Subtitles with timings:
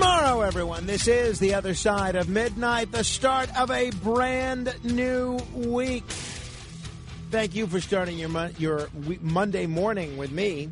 [0.00, 0.86] Good morrow, everyone.
[0.86, 6.04] This is the other side of midnight, the start of a brand new week.
[7.30, 8.88] Thank you for starting your your
[9.20, 10.70] Monday morning with me.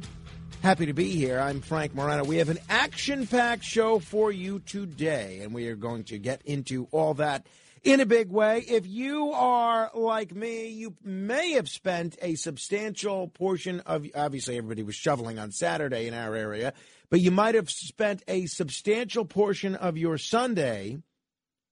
[0.62, 1.38] Happy to be here.
[1.38, 2.24] I'm Frank Morano.
[2.24, 6.88] We have an action-packed show for you today, and we are going to get into
[6.90, 7.46] all that
[7.84, 8.60] in a big way.
[8.66, 14.84] If you are like me, you may have spent a substantial portion of obviously everybody
[14.84, 16.72] was shoveling on Saturday in our area
[17.10, 20.98] but you might have spent a substantial portion of your Sunday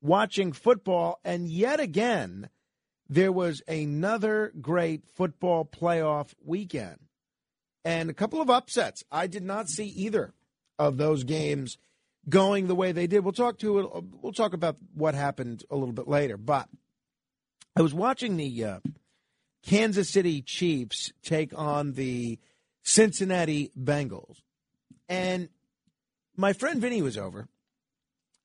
[0.01, 1.21] watching football.
[1.25, 2.49] And yet again,
[3.09, 6.99] there was another great football playoff weekend
[7.85, 9.05] and a couple of upsets.
[9.13, 10.33] I did not see either
[10.79, 11.79] of those games
[12.29, 13.21] going the way they did.
[13.21, 16.37] We'll talk to we'll talk about what happened a little bit later.
[16.37, 16.69] But
[17.77, 18.81] I was watching the uh,
[19.65, 22.39] Kansas City Chiefs take on the
[22.83, 24.39] Cincinnati Bengals,
[25.09, 25.49] and
[26.37, 27.49] my friend Vinny was over,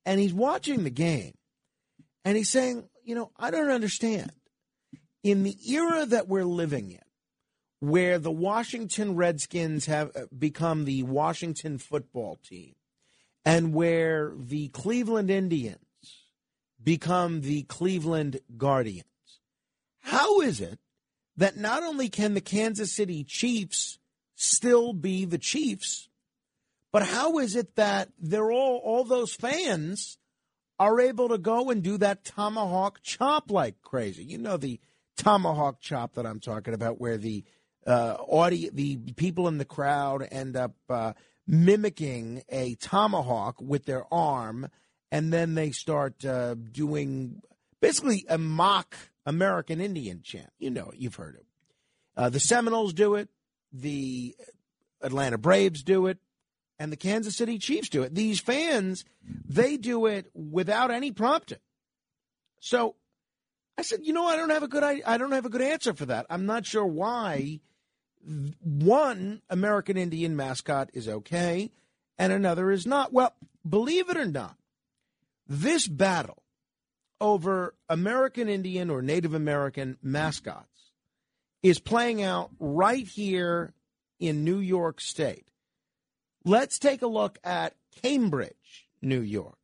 [0.05, 1.33] and he's watching the game,
[2.23, 4.31] and he's saying, you know, I don't understand.
[5.23, 6.99] In the era that we're living in,
[7.79, 12.73] where the Washington Redskins have uh, become the Washington football team,
[13.43, 15.77] and where the Cleveland Indians
[16.83, 19.05] become the Cleveland Guardians,
[20.01, 20.79] how is it
[21.37, 23.99] that not only can the Kansas City Chiefs
[24.35, 26.09] still be the Chiefs,
[26.91, 30.17] but how is it that they're all all those fans
[30.79, 34.23] are able to go and do that tomahawk chop like crazy?
[34.23, 34.79] You know the
[35.17, 37.43] tomahawk chop that I'm talking about, where the
[37.85, 41.13] uh, audio, the people in the crowd end up uh,
[41.47, 44.67] mimicking a tomahawk with their arm,
[45.11, 47.41] and then they start uh, doing
[47.81, 50.51] basically a mock American Indian chant.
[50.59, 51.45] You know, it, you've heard it.
[52.15, 53.29] Uh, the Seminoles do it.
[53.71, 54.35] The
[55.01, 56.17] Atlanta Braves do it
[56.81, 58.15] and the Kansas City Chiefs do it.
[58.15, 59.05] These fans,
[59.47, 61.59] they do it without any prompting.
[62.59, 62.95] So
[63.77, 65.93] I said, you know, I don't have a good I don't have a good answer
[65.93, 66.25] for that.
[66.31, 67.59] I'm not sure why
[68.63, 71.69] one American Indian mascot is okay
[72.17, 73.13] and another is not.
[73.13, 73.35] Well,
[73.67, 74.57] believe it or not,
[75.47, 76.41] this battle
[77.19, 80.93] over American Indian or Native American mascots
[81.61, 83.75] is playing out right here
[84.19, 85.45] in New York State.
[86.43, 89.57] Let's take a look at Cambridge, New York.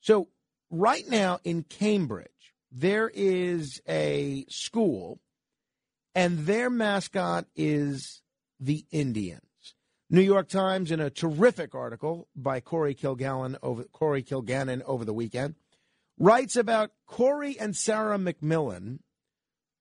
[0.00, 0.28] So,
[0.70, 5.20] right now in Cambridge, there is a school,
[6.14, 8.20] and their mascot is
[8.60, 9.42] the Indians.
[10.10, 15.12] New York Times, in a terrific article by Corey Kilgallen over Corey Kilgannon over the
[15.12, 15.54] weekend,
[16.18, 18.98] writes about Corey and Sarah McMillan,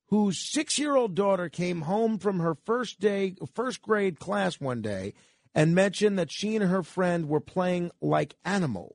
[0.07, 5.13] whose six-year-old daughter came home from her first day, first grade class one day
[5.57, 8.93] and mentioned that she and her friend were playing like animals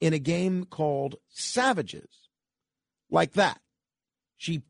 [0.00, 2.28] in a game called Savages.
[3.08, 3.60] Like that.
[4.36, 4.62] She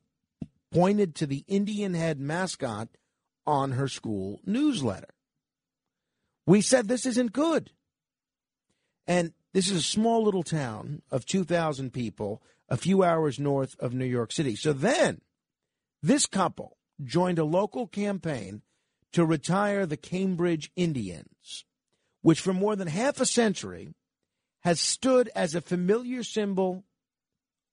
[0.70, 2.88] pointed to the Indian head mascot
[3.46, 5.14] on her school newsletter.
[6.46, 7.70] We said this isn't good.
[9.06, 13.94] And this is a small little town of 2,000 people, a few hours north of
[13.94, 14.56] New York City.
[14.56, 15.22] So then,
[16.02, 18.60] this couple joined a local campaign
[19.12, 21.64] to retire the Cambridge Indians,
[22.22, 23.94] which for more than half a century
[24.60, 26.84] has stood as a familiar symbol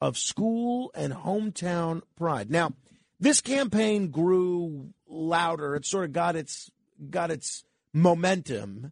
[0.01, 2.49] of school and hometown pride.
[2.49, 2.73] Now,
[3.19, 5.75] this campaign grew louder.
[5.75, 6.71] It sort of got its
[7.09, 7.63] got its
[7.93, 8.91] momentum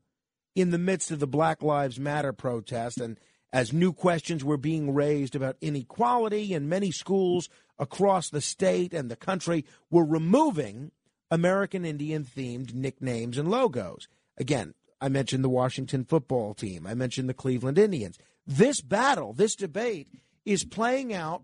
[0.56, 3.20] in the midst of the Black Lives Matter protest and
[3.54, 7.48] as new questions were being raised about inequality and many schools
[7.80, 10.92] across the state and the country were removing
[11.30, 14.08] American Indian themed nicknames and logos.
[14.38, 16.88] Again, I mentioned the Washington football team.
[16.88, 18.18] I mentioned the Cleveland Indians.
[18.46, 20.08] This battle, this debate,
[20.46, 21.44] is playing out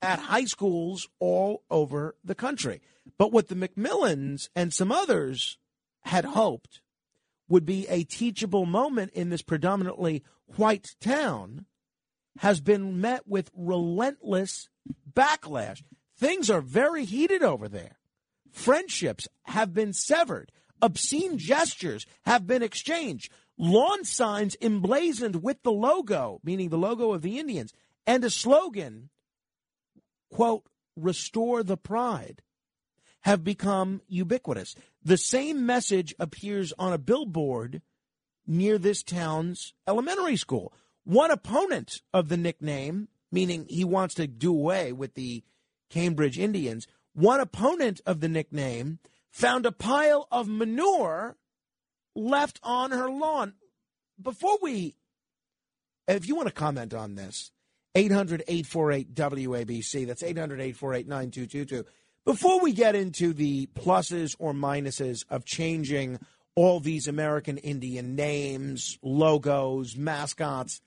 [0.00, 2.80] at high schools all over the country.
[3.18, 5.58] But what the McMillans and some others
[6.02, 6.80] had hoped
[7.48, 10.22] would be a teachable moment in this predominantly
[10.56, 11.66] white town
[12.38, 14.68] has been met with relentless
[15.12, 15.82] backlash.
[16.16, 17.98] Things are very heated over there.
[18.54, 20.52] Friendships have been severed.
[20.80, 23.30] Obscene gestures have been exchanged.
[23.58, 27.72] Lawn signs emblazoned with the logo, meaning the logo of the Indians,
[28.06, 29.10] and a slogan,
[30.30, 30.64] quote,
[30.96, 32.42] restore the pride,
[33.22, 34.76] have become ubiquitous.
[35.02, 37.82] The same message appears on a billboard
[38.46, 40.72] near this town's elementary school.
[41.02, 45.42] One opponent of the nickname, meaning he wants to do away with the
[45.90, 48.98] Cambridge Indians, one opponent of the nickname
[49.30, 51.36] found a pile of manure
[52.14, 53.54] left on her lawn.
[54.20, 54.96] Before we,
[56.06, 57.50] if you want to comment on this,
[57.94, 61.84] 800 848 WABC, that's 800 848 9222.
[62.24, 66.18] Before we get into the pluses or minuses of changing
[66.56, 70.80] all these American Indian names, logos, mascots,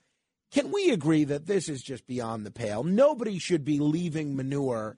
[0.50, 2.82] can we agree that this is just beyond the pale?
[2.82, 4.96] Nobody should be leaving manure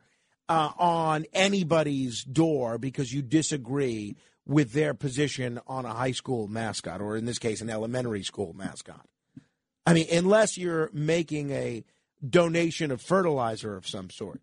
[0.51, 7.01] uh, on anybody's door because you disagree with their position on a high school mascot,
[7.01, 9.07] or in this case, an elementary school mascot.
[9.87, 11.85] I mean, unless you're making a
[12.29, 14.41] donation of fertilizer of some sort.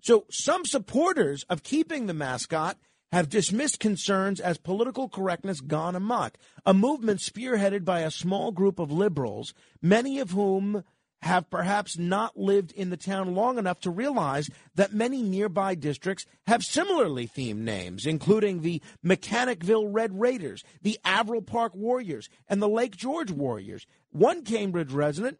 [0.00, 2.78] So, some supporters of keeping the mascot
[3.12, 8.78] have dismissed concerns as political correctness gone amok, a movement spearheaded by a small group
[8.78, 9.52] of liberals,
[9.82, 10.82] many of whom
[11.22, 16.26] have perhaps not lived in the town long enough to realize that many nearby districts
[16.46, 22.68] have similarly themed names, including the Mechanicville Red Raiders, the Averill Park Warriors, and the
[22.68, 23.86] Lake George Warriors.
[24.10, 25.38] One Cambridge resident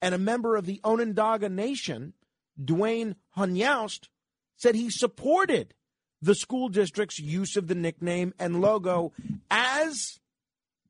[0.00, 2.14] and a member of the Onondaga Nation,
[2.60, 4.08] Dwayne Hunyaust,
[4.56, 5.74] said he supported
[6.20, 9.12] the school district's use of the nickname and logo
[9.50, 10.20] as,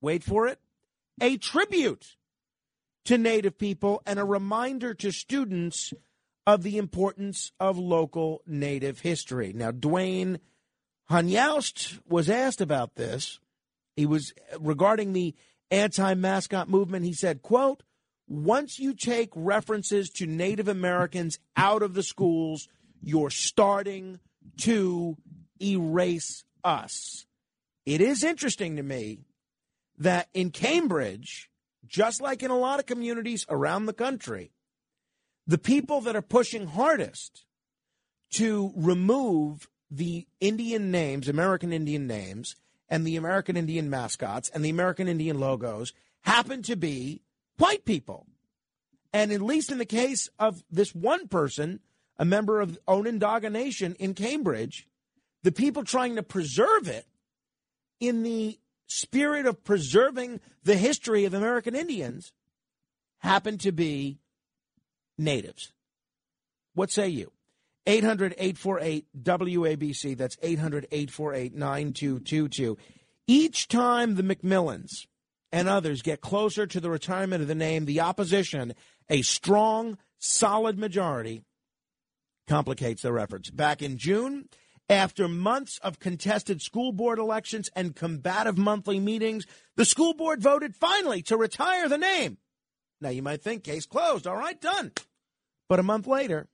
[0.00, 0.58] wait for it,
[1.20, 2.16] a tribute
[3.04, 5.92] to Native people and a reminder to students
[6.46, 9.52] of the importance of local Native history.
[9.52, 10.38] Now, Dwayne
[11.10, 13.38] Hunyaust was asked about this.
[13.96, 15.34] He was regarding the
[15.70, 17.04] anti-mascot movement.
[17.04, 17.82] He said, quote,
[18.28, 22.68] once you take references to Native Americans out of the schools,
[23.02, 24.20] you're starting
[24.58, 25.16] to
[25.60, 27.26] erase us.
[27.84, 29.18] It is interesting to me
[29.98, 31.50] that in Cambridge,
[31.92, 34.50] just like in a lot of communities around the country,
[35.46, 37.44] the people that are pushing hardest
[38.30, 42.56] to remove the Indian names, American Indian names,
[42.88, 45.92] and the American Indian mascots and the American Indian logos
[46.22, 47.20] happen to be
[47.58, 48.26] white people.
[49.12, 51.80] And at least in the case of this one person,
[52.18, 54.88] a member of Onondaga Nation in Cambridge,
[55.42, 57.06] the people trying to preserve it
[58.00, 58.58] in the
[59.00, 62.32] spirit of preserving the history of American Indians
[63.18, 64.18] happen to be
[65.18, 65.72] natives.
[66.74, 67.32] What say you?
[67.86, 70.16] 800 848 WABC.
[70.16, 72.78] That's 800 848 9222.
[73.26, 75.06] Each time the McMillans
[75.50, 78.74] and others get closer to the retirement of the name, the opposition,
[79.08, 81.42] a strong, solid majority,
[82.48, 83.50] complicates their efforts.
[83.50, 84.48] Back in June,
[84.88, 89.46] after months of contested school board elections and combative monthly meetings,
[89.76, 92.38] the school board voted finally to retire the name.
[93.00, 94.26] Now you might think, case closed.
[94.26, 94.92] All right, done.
[95.68, 96.48] But a month later,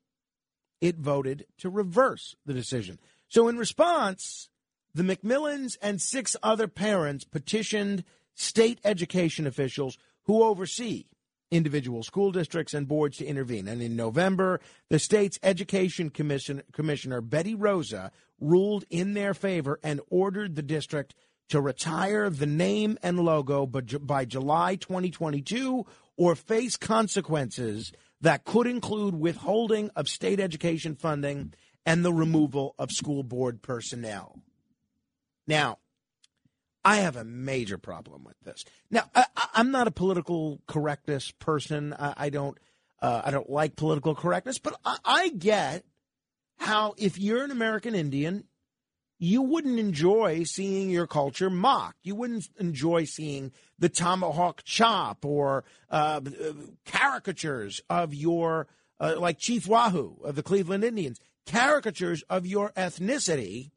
[0.81, 2.99] it voted to reverse the decision.
[3.29, 4.49] So in response,
[4.95, 8.05] the McMillans and six other parents petitioned
[8.35, 11.07] state education officials who oversee
[11.51, 13.69] individual school districts and boards to intervene.
[13.69, 20.01] And in November, the state's education commission, commissioner, Betty Rosa, ruled in their favor and
[20.11, 21.15] ordered the district
[21.49, 25.87] to retire the name and logo by July 2022
[26.17, 31.55] or face consequences that could include withholding of state education funding
[31.87, 34.43] and the removal of school board personnel.
[35.47, 35.79] Now,
[36.85, 38.65] I have a major problem with this.
[38.91, 41.95] Now, I, am not a political correctness person.
[41.99, 42.59] I, I don't.
[43.01, 45.85] Uh, I don't like political correctness, but I, I get
[46.59, 48.45] how if you're an American Indian,
[49.19, 51.99] you wouldn't enjoy seeing your culture mocked.
[52.03, 56.21] You wouldn't enjoy seeing the tomahawk chop or uh,
[56.87, 58.69] caricatures of your,
[59.01, 63.71] uh, like Chief Wahoo of the Cleveland Indians, caricatures of your ethnicity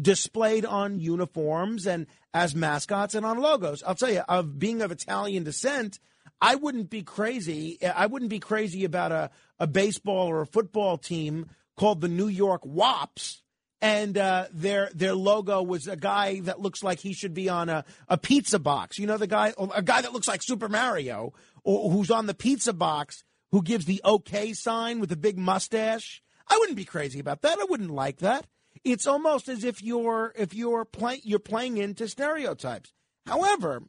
[0.00, 3.82] displayed on uniforms and as mascots and on logos.
[3.82, 5.98] I'll tell you, of being of Italian descent,
[6.40, 7.78] I wouldn't be crazy.
[7.82, 11.46] I wouldn't be crazy about a, a baseball or a football team
[11.76, 13.40] called the New York Wops.
[13.80, 17.68] And uh, their their logo was a guy that looks like he should be on
[17.68, 18.98] a, a pizza box.
[18.98, 21.34] You know the guy, a guy that looks like Super Mario,
[21.64, 26.22] or who's on the pizza box, who gives the OK sign with a big mustache.
[26.48, 27.58] I wouldn't be crazy about that.
[27.58, 28.46] I wouldn't like that.
[28.84, 32.92] It's almost as if you're if you're play, you're playing into stereotypes.
[33.26, 33.82] However,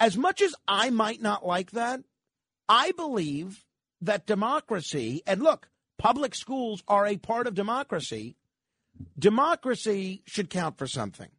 [0.00, 2.00] as much as I might not like that,
[2.68, 3.64] I believe
[4.00, 5.68] that democracy and look,
[5.98, 8.36] public schools are a part of democracy.
[9.18, 11.30] Democracy should count for something.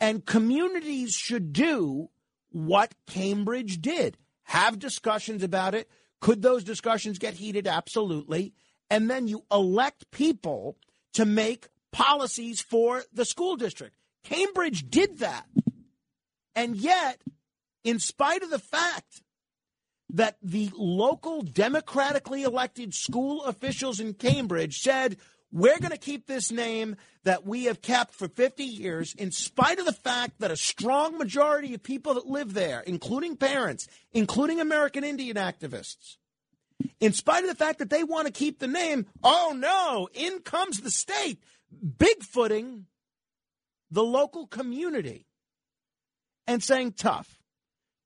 [0.00, 2.10] And communities should do
[2.50, 4.16] what Cambridge did.
[4.44, 5.88] Have discussions about it.
[6.20, 7.66] Could those discussions get heated?
[7.66, 8.54] Absolutely.
[8.90, 10.78] And then you elect people
[11.14, 13.96] to make policies for the school district.
[14.24, 15.46] Cambridge did that.
[16.54, 17.20] And yet,
[17.82, 19.22] in spite of the fact
[20.10, 25.16] that the local democratically elected school officials in Cambridge said,
[25.50, 29.78] we're going to keep this name that we have kept for 50 years, in spite
[29.78, 34.60] of the fact that a strong majority of people that live there, including parents, including
[34.60, 36.16] American Indian activists,
[37.00, 40.40] in spite of the fact that they want to keep the name, oh no, in
[40.40, 41.38] comes the state,
[41.84, 42.84] bigfooting
[43.90, 45.26] the local community
[46.46, 47.40] and saying, tough,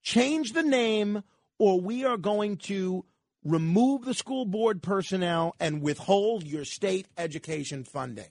[0.03, 1.23] change the name
[1.59, 3.05] or we are going to
[3.45, 8.29] remove the school board personnel and withhold your state education funding.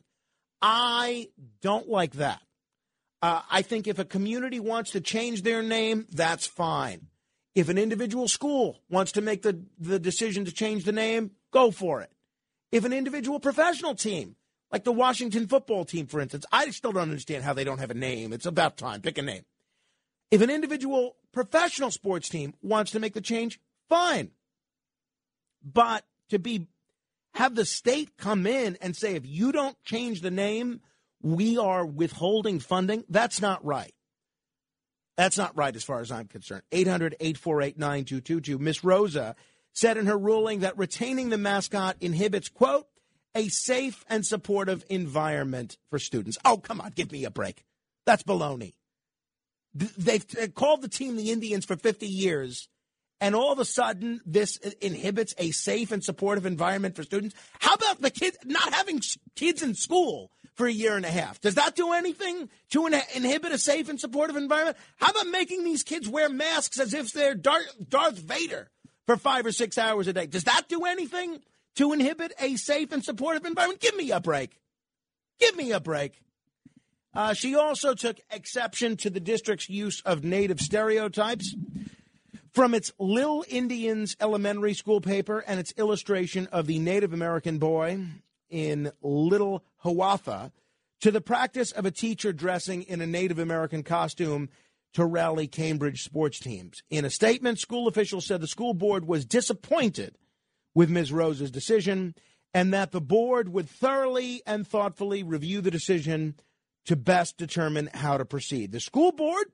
[0.62, 1.30] I
[1.62, 2.42] don't like that.
[3.22, 7.08] Uh, I think if a community wants to change their name, that's fine.
[7.58, 11.72] If an individual school wants to make the, the decision to change the name, go
[11.72, 12.12] for it.
[12.72, 14.36] If an individual professional team,
[14.72, 17.90] like the Washington football team, for instance, I still don't understand how they don't have
[17.90, 18.32] a name.
[18.32, 19.02] It's about time.
[19.02, 19.42] Pick a name.
[20.30, 23.60] If an individual professional sports team wants to make the change,
[23.90, 24.30] fine.
[25.64, 26.68] But to be
[27.34, 30.82] have the state come in and say if you don't change the name,
[31.24, 33.96] we are withholding funding, that's not right.
[35.18, 36.62] That's not right as far as I'm concerned.
[36.72, 38.60] 800 848 9222.
[38.60, 39.36] Miss Rosa
[39.74, 42.88] said in her ruling that retaining the mascot inhibits, quote,
[43.36, 46.38] a safe and supportive environment for students.
[46.46, 47.64] Oh, come on, give me a break.
[48.06, 48.74] That's baloney.
[49.74, 52.68] They've called the team the Indians for 50 years,
[53.22, 57.36] and all of a sudden, this inhibits a safe and supportive environment for students.
[57.60, 59.02] How about the kids not having
[59.36, 61.40] kids in school for a year and a half.
[61.40, 64.76] Does that do anything to inhibit a safe and supportive environment?
[64.98, 68.70] How about making these kids wear masks as if they're Darth Vader
[69.06, 70.26] for five or six hours a day?
[70.26, 71.40] Does that do anything
[71.76, 73.80] to inhibit a safe and supportive environment?
[73.80, 74.60] Give me a break.
[75.40, 76.20] Give me a break.
[77.14, 81.56] Uh, she also took exception to the district's use of native stereotypes
[82.52, 88.00] from its Lil Indians elementary school paper and its illustration of the Native American boy
[88.50, 90.52] in Little Hiawatha
[91.02, 94.50] to the practice of a teacher dressing in a Native American costume
[94.94, 96.82] to rally Cambridge sports teams.
[96.90, 100.18] In a statement, school officials said the school board was disappointed
[100.74, 101.12] with Ms.
[101.12, 102.16] Rosa's decision
[102.54, 106.36] and that the board would thoroughly and thoughtfully review the decision
[106.86, 108.72] to best determine how to proceed.
[108.72, 109.52] The school board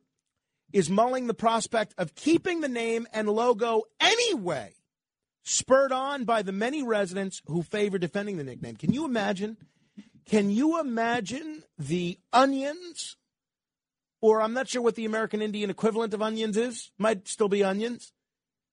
[0.71, 4.73] is mulling the prospect of keeping the name and logo anyway
[5.43, 8.75] spurred on by the many residents who favor defending the nickname.
[8.75, 9.57] Can you imagine?
[10.25, 13.17] Can you imagine the onions?
[14.21, 16.91] Or I'm not sure what the American Indian equivalent of onions is.
[16.97, 18.13] Might still be onions.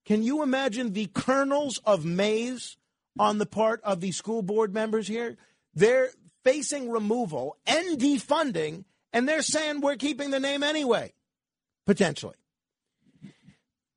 [0.06, 2.76] Can you imagine the kernels of maize
[3.18, 5.36] on the part of the school board members here?
[5.74, 6.10] They're
[6.44, 11.12] facing removal and defunding, and they're saying we're keeping the name anyway,
[11.86, 12.36] potentially.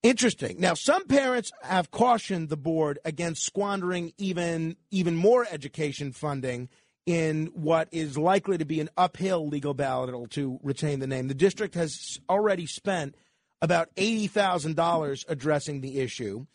[0.03, 0.59] Interesting.
[0.59, 6.67] Now, some parents have cautioned the board against squandering even even more education funding
[7.05, 11.29] in what is likely to be an uphill legal battle to retain the name.
[11.29, 13.15] The district has already spent
[13.61, 16.47] about eighty thousand dollars addressing the issue.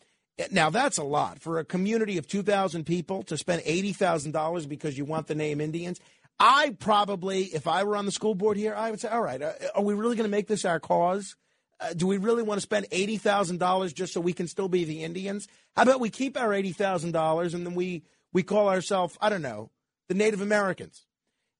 [0.51, 4.31] Now, that's a lot for a community of two thousand people to spend eighty thousand
[4.31, 5.99] dollars because you want the name Indians.
[6.39, 9.41] I probably, if I were on the school board here, I would say, all right,
[9.41, 11.35] uh, are we really going to make this our cause?
[11.79, 14.67] Uh, do we really want to spend eighty thousand dollars just so we can still
[14.67, 15.47] be the Indians?
[15.75, 19.29] How about we keep our eighty thousand dollars and then we we call ourselves I
[19.29, 19.71] don't know
[20.07, 21.05] the Native Americans?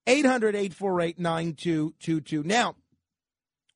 [0.08, 2.44] 800-848-9222.
[2.44, 2.76] Now,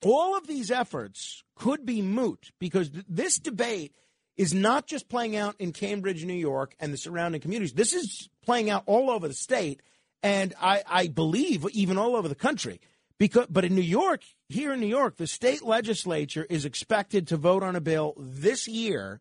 [0.02, 3.94] all of these efforts could be moot because th- this debate
[4.36, 7.74] is not just playing out in Cambridge, New York, and the surrounding communities.
[7.74, 9.84] This is playing out all over the state
[10.24, 12.80] and I, I believe even all over the country.
[13.20, 14.22] Because, but in New York,
[14.54, 18.68] here in New York, the state legislature is expected to vote on a bill this
[18.68, 19.20] year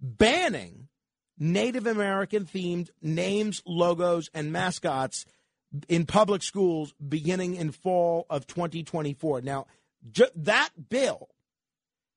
[0.00, 0.88] banning
[1.38, 5.24] Native American themed names, logos, and mascots
[5.88, 9.42] in public schools beginning in fall of 2024.
[9.42, 9.66] Now,
[10.10, 11.28] ju- that bill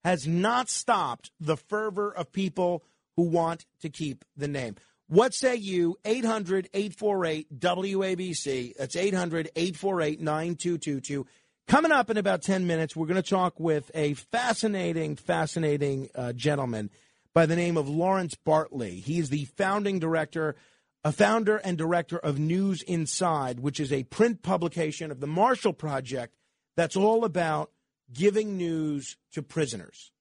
[0.03, 2.83] has not stopped the fervor of people
[3.15, 4.75] who want to keep the name.
[5.07, 5.97] What say you?
[6.05, 8.75] 800 848 WABC.
[8.77, 11.27] That's 800 848 9222.
[11.67, 16.33] Coming up in about 10 minutes, we're going to talk with a fascinating, fascinating uh,
[16.33, 16.89] gentleman
[17.33, 18.99] by the name of Lawrence Bartley.
[18.99, 20.55] He is the founding director,
[21.03, 25.73] a founder and director of News Inside, which is a print publication of the Marshall
[25.73, 26.35] Project
[26.75, 27.71] that's all about
[28.11, 30.11] giving news to prisoners.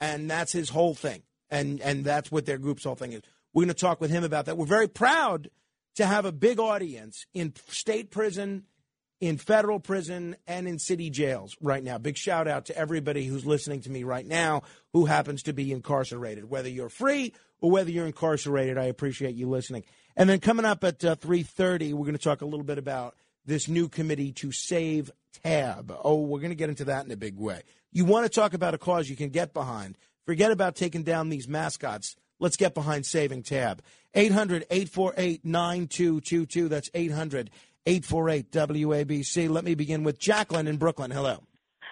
[0.00, 1.22] And that's his whole thing.
[1.50, 3.22] And and that's what their group's whole thing is.
[3.54, 4.58] We're going to talk with him about that.
[4.58, 5.48] We're very proud
[5.96, 8.64] to have a big audience in state prison,
[9.20, 11.98] in federal prison, and in city jails right now.
[11.98, 15.72] Big shout out to everybody who's listening to me right now who happens to be
[15.72, 18.78] incarcerated, whether you're free or whether you're incarcerated.
[18.78, 19.84] I appreciate you listening.
[20.16, 23.16] And then coming up at uh, 3:30, we're going to talk a little bit about
[23.44, 25.10] this new committee to save
[25.42, 25.94] Tab.
[26.04, 27.62] Oh, we're going to get into that in a big way.
[27.92, 29.96] You want to talk about a cause you can get behind.
[30.26, 32.14] Forget about taking down these mascots.
[32.38, 33.82] Let's get behind saving Tab.
[34.14, 36.68] 800 848 9222.
[36.68, 37.50] That's 800
[37.86, 39.48] 848 WABC.
[39.48, 41.10] Let me begin with Jacqueline in Brooklyn.
[41.10, 41.42] Hello.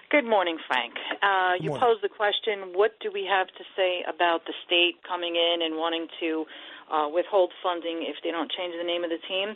[0.09, 0.93] Good morning, Frank.
[1.21, 1.83] Uh, you morning.
[1.83, 5.75] posed the question what do we have to say about the state coming in and
[5.75, 6.45] wanting to
[6.87, 9.55] uh, withhold funding if they don't change the name of the team?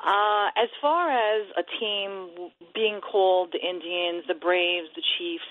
[0.00, 5.44] Uh, as far as a team being called the Indians, the Braves, the Chiefs,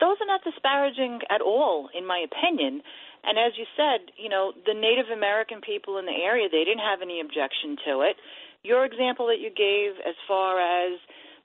[0.00, 2.80] those are not disparaging at all, in my opinion.
[3.24, 6.84] And as you said, you know, the Native American people in the area, they didn't
[6.84, 8.16] have any objection to it.
[8.64, 10.98] Your example that you gave as far as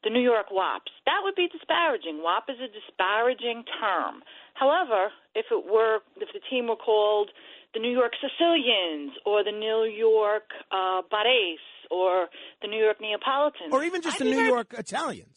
[0.04, 2.24] the New York WAPs, that would be disparaging.
[2.24, 4.24] WAP is a disparaging term.
[4.56, 7.30] However, if it were, if the team were called
[7.74, 11.60] the New York Sicilians or the New York uh, Bares
[11.92, 12.28] or
[12.62, 15.36] the New York Neapolitans, Or even just I'd the New very- York Italians.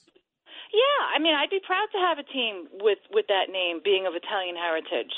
[0.73, 4.07] yeah, I mean, I'd be proud to have a team with with that name being
[4.07, 5.13] of Italian heritage.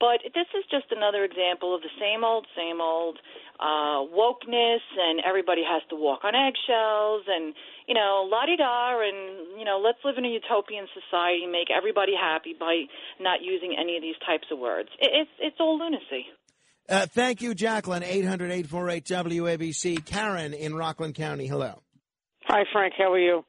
[0.00, 3.18] But this is just another example of the same old, same old
[3.60, 7.54] uh, wokeness, and everybody has to walk on eggshells, and
[7.86, 11.52] you know, la di da, and you know, let's live in a utopian society, and
[11.52, 12.84] make everybody happy by
[13.20, 14.88] not using any of these types of words.
[15.00, 16.26] It, it's it's all lunacy.
[16.88, 18.02] Uh, thank you, Jacqueline.
[18.02, 20.04] 800 WABC.
[20.06, 21.46] Karen in Rockland County.
[21.46, 21.82] Hello.
[22.44, 22.94] Hi, Frank.
[22.96, 23.44] How are you?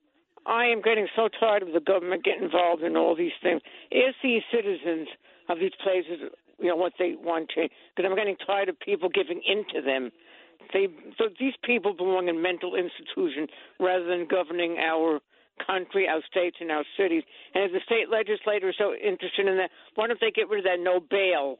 [0.45, 3.61] I am getting so tired of the government getting involved in all these things.
[3.93, 5.07] Ask these citizens
[5.47, 7.67] of these places, you know, what they want to.
[7.95, 10.11] Because I'm getting tired of people giving in to them.
[10.73, 15.19] They, so these people belong in mental institutions rather than governing our
[15.65, 17.23] country, our states, and our cities.
[17.53, 20.59] And if the state legislators are so interested in that, why don't they get rid
[20.59, 21.59] of that no bail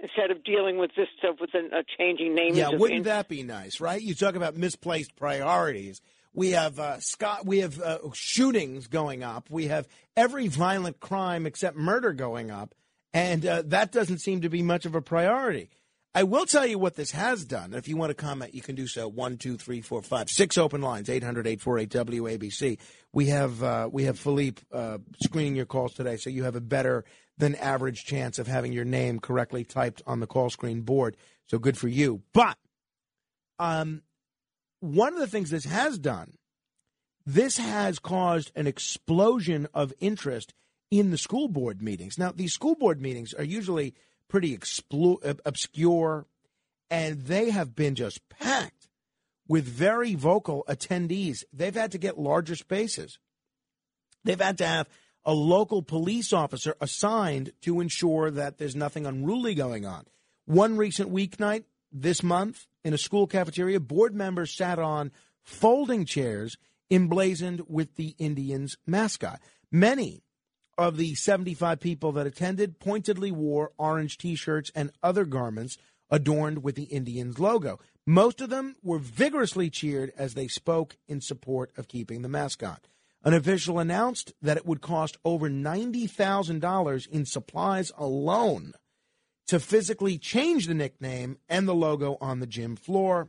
[0.00, 2.54] instead of dealing with this stuff with a, a changing name?
[2.54, 4.00] Yeah, wouldn't that be nice, right?
[4.00, 6.00] You talk about misplaced priorities.
[6.34, 7.46] We have uh, Scott.
[7.46, 9.50] We have uh, shootings going up.
[9.50, 12.74] We have every violent crime except murder going up,
[13.12, 15.70] and uh, that doesn't seem to be much of a priority.
[16.14, 17.74] I will tell you what this has done.
[17.74, 19.06] If you want to comment, you can do so.
[19.06, 21.08] One, two, three, four, five, six open lines.
[21.08, 22.78] 800-848 WABC.
[23.12, 26.60] We have uh, we have Philippe uh, screening your calls today, so you have a
[26.60, 27.04] better
[27.36, 31.16] than average chance of having your name correctly typed on the call screen board.
[31.46, 32.22] So good for you.
[32.32, 32.58] But
[33.58, 34.02] um,
[34.80, 36.32] one of the things this has done,
[37.24, 40.52] this has caused an explosion of interest
[40.90, 42.18] in the school board meetings.
[42.18, 43.94] Now, these school board meetings are usually
[44.28, 46.26] pretty explo- obscure,
[46.90, 48.88] and they have been just packed
[49.46, 51.44] with very vocal attendees.
[51.52, 53.18] They've had to get larger spaces.
[54.24, 54.88] They've had to have
[55.24, 60.04] a local police officer assigned to ensure that there's nothing unruly going on.
[60.46, 65.10] One recent weeknight this month in a school cafeteria, board members sat on
[65.42, 66.56] folding chairs
[66.90, 69.40] emblazoned with the Indians mascot.
[69.70, 70.22] Many
[70.78, 75.76] of the 75 people that attended pointedly wore orange t shirts and other garments
[76.08, 77.78] adorned with the Indians logo.
[78.06, 82.86] Most of them were vigorously cheered as they spoke in support of keeping the mascot.
[83.24, 88.72] An official announced that it would cost over $90,000 in supplies alone
[89.48, 93.28] to physically change the nickname and the logo on the gym floor,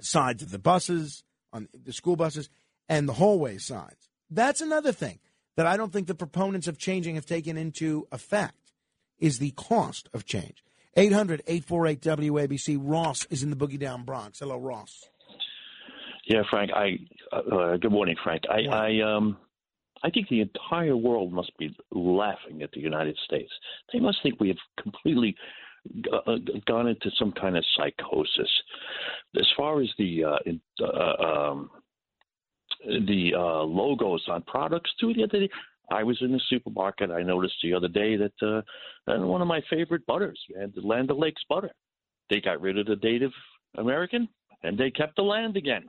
[0.00, 2.48] sides of the buses, on the school buses,
[2.88, 4.08] and the hallway signs.
[4.30, 5.18] That's another thing
[5.58, 8.70] that I don't think the proponents of changing have taken into effect
[9.18, 10.62] is the cost of change.
[10.96, 12.78] 800 848 WABC.
[12.80, 14.38] Ross is in the Boogie Down Bronx.
[14.38, 15.06] Hello, Ross.
[16.26, 16.70] Yeah, Frank.
[16.72, 16.98] I
[17.32, 18.44] uh, uh, good morning, Frank.
[18.48, 19.36] I, I um
[20.04, 23.50] I think the entire world must be laughing at the United States.
[23.92, 25.34] They must think we have completely
[26.12, 26.36] uh,
[26.68, 28.50] gone into some kind of psychosis.
[29.36, 31.70] As far as the uh, in, uh, um,
[32.84, 35.50] the uh, logos on products too, the other day
[35.90, 37.10] I was in the supermarket.
[37.10, 38.64] I noticed the other day that
[39.06, 41.70] uh, one of my favorite butters, had the Land O'Lakes butter.
[42.30, 43.32] They got rid of the Native
[43.76, 44.28] American
[44.62, 45.84] and they kept the land again.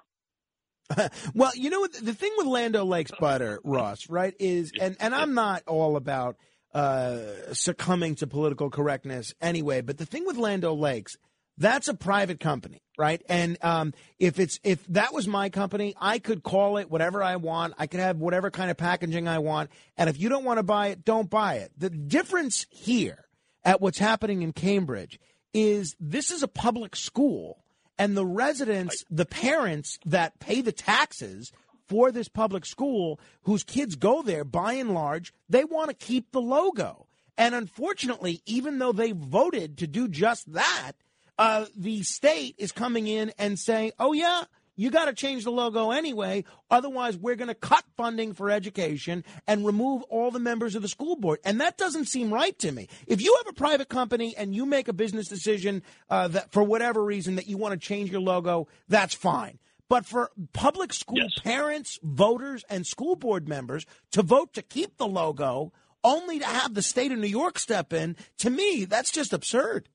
[1.36, 4.34] well, you know the thing with Land O'Lakes butter, Ross, right?
[4.40, 6.38] Is and and I'm not all about
[6.74, 11.18] uh, succumbing to political correctness anyway, but the thing with Land O'Lakes,
[11.60, 13.22] that's a private company, right?
[13.30, 17.36] And um, if it's if that was my company, I could call it whatever I
[17.36, 17.76] want.
[17.78, 20.64] I could have whatever kind of packaging I want, and if you don't want to
[20.64, 21.72] buy it, don't buy it.
[21.78, 23.26] The difference here
[23.64, 25.20] at what's happening in Cambridge
[25.54, 27.64] is this is a public school
[28.00, 31.52] and the residents, the parents that pay the taxes
[31.90, 36.32] for this public school, whose kids go there, by and large, they want to keep
[36.32, 37.08] the logo.
[37.38, 40.94] And unfortunately, even though they voted to do just that,
[41.40, 44.44] uh, the state is coming in and saying, oh, yeah,
[44.76, 46.44] you got to change the logo anyway.
[46.70, 50.90] Otherwise, we're going to cut funding for education and remove all the members of the
[50.90, 51.40] school board.
[51.46, 52.90] And that doesn't seem right to me.
[53.08, 56.62] If you have a private company and you make a business decision uh, that for
[56.62, 59.60] whatever reason that you want to change your logo, that's fine.
[59.88, 61.40] But for public school yes.
[61.42, 65.72] parents, voters, and school board members to vote to keep the logo
[66.04, 69.88] only to have the state of New York step in, to me, that's just absurd.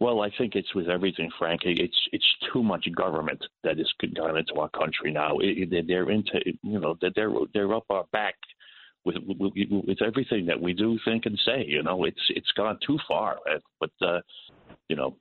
[0.00, 1.62] Well, I think it's with everything, Frank.
[1.64, 5.38] It's it's too much government that has gone into our country now.
[5.40, 8.34] It, they're into, you know, they're they're up our back
[9.04, 11.64] with, with, with everything that we do, think, and say.
[11.66, 13.38] You know, it's it's gone too far.
[13.80, 14.20] But uh,
[14.88, 15.16] you know,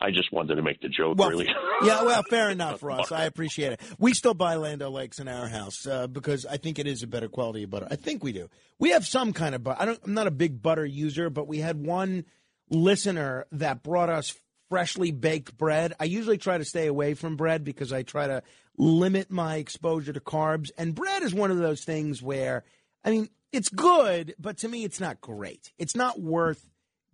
[0.00, 1.48] I just wanted to make the joke, well, really.
[1.82, 3.12] yeah, well, fair enough, Ross.
[3.12, 3.80] I appreciate it.
[3.98, 7.06] We still buy Land Lakes in our house uh, because I think it is a
[7.06, 7.88] better quality of butter.
[7.90, 8.48] I think we do.
[8.78, 9.80] We have some kind of butter.
[9.80, 12.24] I don't, I'm not a big butter user, but we had one
[12.70, 14.34] listener that brought us
[14.68, 15.94] freshly baked bread.
[16.00, 18.42] I usually try to stay away from bread because I try to
[18.76, 20.70] limit my exposure to carbs.
[20.76, 22.64] And bread is one of those things where,
[23.04, 25.72] I mean, it's good, but to me, it's not great.
[25.78, 26.68] It's not worth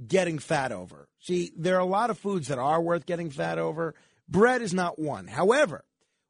[0.04, 1.08] getting fat over.
[1.20, 3.94] See, there are a lot of foods that are worth getting fat over.
[4.28, 5.26] Bread is not one.
[5.26, 5.84] However,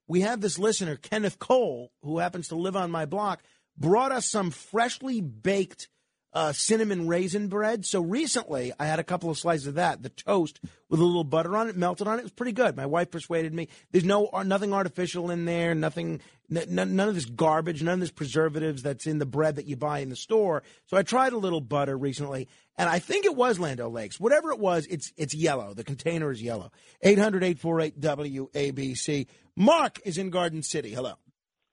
[0.09, 3.43] we have this listener, Kenneth Cole, who happens to live on my block,
[3.79, 5.89] brought us some freshly baked
[6.33, 7.85] uh, cinnamon raisin bread.
[7.85, 11.25] So recently, I had a couple of slices of that, the toast with a little
[11.25, 12.21] butter on it, melted on it.
[12.21, 12.77] It was pretty good.
[12.77, 13.69] My wife persuaded me.
[13.91, 16.21] There's no uh, nothing artificial in there, nothing,
[16.55, 19.77] n- none of this garbage, none of this preservatives that's in the bread that you
[19.77, 20.63] buy in the store.
[20.87, 24.19] So I tried a little butter recently, and I think it was Land Lakes.
[24.19, 25.75] Whatever it was, it's it's yellow.
[25.75, 26.73] The container is yellow.
[27.03, 29.27] 800 WABC.
[29.57, 30.93] Mark is in Garden City.
[30.95, 31.15] Hello.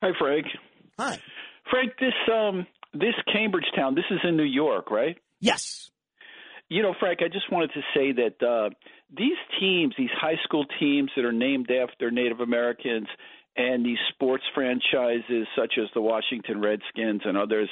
[0.04, 0.46] Hi, Frank.
[0.98, 1.20] Hi.
[1.70, 5.18] Frank, this um, this Cambridge town, this is in New York, right?
[5.40, 5.92] Yes.
[6.70, 8.70] You know, Frank, I just wanted to say that uh,
[9.16, 13.08] these teams, these high school teams that are named after Native Americans,
[13.56, 17.70] and these sports franchises such as the Washington Redskins and others,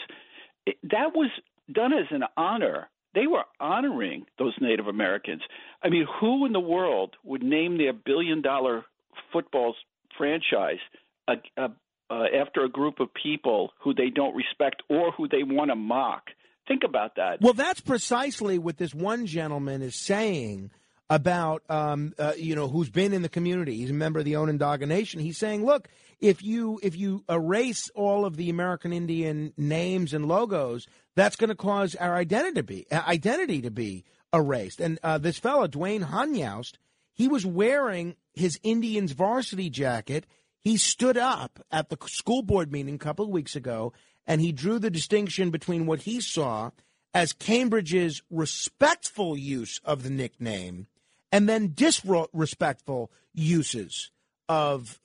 [0.65, 1.29] it, that was
[1.71, 2.89] done as an honor.
[3.13, 5.41] They were honoring those Native Americans.
[5.81, 8.83] I mean, who in the world would name their billion dollar
[9.31, 9.75] football
[10.17, 10.79] franchise
[11.27, 11.69] a, a
[12.09, 15.75] uh, after a group of people who they don't respect or who they want to
[15.75, 16.23] mock.
[16.67, 17.41] Think about that.
[17.41, 20.71] Well, that's precisely what this one gentleman is saying
[21.09, 23.77] about, um, uh, you know, who's been in the community.
[23.77, 25.21] He's a member of the Onondaga Nation.
[25.21, 25.87] He's saying, look,
[26.19, 31.49] if you if you erase all of the American Indian names and logos, that's going
[31.49, 34.81] to cause our identity to be uh, identity to be erased.
[34.81, 36.73] And uh, this fellow, Dwayne Hanyoust,
[37.13, 40.25] he was wearing his Indians varsity jacket
[40.63, 43.93] he stood up at the school board meeting a couple of weeks ago
[44.25, 46.71] and he drew the distinction between what he saw
[47.13, 50.87] as Cambridge's respectful use of the nickname
[51.31, 54.11] and then disrespectful uses
[54.49, 54.99] of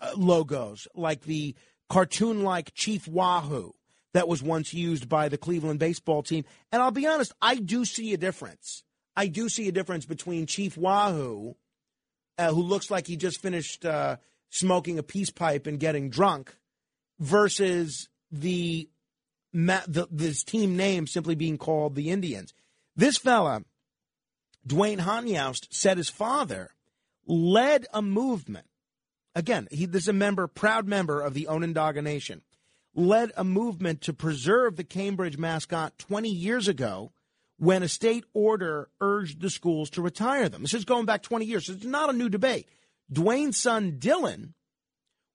[0.00, 1.54] uh, logos like the
[1.88, 3.72] cartoon like Chief Wahoo
[4.14, 6.44] that was once used by the Cleveland baseball team.
[6.72, 8.84] And I'll be honest, I do see a difference.
[9.16, 11.56] I do see a difference between Chief Wahoo,
[12.38, 14.16] uh, who looks like he just finished uh,
[14.50, 16.56] smoking a peace pipe and getting drunk
[17.18, 18.88] versus the,
[19.52, 22.54] the this team name simply being called the Indians.
[22.96, 23.62] This fella,
[24.66, 26.74] Dwayne Hanyoust, said his father
[27.26, 28.66] led a movement.
[29.34, 32.42] Again, he, this is a member, proud member of the Onondaga Nation,
[32.94, 37.12] led a movement to preserve the Cambridge mascot 20 years ago
[37.58, 40.62] when a state order urged the schools to retire them.
[40.62, 42.68] This is going back 20 years, so it's not a new debate.
[43.12, 44.54] Dwayne's son Dylan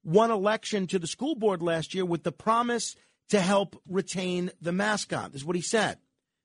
[0.04, 2.96] won election to the school board last year with the promise
[3.30, 5.32] to help retain the mascot.
[5.32, 5.98] This is what he said.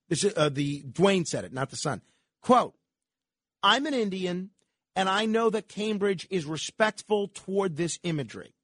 [0.09, 2.01] This is, uh, the Dwayne said it, not the son.
[2.41, 2.75] Quote:
[3.63, 4.51] I'm an Indian,
[4.97, 8.55] and I know that Cambridge is respectful toward this imagery.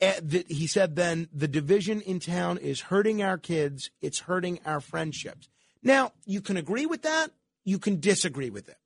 [0.00, 4.80] The, he said then the division in town is hurting our kids, it's hurting our
[4.80, 5.50] friendships.
[5.82, 7.32] Now, you can agree with that,
[7.64, 8.78] you can disagree with it.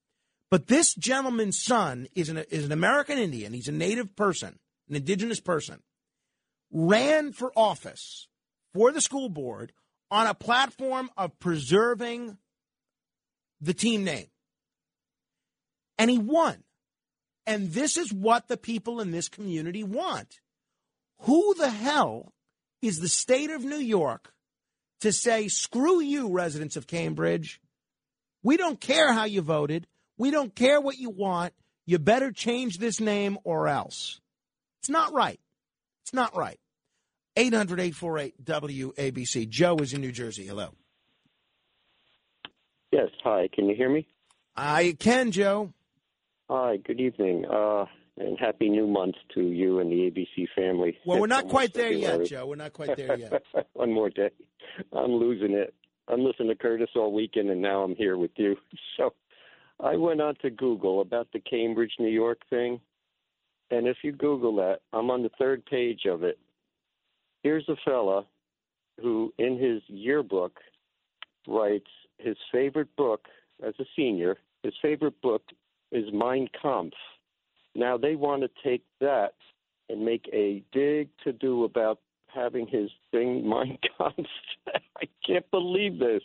[0.50, 4.96] But this gentleman's son is an, is an American Indian, he's a native person, an
[4.96, 5.82] indigenous person,
[6.70, 8.28] ran for office
[8.72, 9.72] for the school board
[10.10, 12.36] on a platform of preserving
[13.60, 14.26] the team name.
[15.98, 16.62] And he won.
[17.46, 20.40] And this is what the people in this community want.
[21.20, 22.32] Who the hell
[22.82, 24.32] is the state of New York
[25.00, 27.60] to say, screw you, residents of Cambridge?
[28.42, 29.86] We don't care how you voted.
[30.16, 31.52] We don't care what you want.
[31.86, 34.20] You better change this name or else.
[34.80, 35.40] It's not right.
[36.02, 36.58] It's not right.
[37.36, 39.48] 800 848 WABC.
[39.48, 40.46] Joe is in New Jersey.
[40.46, 40.74] Hello.
[42.92, 43.08] Yes.
[43.24, 43.48] Hi.
[43.52, 44.06] Can you hear me?
[44.56, 45.72] I can, Joe.
[46.48, 46.76] Hi.
[46.76, 47.44] Good evening.
[47.46, 50.96] Uh, and happy new month to you and the ABC family.
[51.04, 52.18] Well, we're not quite there February.
[52.20, 52.46] yet, Joe.
[52.46, 53.42] We're not quite there yet.
[53.72, 54.30] One more day.
[54.92, 55.74] I'm losing it.
[56.06, 58.56] I'm listening to Curtis all weekend, and now I'm here with you.
[58.96, 59.12] So
[59.80, 62.80] I went on to Google about the Cambridge, New York thing.
[63.70, 66.38] And if you Google that, I'm on the third page of it.
[67.42, 68.24] Here's a fella
[69.00, 70.58] who, in his yearbook,
[71.46, 73.26] writes his favorite book
[73.66, 74.36] as a senior.
[74.62, 75.42] His favorite book
[75.92, 76.96] is Mein Kampf.
[77.74, 79.34] Now they want to take that
[79.88, 81.98] and make a big to do about
[82.32, 84.28] having his thing Mein Kampf.
[84.96, 86.22] I can't believe this.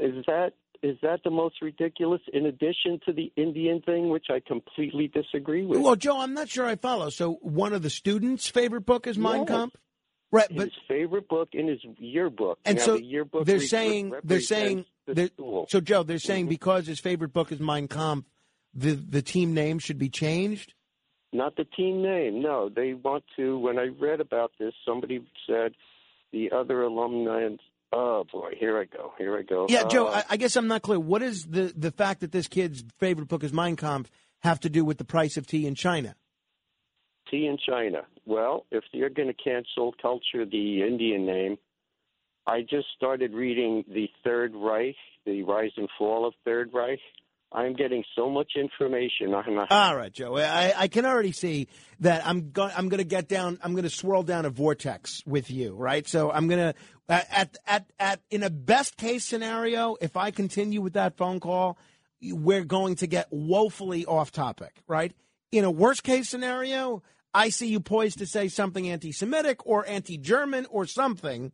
[0.00, 2.20] Is that is that the most ridiculous?
[2.32, 5.80] In addition to the Indian thing, which I completely disagree with.
[5.80, 7.10] Well, Joe, I'm not sure I follow.
[7.10, 9.48] So one of the students' favorite book is Mein Yes.
[9.48, 9.76] Kampf?
[10.30, 12.58] Right, his but favorite book in his yearbook.
[12.66, 16.18] and now, so the yearbook they're re- saying they're saying the they're- so Joe, they're
[16.18, 16.50] saying Mhm.
[16.50, 18.26] because his favorite book is Mein Kampf,
[18.74, 20.74] the the team name should be changed.
[21.32, 22.42] Not the team name.
[22.42, 23.58] No, they want to.
[23.58, 25.72] When I read about this, somebody said
[26.30, 27.48] the other alumni.
[27.92, 29.12] Oh boy, here I go.
[29.16, 29.66] Here I go.
[29.68, 31.00] Yeah, Joe, Uh, I, I guess I'm not clear.
[31.00, 34.68] What does the the fact that this kid's favorite book is Mein Kampf have to
[34.68, 36.14] do with the price of tea in China?
[37.30, 38.02] tea in China.
[38.24, 41.58] Well, if you're going to cancel culture, the Indian name,
[42.46, 44.96] I just started reading the Third Reich,
[45.26, 47.00] the rise and fall of Third Reich.
[47.50, 49.34] I'm getting so much information.
[49.34, 49.72] I'm not.
[49.72, 50.36] All right, Joe.
[50.36, 51.68] I, I can already see
[52.00, 52.72] that I'm going.
[52.76, 53.58] I'm going to get down.
[53.62, 56.06] I'm going to swirl down a vortex with you, right?
[56.06, 56.74] So I'm going to
[57.08, 61.78] at at at in a best case scenario, if I continue with that phone call,
[62.22, 65.12] we're going to get woefully off topic, right?
[65.50, 70.66] In a worst case scenario, I see you poised to say something anti-Semitic or anti-German
[70.70, 71.52] or something,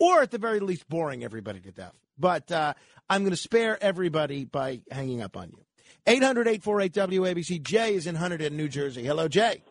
[0.00, 1.94] or at the very least, boring everybody to death.
[2.18, 2.74] But uh,
[3.08, 5.64] I'm going to spare everybody by hanging up on you.
[6.06, 7.62] 800 848 WABC.
[7.62, 9.04] Jay is in Hunterdon, New Jersey.
[9.04, 9.62] Hello, Jay.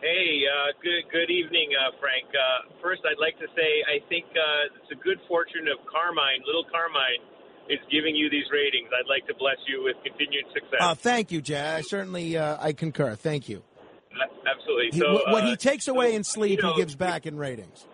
[0.00, 2.26] Hey, uh, good good evening, uh, Frank.
[2.30, 6.42] Uh, first, I'd like to say I think uh, it's a good fortune of Carmine,
[6.44, 7.22] little Carmine,
[7.70, 8.90] is giving you these ratings.
[8.90, 10.80] I'd like to bless you with continued success.
[10.80, 11.60] Uh, thank you, Jay.
[11.60, 13.14] I certainly uh, I concur.
[13.14, 13.62] Thank you.
[14.10, 14.88] Uh, Absolutely.
[14.90, 17.26] He, so, what uh, he takes away so, in sleep, you know, he gives back
[17.26, 17.86] in ratings.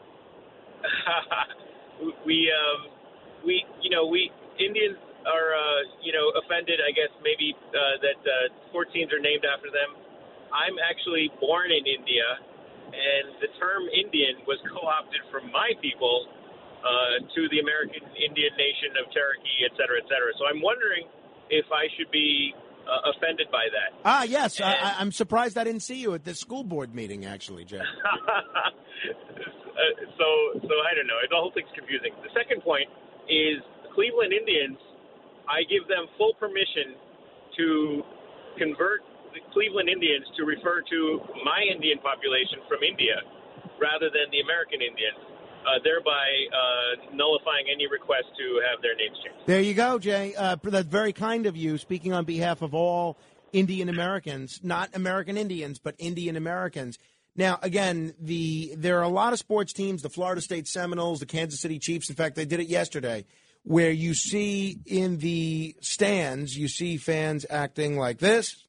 [2.26, 2.97] we um,
[3.44, 6.80] we you know we Indians are uh, you know offended.
[6.82, 8.34] I guess maybe uh, that uh,
[8.70, 9.98] sports teams are named after them.
[10.48, 12.28] I'm actually born in India,
[12.88, 16.26] and the term Indian was co-opted from my people
[16.80, 20.32] uh, to the American Indian nation of Cherokee, et cetera, et cetera.
[20.38, 21.04] So I'm wondering
[21.50, 22.54] if I should be
[22.88, 23.98] uh, offended by that.
[24.04, 24.60] Ah, yes.
[24.60, 27.84] I, I, I'm surprised I didn't see you at this school board meeting, actually, Jeff.
[28.08, 28.72] uh,
[30.16, 30.26] so,
[30.62, 31.20] so I don't know.
[31.28, 32.12] The whole thing's confusing.
[32.22, 32.88] The second point
[33.28, 33.60] is
[33.94, 34.78] Cleveland Indians.
[35.48, 36.96] I give them full permission
[37.56, 38.02] to
[38.58, 39.00] convert
[39.32, 40.98] the Cleveland Indians to refer to
[41.44, 43.20] my Indian population from India
[43.80, 45.20] rather than the American Indians,
[45.62, 49.46] uh, thereby uh, nullifying any request to have their names changed.
[49.46, 50.34] There you go, Jay.
[50.34, 53.16] Uh, that's very kind of you, speaking on behalf of all
[53.52, 56.98] Indian Americans, not American Indians, but Indian Americans.
[57.38, 61.26] Now, again, the there are a lot of sports teams, the Florida State Seminoles, the
[61.26, 62.10] Kansas City Chiefs.
[62.10, 63.26] In fact, they did it yesterday,
[63.62, 68.66] where you see in the stands, you see fans acting like this.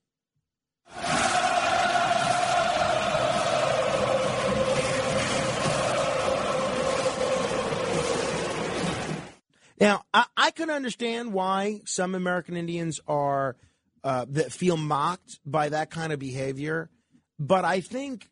[9.82, 13.56] Now, I, I can understand why some American Indians are
[14.04, 16.92] uh, that feel mocked by that kind of behavior,
[17.40, 18.30] but I think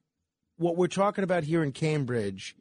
[0.57, 2.55] what we're talking about here in Cambridge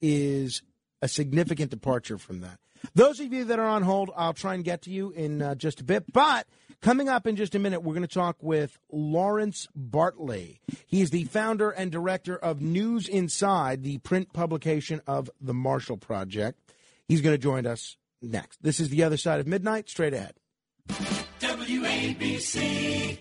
[0.00, 0.62] is
[1.02, 2.58] a significant departure from that.
[2.94, 5.54] Those of you that are on hold, I'll try and get to you in uh,
[5.54, 6.10] just a bit.
[6.12, 6.46] But
[6.80, 10.60] coming up in just a minute, we're going to talk with Lawrence Bartley.
[10.86, 15.98] He is the founder and director of News Inside, the print publication of the Marshall
[15.98, 16.58] Project.
[17.06, 18.62] He's going to join us next.
[18.62, 20.34] This is The Other Side of Midnight, straight ahead.
[21.40, 23.18] WABC.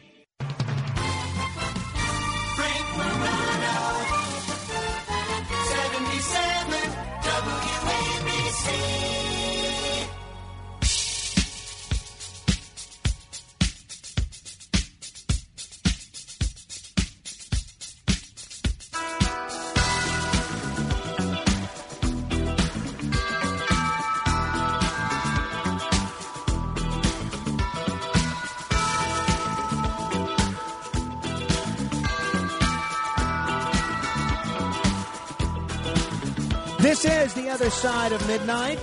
[37.60, 38.80] Other Side of Midnight,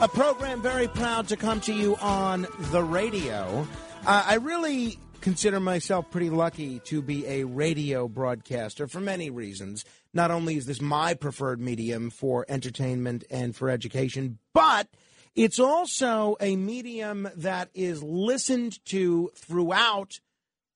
[0.00, 3.64] a program very proud to come to you on the radio.
[4.04, 9.84] Uh, I really consider myself pretty lucky to be a radio broadcaster for many reasons.
[10.12, 14.88] Not only is this my preferred medium for entertainment and for education, but
[15.36, 20.18] it's also a medium that is listened to throughout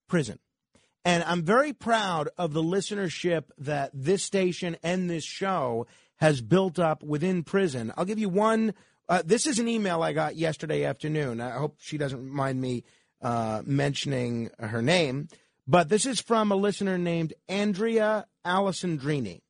[0.09, 0.39] prison.
[1.05, 5.89] And I'm very proud of the listenership that this station and this show
[6.25, 7.93] has built up within prison.
[7.99, 8.73] I'll give you one.
[9.11, 11.39] Uh, this is an email I got yesterday afternoon.
[11.39, 12.83] I hope she doesn't mind me
[13.21, 15.29] uh, mentioning her name,
[15.67, 19.43] but this is from a listener named Andrea Alessandrini.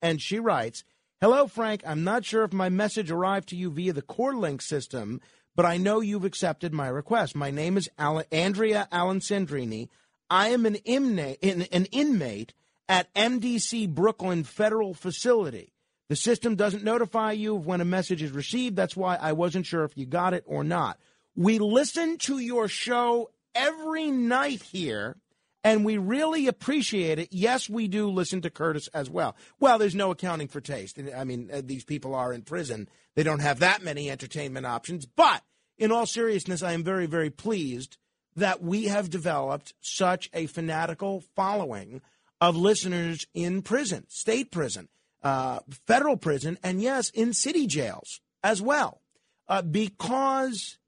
[0.00, 0.84] And she writes
[1.20, 1.82] Hello, Frank.
[1.86, 5.20] I'm not sure if my message arrived to you via the CorrLink system,
[5.54, 7.36] but I know you've accepted my request.
[7.36, 9.90] My name is Al- Andrea Alessandrini.
[10.30, 12.54] I am an, imna- an inmate
[12.88, 15.74] at MDC Brooklyn Federal Facility.
[16.08, 18.76] The system doesn't notify you of when a message is received.
[18.76, 20.98] That's why I wasn't sure if you got it or not.
[21.34, 25.16] We listen to your show every night here,
[25.64, 27.28] and we really appreciate it.
[27.30, 29.36] Yes, we do listen to Curtis as well.
[29.58, 30.98] Well, there's no accounting for taste.
[31.16, 35.06] I mean, uh, these people are in prison, they don't have that many entertainment options.
[35.06, 35.42] But
[35.78, 37.96] in all seriousness, I am very, very pleased
[38.36, 42.00] that we have developed such a fanatical following
[42.40, 44.88] of listeners in prison, state prison
[45.22, 49.00] uh, federal prison, and yes, in city jails as well,
[49.48, 50.78] uh, because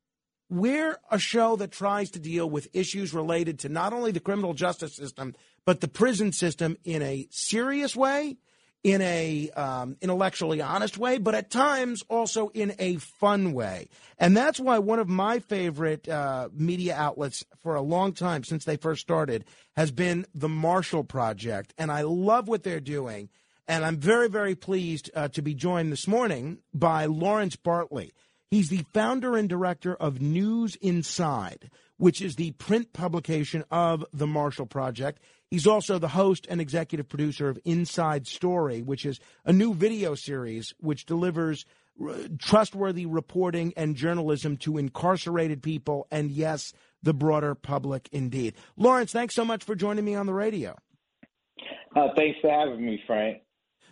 [0.51, 4.55] we're a show that tries to deal with issues related to not only the criminal
[4.55, 8.37] justice system, but the prison system in a serious way,
[8.85, 13.89] in a um, intellectually honest way, but at times also in a fun way.
[14.19, 18.67] And that's why one of my favorite uh, media outlets for a long time, since
[18.67, 21.73] they first started, has been the Marshall Project.
[21.79, 23.31] And I love what they're doing.
[23.67, 28.13] And I'm very, very pleased uh, to be joined this morning by Lawrence Bartley.
[28.51, 34.27] He's the founder and director of News Inside, which is the print publication of the
[34.27, 35.21] Marshall Project.
[35.51, 40.15] He's also the host and executive producer of Inside Story, which is a new video
[40.15, 41.65] series which delivers
[42.01, 46.73] r- trustworthy reporting and journalism to incarcerated people and, yes,
[47.03, 48.55] the broader public indeed.
[48.77, 50.77] Lawrence, thanks so much for joining me on the radio.
[51.97, 53.39] Uh, thanks for having me, Frank.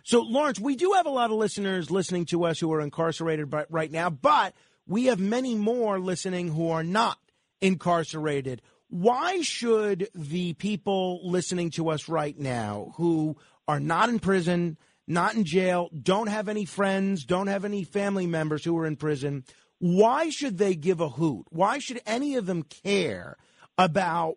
[0.03, 3.53] So, Lawrence, we do have a lot of listeners listening to us who are incarcerated
[3.69, 4.53] right now, but
[4.85, 7.17] we have many more listening who are not
[7.61, 8.61] incarcerated.
[8.89, 15.35] Why should the people listening to us right now who are not in prison, not
[15.35, 19.45] in jail, don't have any friends, don't have any family members who are in prison,
[19.79, 21.45] why should they give a hoot?
[21.49, 23.37] Why should any of them care
[23.77, 24.35] about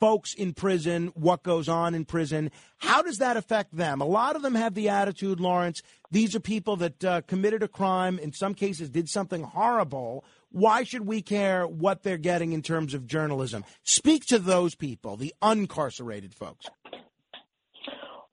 [0.00, 2.50] folks in prison, what goes on in prison.
[2.78, 4.00] How does that affect them?
[4.00, 7.68] A lot of them have the attitude, Lawrence, these are people that uh, committed a
[7.68, 10.24] crime, in some cases did something horrible.
[10.50, 13.64] Why should we care what they're getting in terms of journalism?
[13.82, 16.66] Speak to those people, the uncarcerated folks.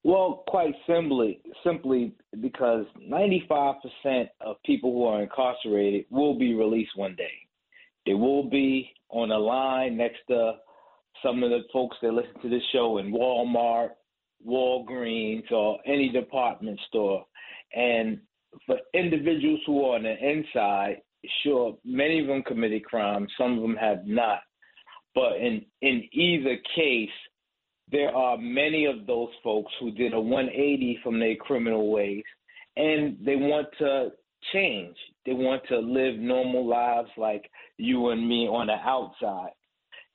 [0.03, 7.15] Well, quite simply, simply because 95% of people who are incarcerated will be released one
[7.15, 7.33] day.
[8.05, 10.53] They will be on a line next to
[11.23, 13.91] some of the folks that listen to this show in Walmart,
[14.45, 17.25] Walgreens, or any department store.
[17.73, 18.19] And
[18.65, 20.97] for individuals who are on the inside,
[21.43, 24.39] sure, many of them committed crimes, some of them have not.
[25.13, 27.09] But in, in either case,
[27.91, 32.23] there are many of those folks who did a 180 from their criminal ways
[32.77, 34.09] and they want to
[34.53, 34.95] change.
[35.25, 39.51] They want to live normal lives like you and me on the outside.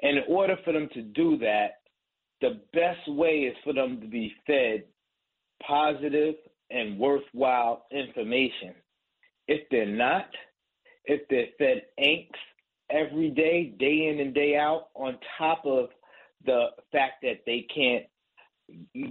[0.02, 1.80] And in order for them to do that,
[2.40, 4.84] the best way is for them to be fed
[5.66, 6.34] positive
[6.70, 8.74] and worthwhile information.
[9.48, 10.28] If they're not,
[11.04, 12.30] if they're fed angst
[12.90, 15.88] every day, day in and day out, on top of
[16.44, 18.04] the fact that they can't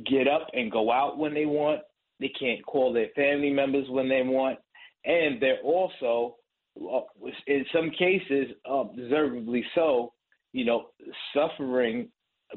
[0.06, 1.82] get up and go out when they want,
[2.20, 4.60] they can't call their family members when they want,
[5.06, 6.36] and they're also,
[6.80, 7.02] uh,
[7.48, 8.48] in some cases,
[8.96, 10.14] deservedly so,
[10.56, 10.86] you know,
[11.34, 12.08] suffering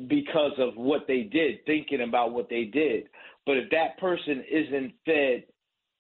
[0.07, 3.09] because of what they did, thinking about what they did.
[3.45, 5.43] But if that person isn't fed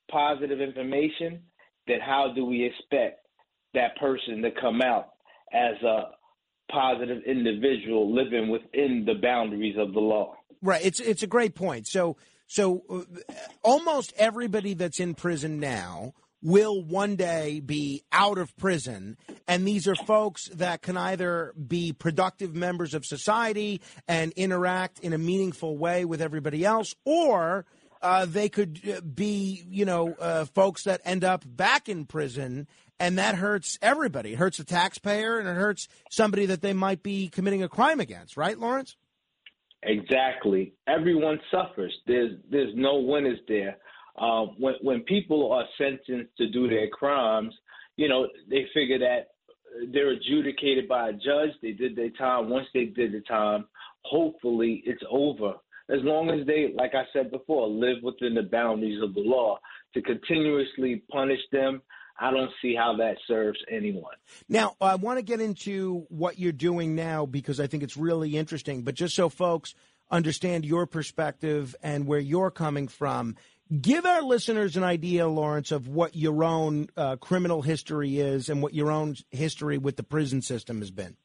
[0.08, 1.40] positive information,
[1.88, 3.26] then how do we expect
[3.74, 5.08] that person to come out
[5.52, 6.10] as a
[6.70, 10.34] positive individual living within the boundaries of the law?
[10.62, 10.84] Right.
[10.84, 11.88] It's it's a great point.
[11.88, 13.32] So so uh,
[13.64, 19.16] almost everybody that's in prison now will one day be out of prison
[19.46, 25.12] and these are folks that can either be productive members of society and interact in
[25.12, 27.64] a meaningful way with everybody else or
[28.02, 32.68] uh, they could uh, be, you know, uh, folks that end up back in prison,
[33.00, 34.32] and that hurts everybody.
[34.32, 38.00] It hurts the taxpayer, and it hurts somebody that they might be committing a crime
[38.00, 38.36] against.
[38.36, 38.96] Right, Lawrence?
[39.82, 40.74] Exactly.
[40.86, 41.96] Everyone suffers.
[42.06, 43.78] There's there's no winners there.
[44.20, 47.54] Uh, when when people are sentenced to do their crimes,
[47.96, 49.28] you know they figure that
[49.92, 51.50] they're adjudicated by a judge.
[51.62, 52.48] They did their time.
[52.48, 53.66] Once they did the time,
[54.02, 55.54] hopefully it's over.
[55.90, 59.58] As long as they, like I said before, live within the boundaries of the law.
[59.94, 61.80] To continuously punish them,
[62.20, 64.14] I don't see how that serves anyone.
[64.48, 68.36] Now, I want to get into what you're doing now because I think it's really
[68.36, 68.82] interesting.
[68.82, 69.74] But just so folks
[70.10, 73.36] understand your perspective and where you're coming from,
[73.80, 78.62] give our listeners an idea, Lawrence, of what your own uh, criminal history is and
[78.62, 81.16] what your own history with the prison system has been.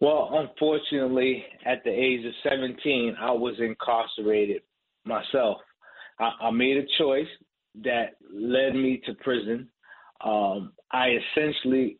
[0.00, 4.62] Well, unfortunately, at the age of 17, I was incarcerated
[5.04, 5.58] myself.
[6.18, 7.28] I, I made a choice
[7.84, 9.68] that led me to prison.
[10.24, 11.98] Um, I essentially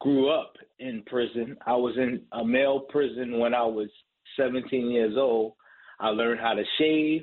[0.00, 1.56] grew up in prison.
[1.64, 3.88] I was in a male prison when I was
[4.36, 5.52] 17 years old.
[6.00, 7.22] I learned how to shave.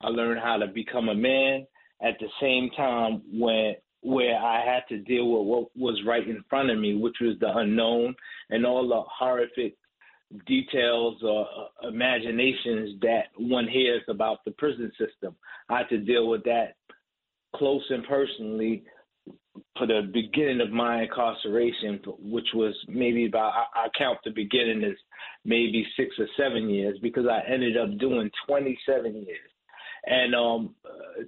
[0.00, 1.66] I learned how to become a man.
[2.02, 6.42] At the same time, when where I had to deal with what was right in
[6.48, 8.14] front of me, which was the unknown
[8.48, 9.76] and all the horrific
[10.46, 15.34] details or uh, imaginations that one hears about the prison system.
[15.68, 16.76] I had to deal with that
[17.56, 18.84] close and personally
[19.76, 24.84] for the beginning of my incarceration, which was maybe about I, I count the beginning
[24.84, 24.96] as
[25.44, 29.50] maybe six or seven years because I ended up doing 27 years,
[30.06, 30.74] and um,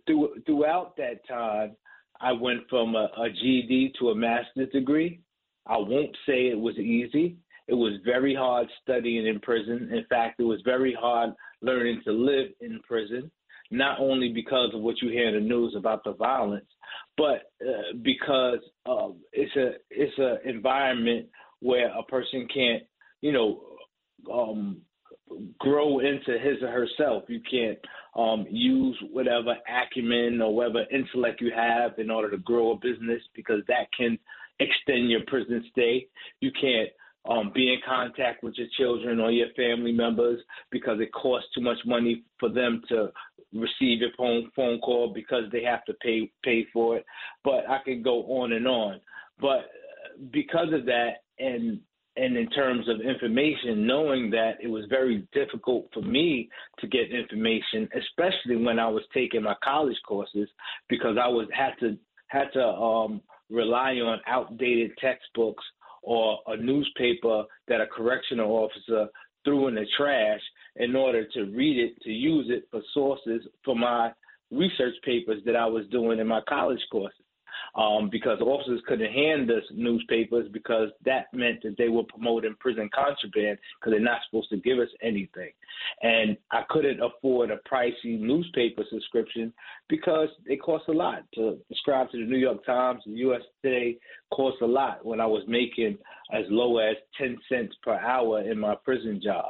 [0.07, 1.77] through, throughout that time,
[2.21, 5.21] I went from a, a GED to a master's degree.
[5.67, 7.37] I won't say it was easy.
[7.69, 9.91] It was very hard studying in prison.
[9.93, 13.31] In fact, it was very hard learning to live in prison,
[13.71, 16.67] not only because of what you hear in the news about the violence,
[17.17, 21.29] but uh, because uh, it's a it's an environment
[21.61, 22.83] where a person can't,
[23.21, 23.63] you know,
[24.33, 24.79] um,
[25.59, 27.25] grow into his or herself.
[27.29, 27.79] You can't
[28.15, 33.23] um, use whatever acumen or whatever intellect you have in order to grow a business
[33.35, 34.19] because that can
[34.61, 36.07] extend your prison stay.
[36.41, 36.91] You can't
[37.29, 40.41] um, be in contact with your children or your family members
[40.71, 43.11] because it costs too much money for them to
[43.55, 47.07] receive your phone phone call because they have to pay pay for it.
[47.45, 49.01] But I could go on and on.
[49.41, 49.71] But
[50.33, 51.81] because of that, and
[52.17, 56.49] and in terms of information, knowing that it was very difficult for me
[56.79, 60.49] to get information, especially when I was taking my college courses,
[60.89, 61.97] because I was had to
[62.29, 65.65] had to um, rely on outdated textbooks
[66.03, 69.09] or a newspaper that a correctional officer
[69.45, 70.41] threw in the trash
[70.77, 74.11] in order to read it to use it for sources for my
[74.51, 77.22] research papers that I was doing in my college courses
[77.75, 82.91] um, because officers couldn't hand us newspapers because that meant that they were promoting prison
[82.95, 85.51] contraband because they're not supposed to give us anything.
[86.03, 89.53] And I couldn't afford a pricey newspaper subscription
[89.89, 93.43] because it costs a lot to subscribe to the New York Times, the U.S.
[93.63, 93.97] Today
[94.33, 95.99] costs a lot when I was making
[96.33, 99.47] as low as 10 cents per hour in my prison job.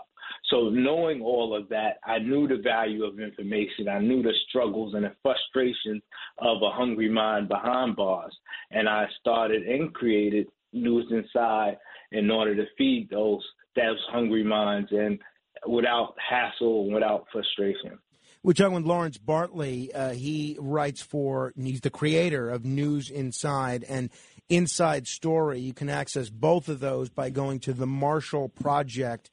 [0.50, 3.88] So knowing all of that, I knew the value of information.
[3.88, 6.02] I knew the struggles and the frustrations
[6.38, 8.36] of a hungry mind behind bars.
[8.70, 11.76] And I started and created News Inside
[12.12, 13.42] in order to feed those
[13.74, 15.18] those hungry minds and
[15.66, 17.98] without hassle and without frustration.
[18.42, 19.94] We're talking with Lawrence Bartley.
[19.94, 24.10] Uh, he writes for, he's the creator of News Inside and
[24.48, 25.60] Inside Story.
[25.60, 29.30] You can access both of those by going to the Marshall Project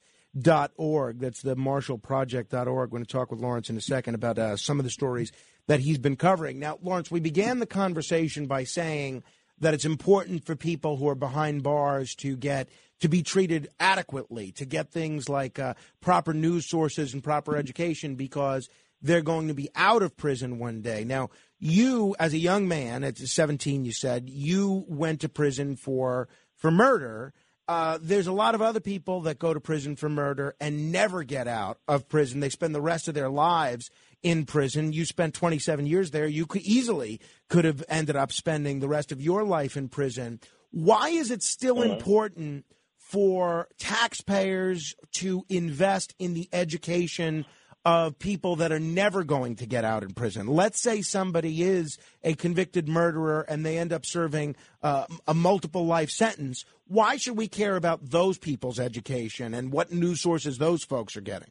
[0.76, 1.20] org.
[1.20, 2.66] That's the Marshall marshallproject.org.
[2.66, 5.32] We're going to talk with Lawrence in a second about uh, some of the stories
[5.66, 6.58] that he's been covering.
[6.58, 9.22] Now, Lawrence, we began the conversation by saying
[9.60, 12.68] that it's important for people who are behind bars to get
[13.00, 18.14] to be treated adequately, to get things like uh, proper news sources and proper education
[18.14, 18.68] because
[19.02, 21.04] they're going to be out of prison one day.
[21.04, 26.28] Now, you as a young man at 17 you said you went to prison for
[26.56, 27.34] for murder
[27.70, 31.22] uh, there's a lot of other people that go to prison for murder and never
[31.22, 32.40] get out of prison.
[32.40, 33.92] They spend the rest of their lives
[34.24, 34.92] in prison.
[34.92, 36.26] You spent 27 years there.
[36.26, 40.40] You could easily could have ended up spending the rest of your life in prison.
[40.72, 42.64] Why is it still important
[42.96, 47.46] for taxpayers to invest in the education
[47.84, 50.46] of people that are never going to get out in prison.
[50.46, 55.86] Let's say somebody is a convicted murderer and they end up serving uh, a multiple
[55.86, 56.64] life sentence.
[56.86, 61.22] Why should we care about those people's education and what news sources those folks are
[61.22, 61.50] getting?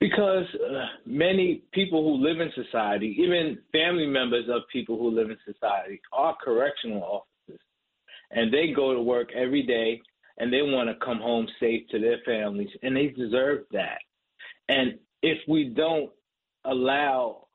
[0.00, 5.30] Because uh, many people who live in society, even family members of people who live
[5.30, 7.60] in society, are correctional officers.
[8.30, 10.00] And they go to work every day
[10.38, 13.98] and they want to come home safe to their families, and they deserve that.
[14.68, 16.10] And if we don't
[16.64, 17.46] allow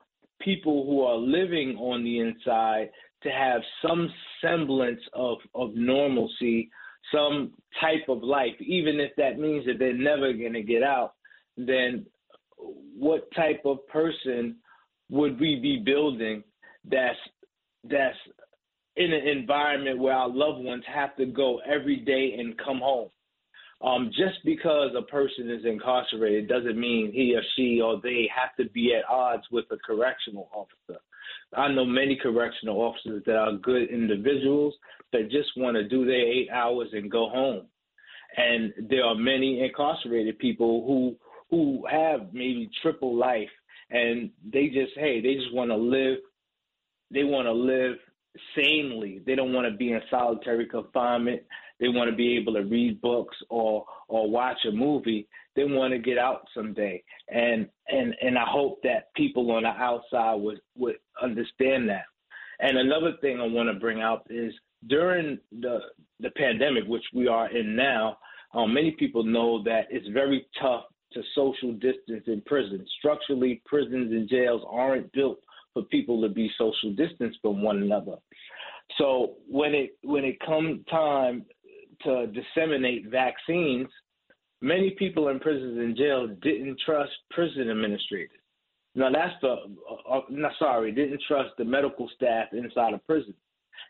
[0.41, 2.89] people who are living on the inside
[3.23, 4.09] to have some
[4.41, 6.69] semblance of, of normalcy,
[7.13, 11.13] some type of life, even if that means that they're never going to get out,
[11.57, 12.05] then
[12.97, 14.55] what type of person
[15.09, 16.43] would we be building
[16.89, 17.17] that's
[17.89, 18.17] that's
[18.95, 23.09] in an environment where our loved ones have to go every day and come home?
[23.83, 28.55] Um, just because a person is incarcerated doesn't mean he or she or they have
[28.55, 31.01] to be at odds with a correctional officer.
[31.55, 34.73] I know many correctional officers that are good individuals
[35.11, 37.65] that just want to do their eight hours and go home.
[38.37, 41.15] And there are many incarcerated people who
[41.49, 43.49] who have maybe triple life
[43.91, 46.17] and they just hey, they just want to live
[47.11, 47.97] they want to live
[48.55, 49.21] sanely.
[49.25, 51.43] They don't want to be in solitary confinement.
[51.83, 55.27] They want to be able to read books or or watch a movie.
[55.57, 57.03] They want to get out someday.
[57.27, 62.05] And and and I hope that people on the outside would would understand that.
[62.61, 64.53] And another thing I want to bring out is
[64.87, 65.79] during the
[66.21, 68.17] the pandemic, which we are in now,
[68.53, 72.85] um, many people know that it's very tough to social distance in prison.
[72.99, 75.39] Structurally, prisons and jails aren't built
[75.73, 78.15] for people to be social distance from one another.
[78.97, 81.45] So when it when it comes time
[82.03, 83.87] to disseminate vaccines,
[84.61, 88.39] many people in prisons and jails didn't trust prison administrators.
[88.95, 89.55] Now that's the
[90.09, 93.33] uh, uh, sorry, didn't trust the medical staff inside of prison,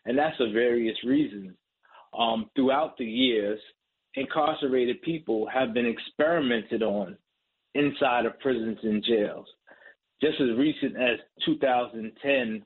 [0.06, 1.52] and that's for various reasons.
[2.18, 3.60] Um, throughout the years,
[4.14, 7.16] incarcerated people have been experimented on
[7.74, 9.46] inside of prisons and jails.
[10.20, 12.62] Just as recent as 2010,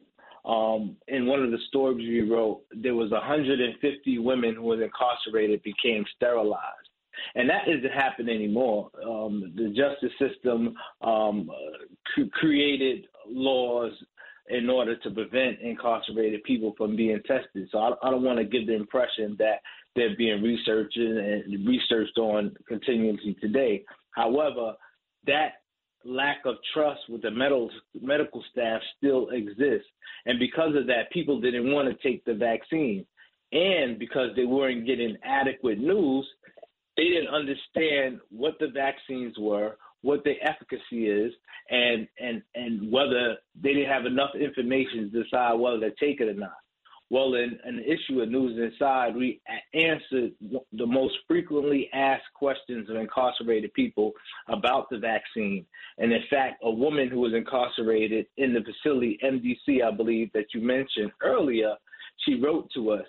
[0.48, 5.62] um, in one of the stories we wrote, there was 150 women who were incarcerated
[5.62, 6.88] became sterilized.
[7.34, 8.90] And that isn't happening anymore.
[9.04, 11.50] Um, the justice system um,
[12.16, 13.92] c- created laws
[14.48, 17.68] in order to prevent incarcerated people from being tested.
[17.70, 19.60] So I, I don't want to give the impression that
[19.94, 23.84] they're being researched and researched on continuously today.
[24.12, 24.74] However,
[25.26, 25.57] that
[26.04, 27.70] lack of trust with the medical
[28.00, 29.88] medical staff still exists,
[30.26, 33.04] and because of that, people didn't want to take the vaccine,
[33.52, 36.26] and because they weren't getting adequate news,
[36.96, 41.32] they didn't understand what the vaccines were, what the efficacy is,
[41.70, 46.28] and and and whether they didn't have enough information to decide whether to take it
[46.28, 46.56] or not.
[47.10, 49.40] Well, in an issue of News Inside, we
[49.72, 50.32] answered
[50.72, 54.12] the most frequently asked questions of incarcerated people
[54.48, 55.64] about the vaccine.
[55.96, 60.52] And in fact, a woman who was incarcerated in the facility, MDC, I believe, that
[60.52, 61.76] you mentioned earlier,
[62.26, 63.06] she wrote to us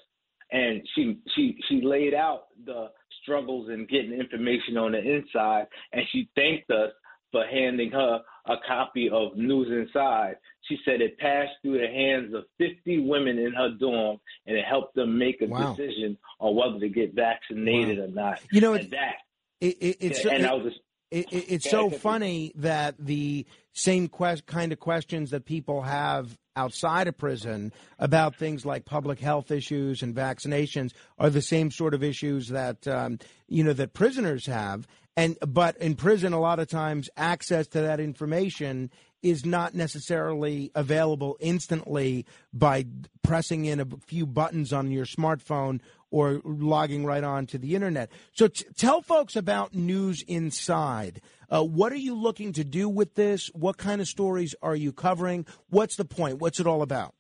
[0.52, 2.90] and she she she laid out the
[3.22, 6.92] struggles in getting information on the inside, and she thanked us
[7.32, 10.36] for handing her a copy of News Inside.
[10.68, 14.66] She said it passed through the hands of 50 women in her dorm, and it
[14.66, 15.74] helped them make a Wow.
[15.74, 18.40] decision on whether to get vaccinated or not.
[18.52, 19.16] You know, and that.
[19.62, 20.80] It, it, it's and it- I was just
[21.12, 26.38] it, it- it's so funny that the same quest, kind of questions that people have
[26.56, 31.94] outside of prison about things like public health issues and vaccinations are the same sort
[31.94, 34.86] of issues that um, you know that prisoners have.
[35.18, 38.92] And but in prison, a lot of times access to that information
[39.22, 42.86] is not necessarily available instantly by
[43.24, 45.80] pressing in a few buttons on your smartphone
[46.12, 48.10] or logging right on to the internet.
[48.34, 51.22] So t- tell folks about News Inside.
[51.50, 53.50] Uh, what are you looking to do with this?
[53.54, 55.46] What kind of stories are you covering?
[55.70, 56.40] What's the point?
[56.40, 57.14] What's it all about?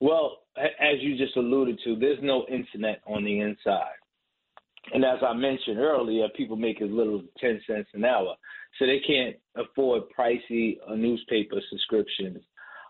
[0.00, 3.96] Well, as you just alluded to, there's no internet on the inside.
[4.92, 8.34] And as I mentioned earlier, people make as little as 10 cents an hour.
[8.78, 12.42] So they can't afford pricey uh, newspaper subscriptions.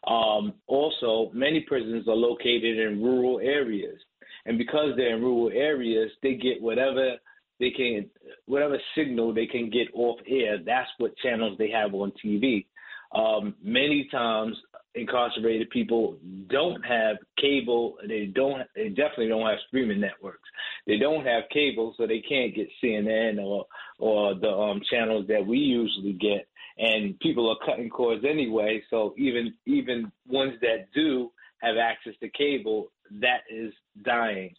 [0.06, 3.98] Um, also, many prisons are located in rural areas.
[4.46, 7.16] And because they're in rural areas, they get whatever
[7.60, 8.10] they can,
[8.46, 10.58] whatever signal they can get off air.
[10.64, 12.66] That's what channels they have on TV.
[13.14, 14.56] Um, many times,
[14.94, 16.16] incarcerated people
[16.48, 17.96] don't have cable.
[18.06, 18.62] They don't.
[18.74, 20.48] They definitely don't have streaming networks.
[20.86, 23.66] They don't have cable, so they can't get CNN or
[23.98, 26.48] or the um, channels that we usually get.
[26.78, 28.82] And people are cutting cords anyway.
[28.90, 31.30] So even even ones that do
[31.60, 33.72] have access to cable, that is
[34.04, 34.54] dying.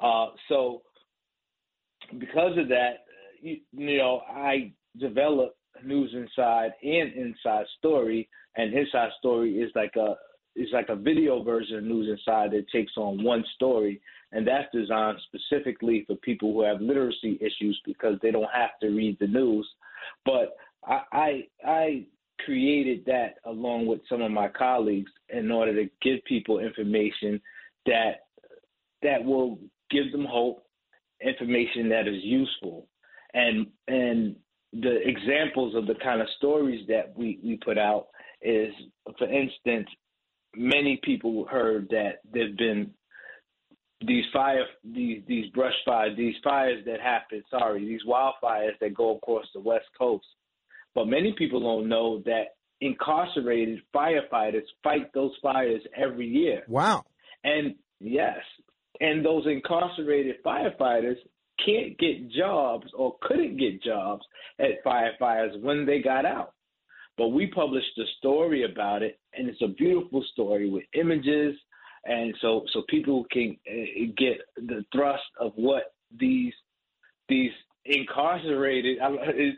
[0.00, 0.82] Uh, so
[2.18, 3.04] because of that,
[3.40, 9.94] you, you know, I developed News Inside and Inside Story, and Inside Story is like
[9.96, 10.14] a
[10.56, 14.00] is like a video version of News Inside that takes on one story,
[14.34, 18.88] and that's designed specifically for people who have literacy issues because they don't have to
[18.88, 19.66] read the news.
[20.26, 22.06] But I I, I
[22.44, 27.40] created that along with some of my colleagues in order to give people information
[27.86, 28.26] that
[29.02, 29.58] that will
[29.90, 30.66] give them hope,
[31.20, 32.88] information that is useful,
[33.34, 34.34] and and
[34.72, 38.08] the examples of the kind of stories that we, we put out
[38.42, 38.74] is,
[39.16, 39.86] for instance,
[40.56, 42.90] many people heard that there've been
[44.06, 49.16] these fire these these brush fires these fires that happen sorry these wildfires that go
[49.16, 50.26] across the west coast.
[50.94, 56.62] But many people don't know that incarcerated firefighters fight those fires every year.
[56.68, 57.04] Wow.
[57.42, 58.38] and yes
[59.00, 61.16] and those incarcerated firefighters
[61.64, 64.24] can't get jobs or couldn't get jobs
[64.58, 66.52] at firefighters when they got out.
[67.16, 71.56] But we published a story about it and it's a beautiful story with images
[72.06, 76.52] and so so people can uh, get the thrust of what these
[77.28, 77.50] these
[77.86, 78.96] incarcerated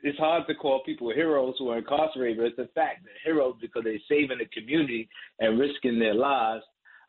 [0.03, 3.55] it's hard to call people heroes who are incarcerated but it's a fact that heroes
[3.61, 6.65] because they're saving the community and risking their lives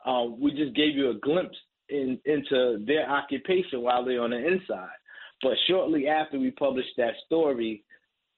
[0.06, 1.56] um, we just gave you a glimpse
[1.88, 4.88] in, into their occupation while they're on the inside.
[5.42, 7.84] But shortly after we published that story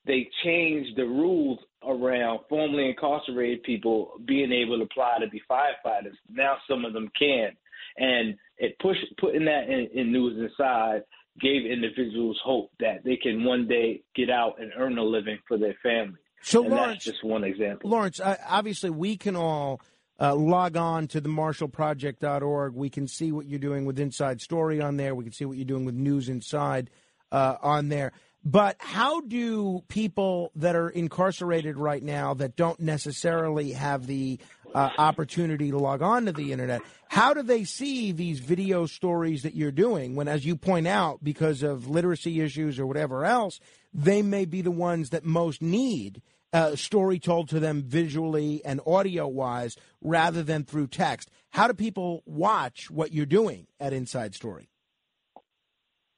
[0.07, 6.17] they changed the rules around formerly incarcerated people being able to apply to be firefighters.
[6.29, 7.51] Now some of them can,
[7.97, 11.03] and it push putting that in, in News Inside
[11.41, 15.57] gave individuals hope that they can one day get out and earn a living for
[15.57, 16.19] their family.
[16.43, 17.91] So, and Lawrence- that's just one example.
[17.91, 19.81] Lawrence, uh, obviously, we can all
[20.21, 22.75] uh, log on to the MarshallProject.org.
[22.75, 25.15] We can see what you're doing with Inside Story on there.
[25.15, 26.91] We can see what you're doing with News Inside
[27.33, 28.13] uh, on there.
[28.45, 34.39] But how do people that are incarcerated right now that don't necessarily have the
[34.75, 39.43] uh, opportunity to log on to the internet, how do they see these video stories
[39.43, 43.61] that you're doing when, as you point out, because of literacy issues or whatever else,
[43.93, 46.23] they may be the ones that most need
[46.53, 51.31] a story told to them visually and audio wise rather than through text?
[51.51, 54.70] How do people watch what you're doing at Inside Story?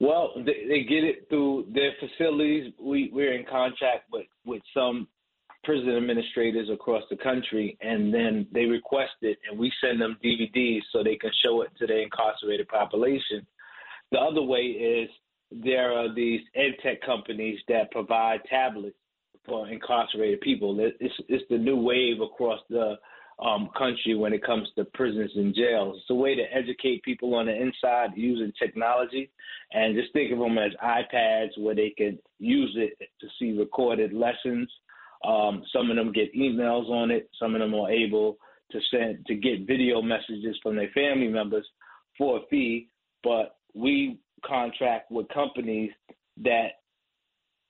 [0.03, 2.73] Well, they, they get it through their facilities.
[2.83, 5.07] We we're in contact with with some
[5.63, 10.81] prison administrators across the country, and then they request it, and we send them DVDs
[10.93, 13.47] so they can show it to the incarcerated population.
[14.11, 15.09] The other way is
[15.53, 18.97] there are these ed tech companies that provide tablets
[19.47, 20.77] for incarcerated people.
[20.81, 22.97] It's it's the new wave across the
[23.39, 25.99] um, country when it comes to prisons and jails.
[26.01, 29.31] It's a way to educate people on the inside using technology,
[29.73, 34.13] and just think of them as iPads where they could use it to see recorded
[34.13, 34.71] lessons.
[35.25, 37.31] Um, some of them get emails on it.
[37.39, 38.39] Some of them are able
[38.73, 41.67] to send to get video messages from their family members
[42.19, 42.89] for a fee.
[43.23, 45.91] But we contract with companies
[46.43, 46.69] that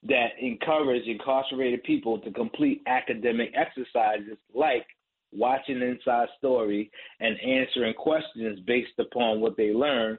[0.05, 4.87] that encourage incarcerated people to complete academic exercises like
[5.33, 10.19] watching Inside Story and answering questions based upon what they learn,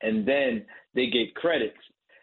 [0.00, 0.64] and then
[0.94, 1.78] they get credits,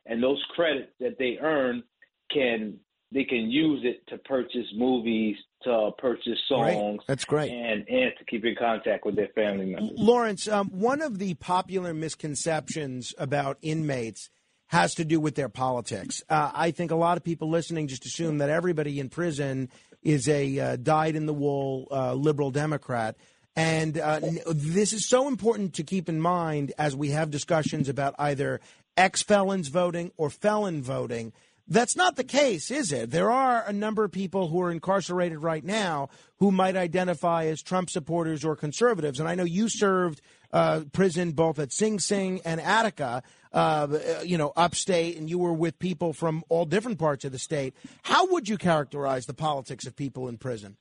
[0.06, 1.84] and those credits that they earn
[2.32, 2.78] can
[3.12, 7.02] they can use it to purchase movies, to purchase songs.
[7.08, 7.52] That's great.
[7.52, 9.98] and and to keep in contact with their family members.
[9.98, 14.30] Lawrence, um, one of the popular misconceptions about inmates
[14.68, 16.22] has to do with their politics.
[16.30, 19.70] Uh, I think a lot of people listening just assume that everybody in prison
[20.04, 23.16] is a uh, dyed in the wool uh, liberal Democrat.
[23.56, 28.16] And uh, this is so important to keep in mind as we have discussions about
[28.18, 28.62] either
[28.96, 31.34] ex felons voting or felon voting.
[31.68, 33.12] That's not the case, is it?
[33.12, 37.62] There are a number of people who are incarcerated right now who might identify as
[37.62, 39.20] Trump supporters or conservatives.
[39.20, 40.20] And I know you served
[40.52, 43.22] uh, prison both at Sing Sing and Attica,
[43.52, 43.88] uh,
[44.24, 47.74] you know, upstate, and you were with people from all different parts of the state.
[48.04, 50.78] How would you characterize the politics of people in prison?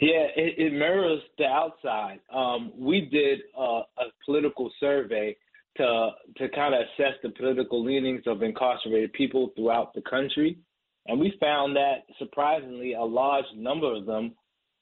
[0.00, 2.20] Yeah, it, it mirrors the outside.
[2.34, 5.36] Um, we did uh, a political survey
[5.76, 10.58] to to kind of assess the political leanings of incarcerated people throughout the country,
[11.06, 14.32] and we found that surprisingly, a large number of them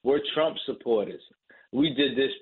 [0.05, 1.23] were Trump supporters.
[1.73, 2.33] We did this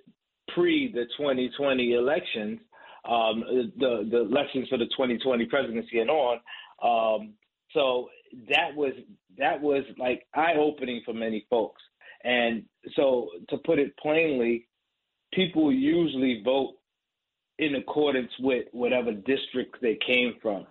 [0.54, 2.60] pre the 2020 elections,
[3.04, 3.44] um,
[3.78, 6.38] the the elections for the 2020 presidency and on.
[6.82, 7.34] Um,
[7.72, 8.08] so
[8.48, 8.92] that was
[9.38, 11.82] that was like eye opening for many folks.
[12.24, 12.64] And
[12.96, 14.66] so, to put it plainly,
[15.32, 16.74] people usually vote
[17.58, 20.66] in accordance with whatever district they came from.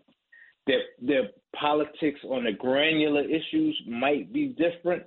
[0.65, 5.03] Their their politics on the granular issues might be different,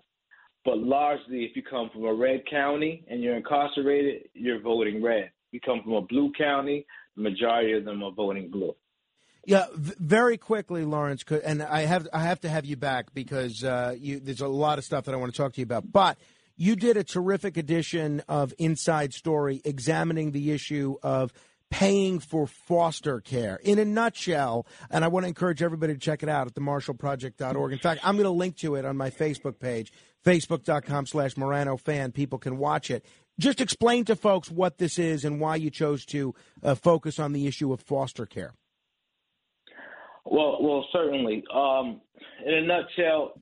[0.64, 5.31] but largely, if you come from a red county and you're incarcerated, you're voting red.
[5.53, 6.87] You come from a blue county,
[7.21, 8.75] majority of them are voting blue.
[9.47, 13.95] Yeah, very quickly, Lawrence, and I have I have to have you back because uh,
[13.99, 15.91] you, there's a lot of stuff that I want to talk to you about.
[15.91, 16.18] But
[16.57, 21.33] you did a terrific edition of Inside Story examining the issue of
[21.71, 24.66] paying for foster care in a nutshell.
[24.91, 27.73] And I want to encourage everybody to check it out at themarshallproject.org.
[27.73, 29.93] In fact, I'm going to link to it on my Facebook page,
[30.25, 32.12] facebook.com slash Morano fan.
[32.12, 33.05] People can watch it.
[33.41, 37.32] Just explain to folks what this is and why you chose to uh, focus on
[37.32, 38.53] the issue of foster care.
[40.26, 41.43] Well, well, certainly.
[41.53, 42.03] Um,
[42.45, 43.41] in a nutshell,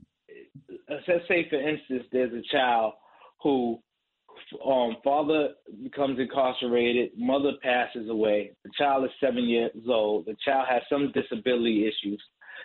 [0.88, 2.92] let's say, for instance, there's a child
[3.42, 3.80] who
[4.64, 5.49] um, father
[5.82, 8.53] becomes incarcerated, mother passes away.
[8.64, 10.26] The child is seven years old.
[10.26, 12.22] The child has some disability issues.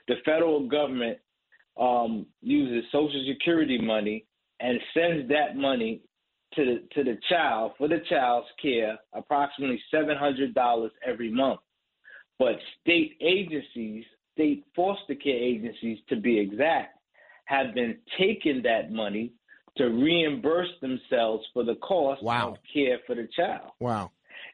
[0.08, 1.18] The federal government
[1.80, 4.28] um, uses Social Security money
[4.60, 6.04] and sends that money
[6.56, 11.60] to the to the child for the child's care, approximately seven hundred dollars every month.
[12.40, 16.98] But state agencies, state foster care agencies to be exact,
[17.46, 19.34] have been taking that money
[19.78, 23.72] to reimburse themselves for the cost of care for the child.
[23.80, 24.12] Wow.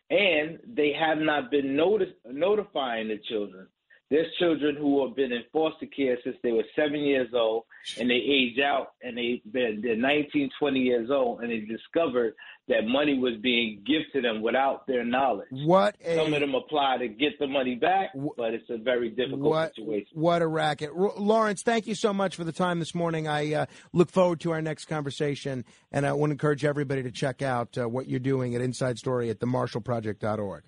[0.09, 3.67] And they have not been notice, notifying the children.
[4.09, 7.65] There's children who have been in foster care since they were seven years old
[7.99, 12.33] and they age out and they, they're, they're 19, 20 years old and they discovered
[12.69, 15.47] that money was being given to them without their knowledge.
[15.51, 19.09] What a, Some of them apply to get the money back, but it's a very
[19.09, 20.07] difficult what, situation.
[20.13, 20.89] what a racket.
[20.89, 23.27] R- Lawrence, thank you so much for the time this morning.
[23.27, 27.11] I uh, look forward to our next conversation, and I want to encourage everybody to
[27.11, 30.63] check out uh, what you're doing at Inside Story at themarshallproject.org.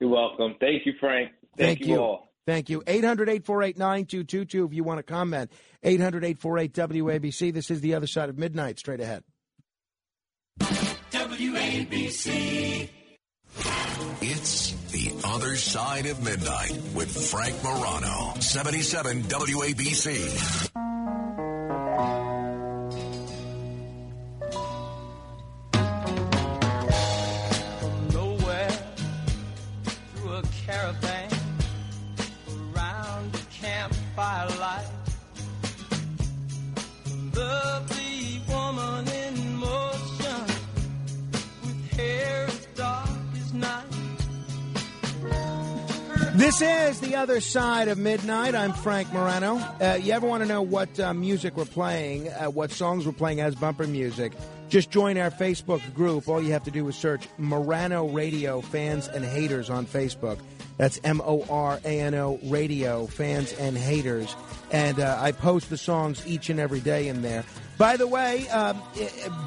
[0.00, 0.56] You're welcome.
[0.60, 1.30] Thank you, Frank.
[1.56, 1.96] Thank, Thank you.
[1.98, 2.28] all.
[2.46, 2.82] Thank you.
[2.86, 5.50] 800 848 9222 if you want to comment.
[5.82, 7.52] 800 848 WABC.
[7.52, 8.78] This is the other side of midnight.
[8.78, 9.22] Straight ahead.
[10.60, 12.88] WABC.
[14.24, 18.34] It's The Other Side of Midnight with Frank Morano.
[18.38, 20.91] 77 WABC.
[46.52, 48.54] This is the other side of midnight.
[48.54, 49.56] I'm Frank Morano.
[49.56, 53.12] Uh, you ever want to know what uh, music we're playing, uh, what songs we're
[53.12, 54.34] playing as bumper music?
[54.68, 56.28] Just join our Facebook group.
[56.28, 60.38] All you have to do is search Morano Radio Fans and Haters on Facebook.
[60.76, 64.36] That's M O R A N O Radio Fans and Haters.
[64.70, 67.44] And uh, I post the songs each and every day in there.
[67.78, 68.82] By the way, um,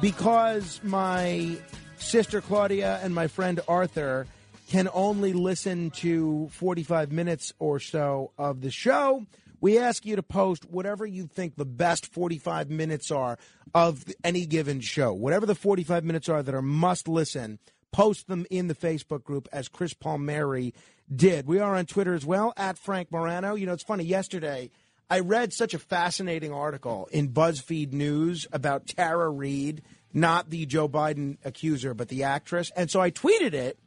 [0.00, 1.56] because my
[1.98, 4.26] sister Claudia and my friend Arthur
[4.68, 9.26] can only listen to 45 minutes or so of the show.
[9.60, 13.38] We ask you to post whatever you think the best 45 minutes are
[13.74, 15.12] of any given show.
[15.12, 17.58] Whatever the 45 minutes are that are must listen,
[17.92, 20.74] post them in the Facebook group as Chris Palmieri
[21.14, 21.46] did.
[21.46, 23.54] We are on Twitter as well, at Frank Morano.
[23.54, 24.70] You know, it's funny, yesterday
[25.08, 30.88] I read such a fascinating article in BuzzFeed News about Tara Reid, not the Joe
[30.88, 32.72] Biden accuser, but the actress.
[32.76, 33.78] And so I tweeted it.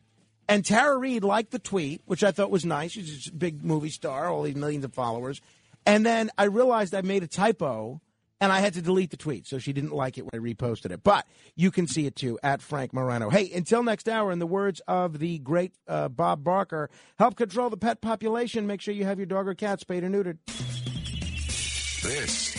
[0.50, 2.92] And Tara Reid liked the tweet, which I thought was nice.
[2.92, 5.40] She's a big movie star, all these millions of followers.
[5.86, 8.02] And then I realized I made a typo
[8.42, 10.92] And I had to delete the tweet, so she didn't like it when I reposted
[10.92, 11.04] it.
[11.04, 13.30] But you can see it too at Frank Morano.
[13.30, 17.70] Hey, until next hour, in the words of the great uh, Bob Barker, help control
[17.70, 18.66] the pet population.
[18.66, 20.38] Make sure you have your dog or cat spayed or neutered.
[22.02, 22.59] This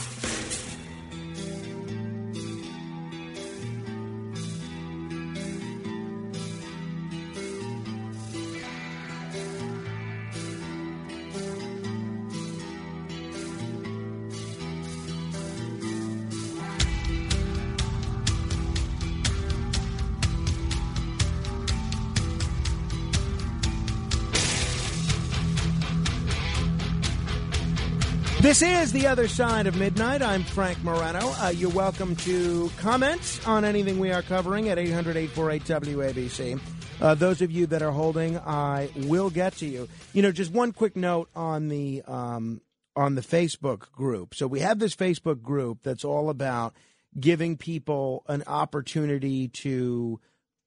[28.51, 30.21] This is The Other Side of Midnight.
[30.21, 31.21] I'm Frank Morano.
[31.21, 36.59] Uh, you're welcome to comment on anything we are covering at 800 848 WABC.
[36.99, 39.87] Uh, those of you that are holding, I will get to you.
[40.11, 42.59] You know, just one quick note on the um,
[42.93, 44.35] on the Facebook group.
[44.35, 46.75] So we have this Facebook group that's all about
[47.17, 50.19] giving people an opportunity to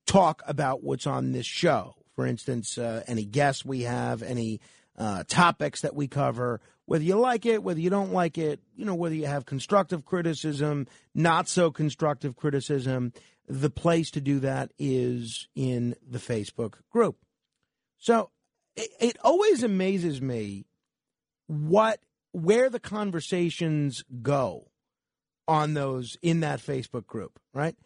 [0.06, 1.96] talk about what's on this show.
[2.16, 4.62] For instance, uh, any guests we have, any
[4.96, 8.84] uh, topics that we cover, whether you like it, whether you don't like it, you
[8.84, 13.12] know, whether you have constructive criticism, not so constructive criticism,
[13.48, 17.16] the place to do that is in the Facebook group.
[17.98, 18.30] So
[18.76, 20.66] it, it always amazes me
[21.46, 22.00] what
[22.32, 24.68] where the conversations go
[25.46, 27.76] on those in that Facebook group, right?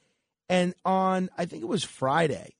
[0.48, 2.54] And on I think it was Friday,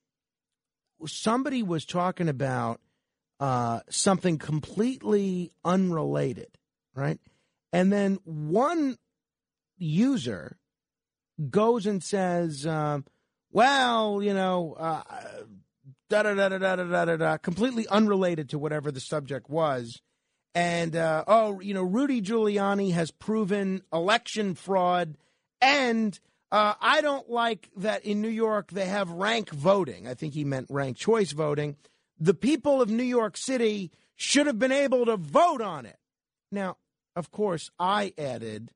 [1.06, 2.80] somebody was talking about
[3.40, 6.58] uh, something completely unrelated,
[6.94, 7.18] right?
[7.72, 8.96] And then one
[9.76, 10.58] user
[11.50, 13.04] goes and says, um,
[13.52, 15.02] well, you know, uh,
[16.08, 20.00] da da da da da da da da, completely unrelated to whatever the subject was.
[20.54, 25.16] And, uh, oh, you know, Rudy Giuliani has proven election fraud.
[25.60, 26.18] And
[26.50, 30.08] uh, I don't like that in New York they have rank voting.
[30.08, 31.76] I think he meant rank choice voting
[32.18, 35.96] the people of New York City should have been able to vote on it.
[36.50, 36.76] Now,
[37.14, 38.72] of course, I added,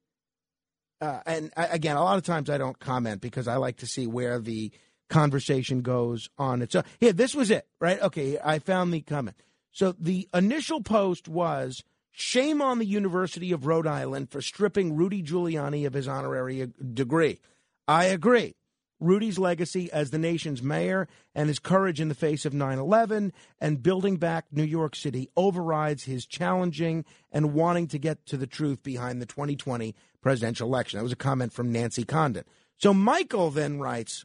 [1.01, 4.07] uh, and again, a lot of times I don't comment because I like to see
[4.07, 4.71] where the
[5.09, 6.63] conversation goes on.
[6.63, 7.13] It's so here.
[7.13, 8.01] This was it, right?
[8.01, 9.37] Okay, I found the comment.
[9.71, 15.23] So the initial post was shame on the University of Rhode Island for stripping Rudy
[15.23, 17.41] Giuliani of his honorary degree.
[17.89, 18.55] I agree.
[19.03, 23.33] Rudy's legacy as the nation's mayor and his courage in the face of 9 11
[23.61, 28.47] and building back New York City overrides his challenging and wanting to get to the
[28.47, 30.99] truth behind the 2020 presidential election.
[30.99, 32.45] That was a comment from Nancy Condon.
[32.79, 34.25] So Michael then writes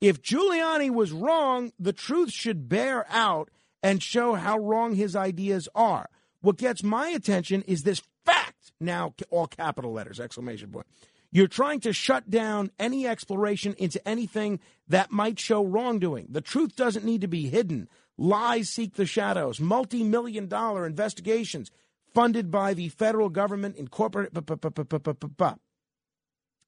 [0.00, 3.50] If Giuliani was wrong, the truth should bear out
[3.82, 6.08] and show how wrong his ideas are.
[6.40, 10.86] What gets my attention is this fact, now all capital letters, exclamation point.
[11.30, 16.28] You're trying to shut down any exploration into anything that might show wrongdoing.
[16.30, 17.88] The truth doesn't need to be hidden.
[18.16, 19.60] Lies seek the shadows.
[19.60, 21.70] Multi million dollar investigations
[22.14, 24.32] funded by the federal government in corporate.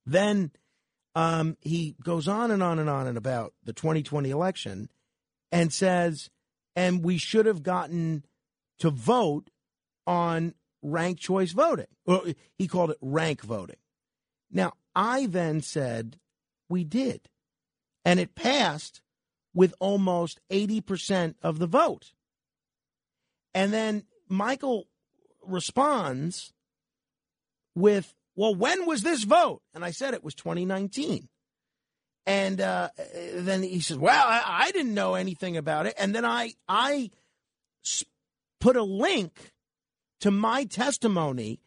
[0.07, 0.51] Then
[1.15, 4.91] um, he goes on and on and on and about the 2020 election
[5.51, 6.31] and says,
[6.77, 8.25] and we should have gotten
[8.79, 9.51] to vote
[10.07, 11.87] on ranked choice voting.
[12.57, 13.77] He called it rank voting.
[14.51, 16.19] Now, I then said
[16.69, 17.29] we did.
[18.05, 19.03] And it passed
[19.55, 22.13] with almost 80% of the vote.
[23.55, 24.87] And then Michael
[25.45, 26.53] responds
[27.75, 29.63] with, Well, when was this vote?
[29.75, 31.29] And I said it was 2019.
[32.27, 32.91] And uh,
[33.35, 35.95] then he says, Well, I, I, didn't know anything about it.
[35.99, 37.11] And then I, I
[38.61, 39.53] put a link
[40.21, 41.61] to my testimony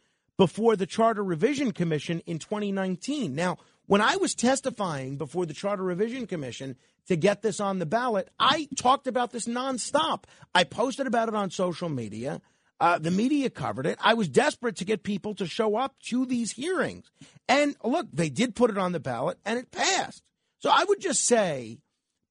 [0.44, 3.34] before the Charter Revision Commission in 2019.
[3.34, 6.76] Now, when I was testifying before the Charter Revision Commission
[7.08, 10.26] to get this on the ballot, I talked about this nonstop.
[10.54, 12.41] I posted about it on social media.
[12.78, 13.98] Uh, the media covered it.
[14.02, 17.10] I was desperate to get people to show up to these hearings.
[17.48, 20.24] And look, they did put it on the ballot and it passed.
[20.60, 21.80] So I would just say,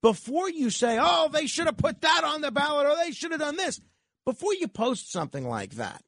[0.02, 3.30] before you say, oh, they should have put that on the ballot or they should
[3.30, 3.80] have done this,
[4.26, 6.04] before you post something like that,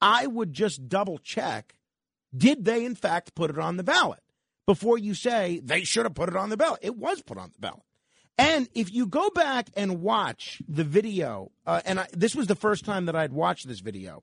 [0.00, 1.76] I would just double check
[2.36, 4.20] did they, in fact, put it on the ballot
[4.66, 6.80] before you say they should have put it on the ballot?
[6.82, 7.82] It was put on the ballot.
[8.38, 12.54] And if you go back and watch the video, uh, and I, this was the
[12.54, 14.22] first time that I'd watched this video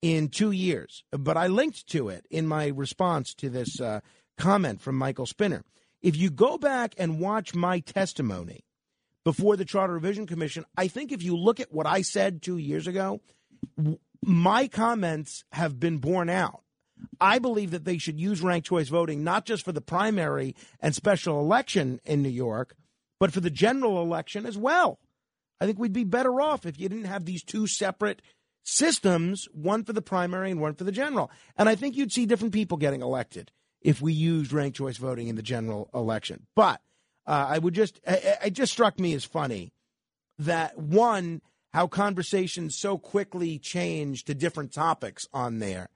[0.00, 4.00] in two years, but I linked to it in my response to this uh,
[4.38, 5.62] comment from Michael Spinner.
[6.00, 8.64] If you go back and watch my testimony
[9.24, 12.56] before the Charter Revision Commission, I think if you look at what I said two
[12.56, 13.20] years ago,
[14.22, 16.62] my comments have been borne out.
[17.20, 20.94] I believe that they should use ranked choice voting not just for the primary and
[20.94, 22.74] special election in New York,
[23.18, 24.98] but for the general election as well.
[25.60, 28.22] I think we'd be better off if you didn't have these two separate
[28.62, 31.30] systems, one for the primary and one for the general.
[31.56, 33.50] And I think you'd see different people getting elected
[33.80, 36.46] if we used ranked choice voting in the general election.
[36.54, 36.80] But
[37.26, 39.72] uh, I would just, it it just struck me as funny
[40.38, 41.42] that one,
[41.72, 45.88] how conversations so quickly change to different topics on there.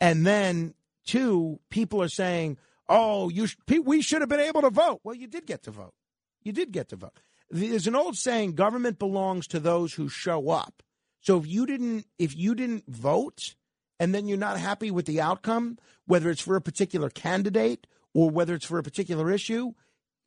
[0.00, 0.74] And then
[1.06, 2.58] two, people are saying,
[2.88, 5.00] oh, you sh- we should have been able to vote.
[5.02, 5.94] Well, you did get to vote.
[6.42, 7.18] You did get to vote.
[7.50, 10.82] There's an old saying, government belongs to those who show up.
[11.20, 13.54] So if you didn't if you didn't vote
[13.98, 18.28] and then you're not happy with the outcome, whether it's for a particular candidate or
[18.28, 19.72] whether it's for a particular issue,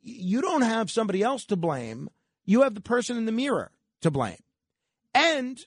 [0.01, 2.09] you don't have somebody else to blame.
[2.45, 3.71] You have the person in the mirror
[4.01, 4.37] to blame.
[5.17, 5.59] And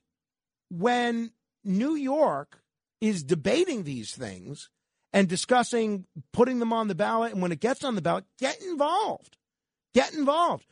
[0.70, 1.32] when
[1.64, 2.62] New York
[3.00, 4.70] is debating these things
[5.12, 8.62] and discussing putting them on the ballot, and when it gets on the ballot, get
[8.62, 9.36] involved.
[9.92, 10.66] Get involved.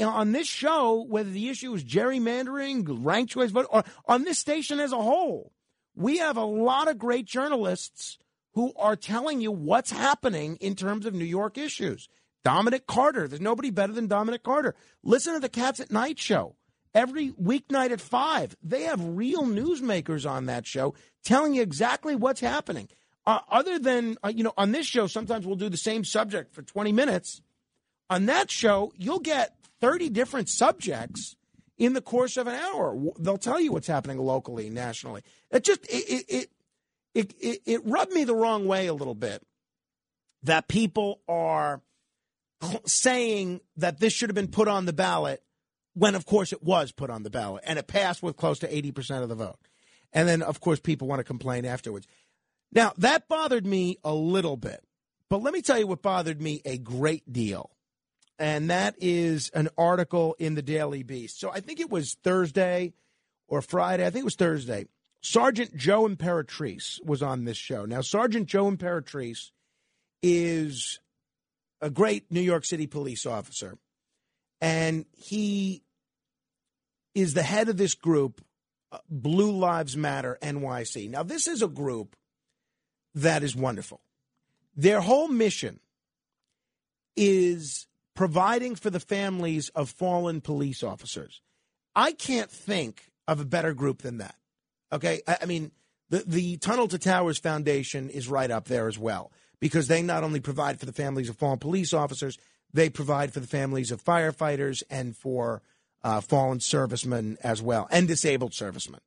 [0.00, 4.80] On this show, whether the issue is gerrymandering, ranked choice vote, or on this station
[4.80, 5.52] as a whole,
[5.94, 8.16] we have a lot of great journalists
[8.54, 12.08] who are telling you what's happening in terms of New York issues.
[12.44, 14.74] Dominic Carter, there's nobody better than Dominic Carter.
[15.02, 16.56] Listen to the Cats at Night show
[16.96, 18.56] every weeknight at five.
[18.62, 22.88] They have real newsmakers on that show telling you exactly what's happening.
[23.26, 26.54] Uh, other than, uh, you know, on this show, sometimes we'll do the same subject
[26.54, 27.42] for 20 minutes.
[28.08, 31.36] On that show, you'll get 30 different subjects
[31.76, 32.98] in the course of an hour.
[33.18, 35.22] They'll tell you what's happening locally, nationally.
[35.50, 36.50] It just, it, it,
[37.14, 39.42] it, it, it rubbed me the wrong way a little bit
[40.44, 41.82] that people are
[42.86, 45.42] saying that this should have been put on the ballot
[45.96, 48.68] when, of course, it was put on the ballot and it passed with close to
[48.68, 49.56] 80% of the vote.
[50.12, 52.06] And then, of course, people want to complain afterwards.
[52.70, 54.84] Now, that bothered me a little bit.
[55.30, 57.70] But let me tell you what bothered me a great deal.
[58.38, 61.40] And that is an article in the Daily Beast.
[61.40, 62.92] So I think it was Thursday
[63.48, 64.06] or Friday.
[64.06, 64.84] I think it was Thursday.
[65.22, 67.86] Sergeant Joe Imperatrice was on this show.
[67.86, 69.50] Now, Sergeant Joe Imperatrice
[70.22, 71.00] is
[71.80, 73.78] a great New York City police officer.
[74.60, 75.82] And he
[77.16, 78.44] is the head of this group,
[78.92, 81.08] uh, Blue Lives Matter NYC.
[81.08, 82.14] Now, this is a group
[83.14, 84.02] that is wonderful.
[84.76, 85.80] Their whole mission
[87.16, 91.40] is providing for the families of fallen police officers.
[91.94, 94.34] I can't think of a better group than that.
[94.92, 95.22] Okay.
[95.26, 95.72] I, I mean,
[96.10, 100.22] the, the Tunnel to Towers Foundation is right up there as well because they not
[100.22, 102.36] only provide for the families of fallen police officers,
[102.74, 105.62] they provide for the families of firefighters and for
[106.02, 109.00] uh, fallen servicemen as well and disabled servicemen.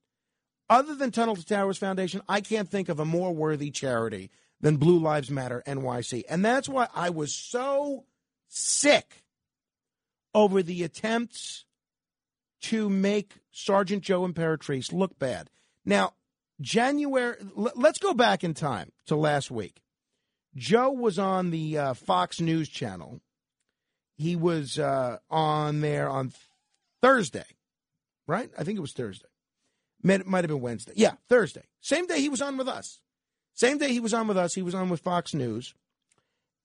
[0.70, 4.30] Other than Tunnel to Towers Foundation, I can't think of a more worthy charity
[4.62, 6.24] than Blue Lives Matter NYC.
[6.30, 8.06] And that's why I was so
[8.48, 9.24] sick
[10.34, 11.66] over the attempts
[12.62, 15.50] to make Sergeant Joe Imperatrice look bad.
[15.86, 16.14] Now,
[16.62, 19.82] January, let's go back in time to last week.
[20.56, 23.22] Joe was on the uh, Fox News channel.
[24.18, 26.34] He was uh, on there on
[27.02, 27.46] Thursday,
[28.28, 28.50] right?
[28.58, 29.28] I think it was Thursday.
[30.02, 30.94] Might, might have been Wednesday.
[30.96, 31.64] Yeah, Thursday.
[31.82, 33.02] Same day he was on with us.
[33.54, 34.54] Same day he was on with us.
[34.54, 35.74] He was on with Fox News.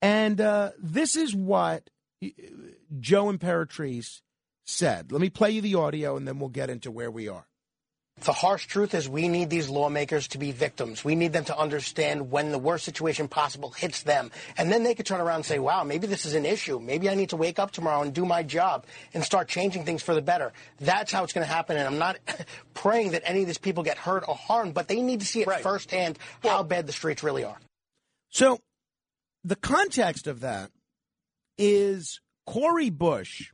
[0.00, 1.90] And uh, this is what
[2.22, 2.28] uh,
[3.00, 4.20] Joe Imperatrice
[4.64, 5.10] said.
[5.10, 7.46] Let me play you the audio and then we'll get into where we are.
[8.20, 11.04] The harsh truth is we need these lawmakers to be victims.
[11.04, 14.30] We need them to understand when the worst situation possible hits them.
[14.56, 16.78] And then they could turn around and say, wow, maybe this is an issue.
[16.78, 20.00] Maybe I need to wake up tomorrow and do my job and start changing things
[20.00, 20.52] for the better.
[20.78, 21.76] That's how it's going to happen.
[21.76, 22.18] And I'm not
[22.74, 25.42] praying that any of these people get hurt or harmed, but they need to see
[25.42, 27.58] it firsthand how bad the streets really are.
[28.30, 28.60] So
[29.42, 30.70] the context of that
[31.58, 33.50] is Cori Bush,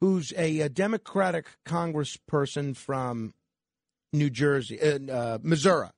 [0.00, 3.32] who's a, a Democratic congressperson from
[4.12, 5.88] New Jersey, uh, uh, Missouri.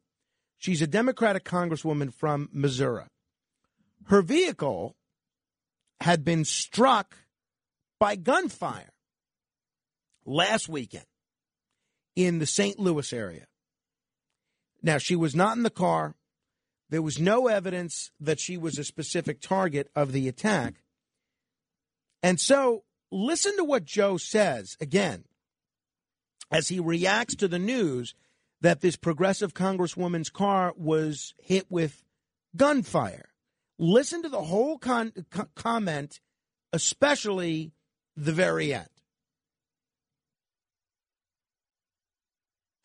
[0.59, 3.05] She's a Democratic congresswoman from Missouri.
[4.07, 4.97] Her vehicle
[6.01, 7.17] had been struck
[7.99, 8.93] by gunfire
[10.25, 11.05] last weekend
[12.17, 12.79] in the St.
[12.79, 13.47] Louis area.
[14.83, 16.15] Now, she was not in the car.
[16.91, 20.83] There was no evidence that she was a specific target of the attack.
[22.23, 25.25] And so, listen to what Joe says again
[26.53, 28.15] as he reacts to the news
[28.61, 32.05] that this progressive congresswoman's car was hit with
[32.57, 33.31] gunfire.
[33.79, 36.21] Listen to the whole con- co- comment,
[36.73, 37.73] especially
[38.17, 38.89] the very end.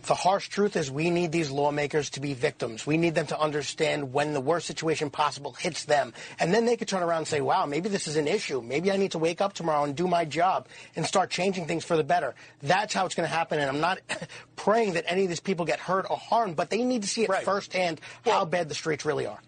[0.08, 2.88] The harsh truth is we need these lawmakers to be victims.
[2.88, 6.14] We need them to understand when the worst situation possible hits them.
[6.40, 8.62] And then they could turn around and say, wow, maybe this is an issue.
[8.62, 11.84] Maybe I need to wake up tomorrow and do my job and start changing things
[11.84, 12.36] for the better.
[12.62, 13.60] That's how it's going to happen.
[13.60, 14.00] And I'm not
[14.56, 17.24] praying that any of these people get hurt or harmed, but they need to see
[17.24, 19.40] it firsthand how bad the streets really are.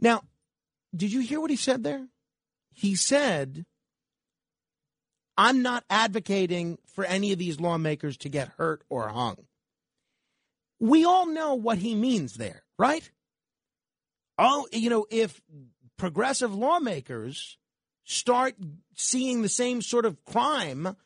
[0.00, 0.22] Now,
[0.96, 2.08] did you hear what he said there?
[2.72, 3.66] He said,
[5.36, 9.36] I'm not advocating for any of these lawmakers to get hurt or hung.
[10.78, 13.08] We all know what he means there, right?
[14.38, 15.40] Oh, you know, if
[15.96, 17.56] progressive lawmakers
[18.04, 18.54] start
[18.96, 20.96] seeing the same sort of crime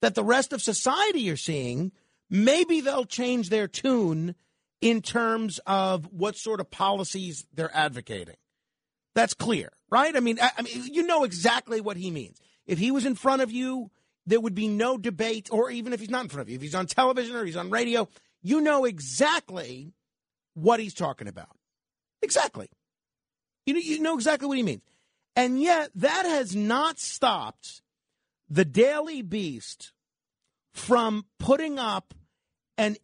[0.00, 1.92] that the rest of society are seeing,
[2.30, 4.34] maybe they'll change their tune
[4.80, 8.36] in terms of what sort of policies they're advocating.
[9.14, 10.14] That's clear, right?
[10.14, 12.40] I mean, I, I mean, you know exactly what he means.
[12.66, 13.90] If he was in front of you,
[14.26, 16.62] there would be no debate, or even if he's not in front of you, if
[16.62, 18.08] he's on television or he's on radio,
[18.42, 19.92] you know exactly
[20.54, 21.56] what he's talking about.
[22.22, 22.68] Exactly.
[23.66, 24.82] You know, you know exactly what he means.
[25.36, 27.82] And yet, that has not stopped
[28.48, 29.92] the Daily Beast
[30.72, 32.14] from putting up
[32.78, 32.96] an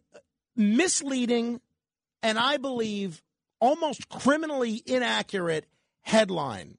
[0.57, 1.61] misleading
[2.23, 3.23] and I believe
[3.61, 5.67] almost criminally inaccurate
[6.03, 6.79] headline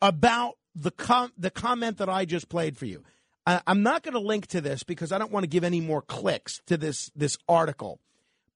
[0.00, 3.02] about the com- the comment that I just played for you.
[3.46, 5.80] I- I'm not going to link to this because I don't want to give any
[5.80, 8.00] more clicks to this this article.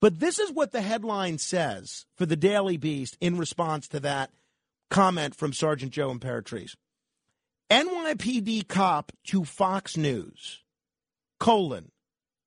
[0.01, 4.31] But this is what the headline says for the Daily Beast in response to that
[4.91, 6.77] comment from Sergeant Joe Imperatrice.
[7.71, 10.63] NYPD cop to Fox News,
[11.39, 11.91] colon,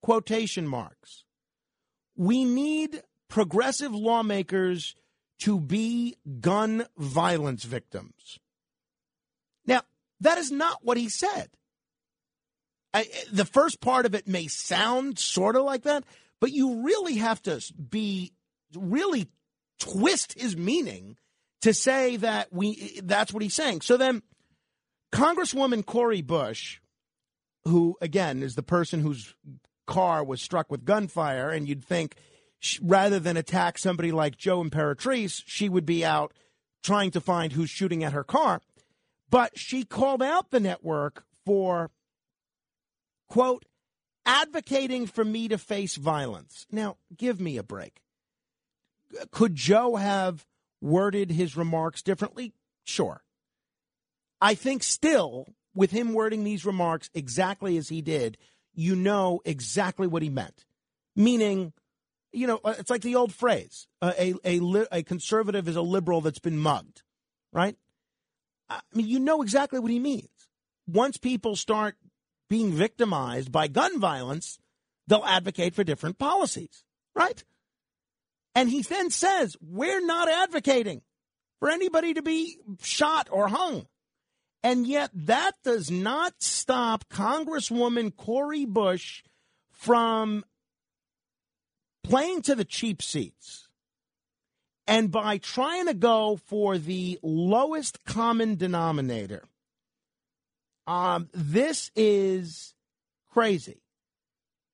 [0.01, 1.25] quotation marks.
[2.15, 4.95] We need progressive lawmakers
[5.39, 8.39] to be gun violence victims.
[10.21, 11.49] That is not what he said.
[12.93, 16.03] I, eh, the first part of it may sound sort of like that,
[16.39, 18.33] but you really have to be
[18.75, 19.27] really
[19.79, 21.17] twist his meaning
[21.61, 23.81] to say that we eh, eh, that's what he's saying.
[23.81, 24.21] So then
[25.11, 26.79] Congresswoman Cori Bush,
[27.65, 29.35] who again is the person whose
[29.87, 32.15] car was struck with gunfire, and you'd think
[32.59, 36.33] sh rather than attack somebody like Joe Imperatrice, she would be out
[36.83, 38.61] trying to find who's shooting at her car.
[39.31, 41.89] But she called out the network for,
[43.29, 43.65] quote,
[44.25, 46.67] advocating for me to face violence.
[46.71, 48.01] Now, give me a break.
[49.31, 50.45] Could Joe have
[50.81, 52.53] worded his remarks differently?
[52.83, 53.23] Sure.
[54.41, 58.37] I think still, with him wording these remarks exactly as he did,
[58.73, 60.65] you know exactly what he meant.
[61.15, 61.73] Meaning,
[62.33, 66.21] you know, it's like the old phrase uh, a, a, a conservative is a liberal
[66.21, 67.03] that's been mugged,
[67.53, 67.75] right?
[68.77, 70.29] I mean, you know exactly what he means.
[70.87, 71.95] Once people start
[72.49, 74.59] being victimized by gun violence,
[75.07, 76.83] they'll advocate for different policies,
[77.15, 77.43] right?
[78.55, 81.01] And he then says, We're not advocating
[81.59, 83.87] for anybody to be shot or hung.
[84.63, 89.23] And yet, that does not stop Congresswoman Cori Bush
[89.71, 90.45] from
[92.03, 93.67] playing to the cheap seats.
[94.91, 99.45] And by trying to go for the lowest common denominator,
[100.85, 102.73] um, this is
[103.29, 103.81] crazy.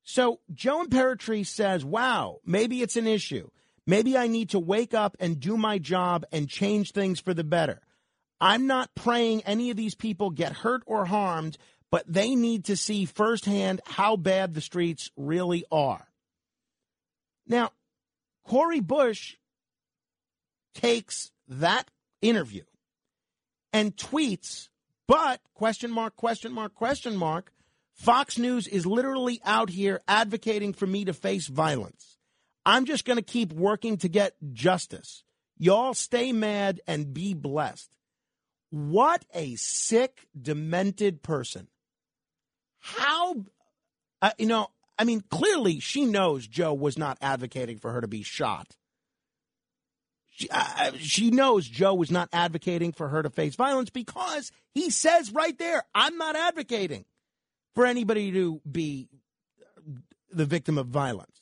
[0.01, 3.51] So Joe Imperatrice says, wow, maybe it's an issue.
[3.85, 7.43] Maybe I need to wake up and do my job and change things for the
[7.43, 7.79] better.
[8.41, 11.59] I'm not praying any of these people get hurt or harmed,
[11.91, 16.07] but they need to see firsthand how bad the streets really are.
[17.45, 17.69] Now,
[18.43, 19.35] Cori Bush
[20.73, 21.89] takes that
[22.21, 22.63] interview
[23.73, 24.69] and tweets,
[25.07, 27.51] but question mark, question mark, question mark,
[27.93, 32.17] Fox News is literally out here advocating for me to face violence.
[32.65, 35.23] I'm just going to keep working to get justice.
[35.57, 37.89] Y'all stay mad and be blessed.
[38.69, 41.67] What a sick, demented person.
[42.79, 43.45] How,
[44.21, 44.67] uh, you know,
[44.99, 48.75] I mean, clearly she knows Joe was not advocating for her to be shot.
[50.37, 54.91] She, uh, she knows Joe was not advocating for her to face violence because he
[54.91, 57.05] says right there, I'm not advocating
[57.73, 59.09] for anybody to be
[60.31, 61.41] the victim of violence.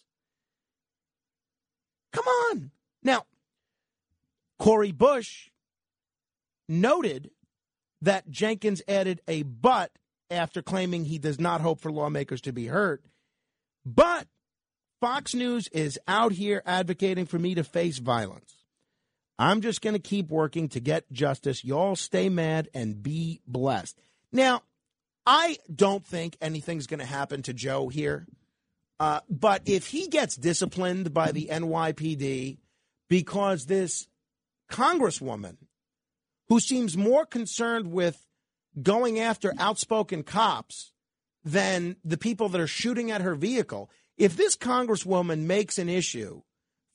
[2.13, 2.71] Come on.
[3.03, 3.25] Now,
[4.59, 5.49] Cori Bush
[6.69, 7.31] noted
[8.01, 9.91] that Jenkins added a but
[10.31, 13.03] after claiming he does not hope for lawmakers to be hurt.
[13.85, 14.27] But
[15.01, 18.54] Fox News is out here advocating for me to face violence.
[19.37, 21.63] I'm just going to keep working to get justice.
[21.63, 23.99] Y'all stay mad and be blessed.
[24.31, 24.61] Now,
[25.25, 28.27] I don't think anything's going to happen to Joe here.
[28.99, 32.59] Uh, but if he gets disciplined by the NYPD
[33.09, 34.07] because this
[34.71, 35.57] congresswoman
[36.47, 38.25] who seems more concerned with
[38.81, 40.91] going after outspoken cops
[41.43, 46.41] than the people that are shooting at her vehicle, if this congresswoman makes an issue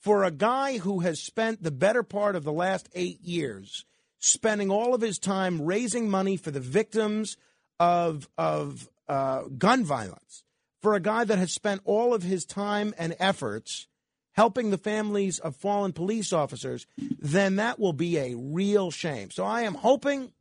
[0.01, 3.85] for a guy who has spent the better part of the last eight years
[4.18, 7.36] spending all of his time raising money for the victims
[7.78, 10.44] of of uh, gun violence,
[10.82, 13.89] for a guy that has spent all of his time and efforts
[14.32, 16.86] helping the families of fallen police officers,
[17.18, 19.31] then that will be a real shame.
[19.31, 20.32] So I am hoping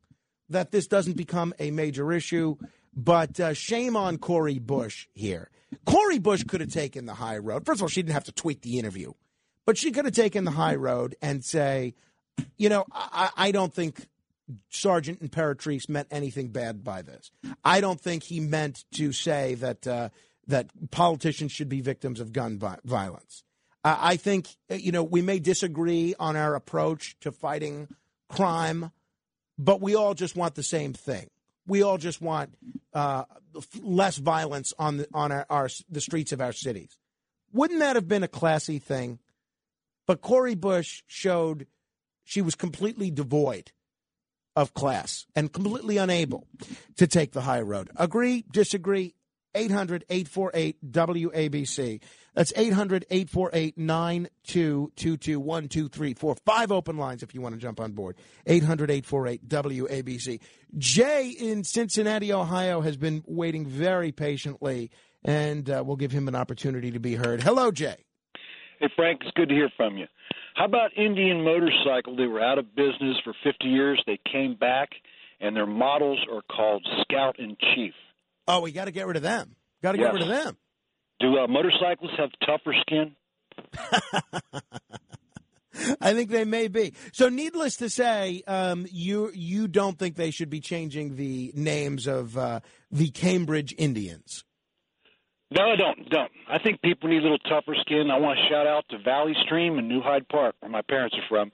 [0.49, 2.57] that this doesn't become a major issue.
[2.95, 5.49] But uh, shame on Cori Bush here.
[5.85, 7.65] Cori Bush could have taken the high road.
[7.65, 9.13] First of all, she didn't have to tweet the interview,
[9.65, 11.95] but she could have taken the high road and say,
[12.57, 14.07] you know, I, I don't think
[14.69, 17.31] Sergeant Imperatrice meant anything bad by this.
[17.63, 20.09] I don't think he meant to say that uh,
[20.47, 23.43] that politicians should be victims of gun violence.
[23.83, 27.87] I think you know we may disagree on our approach to fighting
[28.27, 28.91] crime,
[29.57, 31.29] but we all just want the same thing.
[31.65, 32.55] We all just want
[32.93, 33.25] uh,
[33.81, 36.97] less violence on the on our, our the streets of our cities.
[37.53, 39.19] Wouldn't that have been a classy thing?
[40.09, 41.67] But Cori Bush showed
[42.23, 43.71] she was completely devoid
[44.55, 46.47] of class and completely unable
[46.97, 47.91] to take the high road.
[47.95, 49.13] Agree, disagree?
[49.53, 52.01] 800 848 WABC.
[52.33, 56.35] That's 800 848 9222 1234.
[56.43, 58.15] Five open lines if you want to jump on board.
[58.47, 60.39] 800 848 WABC.
[60.79, 64.89] Jay in Cincinnati, Ohio has been waiting very patiently,
[65.23, 67.43] and uh, we'll give him an opportunity to be heard.
[67.43, 68.05] Hello, Jay.
[68.79, 70.05] Hey, Frank, it's good to hear from you.
[70.55, 72.15] How about Indian Motorcycle?
[72.15, 74.01] They were out of business for 50 years.
[74.07, 74.89] They came back,
[75.41, 77.93] and their models are called Scout and Chief.
[78.47, 79.55] Oh, we got to get rid of them.
[79.83, 80.57] Got to get rid of them.
[81.19, 83.15] Do uh, motorcyclists have tougher skin?
[86.01, 86.93] I think they may be.
[87.11, 92.07] So, needless to say, um, you you don't think they should be changing the names
[92.07, 92.61] of uh,
[92.91, 94.43] the Cambridge Indians?
[95.51, 96.09] No, I don't.
[96.09, 96.31] Don't.
[96.47, 98.09] I think people need a little tougher skin.
[98.11, 101.15] I want to shout out to Valley Stream and New Hyde Park, where my parents
[101.17, 101.51] are from.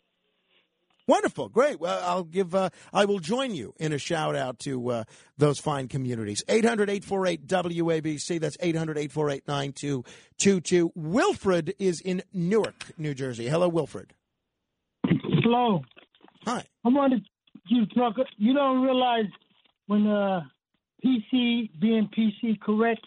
[1.08, 1.80] Wonderful, great.
[1.80, 2.56] Well, I'll give.
[2.56, 5.04] Uh, I will join you in a shout out to uh,
[5.38, 6.44] those fine communities.
[6.50, 8.40] 800-848 WABC.
[8.40, 10.90] That's 800-848-9222.
[10.96, 13.48] Wilfred is in Newark, New Jersey.
[13.48, 14.14] Hello, Wilfred.
[15.06, 15.84] Hello.
[16.46, 16.66] Hi.
[16.84, 17.24] I wanted
[17.68, 18.16] you to talk.
[18.38, 19.28] You don't realize
[19.86, 20.42] when uh,
[21.06, 23.06] PC being PC correct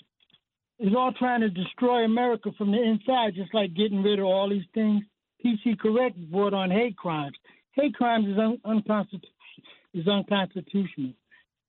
[0.79, 4.49] is all trying to destroy America from the inside, just like getting rid of all
[4.49, 5.03] these things.
[5.45, 7.37] PC correct brought on hate crimes.
[7.73, 9.35] Hate crimes is un- unconstitutional.
[9.95, 11.13] Is unconstitutional.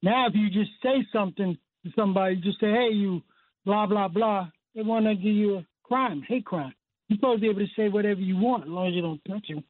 [0.03, 3.21] Now, if you just say something to somebody, just say, "Hey, you,"
[3.65, 6.73] blah blah blah, they want to give you a crime, hate crime.
[7.07, 9.23] You're supposed to be able to say whatever you want as long as you don't
[9.25, 9.63] touch them.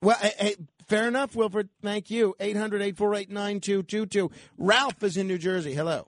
[0.00, 0.56] Well, hey, hey,
[0.86, 1.68] fair enough, Wilfred.
[1.82, 2.34] Thank you.
[2.40, 4.30] 800-848-9222.
[4.56, 5.74] Ralph is in New Jersey.
[5.74, 6.06] Hello.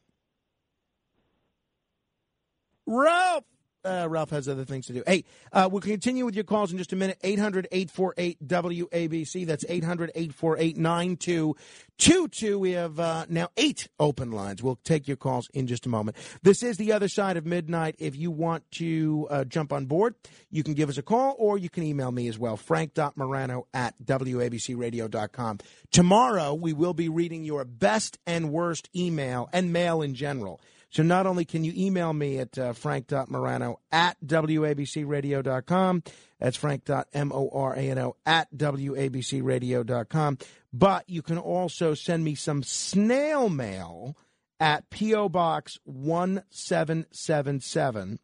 [2.88, 3.44] Ralph.
[3.84, 5.02] Uh, Ralph has other things to do.
[5.06, 7.18] Hey, uh, we'll continue with your calls in just a minute.
[7.22, 9.46] 800 848 WABC.
[9.46, 12.58] That's 800 848 9222.
[12.58, 14.62] We have uh, now eight open lines.
[14.62, 16.16] We'll take your calls in just a moment.
[16.42, 17.94] This is the other side of midnight.
[17.98, 20.16] If you want to uh, jump on board,
[20.50, 22.56] you can give us a call or you can email me as well.
[22.56, 25.58] Frank.morano at WABCradio.com.
[25.92, 30.60] Tomorrow, we will be reading your best and worst email and mail in general.
[30.90, 36.02] So not only can you email me at uh, frank.morano at wabcradio.com,
[36.40, 40.38] that's frank.morano at wabcradio.com,
[40.72, 44.16] but you can also send me some snail mail
[44.60, 45.28] at P.O.
[45.28, 48.18] Box 1777.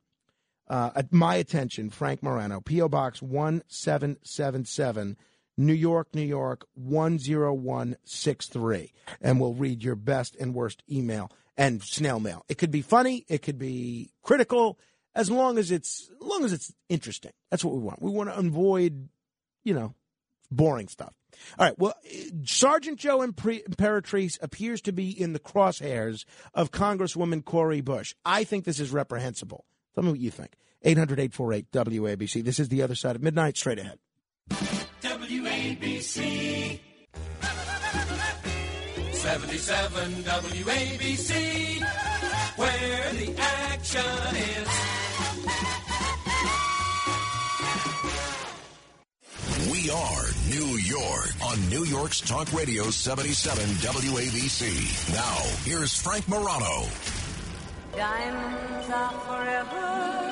[0.67, 2.89] Uh, at my attention, Frank Morano, P.O.
[2.89, 5.19] Box 1777,
[5.59, 8.93] New York, New York 10163.
[9.21, 12.45] And we'll read your best and worst email and snail mail.
[12.49, 14.79] It could be funny, it could be critical,
[15.15, 17.33] as long as it's as long as it's interesting.
[17.51, 18.03] That's what we want.
[18.03, 19.09] We want to avoid,
[19.63, 19.95] you know,
[20.51, 21.15] boring stuff.
[21.59, 21.79] All right.
[21.79, 21.95] Well,
[22.45, 28.15] Sergeant Joe Imperatrice appears to be in the crosshairs of Congresswoman Cori Bush.
[28.25, 29.65] I think this is reprehensible.
[29.95, 30.53] Tell me what you think.
[30.83, 32.45] 800 848 WABC.
[32.45, 33.57] This is the other side of midnight.
[33.57, 33.99] Straight ahead.
[35.03, 36.81] WABC.
[39.35, 41.83] 77 WABC,
[42.55, 44.69] where the action is.
[49.73, 55.13] We are New York on New York's Talk Radio 77 WABC.
[55.13, 56.87] Now, here's Frank Morano.
[57.97, 60.31] Diamonds are forever.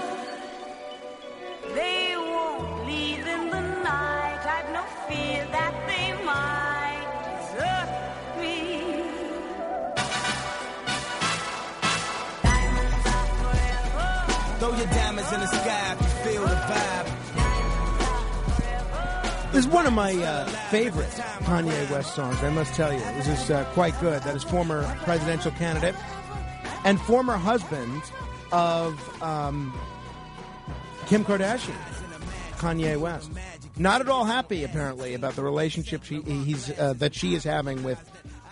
[1.74, 4.46] They won't leave in the night.
[4.46, 6.11] I've no fear that they
[14.62, 17.06] Throw your diamonds in the sky if you feel the vibe.
[19.50, 23.00] This is one of my uh, favorite Kanye West songs, I must tell you.
[23.00, 24.22] This is uh, quite good.
[24.22, 25.96] That is former presidential candidate
[26.84, 28.04] and former husband
[28.52, 29.76] of um,
[31.06, 31.74] Kim Kardashian,
[32.58, 33.32] Kanye West.
[33.78, 37.82] Not at all happy, apparently, about the relationship she, he's, uh, that she is having
[37.82, 37.98] with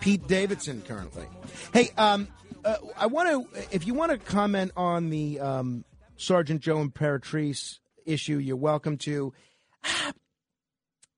[0.01, 1.25] Pete Davidson currently.
[1.71, 2.27] Hey, um,
[2.65, 5.85] uh, I want to, if you want to comment on the um,
[6.21, 9.33] Sergeant Joe Imperatrice issue, you're welcome to.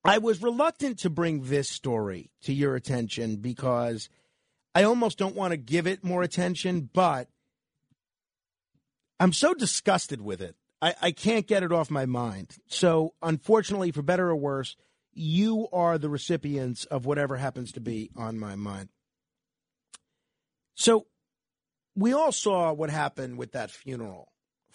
[0.06, 4.10] I was reluctant to bring this story to your attention because
[4.74, 7.28] I almost don't want to give it more attention, but
[9.20, 10.56] I'm so disgusted with it.
[10.82, 12.58] I, I can't get it off my mind.
[12.68, 14.78] So, unfortunately, for better or worse,
[15.14, 18.90] you are the recipients of whatever happens to be on my mind.
[20.76, 21.08] So,
[21.96, 24.33] we all saw what happened with that funeral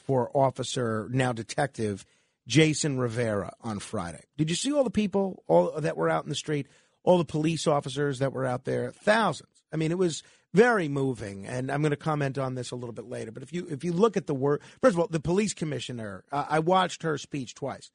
[0.09, 2.07] for Officer, now Detective
[2.47, 4.25] Jason Rivera on Friday.
[4.39, 6.67] Did you see all the people all that were out in the street?
[7.05, 9.63] All the police officers that were out there, thousands.
[9.73, 10.23] I mean, it was
[10.55, 13.31] very moving, and I'm going to comment on this a little bit later.
[13.31, 16.25] But if you if you look at the word, first of all, the police commissioner,
[16.33, 17.91] uh, I watched her speech twice.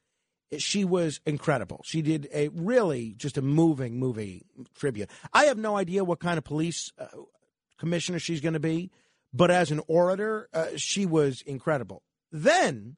[0.59, 1.81] She was incredible.
[1.83, 4.45] She did a really just a moving, movie
[4.75, 5.09] tribute.
[5.33, 7.07] I have no idea what kind of police uh,
[7.79, 8.91] commissioner she's going to be,
[9.33, 12.03] but as an orator, uh, she was incredible.
[12.31, 12.97] Then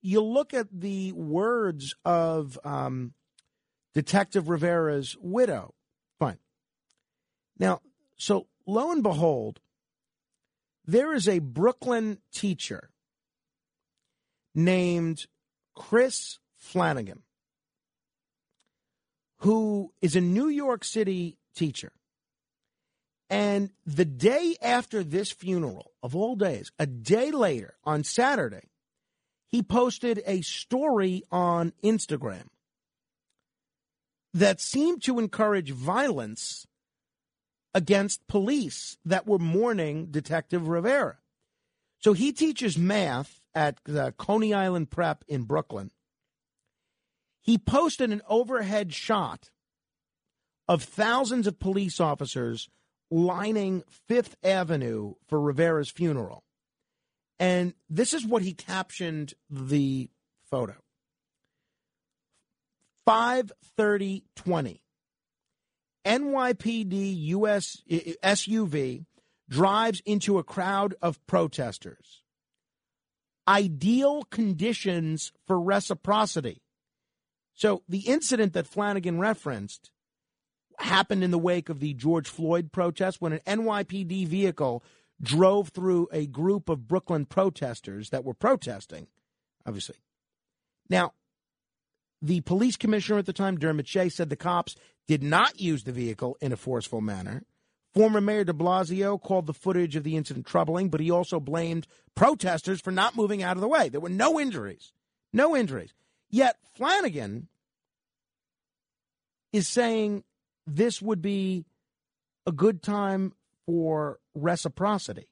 [0.00, 3.14] you look at the words of um,
[3.94, 5.74] Detective Rivera's widow.
[6.18, 6.38] Fine.
[7.58, 7.80] Now,
[8.16, 9.60] so lo and behold,
[10.84, 12.90] there is a Brooklyn teacher
[14.54, 15.26] named
[15.74, 17.22] Chris Flanagan
[19.38, 21.92] who is a New York City teacher.
[23.32, 28.68] And the day after this funeral, of all days, a day later on Saturday,
[29.50, 32.48] he posted a story on Instagram
[34.34, 36.66] that seemed to encourage violence
[37.72, 41.16] against police that were mourning Detective Rivera.
[42.00, 45.90] So he teaches math at the Coney Island Prep in Brooklyn.
[47.40, 49.48] He posted an overhead shot
[50.68, 52.68] of thousands of police officers
[53.12, 56.42] lining Fifth Avenue for Rivera's funeral.
[57.38, 60.08] And this is what he captioned the
[60.50, 60.76] photo.
[63.04, 64.82] 53020.
[66.04, 67.82] NYPD US
[68.24, 69.04] SUV
[69.48, 72.22] drives into a crowd of protesters.
[73.46, 76.62] Ideal conditions for reciprocity.
[77.54, 79.90] So the incident that Flanagan referenced
[80.78, 84.84] happened in the wake of the George Floyd protest when an NYPD vehicle
[85.20, 89.06] drove through a group of Brooklyn protesters that were protesting,
[89.66, 89.96] obviously.
[90.88, 91.12] Now,
[92.20, 94.76] the police commissioner at the time, Dermot Shea, said the cops
[95.08, 97.44] did not use the vehicle in a forceful manner.
[97.94, 101.86] Former Mayor de Blasio called the footage of the incident troubling, but he also blamed
[102.14, 103.88] protesters for not moving out of the way.
[103.88, 104.92] There were no injuries.
[105.32, 105.92] No injuries.
[106.30, 107.48] Yet Flanagan
[109.52, 110.24] is saying
[110.66, 111.64] this would be
[112.46, 113.32] a good time
[113.66, 115.28] for reciprocity.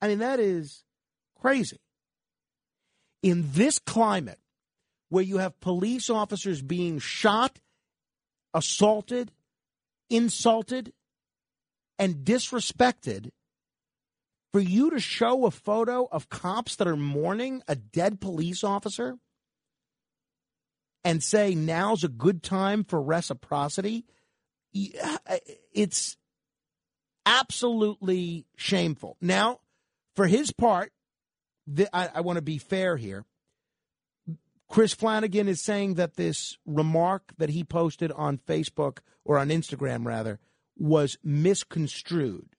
[0.00, 0.84] I mean, that is
[1.40, 1.80] crazy.
[3.22, 4.38] In this climate,
[5.08, 7.60] where you have police officers being shot,
[8.52, 9.30] assaulted,
[10.10, 10.92] insulted,
[11.98, 13.30] and disrespected,
[14.52, 19.16] for you to show a photo of cops that are mourning a dead police officer
[21.04, 24.04] and say now's a good time for reciprocity,
[25.02, 25.18] uh,
[25.72, 26.16] it's
[27.26, 29.16] absolutely shameful.
[29.20, 29.60] Now,
[30.16, 30.92] for his part,
[31.66, 33.24] the, I, I want to be fair here.
[34.68, 40.04] Chris Flanagan is saying that this remark that he posted on Facebook or on Instagram,
[40.04, 40.40] rather,
[40.76, 42.56] was misconstrued.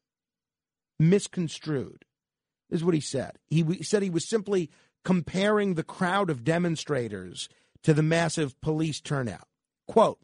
[0.99, 2.05] Misconstrued
[2.69, 3.37] is what he said.
[3.47, 4.69] He, he said he was simply
[5.03, 7.49] comparing the crowd of demonstrators
[7.85, 9.47] to the massive police turnout.
[9.87, 10.17] Quote,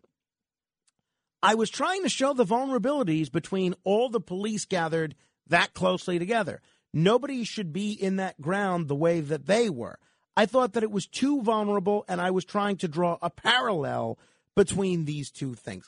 [1.43, 5.13] I was trying to show the vulnerabilities between all the police gathered
[5.45, 6.59] that closely together.
[6.91, 9.99] Nobody should be in that ground the way that they were.
[10.35, 14.17] I thought that it was too vulnerable, and I was trying to draw a parallel
[14.55, 15.87] between these two things.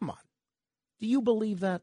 [0.00, 0.18] Come on.
[0.98, 1.82] Do you believe that?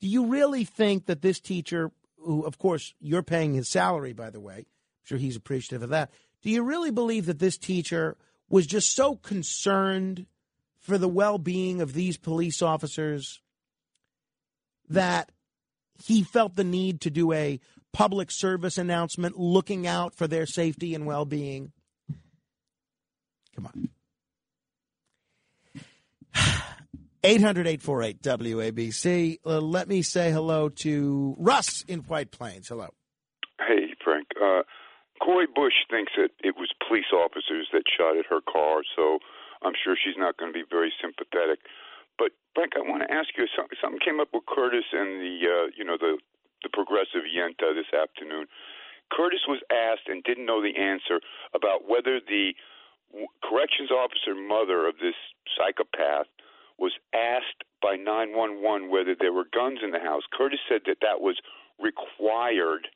[0.00, 4.30] Do you really think that this teacher, who, of course, you're paying his salary, by
[4.30, 4.64] the way, I'm
[5.02, 6.12] sure he's appreciative of that.
[6.42, 8.16] Do you really believe that this teacher
[8.52, 10.26] was just so concerned
[10.78, 13.40] for the well being of these police officers
[14.88, 15.32] that
[16.04, 17.58] he felt the need to do a
[17.92, 21.72] public service announcement looking out for their safety and well being?
[23.56, 23.88] Come on.
[27.24, 29.38] 800 848 WABC.
[29.46, 32.68] Uh, let me say hello to Russ in White Plains.
[32.68, 32.88] Hello.
[33.60, 34.26] Hey, Frank.
[34.42, 34.62] Uh,
[35.22, 39.22] Coy Bush thinks that it was police officers that shot at her car, so
[39.62, 41.62] I'm sure she's not going to be very sympathetic.
[42.18, 43.78] But Frank, I want to ask you something.
[43.80, 46.18] Something came up with Curtis and the, uh, you know, the
[46.62, 48.46] the progressive Yenta this afternoon.
[49.10, 51.20] Curtis was asked and didn't know the answer
[51.54, 52.54] about whether the
[53.42, 55.18] corrections officer mother of this
[55.58, 56.26] psychopath
[56.78, 60.22] was asked by 911 whether there were guns in the house.
[60.32, 61.36] Curtis said that that was
[61.78, 62.88] required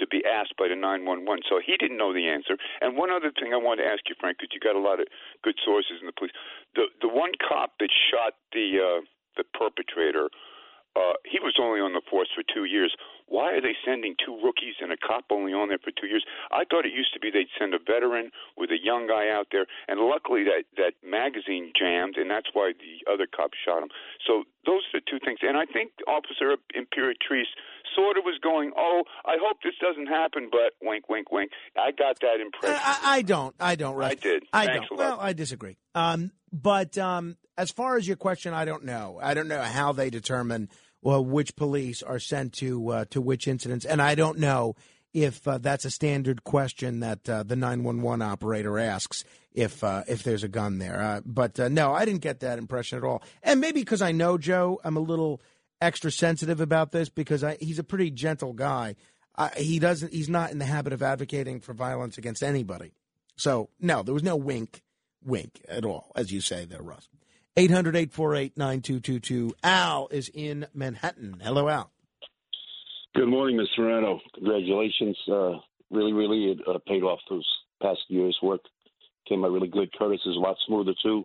[0.00, 1.44] to be asked by the 911.
[1.48, 2.56] So he didn't know the answer.
[2.80, 4.98] And one other thing I wanted to ask you, Frank, because you got a lot
[4.98, 5.06] of
[5.44, 6.32] good sources in the police.
[6.74, 9.00] The the one cop that shot the uh,
[9.36, 10.28] the perpetrator,
[10.96, 12.94] uh, he was only on the force for two years.
[13.30, 16.26] Why are they sending two rookies and a cop only on there for two years?
[16.50, 19.54] I thought it used to be they'd send a veteran with a young guy out
[19.54, 23.90] there, and luckily that that magazine jammed, and that's why the other cop shot him.
[24.26, 25.38] So those are the two things.
[25.42, 27.54] And I think Officer Imperatrice
[27.94, 31.50] sort of was going, "Oh, I hope this doesn't happen," but wink, wink, wink.
[31.76, 32.80] I got that impression.
[32.82, 33.54] I, I don't.
[33.60, 33.94] I don't.
[33.94, 34.12] Russ.
[34.12, 34.42] I did.
[34.52, 34.98] I Thanks don't.
[34.98, 35.76] Well, I disagree.
[35.94, 39.18] Um, but um, as far as your question, I don't know.
[39.22, 40.68] I don't know how they determine
[41.02, 44.74] well which police are sent to uh, to which incidents, and I don't know
[45.12, 49.82] if uh, that's a standard question that uh, the nine one one operator asks if
[49.82, 51.00] uh, if there's a gun there.
[51.00, 53.22] Uh, but uh, no, I didn't get that impression at all.
[53.42, 55.40] And maybe because I know Joe, I'm a little
[55.80, 58.96] extra sensitive about this because I, he's a pretty gentle guy.
[59.36, 60.12] I, he doesn't.
[60.12, 62.92] He's not in the habit of advocating for violence against anybody.
[63.36, 64.82] So no, there was no wink,
[65.24, 67.08] wink at all, as you say there, Russ.
[67.56, 69.54] 800 848 9222.
[69.64, 71.40] Al is in Manhattan.
[71.42, 71.90] Hello, Al.
[73.14, 73.82] Good morning, Mr.
[73.82, 74.20] Moreno.
[74.34, 75.18] Congratulations.
[75.28, 75.52] Uh,
[75.90, 77.46] really, really, it uh, paid off those
[77.82, 78.60] past years' work.
[79.28, 79.90] Came out really good.
[79.98, 81.24] Curtis is a lot smoother, too.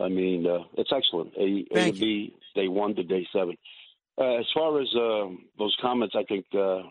[0.00, 1.32] I mean, uh, it's excellent.
[1.38, 3.56] A, a to B, day one to day seven.
[4.18, 5.28] Uh, as far as uh,
[5.58, 6.82] those comments, I think uh,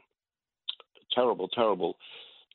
[1.13, 1.97] terrible, terrible.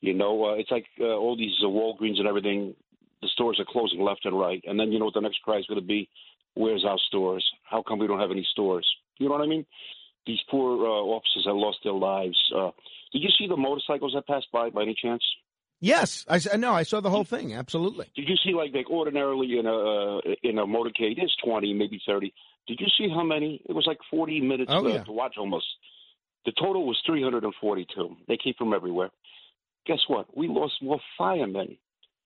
[0.01, 2.75] You know, uh, it's like uh, all these uh, Walgreens and everything.
[3.21, 5.57] The stores are closing left and right, and then you know what the next cry
[5.57, 6.07] is going to be?
[6.53, 7.43] Where's our stores?
[7.63, 8.87] How come we don't have any stores?
[9.17, 9.65] You know what I mean?
[10.27, 12.37] These poor uh, officers have lost their lives.
[12.55, 12.71] Uh,
[13.13, 15.23] did you see the motorcycles that passed by, by any chance?
[15.79, 17.53] Yes, I no, I saw the whole thing.
[17.53, 18.07] Absolutely.
[18.15, 22.01] Did you see like like ordinarily in a uh, in a motorcade there's twenty maybe
[22.05, 22.33] thirty.
[22.67, 23.61] Did you see how many?
[23.67, 25.03] It was like forty minutes Oh, yeah.
[25.03, 25.65] to watch almost.
[26.45, 28.15] The total was three hundred and forty two.
[28.27, 29.09] They came from everywhere.
[29.85, 30.25] Guess what?
[30.35, 31.77] We lost more firemen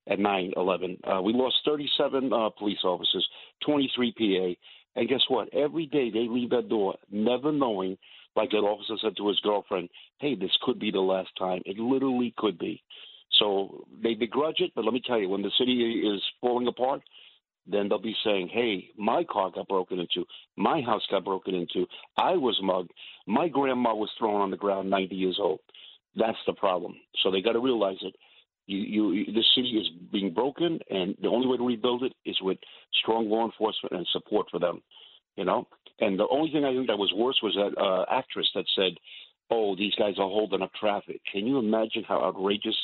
[0.07, 0.97] at nine eleven.
[1.03, 3.27] Uh, we lost thirty seven uh, police officers,
[3.63, 5.53] twenty three PA, and guess what?
[5.53, 7.97] Every day they leave that door, never knowing.
[8.35, 9.89] Like that officer said to his girlfriend,
[10.19, 11.61] "Hey, this could be the last time.
[11.65, 12.81] It literally could be."
[13.39, 17.01] So they begrudge it, but let me tell you, when the city is falling apart,
[17.67, 20.25] then they'll be saying, "Hey, my car got broken into,
[20.57, 22.91] my house got broken into, I was mugged,
[23.27, 25.59] my grandma was thrown on the ground, 90 years old."
[26.15, 26.95] That's the problem.
[27.23, 28.15] So they got to realize it.
[28.67, 32.38] You, you, the city is being broken, and the only way to rebuild it is
[32.41, 32.57] with
[33.01, 34.81] strong law enforcement and support for them.
[35.35, 35.67] You know,
[35.99, 38.93] and the only thing I think that was worse was that uh, actress that said,
[39.49, 42.77] "Oh, these guys are holding up traffic." Can you imagine how outrageous?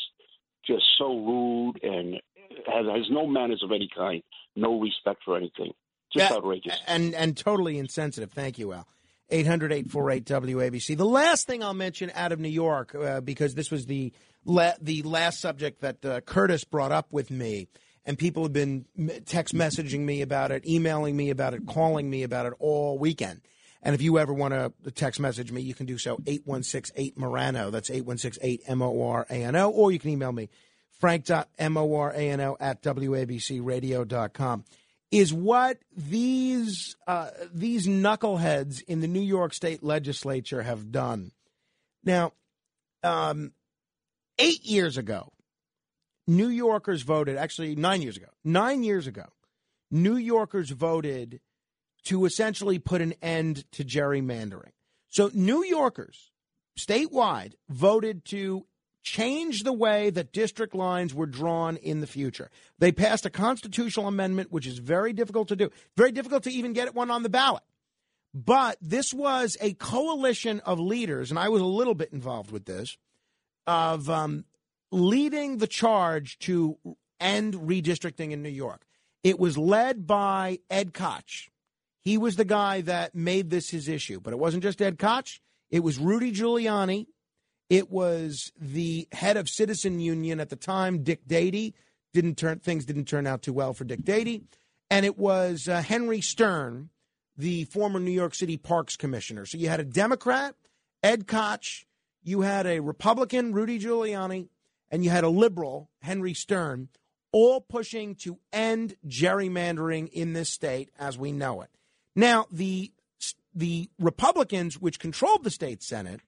[0.66, 2.20] Just so rude and
[2.66, 4.24] has, has no manners of any kind,
[4.56, 5.74] no respect for anything.
[6.14, 6.80] Just Yeah, outrageous.
[6.88, 8.32] And and totally insensitive.
[8.32, 8.88] Thank you, Al.
[9.30, 10.98] 800 848 WABC.
[10.98, 14.14] The last thing I'll mention out of New York, uh, because this was the
[14.46, 17.68] la- the last subject that uh, Curtis brought up with me,
[18.06, 18.86] and people have been
[19.26, 23.42] text messaging me about it, emailing me about it, calling me about it all weekend.
[23.84, 27.70] And if you ever want to text message me, you can do so 8168 Morano.
[27.70, 29.70] That's 8168 M O R A N O.
[29.70, 30.50] Or you can email me,
[31.00, 34.66] frank.morano at wabcradio.com.
[35.10, 41.32] Is what these uh, these knuckleheads in the New York State Legislature have done.
[42.04, 42.34] Now,
[43.04, 43.54] um,
[44.38, 45.32] eight years ago,
[46.28, 49.28] New Yorkers voted, actually nine years ago, nine years ago,
[49.90, 51.40] New Yorkers voted
[52.04, 54.72] to essentially put an end to gerrymandering.
[55.10, 56.32] So New Yorkers
[56.78, 58.66] statewide voted to
[59.04, 62.50] change the way that district lines were drawn in the future.
[62.80, 65.70] They passed a constitutional amendment, which is very difficult to do.
[65.96, 67.64] Very difficult to even get it one on the ballot.
[68.34, 72.66] But this was a coalition of leaders, and I was a little bit involved with
[72.66, 72.98] this,
[73.66, 74.46] of um,
[74.92, 76.78] leading the charge to
[77.20, 78.86] end redistricting in New York.
[79.24, 81.50] It was led by Ed Koch.
[82.04, 84.20] He was the guy that made this his issue.
[84.20, 87.08] But it wasn't just Ed Koch, it was Rudy Giuliani.
[87.70, 91.74] It was the head of Citizen Union at the time, Dick Dadey.
[92.14, 94.44] Didn't turn things didn't turn out too well for Dick Dadey,
[94.90, 96.90] and it was uh, Henry Stern,
[97.38, 99.46] the former New York City Parks Commissioner.
[99.46, 100.56] So you had a Democrat,
[101.04, 101.86] Ed Koch,
[102.24, 104.48] you had a Republican, Rudy Giuliani,
[104.90, 106.88] and you had a liberal, Henry Stern,
[107.32, 111.70] all pushing to end gerrymandering in this state as we know it.
[112.16, 112.92] Now, the
[113.54, 116.22] the Republicans, which controlled the state Senate,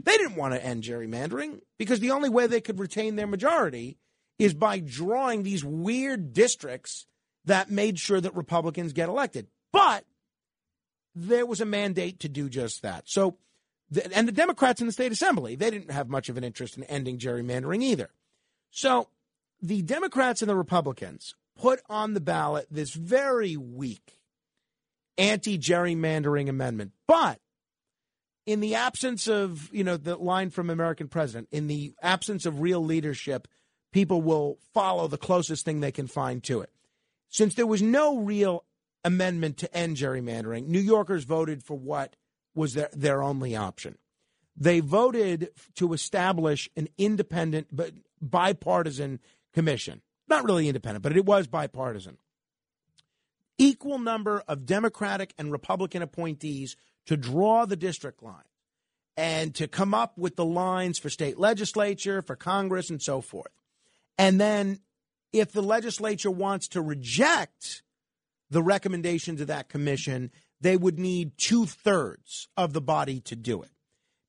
[0.00, 3.98] they didn't want to end gerrymandering because the only way they could retain their majority
[4.38, 7.06] is by drawing these weird districts
[7.44, 9.46] that made sure that Republicans get elected.
[9.72, 10.04] But
[11.14, 13.04] there was a mandate to do just that.
[13.06, 13.36] So,
[14.12, 16.84] and the Democrats in the state assembly, they didn't have much of an interest in
[16.84, 18.10] ending gerrymandering either.
[18.70, 19.08] So,
[19.60, 24.18] the Democrats and the Republicans put on the ballot this very weak
[25.18, 26.92] anti gerrymandering amendment.
[27.06, 27.38] But
[28.46, 32.60] in the absence of, you know, the line from American president, in the absence of
[32.60, 33.48] real leadership,
[33.92, 36.70] people will follow the closest thing they can find to it.
[37.28, 38.64] Since there was no real
[39.04, 42.16] amendment to end gerrymandering, New Yorkers voted for what
[42.54, 43.96] was their, their only option.
[44.56, 49.20] They voted to establish an independent but bipartisan
[49.54, 50.02] commission.
[50.28, 52.18] Not really independent, but it was bipartisan.
[53.56, 56.76] Equal number of Democratic and Republican appointees
[57.06, 58.44] to draw the district line
[59.16, 63.52] and to come up with the lines for state legislature, for Congress, and so forth.
[64.18, 64.80] And then
[65.32, 67.82] if the legislature wants to reject
[68.50, 70.30] the recommendations of that commission,
[70.60, 73.70] they would need two thirds of the body to do it.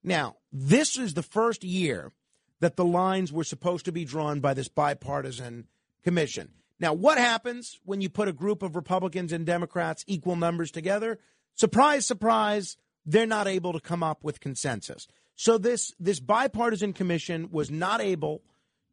[0.04, 2.12] Now, this is the first year
[2.60, 5.68] that the lines were supposed to be drawn by this bipartisan
[6.04, 6.50] commission.
[6.80, 11.20] Now, what happens when you put a group of Republicans and Democrats equal numbers together?
[11.56, 15.08] Surprise, surprise, they're not able to come up with consensus.
[15.36, 18.44] So this this bipartisan commission was not able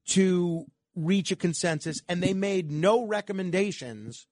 [0.08, 4.26] to reach a consensus and they made no recommendations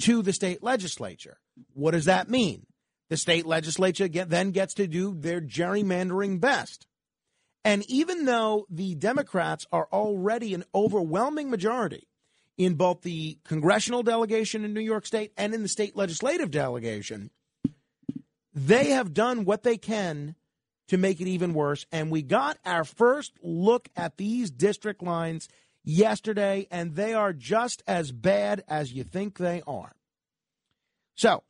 [0.00, 1.38] to the state legislature.
[1.72, 2.66] What does that mean?
[3.08, 6.86] The state legislature get, then gets to do their gerrymandering best.
[7.64, 12.08] And even though the Democrats are already an overwhelming majority
[12.56, 17.30] in both the congressional delegation in New York State and in the state legislative delegation,
[18.56, 20.34] they have done what they can
[20.88, 21.84] to make it even worse.
[21.92, 25.48] And we got our first look at these district lines
[25.84, 29.94] yesterday, and they are just as bad as you think they are.
[31.16, 31.44] So,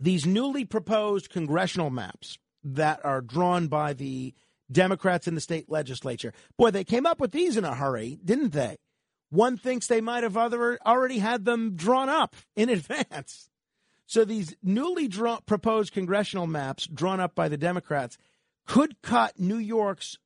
[0.00, 4.34] these newly proposed congressional maps that are drawn by the
[4.72, 8.52] Democrats in the state legislature, boy, they came up with these in a hurry, didn't
[8.52, 8.76] they?
[9.28, 13.50] One thinks they might have other, already had them drawn up in advance.
[14.06, 18.18] So these newly draw, proposed congressional maps drawn up by the Democrats
[18.66, 20.18] could cut New York's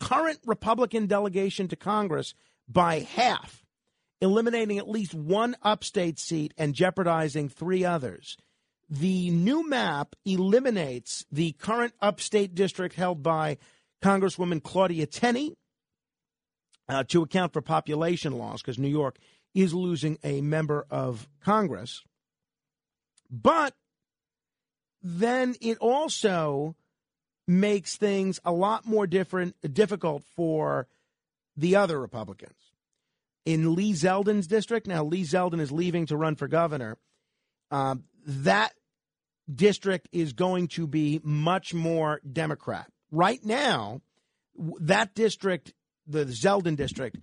[0.00, 2.34] current Republican delegation to Congress
[2.68, 3.64] by half,
[4.20, 8.36] eliminating at least one upstate seat and jeopardizing three others.
[8.88, 13.58] The new map eliminates the current upstate district held by
[14.02, 15.56] Congresswoman Claudia Tenney
[16.88, 19.18] uh, to account for population loss because New York
[19.54, 22.04] is losing a member of Congress.
[23.30, 23.74] But
[25.02, 26.74] then it also
[27.46, 30.88] makes things a lot more different, difficult for
[31.56, 32.72] the other Republicans.
[33.44, 36.98] In Lee Zeldin's district, now Lee Zeldin is leaving to run for governor.
[37.70, 38.72] Um, that
[39.52, 42.90] district is going to be much more Democrat.
[43.12, 44.00] Right now,
[44.80, 45.72] that district,
[46.06, 47.18] the Zeldin district,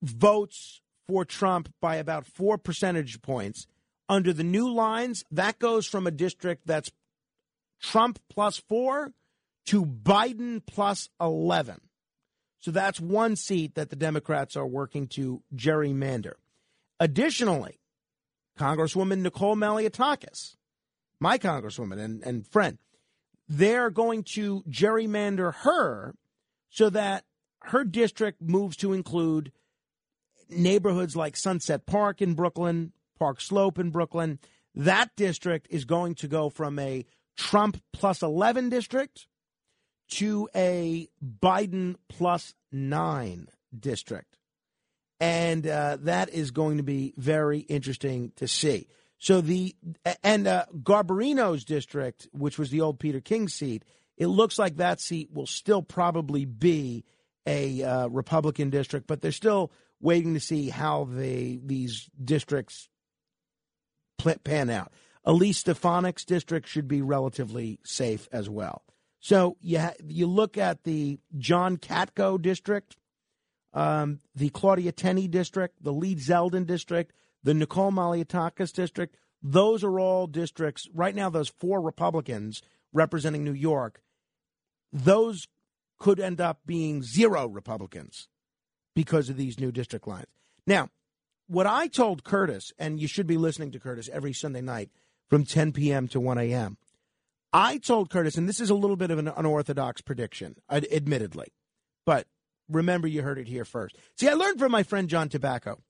[0.00, 3.66] votes for Trump by about four percentage points.
[4.08, 6.90] Under the new lines, that goes from a district that's
[7.80, 9.12] Trump plus four
[9.66, 11.80] to Biden plus 11.
[12.58, 16.34] So that's one seat that the Democrats are working to gerrymander.
[17.00, 17.80] Additionally,
[18.58, 20.56] Congresswoman Nicole Malliotakis,
[21.18, 22.78] my congresswoman and, and friend,
[23.48, 26.14] they're going to gerrymander her
[26.70, 27.24] so that
[27.64, 29.52] her district moves to include
[30.48, 32.92] neighborhoods like Sunset Park in Brooklyn,
[33.22, 34.40] Park Slope in Brooklyn.
[34.74, 39.28] That district is going to go from a Trump plus 11 district
[40.14, 43.46] to a Biden plus nine
[43.78, 44.38] district.
[45.20, 48.88] And uh, that is going to be very interesting to see.
[49.18, 49.76] So the
[50.24, 53.84] and uh, Garbarino's district, which was the old Peter King seat,
[54.16, 57.04] it looks like that seat will still probably be
[57.46, 59.70] a uh, Republican district, but they're still
[60.00, 62.88] waiting to see how they these districts
[64.18, 64.92] pan out.
[65.24, 68.82] Elise Stefanik's district should be relatively safe as well.
[69.20, 72.96] So you ha- you look at the John Katko district,
[73.72, 77.12] um, the Claudia Tenney district, the Lee Zeldin district,
[77.44, 79.16] the Nicole Malliotakis district.
[79.40, 81.30] Those are all districts right now.
[81.30, 82.62] Those four Republicans
[82.92, 84.02] representing New York,
[84.92, 85.46] those
[85.98, 88.28] could end up being zero Republicans
[88.94, 90.26] because of these new district lines.
[90.66, 90.90] Now,
[91.52, 94.90] what I told Curtis, and you should be listening to Curtis every Sunday night
[95.28, 96.08] from 10 p.m.
[96.08, 96.78] to 1 a.m.
[97.52, 101.52] I told Curtis, and this is a little bit of an unorthodox prediction, admittedly,
[102.06, 102.26] but
[102.68, 103.96] remember you heard it here first.
[104.16, 105.80] See, I learned from my friend John Tobacco.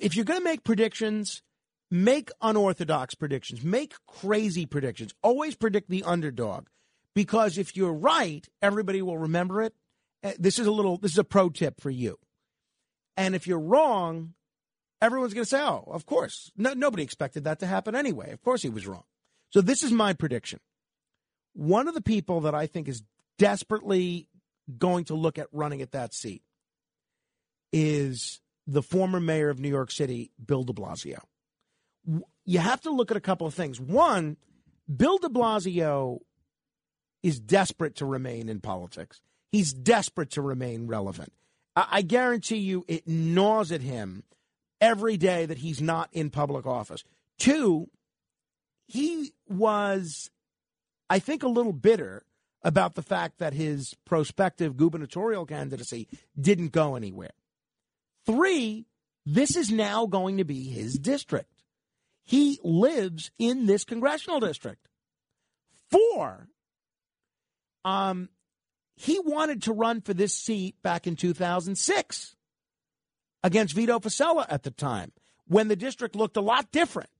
[0.00, 1.42] If you're going to make predictions,
[1.90, 5.14] make unorthodox predictions, make crazy predictions.
[5.22, 6.66] Always predict the underdog,
[7.14, 9.74] because if you're right, everybody will remember it.
[10.22, 10.98] Uh, This is a little.
[10.98, 12.18] This is a pro tip for you.
[13.16, 14.34] And if you're wrong,
[15.00, 18.32] everyone's going to say, "Oh, of course." No, nobody expected that to happen anyway.
[18.32, 19.04] Of course, he was wrong.
[19.50, 20.60] So this is my prediction.
[21.54, 23.02] One of the people that I think is
[23.38, 24.28] desperately
[24.78, 26.42] going to look at running at that seat
[27.72, 31.20] is the former mayor of New York City, Bill de Blasio.
[32.44, 33.80] You have to look at a couple of things.
[33.80, 34.36] One,
[34.94, 36.20] Bill de Blasio
[37.22, 39.20] is desperate to remain in politics.
[39.50, 41.32] He's desperate to remain relevant.
[41.76, 44.24] I, I guarantee you it gnaws at him
[44.80, 47.04] every day that he's not in public office.
[47.38, 47.88] Two,
[48.88, 50.30] he was,
[51.08, 52.24] I think, a little bitter
[52.62, 56.08] about the fact that his prospective gubernatorial candidacy
[56.40, 57.30] didn't go anywhere.
[58.24, 58.86] Three,
[59.24, 61.50] this is now going to be his district.
[62.24, 64.88] He lives in this congressional district.
[65.90, 66.48] Four,
[67.84, 68.28] um,
[68.96, 72.36] he wanted to run for this seat back in 2006
[73.42, 75.12] against Vito Fossella at the time
[75.46, 77.10] when the district looked a lot different,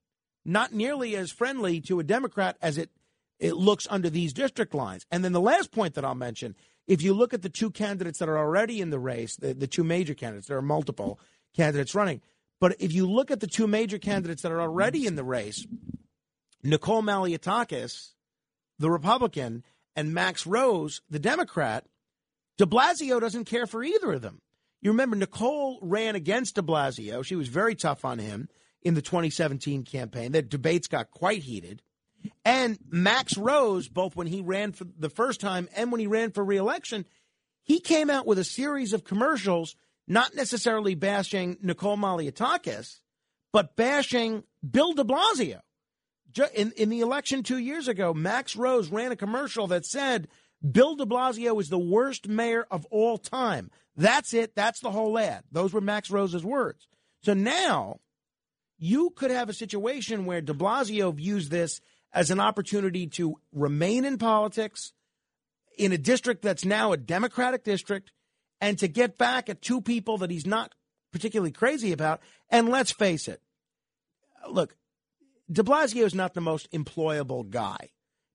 [0.44, 2.90] not nearly as friendly to a Democrat as it,
[3.38, 5.06] it looks under these district lines.
[5.10, 8.18] And then the last point that I'll mention if you look at the two candidates
[8.20, 11.20] that are already in the race, the, the two major candidates, there are multiple
[11.54, 12.22] candidates running.
[12.60, 15.66] But if you look at the two major candidates that are already in the race,
[16.62, 18.12] Nicole Malliotakis,
[18.78, 19.62] the Republican,
[19.96, 21.86] and Max Rose, the Democrat,
[22.58, 24.40] de Blasio doesn't care for either of them.
[24.82, 27.24] You remember Nicole ran against de Blasio.
[27.24, 28.48] She was very tough on him
[28.82, 30.32] in the 2017 campaign.
[30.32, 31.82] The debates got quite heated.
[32.44, 36.30] And Max Rose, both when he ran for the first time and when he ran
[36.30, 37.06] for reelection,
[37.62, 39.74] he came out with a series of commercials,
[40.06, 43.00] not necessarily bashing Nicole Malliotakis,
[43.52, 45.60] but bashing Bill de Blasio.
[46.54, 50.28] In, in the election two years ago, Max Rose ran a commercial that said
[50.70, 53.70] Bill de Blasio is the worst mayor of all time.
[53.96, 54.54] That's it.
[54.54, 55.44] That's the whole ad.
[55.50, 56.86] Those were Max Rose's words.
[57.22, 58.00] So now
[58.78, 61.80] you could have a situation where de Blasio views this
[62.12, 64.92] as an opportunity to remain in politics
[65.78, 68.12] in a district that's now a Democratic district
[68.60, 70.74] and to get back at two people that he's not
[71.12, 72.20] particularly crazy about.
[72.50, 73.40] And let's face it,
[74.50, 74.76] look,
[75.50, 77.90] de Blasio is not the most employable guy.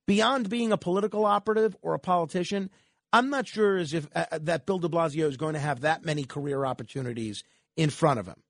[0.07, 2.69] Beyond being a political operative or a politician,
[3.13, 6.05] I'm not sure as if uh, that Bill de Blasio is going to have that
[6.05, 7.43] many career opportunities
[7.75, 8.41] in front of him.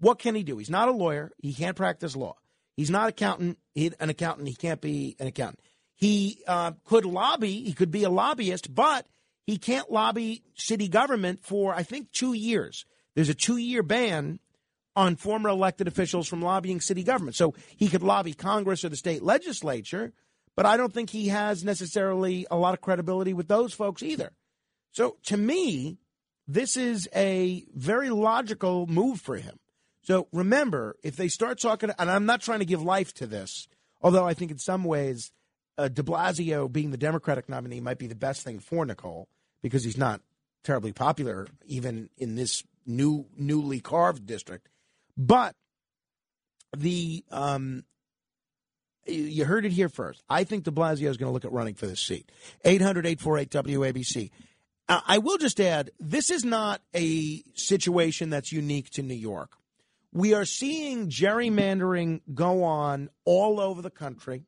[0.00, 0.58] What can he do?
[0.58, 1.30] He's not a lawyer.
[1.38, 2.36] He can't practice law.
[2.76, 3.58] He's not accountant.
[3.74, 4.48] He, an accountant.
[4.48, 5.60] He can't be an accountant.
[5.94, 7.62] He uh, could lobby.
[7.62, 9.06] He could be a lobbyist, but
[9.46, 12.84] he can't lobby city government for I think two years.
[13.14, 14.40] There's a two-year ban
[14.96, 17.36] on former elected officials from lobbying city government.
[17.36, 20.12] So he could lobby Congress or the state legislature,
[20.56, 24.32] but I don't think he has necessarily a lot of credibility with those folks either.
[24.92, 25.98] So to me,
[26.46, 29.58] this is a very logical move for him.
[30.02, 33.66] So remember, if they start talking, and I'm not trying to give life to this,
[34.02, 35.32] although I think in some ways
[35.78, 39.28] uh, de Blasio being the Democratic nominee might be the best thing for Nicole
[39.62, 40.20] because he's not
[40.62, 44.68] terribly popular even in this new newly carved district.
[45.16, 45.54] But
[46.76, 47.84] the um,
[49.06, 50.22] you heard it here first.
[50.28, 52.30] I think de Blasio is going to look at running for this seat.
[52.64, 54.30] 800 848 WABC.
[54.86, 59.52] I will just add this is not a situation that's unique to New York.
[60.12, 64.44] We are seeing gerrymandering go on all over the country.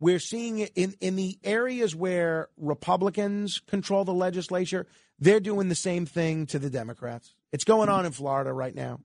[0.00, 4.86] We're seeing it in, in the areas where Republicans control the legislature,
[5.18, 7.34] they're doing the same thing to the Democrats.
[7.52, 9.00] It's going on in Florida right now.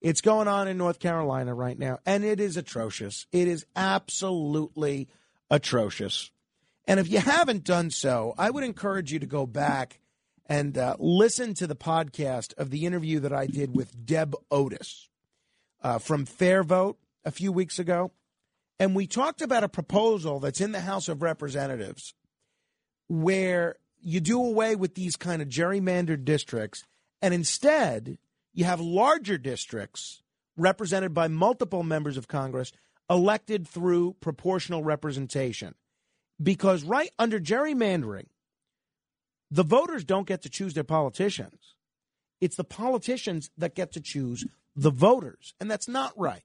[0.00, 3.26] It's going on in North Carolina right now, and it is atrocious.
[3.32, 5.08] It is absolutely
[5.50, 6.30] atrocious.
[6.86, 10.00] And if you haven't done so, I would encourage you to go back
[10.46, 15.08] and uh, listen to the podcast of the interview that I did with Deb Otis
[15.82, 18.10] uh, from Fair Vote a few weeks ago.
[18.78, 22.14] And we talked about a proposal that's in the House of Representatives
[23.08, 26.84] where you do away with these kind of gerrymandered districts
[27.20, 28.18] and instead
[28.52, 30.22] you have larger districts
[30.56, 32.72] represented by multiple members of Congress
[33.08, 35.74] elected through proportional representation.
[36.42, 38.26] Because right under gerrymandering,
[39.50, 41.74] the voters don't get to choose their politicians.
[42.40, 45.54] It's the politicians that get to choose the voters.
[45.60, 46.44] And that's not right.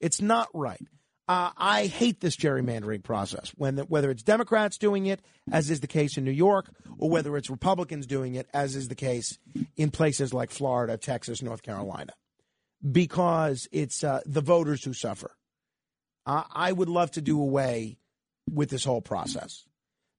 [0.00, 0.86] It's not right.
[1.28, 3.52] Uh, I hate this gerrymandering process.
[3.56, 5.20] When whether it's Democrats doing it,
[5.52, 8.88] as is the case in New York, or whether it's Republicans doing it, as is
[8.88, 9.38] the case
[9.76, 12.14] in places like Florida, Texas, North Carolina,
[12.90, 15.32] because it's uh, the voters who suffer.
[16.24, 17.98] Uh, I would love to do away
[18.50, 19.66] with this whole process.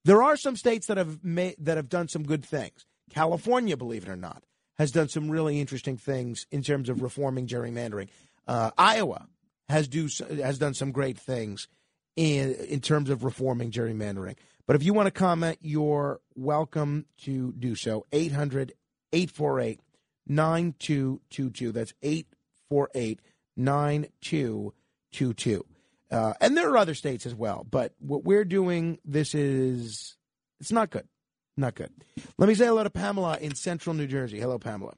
[0.05, 2.85] There are some states that have made, that have done some good things.
[3.09, 4.43] California, believe it or not,
[4.77, 8.09] has done some really interesting things in terms of reforming gerrymandering.
[8.47, 9.27] Uh, Iowa
[9.69, 10.09] has do
[10.41, 11.69] has done some great things
[12.15, 14.35] in in terms of reforming gerrymandering.
[14.67, 18.05] But if you want to comment, you're welcome to do so.
[18.11, 18.73] 800
[19.13, 19.79] 848
[20.27, 21.71] 9222.
[21.71, 23.21] That's 848
[23.57, 25.65] 9222.
[26.11, 30.15] Uh, and there are other states as well, but what we're doing, this is,
[30.59, 31.07] it's not good.
[31.55, 31.91] Not good.
[32.37, 34.39] Let me say hello to Pamela in central New Jersey.
[34.39, 34.93] Hello, Pamela.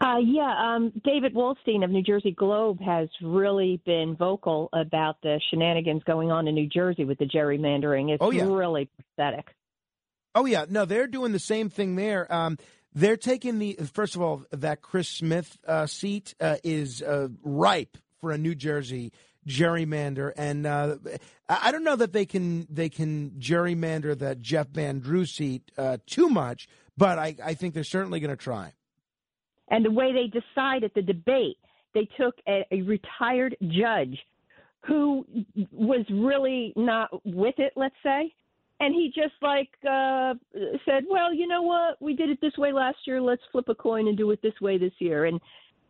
[0.00, 5.40] Uh, yeah, um, David Wildstein of New Jersey Globe has really been vocal about the
[5.50, 8.10] shenanigans going on in New Jersey with the gerrymandering.
[8.10, 8.44] It's Oh, yeah.
[8.44, 9.48] really pathetic.
[10.34, 12.32] Oh yeah, no, they're doing the same thing there.
[12.32, 12.58] Um,
[12.92, 17.96] they're taking the first of all that Chris Smith uh, seat uh, is uh, ripe
[18.20, 19.12] for a New Jersey
[19.48, 20.96] gerrymander, and uh,
[21.48, 25.72] I I don't know that they can they can gerrymander that Jeff Van Drew seat
[25.76, 28.74] uh, too much, but I, I think they're certainly going to try.
[29.70, 31.58] And the way they decided the debate,
[31.94, 34.18] they took a, a retired judge
[34.86, 35.24] who
[35.72, 38.32] was really not with it, let's say.
[38.80, 40.34] And he just like uh,
[40.84, 42.00] said, "Well, you know what?
[42.00, 43.20] We did it this way last year.
[43.20, 45.40] Let's flip a coin and do it this way this year." And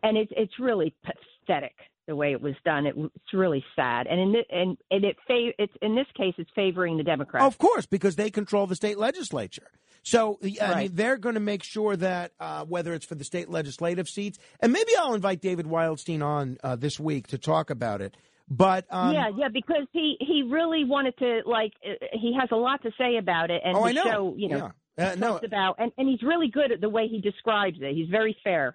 [0.03, 1.75] and it's it's really pathetic
[2.07, 2.87] the way it was done.
[2.87, 4.07] It, it's really sad.
[4.07, 7.45] And in thi- and and it fa- it's in this case, it's favoring the Democrats.
[7.45, 9.71] Of course, because they control the state legislature.
[10.09, 13.51] So I mean, they're going to make sure that uh, whether it's for the state
[13.51, 18.01] legislative seats, and maybe I'll invite David Wildstein on uh, this week to talk about
[18.01, 18.17] it.
[18.49, 22.57] But um, yeah, yeah, because he he really wanted to like uh, he has a
[22.57, 24.03] lot to say about it, and Oh, I know.
[24.05, 25.13] show you know Yeah.
[25.13, 25.37] Uh, no.
[25.37, 27.95] about and and he's really good at the way he describes it.
[27.95, 28.73] He's very fair.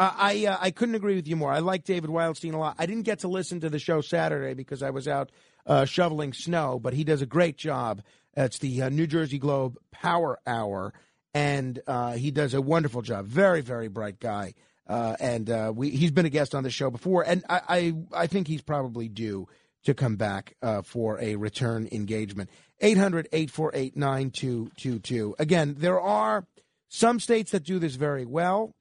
[0.00, 1.52] Uh, I uh, I couldn't agree with you more.
[1.52, 2.74] I like David Wildstein a lot.
[2.78, 5.30] I didn't get to listen to the show Saturday because I was out
[5.66, 8.02] uh, shoveling snow, but he does a great job.
[8.36, 10.92] It's the uh, New Jersey Globe Power Hour,
[11.34, 13.26] and uh, he does a wonderful job.
[13.26, 14.54] Very very bright guy,
[14.86, 17.94] uh, and uh, we he's been a guest on the show before, and I I,
[18.22, 19.48] I think he's probably due
[19.84, 22.50] to come back uh, for a return engagement.
[22.80, 25.36] 800 848 9222.
[25.38, 26.46] Again, there are
[26.88, 28.74] some states that do this very well.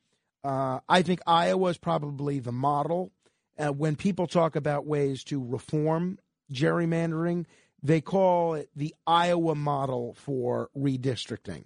[0.44, 3.12] Uh, I think Iowa is probably the model.
[3.58, 6.18] When people talk about ways to reform
[6.50, 7.46] gerrymandering,
[7.82, 11.66] they call it the Iowa model for redistricting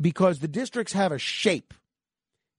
[0.00, 1.74] because the districts have a shape.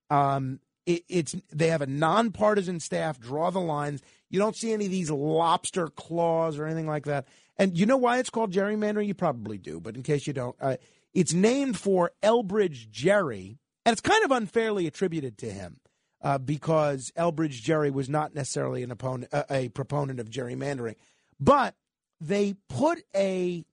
[0.10, 4.02] Um, it, it's they have a nonpartisan staff draw the lines.
[4.30, 7.28] You don't see any of these lobster claws or anything like that.
[7.58, 9.08] And you know why it's called gerrymandering?
[9.08, 10.78] You probably do, but in case you don't, uh,
[11.14, 15.80] it's named for Elbridge Gerry, and it's kind of unfairly attributed to him
[16.22, 20.96] uh, because Elbridge Gerry was not necessarily an opponent, uh, a proponent of gerrymandering,
[21.40, 21.76] but
[22.24, 23.66] they put a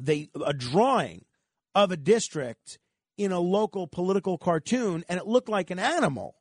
[0.00, 1.24] they a drawing
[1.74, 2.78] of a district
[3.18, 6.36] in a local political cartoon, and it looked like an animal.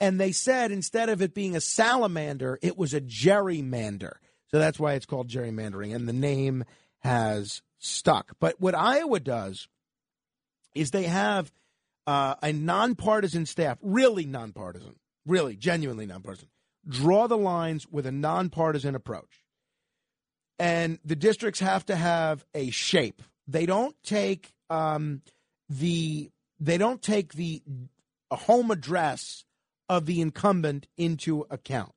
[0.00, 4.14] And they said instead of it being a salamander, it was a gerrymander.
[4.48, 6.64] So that's why it's called gerrymandering, and the name
[7.00, 8.36] has stuck.
[8.40, 9.68] But what Iowa does
[10.74, 11.52] is they have
[12.06, 16.48] uh, a nonpartisan staff, really nonpartisan, really genuinely nonpartisan,
[16.88, 19.41] draw the lines with a nonpartisan approach.
[20.58, 23.22] And the districts have to have a shape.
[23.48, 25.22] They don't take um,
[25.68, 26.30] the
[26.60, 27.62] they don't take the
[28.30, 29.44] home address
[29.88, 31.92] of the incumbent into account.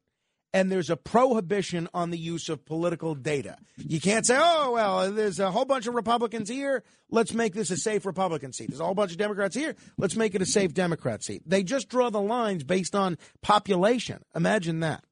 [0.56, 3.58] and there's a prohibition on the use of political data.
[3.76, 6.82] You can't say, oh, well, there's a whole bunch of Republicans here.
[7.12, 8.70] Let's make this a safe Republican seat.
[8.70, 9.76] There's a whole bunch of Democrats here.
[9.98, 11.42] Let's make it a safe Democrat seat.
[11.46, 14.24] They just draw the lines based on population.
[14.34, 15.04] Imagine that.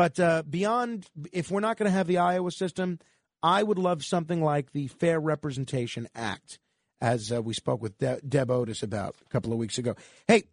[0.00, 3.00] But uh, beyond, if we're not going to have the Iowa system,
[3.42, 6.58] I would love something like the Fair Representation Act,
[7.02, 9.94] as uh, we spoke with De- Deb Otis about a couple of weeks ago.
[10.26, 10.44] Hey,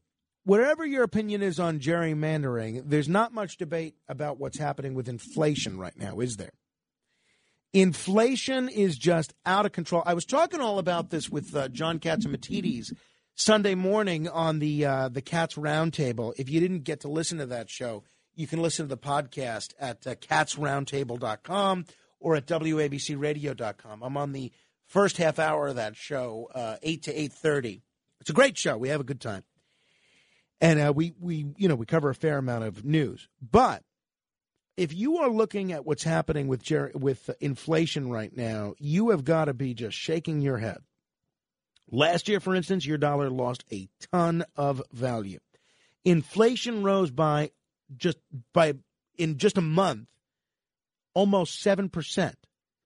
[0.44, 5.78] whatever your opinion is on gerrymandering, there's not much debate about what's happening with inflation
[5.78, 6.52] right now, is there?
[7.72, 10.03] Inflation is just out of control.
[10.06, 12.91] I was talking all about this with uh, John Catsimatidis
[13.36, 16.34] Sunday morning on the uh, the Cats Roundtable.
[16.38, 18.03] If you didn't get to listen to that show,
[18.38, 21.86] you can listen to the podcast at uh, catsroundtable.com
[22.20, 24.04] or at wabcradio.com.
[24.04, 24.52] I'm on the
[24.86, 27.82] first half hour of that show, uh, 8 to 8.30.
[28.22, 28.78] It's a great show.
[28.78, 29.44] We have a good time.
[30.62, 33.28] And uh, we, we, you know, we cover a fair amount of news.
[33.42, 33.84] But
[34.76, 39.24] if you are looking at what's happening with ger- with inflation right now, you have
[39.24, 40.78] got to be just shaking your head.
[41.90, 45.40] Last year, for instance, your dollar lost a ton of value.
[46.06, 47.52] Inflation rose by
[47.96, 48.18] just
[48.54, 48.74] by
[49.18, 50.08] in just a month
[51.14, 52.34] almost 7%.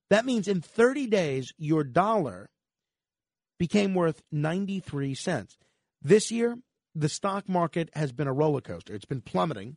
[0.08, 2.48] That means in 30 days your dollar
[3.58, 5.58] became worth 93 cents.
[6.00, 6.56] This year,
[6.94, 8.94] the stock market has been a roller coaster.
[8.94, 9.76] It's been plummeting,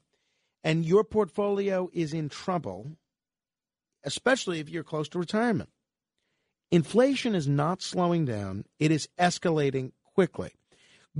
[0.63, 2.97] and your portfolio is in trouble,
[4.03, 5.69] especially if you're close to retirement.
[6.71, 10.51] Inflation is not slowing down, it is escalating quickly.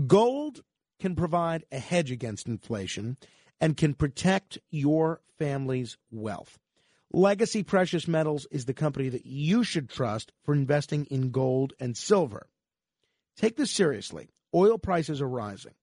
[0.07, 0.61] Gold
[0.99, 3.17] can provide a hedge against inflation
[3.59, 6.59] and can protect your family's wealth.
[7.11, 11.95] Legacy Precious Metals is the company that you should trust for investing in gold and
[11.95, 12.47] silver.
[13.37, 14.29] Take this seriously.
[14.53, 15.73] Oil prices are rising.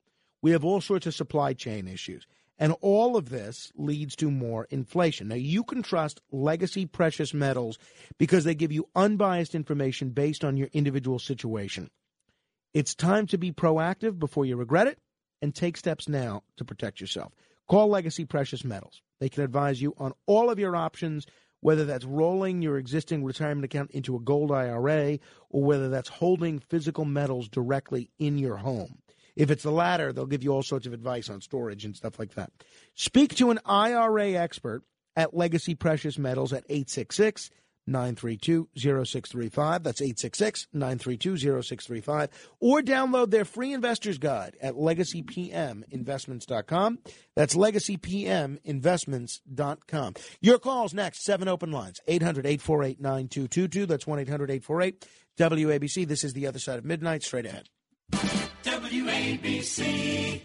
[0.42, 2.26] We have all sorts of supply chain issues.
[2.58, 5.28] And all of this leads to more inflation.
[5.28, 7.78] Now, you can trust Legacy Precious Metals
[8.18, 11.90] because they give you unbiased information based on your individual situation.
[12.74, 14.98] It's time to be proactive before you regret it
[15.40, 17.32] and take steps now to protect yourself.
[17.68, 19.02] Call Legacy Precious Metals.
[19.20, 21.26] They can advise you on all of your options,
[21.60, 25.18] whether that's rolling your existing retirement account into a gold IRA
[25.48, 28.98] or whether that's holding physical metals directly in your home.
[29.36, 32.18] If it's the latter, they'll give you all sorts of advice on storage and stuff
[32.18, 32.50] like that.
[32.94, 34.82] Speak to an IRA expert
[35.16, 37.50] at Legacy Precious Metals at 866
[37.86, 39.82] 932 0635.
[39.82, 42.30] That's 866 932 0635.
[42.60, 46.98] Or download their free investor's guide at legacypminvestments.com.
[47.34, 50.14] That's legacypminvestments.com.
[50.40, 51.24] Your calls next.
[51.24, 53.86] Seven open lines 800 848 9222.
[53.86, 56.06] That's 1 800 848 WABC.
[56.06, 57.22] This is The Other Side of Midnight.
[57.22, 57.70] Straight ahead.
[58.64, 60.42] WABC.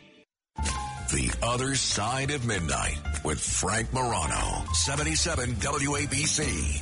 [1.10, 4.66] The Other Side of Midnight with Frank Morano.
[4.74, 6.82] 77 WABC.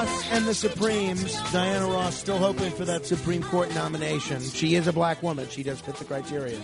[0.31, 1.33] and the Supremes.
[1.51, 4.41] Diana Ross still hoping for that Supreme Court nomination.
[4.41, 5.49] She is a black woman.
[5.49, 6.57] She does fit the criteria.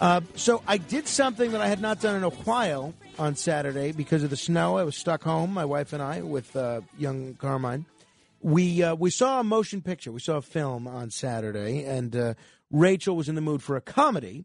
[0.00, 3.90] Uh, so I did something that I had not done in a while on Saturday
[3.90, 4.78] because of the snow.
[4.78, 7.86] I was stuck home, my wife and I, with uh, young Carmine.
[8.40, 10.12] We uh, we saw a motion picture.
[10.12, 12.34] We saw a film on Saturday, and uh,
[12.70, 14.44] Rachel was in the mood for a comedy.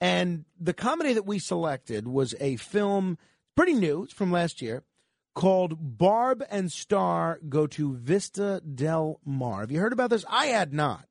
[0.00, 3.18] And the comedy that we selected was a film
[3.56, 4.02] pretty new.
[4.02, 4.82] It's from last year
[5.34, 9.60] called Barb and Star Go to Vista Del Mar.
[9.60, 10.24] Have you heard about this?
[10.28, 11.06] I had not,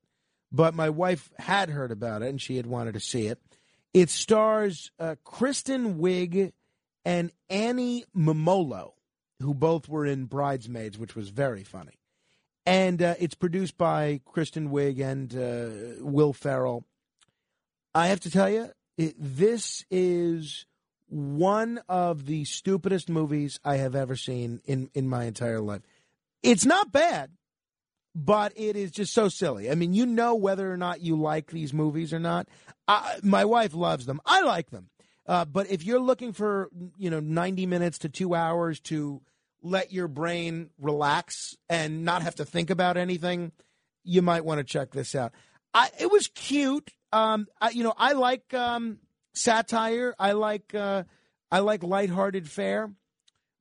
[0.51, 3.39] but my wife had heard about it and she had wanted to see it.
[3.93, 6.51] It stars uh, Kristen Wiig
[7.05, 8.93] and Annie Mumolo,
[9.39, 11.99] who both were in Bridesmaids, which was very funny.
[12.65, 16.85] And uh, it's produced by Kristen Wiig and uh, Will Ferrell.
[17.93, 20.65] I have to tell you, it, this is
[21.13, 25.81] one of the stupidest movies I have ever seen in, in my entire life.
[26.41, 27.31] It's not bad,
[28.15, 29.69] but it is just so silly.
[29.69, 32.47] I mean, you know whether or not you like these movies or not.
[32.87, 34.21] I, my wife loves them.
[34.25, 34.89] I like them.
[35.27, 39.21] Uh, but if you're looking for, you know, 90 minutes to two hours to
[39.61, 43.51] let your brain relax and not have to think about anything,
[44.03, 45.31] you might want to check this out.
[45.75, 46.91] I, it was cute.
[47.11, 48.97] Um, I, you know, I like um,
[49.33, 50.15] satire.
[50.19, 51.03] I like uh,
[51.51, 52.91] I like lighthearted fare,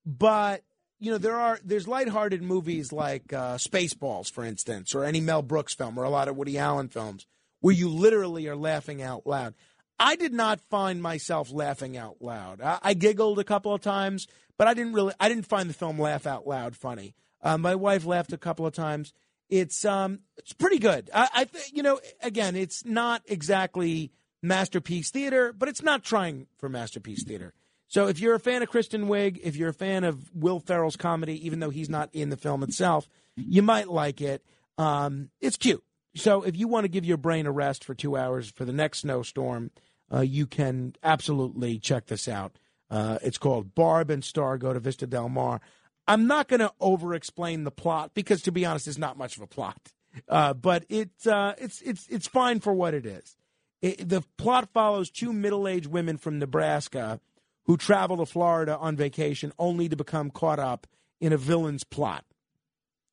[0.06, 0.62] but
[0.98, 5.42] you know, there are there's lighthearted movies like uh, Spaceballs, for instance, or any Mel
[5.42, 7.26] Brooks film, or a lot of Woody Allen films,
[7.60, 9.54] where you literally are laughing out loud.
[9.98, 12.60] I did not find myself laughing out loud.
[12.60, 14.26] I, I giggled a couple of times,
[14.56, 15.12] but I didn't really.
[15.18, 17.14] I didn't find the film laugh out loud funny.
[17.42, 19.12] Uh, my wife laughed a couple of times.
[19.48, 21.10] It's um, it's pretty good.
[21.12, 24.12] I, I th- you know, again, it's not exactly
[24.42, 27.54] masterpiece theater, but it's not trying for masterpiece theater.
[27.88, 30.96] So if you're a fan of Kristen Wiig, if you're a fan of Will Ferrell's
[30.96, 34.42] comedy, even though he's not in the film itself, you might like it.
[34.78, 35.84] Um, it's cute.
[36.16, 38.72] So if you want to give your brain a rest for two hours for the
[38.72, 39.70] next snowstorm,
[40.12, 42.56] uh, you can absolutely check this out.
[42.90, 45.60] Uh, it's called Barb and Star Go to Vista Del Mar.
[46.06, 49.36] I'm not going to over explain the plot because, to be honest, it's not much
[49.36, 49.92] of a plot.
[50.28, 53.36] Uh, but it, uh, it's it's it's fine for what it is.
[53.82, 57.20] It, the plot follows two middle aged women from Nebraska
[57.64, 60.86] who travel to Florida on vacation only to become caught up
[61.20, 62.24] in a villain's plot.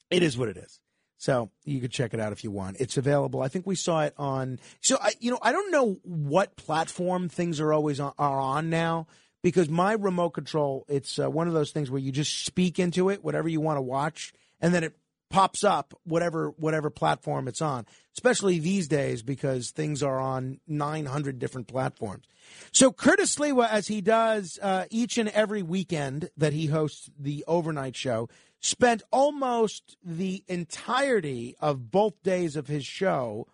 [0.10, 0.80] It is what it is.
[1.18, 2.78] So you can check it out if you want.
[2.80, 3.42] It's available.
[3.42, 4.60] I think we saw it on.
[4.80, 8.70] So I, you know, I don't know what platform things are always on, are on
[8.70, 9.08] now
[9.42, 10.86] because my remote control.
[10.88, 13.78] It's uh, one of those things where you just speak into it, whatever you want
[13.78, 14.96] to watch, and then it
[15.30, 17.86] pops up whatever whatever platform it's on.
[18.14, 22.26] Especially these days because things are on 900 different platforms.
[22.72, 27.44] So Curtis Sliwa, as he does uh, each and every weekend that he hosts the
[27.48, 28.28] overnight show,
[28.60, 33.48] spent almost the entirety of both days of his show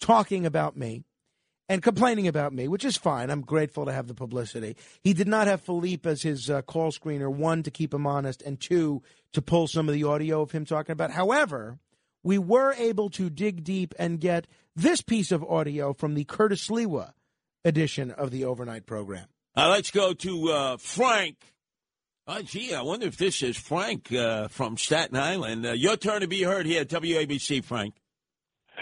[0.00, 1.02] talking about me
[1.68, 3.30] and complaining about me, which is fine.
[3.30, 4.76] I'm grateful to have the publicity.
[5.02, 8.42] He did not have Philippe as his uh, call screener, one, to keep him honest,
[8.42, 9.02] and two,
[9.34, 11.10] to pull some of the audio of him talking about.
[11.10, 11.78] However,
[12.22, 16.68] we were able to dig deep and get this piece of audio from the Curtis
[16.68, 17.12] Sliwa
[17.64, 19.26] edition of the overnight program.
[19.56, 21.36] Uh, let's go to uh, Frank.
[22.26, 25.66] Oh, gee, I wonder if this is Frank uh, from Staten Island.
[25.66, 27.94] Uh, your turn to be heard here at WABC, Frank.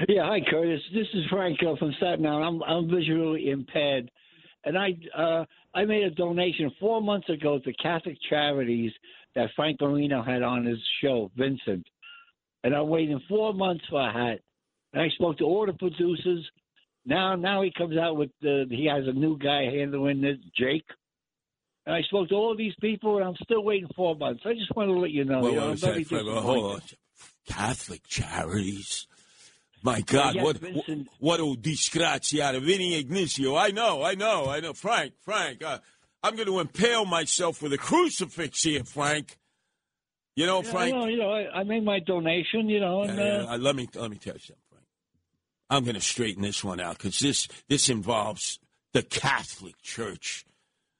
[0.09, 0.81] Yeah, hi Curtis.
[0.95, 2.45] This is Frank uh, from Staten Island.
[2.45, 4.11] I'm I'm visually impaired,
[4.65, 8.93] and I uh, I made a donation four months ago to Catholic Charities
[9.35, 11.87] that Frank Marino had on his show, Vincent.
[12.65, 14.41] And I'm waiting four months for a hat.
[14.93, 16.49] And I spoke to all the producers.
[17.05, 20.85] Now now he comes out with the he has a new guy handling it, Jake.
[21.85, 24.43] And I spoke to all these people, and I'm still waiting four months.
[24.47, 25.41] I just want to let you know.
[25.41, 26.27] Well, you know what I'm very that, Frank?
[26.27, 26.61] Well, disappointed.
[26.61, 26.81] hold on.
[27.49, 29.07] Catholic charities.
[29.83, 31.09] My God, yes, what Vincent.
[31.19, 32.61] what a disgraziata.
[32.61, 33.57] Vinny Ignacio.
[33.57, 34.75] I know, I know, I know.
[34.75, 35.79] Frank, Frank, uh,
[36.23, 39.39] I'm going to impale myself with a crucifix here, Frank.
[40.37, 40.95] You know, Yeah, Frank.
[40.95, 43.59] I know, you know, I, I made my donation, you know, and Yeah, yeah, uh,
[43.59, 44.85] let me let me tell you something, Frank.
[45.69, 48.59] I'm going to straighten this one out because this this involves
[48.93, 50.45] the Catholic Church.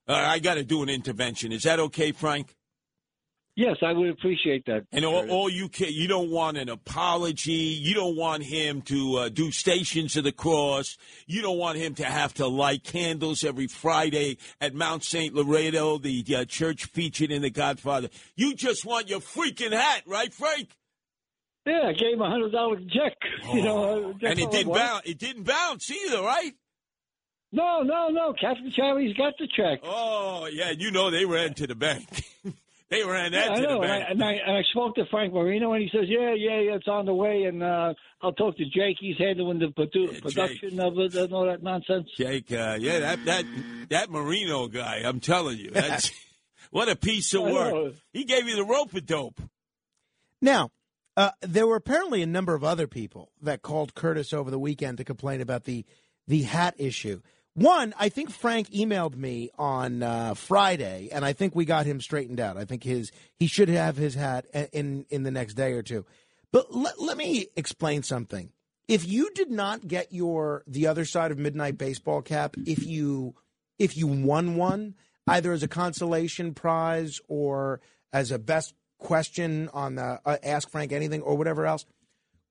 [0.09, 1.53] Uh, I got to do an intervention.
[1.53, 2.55] Is that okay, Frank?
[3.57, 4.85] Yes, I would appreciate that.
[4.93, 7.53] And all, all you can, you don't want an apology.
[7.53, 10.97] You don't want him to uh, do Stations of the Cross.
[11.27, 15.35] You don't want him to have to light candles every Friday at Mount St.
[15.35, 18.09] Laredo, the uh, church featured in The Godfather.
[18.37, 20.71] You just want your freaking hat, right, Frank?
[21.65, 23.17] Yeah, I gave him a hundred dollar check.
[23.55, 25.03] you know, Oh, and it didn't bounce.
[25.07, 26.53] It didn't bounce either, right?
[27.53, 28.33] No, no, no.
[28.33, 29.81] Captain Charlie's got the check.
[29.85, 32.09] Oh yeah, you know they ran to the bank.
[32.93, 33.81] they ran that Yeah, I to know.
[33.81, 36.35] the And I, and, I, and I spoke to Frank Marino, and he says, "Yeah,
[36.35, 38.99] yeah, yeah, it's on the way." And uh, I'll talk to Jake.
[39.01, 42.09] He's handling the produ- production of it and all that nonsense.
[42.19, 43.45] Jake, uh, yeah, that that
[43.89, 45.03] that Marino guy.
[45.05, 46.11] I'm telling you, that's
[46.71, 47.95] what a piece of work.
[48.13, 49.41] He gave you the rope a dope.
[50.43, 50.71] Now,
[51.17, 54.99] uh, there were apparently a number of other people that called Curtis over the weekend
[54.99, 55.87] to complain about the
[56.29, 57.23] the hat issue.
[57.55, 62.01] One, I think Frank emailed me on uh, Friday, and I think we got him
[62.01, 62.57] straightened out.
[62.57, 66.07] I think his he should have his hat in in the next day or two.
[66.51, 68.53] But let, let me explain something.
[68.89, 73.35] If you did not get your the other side of midnight baseball cap, if you
[73.79, 74.95] if you won one
[75.27, 77.81] either as a consolation prize or
[78.15, 81.85] as a best question on the uh, Ask Frank Anything or whatever else,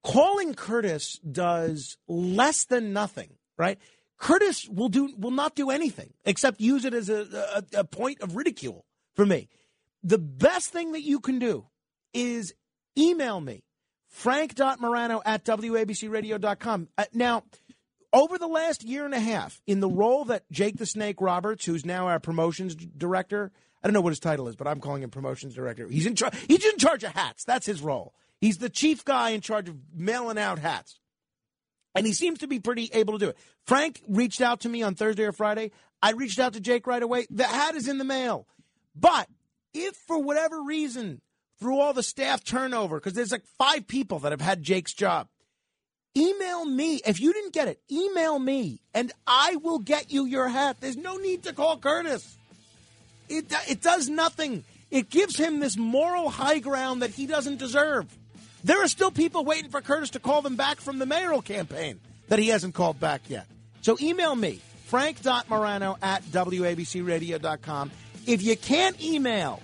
[0.03, 3.80] calling Curtis does less than nothing, right?
[4.22, 8.22] Curtis will do will not do anything except use it as a, a, a point
[8.22, 8.85] of ridicule
[9.15, 9.49] for me.
[10.03, 11.65] The best thing that you can do
[12.14, 12.53] is
[12.95, 13.64] email me,
[14.10, 16.89] frank.morano at wabcradio.com.
[16.99, 17.43] Uh, now,
[18.14, 21.65] over the last year and a half, in the role that Jake the Snake Roberts,
[21.65, 23.52] who's now our promotions director,
[23.84, 25.88] I don't know what his title is, but I'm calling him promotions director.
[25.88, 26.35] He's in charge.
[26.48, 27.43] He's in charge of hats.
[27.43, 28.14] That's his role.
[28.39, 30.99] He's the chief guy in charge of mailing out hats,
[31.95, 33.38] and he seems to be pretty able to do it.
[33.65, 35.72] Frank reached out to me on Thursday or Friday.
[36.01, 37.27] I reached out to Jake right away.
[37.30, 38.47] The hat is in the mail,
[38.95, 39.27] but
[39.73, 41.22] if for whatever reason
[41.59, 45.27] through all the staff turnover, because there's like five people that have had Jake's job.
[46.18, 46.99] Email me.
[47.05, 50.77] If you didn't get it, email me and I will get you your hat.
[50.81, 52.38] There's no need to call Curtis.
[53.30, 54.65] It, it does nothing.
[54.89, 58.13] It gives him this moral high ground that he doesn't deserve.
[58.63, 61.99] There are still people waiting for Curtis to call them back from the mayoral campaign
[62.27, 63.47] that he hasn't called back yet.
[63.81, 67.91] So email me, frank.morano at wabcradio.com.
[68.27, 69.61] If you can't email,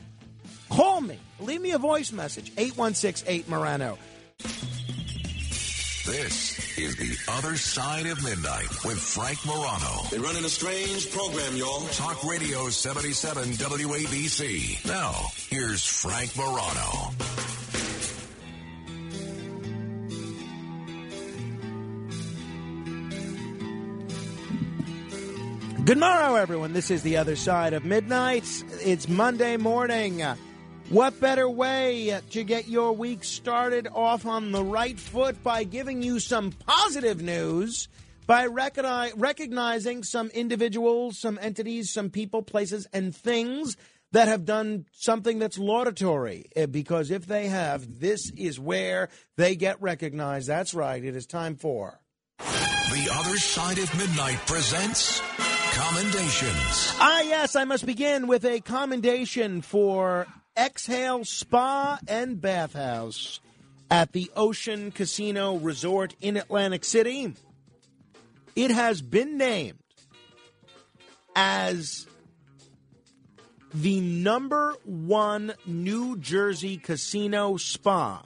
[0.69, 1.19] call me.
[1.39, 3.97] Leave me a voice message, 8168 Morano.
[6.07, 10.03] This is The Other Side of Midnight with Frank Morano.
[10.09, 11.81] They're running a strange program, y'all.
[11.89, 14.85] Talk Radio 77 WABC.
[14.87, 15.11] Now,
[15.49, 17.11] here's Frank Morano.
[25.87, 26.73] Good morrow, everyone.
[26.73, 28.43] This is the other side of midnight.
[28.83, 30.21] It's Monday morning.
[30.89, 36.01] What better way to get your week started off on the right foot by giving
[36.01, 37.87] you some positive news
[38.25, 43.77] by recogni- recognizing some individuals, some entities, some people, places, and things
[44.11, 46.47] that have done something that's laudatory?
[46.57, 49.07] Eh, Because if they have, this is where
[49.37, 50.49] they get recognized.
[50.49, 51.01] That's right.
[51.01, 52.01] It is time for.
[52.39, 55.21] The Other Side of Midnight presents
[55.77, 56.95] Commendations.
[56.99, 60.25] Ah, yes, I must begin with a commendation for
[60.57, 63.39] Exhale Spa and Bathhouse
[63.91, 67.31] at the Ocean Casino Resort in Atlantic City.
[68.55, 69.77] It has been named
[71.35, 72.07] as
[73.71, 78.23] the number one New Jersey casino spa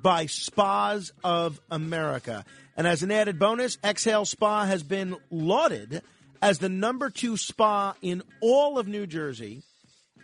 [0.00, 2.44] by Spas of America.
[2.76, 6.00] And as an added bonus, Exhale Spa has been lauded
[6.42, 9.62] as the number two spa in all of New Jersey,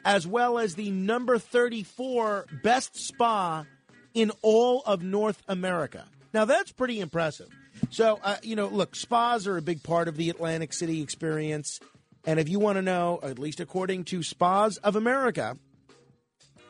[0.05, 3.65] as well as the number 34 best spa
[4.13, 6.05] in all of North America.
[6.33, 7.49] Now, that's pretty impressive.
[7.91, 11.81] So, uh, you know, look, spas are a big part of the Atlantic City experience.
[12.27, 15.59] And if you want to know, at least according to Spas of America,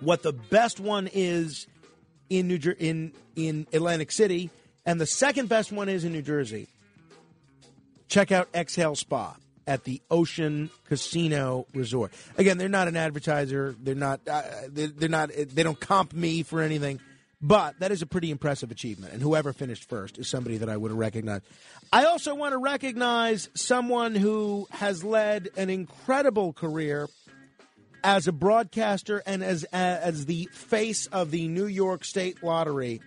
[0.00, 1.66] what the best one is
[2.28, 4.50] in New Jer- in in Atlantic City,
[4.84, 6.68] and the second best one is in New Jersey.
[8.08, 9.36] Check out Exhale Spa
[9.66, 12.12] at the Ocean Casino Resort.
[12.36, 13.74] Again, they're not an advertiser.
[13.80, 14.20] They're not.
[14.28, 15.30] Uh, they're, they're not.
[15.34, 17.00] They don't comp me for anything.
[17.40, 20.78] But that is a pretty impressive achievement, and whoever finished first is somebody that I
[20.78, 21.44] would have recognized.
[21.92, 27.06] I also want to recognize someone who has led an incredible career
[28.02, 33.02] as a broadcaster and as as the face of the New York State Lottery.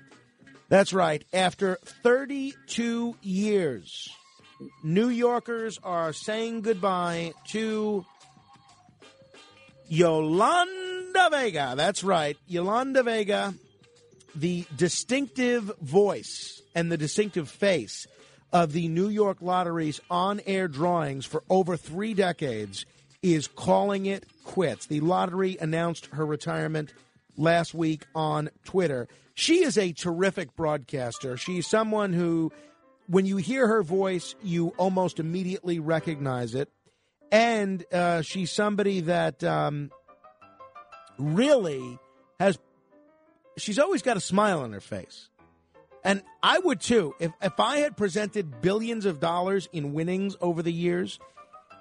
[0.69, 1.23] That's right.
[1.33, 4.09] After 32 years,
[4.83, 8.05] New Yorkers are saying goodbye to
[9.87, 11.73] Yolanda Vega.
[11.75, 12.37] That's right.
[12.47, 13.53] Yolanda Vega,
[14.35, 18.07] the distinctive voice and the distinctive face
[18.53, 22.85] of the New York Lottery's on air drawings for over three decades,
[23.21, 24.85] is calling it quits.
[24.85, 26.93] The lottery announced her retirement
[27.35, 29.07] last week on Twitter.
[29.33, 31.35] She is a terrific broadcaster.
[31.37, 32.51] She's someone who,
[33.07, 36.69] when you hear her voice, you almost immediately recognize it.
[37.31, 39.91] And uh, she's somebody that um,
[41.17, 41.97] really
[42.39, 42.57] has,
[43.57, 45.29] she's always got a smile on her face.
[46.03, 47.15] And I would too.
[47.19, 51.19] If, if I had presented billions of dollars in winnings over the years,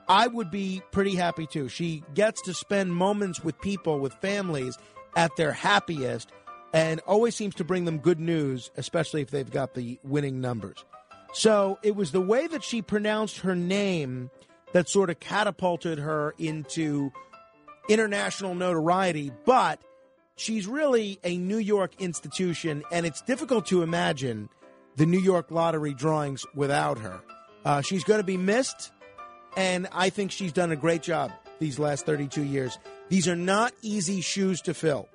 [0.09, 1.69] I would be pretty happy too.
[1.69, 4.79] She gets to spend moments with people, with families
[5.17, 6.31] at their happiest,
[6.73, 10.85] and always seems to bring them good news, especially if they've got the winning numbers.
[11.37, 14.31] So it was the way that she pronounced her name
[14.73, 17.13] that sort of catapulted her into
[17.91, 19.79] international notoriety, but
[20.37, 24.49] she's really a New York institution, and it's difficult to imagine
[24.97, 27.21] the New York lottery drawings without her.
[27.67, 28.91] Uh, she's going to be missed,
[29.59, 32.79] and I think she's done a great job these last 32 years.
[33.11, 35.07] These are not easy shoes to fill,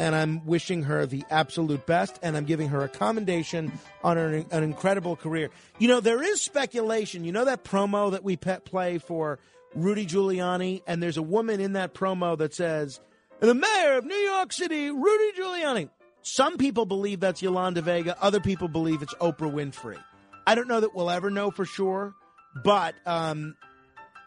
[0.00, 3.70] and I'm wishing her the absolute best, and I'm giving her a commendation
[4.02, 5.50] on her, an incredible career.
[5.78, 7.22] You know, there is speculation.
[7.22, 9.38] You know that promo that we pet play for
[9.74, 12.98] Rudy Giuliani, and there's a woman in that promo that says,
[13.40, 15.90] the mayor of New York City, Rudy Giuliani.
[16.22, 18.16] Some people believe that's Yolanda Vega.
[18.22, 20.02] Other people believe it's Oprah Winfrey.
[20.46, 22.14] I don't know that we'll ever know for sure,
[22.64, 23.54] but um,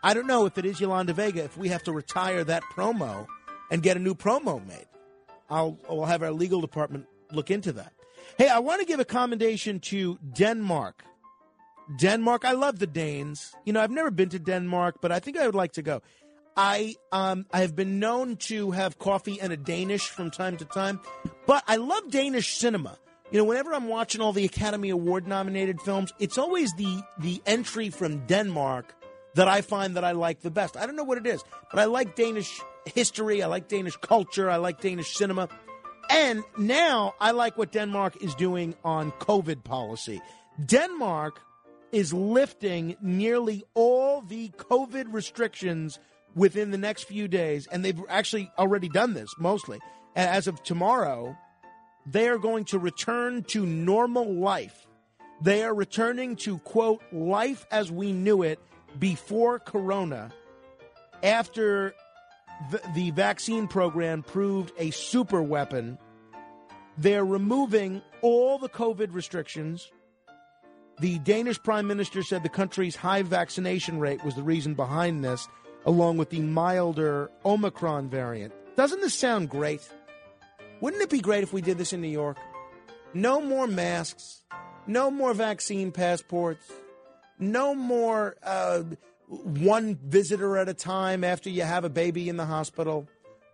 [0.03, 1.43] I don't know if it is Yolanda Vega.
[1.43, 3.25] If we have to retire that promo
[3.71, 4.85] and get a new promo made,
[5.49, 7.93] I'll we'll have our legal department look into that.
[8.37, 11.03] Hey, I want to give a commendation to Denmark.
[11.99, 13.53] Denmark, I love the Danes.
[13.65, 16.01] You know, I've never been to Denmark, but I think I would like to go.
[16.55, 20.65] I um I have been known to have coffee and a Danish from time to
[20.65, 20.99] time,
[21.45, 22.97] but I love Danish cinema.
[23.31, 27.41] You know, whenever I'm watching all the Academy Award nominated films, it's always the the
[27.45, 28.93] entry from Denmark
[29.33, 30.77] that I find that I like the best.
[30.77, 34.49] I don't know what it is, but I like Danish history, I like Danish culture,
[34.49, 35.49] I like Danish cinema.
[36.09, 40.21] And now I like what Denmark is doing on COVID policy.
[40.63, 41.39] Denmark
[41.91, 45.99] is lifting nearly all the COVID restrictions
[46.35, 49.79] within the next few days, and they've actually already done this mostly.
[50.15, 51.37] As of tomorrow,
[52.05, 54.87] they are going to return to normal life.
[55.41, 58.59] They are returning to, quote, life as we knew it
[58.99, 60.31] before Corona
[61.21, 61.95] after
[62.93, 65.97] the, vaccine program proved a super weapon.
[66.97, 69.91] They're removing all the COVID restrictions.
[70.99, 75.47] The Danish prime minister said the country's high vaccination rate was the reason behind this,
[75.85, 78.53] along with the milder Omicron variant.
[78.75, 79.81] Doesn't this sound great?
[80.81, 82.37] Wouldn't it be great if we did this in New York?
[83.13, 84.43] No more masks,
[84.87, 86.71] no more vaccine passports,
[87.39, 88.83] no more uh,
[89.43, 93.07] one visitor at a time after you have a baby in the hospital.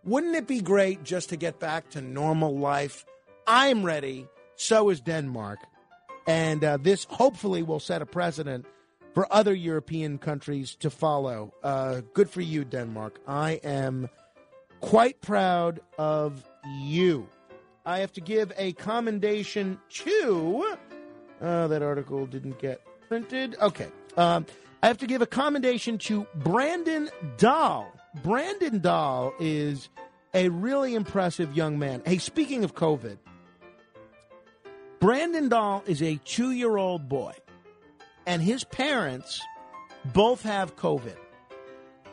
[0.04, 3.06] Wouldn't it be great just to get back to normal life?
[3.48, 4.28] I'm ready.
[4.56, 5.60] So is Denmark.
[6.28, 8.66] And uh, this hopefully will set a precedent
[9.14, 11.54] for other European countries to follow.
[11.64, 13.20] Uh, good for you, Denmark.
[13.28, 14.10] I am
[14.82, 16.44] quite proud of
[16.82, 17.28] you.
[17.86, 20.78] I have to give a commendation to.
[21.42, 23.56] Uh, that article didn't get printed.
[23.62, 23.88] Okay.
[24.18, 24.46] Um,
[24.82, 27.92] I have to give a commendation to Brandon Dahl.
[28.24, 29.90] Brandon Dahl is
[30.34, 32.02] a really impressive young man.
[32.06, 33.18] Hey, speaking of COVID,
[35.02, 37.34] Brandon Dahl is a two year old boy,
[38.26, 39.42] and his parents
[40.14, 41.18] both have COVID.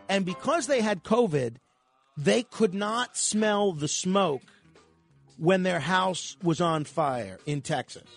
[0.09, 1.57] And because they had COVID,
[2.17, 4.43] they could not smell the smoke
[5.37, 8.09] when their house was on fire in Texas.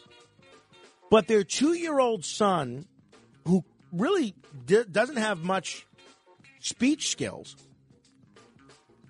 [1.12, 2.86] But their two year old son,
[3.46, 4.36] who really
[4.66, 5.86] d- doesn't have much
[6.60, 7.56] speech skills,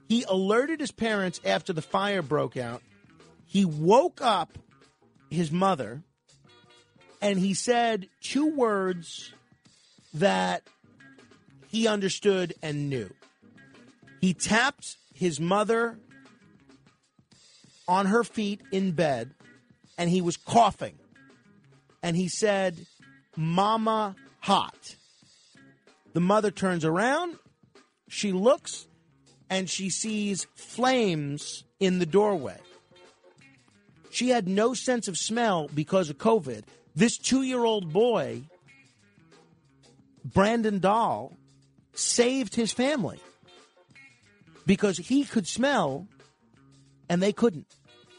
[0.07, 2.81] he alerted his parents after the fire broke out.
[3.45, 4.57] He woke up
[5.29, 6.01] his mother
[7.21, 9.33] and he said two words
[10.13, 10.63] that
[11.67, 13.09] he understood and knew.
[14.21, 15.99] He tapped his mother
[17.87, 19.31] on her feet in bed
[19.97, 20.97] and he was coughing.
[22.01, 22.85] And he said,
[23.35, 24.95] Mama hot.
[26.13, 27.37] The mother turns around,
[28.07, 28.87] she looks,
[29.49, 32.57] and she sees flames in the doorway.
[34.11, 36.63] She had no sense of smell because of COVID.
[36.95, 38.41] This two year old boy,
[40.25, 41.37] Brandon Dahl,
[41.93, 43.19] saved his family
[44.65, 46.07] because he could smell
[47.07, 47.67] and they couldn't,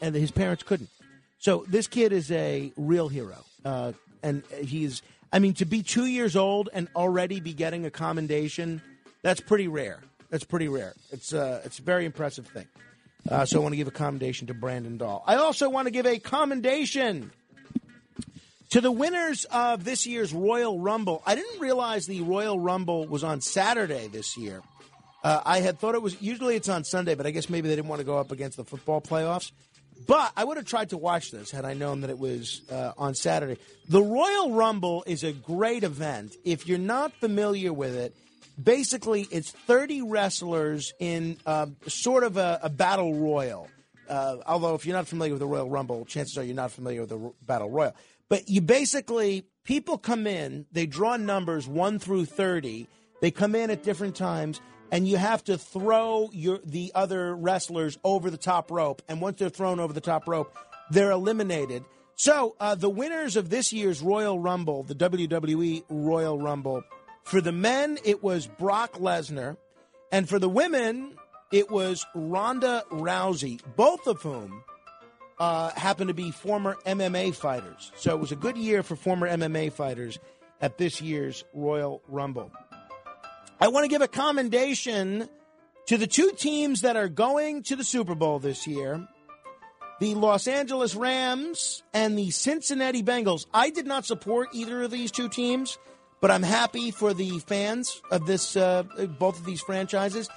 [0.01, 0.89] and his parents couldn't.
[1.39, 3.43] So this kid is a real hero.
[3.63, 5.01] Uh, and he's,
[5.31, 8.81] I mean, to be two years old and already be getting a commendation,
[9.21, 9.99] that's pretty rare.
[10.29, 10.93] That's pretty rare.
[11.11, 12.67] It's, uh, it's a very impressive thing.
[13.29, 15.23] Uh, so I want to give a commendation to Brandon Dahl.
[15.27, 17.31] I also want to give a commendation
[18.71, 21.21] to the winners of this year's Royal Rumble.
[21.25, 24.61] I didn't realize the Royal Rumble was on Saturday this year.
[25.23, 27.75] Uh, I had thought it was usually it's on Sunday, but I guess maybe they
[27.75, 29.51] didn't want to go up against the football playoffs.
[30.07, 32.93] But I would have tried to watch this had I known that it was uh,
[32.97, 33.57] on Saturday.
[33.87, 36.35] The Royal Rumble is a great event.
[36.43, 38.15] If you're not familiar with it,
[38.61, 43.69] basically it's 30 wrestlers in uh, sort of a, a battle royal.
[44.09, 47.01] Uh, although, if you're not familiar with the Royal Rumble, chances are you're not familiar
[47.01, 47.95] with the Battle Royal.
[48.27, 52.87] But you basically, people come in, they draw numbers 1 through 30.
[53.21, 54.59] They come in at different times,
[54.91, 59.01] and you have to throw your the other wrestlers over the top rope.
[59.07, 60.55] And once they're thrown over the top rope,
[60.91, 61.83] they're eliminated.
[62.15, 66.83] So uh, the winners of this year's Royal Rumble, the WWE Royal Rumble,
[67.23, 69.57] for the men it was Brock Lesnar,
[70.11, 71.15] and for the women
[71.51, 74.63] it was Ronda Rousey, both of whom
[75.39, 77.91] uh, happen to be former MMA fighters.
[77.95, 80.19] So it was a good year for former MMA fighters
[80.61, 82.51] at this year's Royal Rumble.
[83.61, 85.29] I want to give a commendation
[85.85, 89.07] to the two teams that are going to the Super Bowl this year
[89.99, 93.45] the Los Angeles Rams and the Cincinnati Bengals.
[93.53, 95.77] I did not support either of these two teams,
[96.21, 98.81] but I'm happy for the fans of this uh,
[99.19, 100.27] both of these franchises.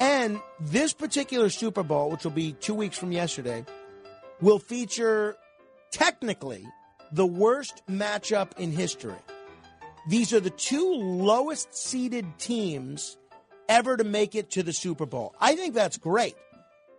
[0.00, 3.64] And this particular Super Bowl, which will be two weeks from yesterday,
[4.40, 5.36] will feature
[5.92, 6.66] technically
[7.12, 9.14] the worst matchup in history.
[10.08, 13.16] These are the two lowest seeded teams
[13.68, 15.34] ever to make it to the Super Bowl.
[15.40, 16.34] I think that's great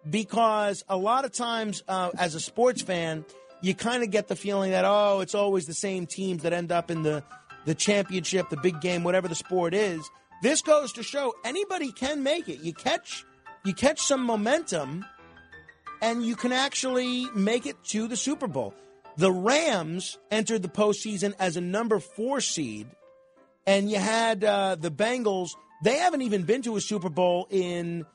[0.09, 3.25] because a lot of times, uh, as a sports fan,
[3.61, 6.71] you kind of get the feeling that oh, it's always the same teams that end
[6.71, 7.23] up in the
[7.65, 10.09] the championship, the big game, whatever the sport is.
[10.41, 12.59] This goes to show anybody can make it.
[12.59, 13.25] You catch
[13.65, 15.05] you catch some momentum,
[16.01, 18.73] and you can actually make it to the Super Bowl.
[19.17, 22.87] The Rams entered the postseason as a number four seed,
[23.67, 25.49] and you had uh, the Bengals.
[25.83, 28.05] They haven't even been to a Super Bowl in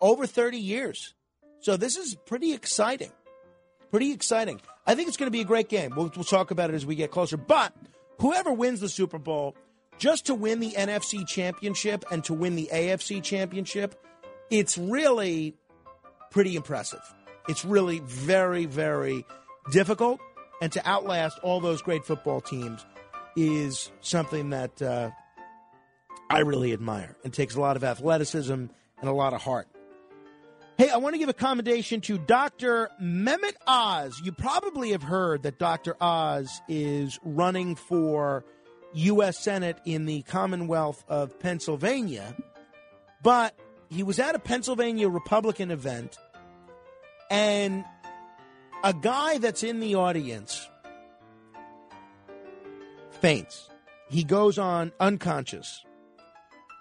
[0.00, 1.14] over 30 years.
[1.60, 3.12] So this is pretty exciting.
[3.90, 4.60] Pretty exciting.
[4.86, 5.92] I think it's going to be a great game.
[5.96, 7.36] We'll, we'll talk about it as we get closer.
[7.36, 7.74] But
[8.20, 9.56] whoever wins the Super Bowl,
[9.98, 13.94] just to win the NFC championship and to win the AFC championship,
[14.50, 15.56] it's really
[16.30, 17.02] pretty impressive.
[17.48, 19.24] It's really very, very
[19.72, 20.20] difficult.
[20.60, 22.84] And to outlast all those great football teams
[23.36, 25.10] is something that uh,
[26.28, 28.70] I really admire and takes a lot of athleticism and
[29.02, 29.68] a lot of heart.
[30.76, 32.88] Hey, I want to give a commendation to Dr.
[33.02, 34.20] Mehmet Oz.
[34.22, 35.96] You probably have heard that Dr.
[36.00, 38.44] Oz is running for
[38.94, 39.38] U.S.
[39.40, 42.36] Senate in the Commonwealth of Pennsylvania,
[43.22, 43.58] but
[43.90, 46.16] he was at a Pennsylvania Republican event,
[47.28, 47.84] and
[48.84, 50.68] a guy that's in the audience
[53.10, 53.68] faints.
[54.08, 55.84] He goes on unconscious.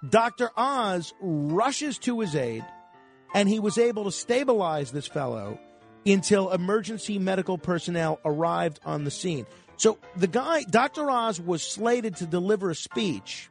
[0.07, 0.52] Dr.
[0.56, 2.64] Oz rushes to his aid
[3.34, 5.60] and he was able to stabilize this fellow
[6.06, 9.45] until emergency medical personnel arrived on the scene.
[9.78, 11.10] So the guy, Dr.
[11.10, 13.49] Oz, was slated to deliver a speech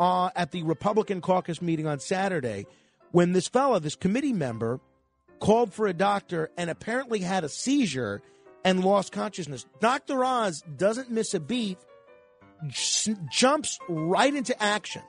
[0.00, 2.66] uh, at the Republican caucus meeting on Saturday
[3.10, 4.80] when this fellow, this committee member,
[5.40, 8.22] called for a doctor and apparently had a seizure
[8.64, 9.66] and lost consciousness.
[9.80, 10.24] Dr.
[10.24, 11.78] Oz doesn't miss a beat,
[12.68, 15.02] j- jumps right into action.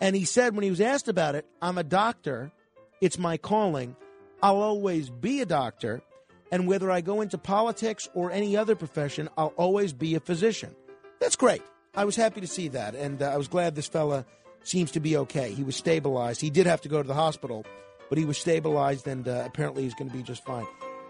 [0.00, 2.52] And he said when he was asked about it, I'm a doctor.
[3.00, 3.96] It's my calling.
[4.42, 6.02] I'll always be a doctor.
[6.50, 10.74] And whether I go into politics or any other profession, I'll always be a physician.
[11.20, 11.62] That's great.
[11.94, 12.94] I was happy to see that.
[12.94, 14.26] And uh, I was glad this fella
[14.64, 15.52] seems to be okay.
[15.52, 16.40] He was stabilized.
[16.40, 17.64] He did have to go to the hospital,
[18.12, 20.66] but he was stabilized and uh, apparently he's going to be just fine.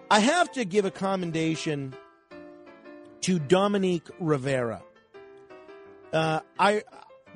[0.08, 1.96] I have to give a commendation
[3.22, 4.84] to Dominique Rivera.
[6.12, 6.84] Uh, I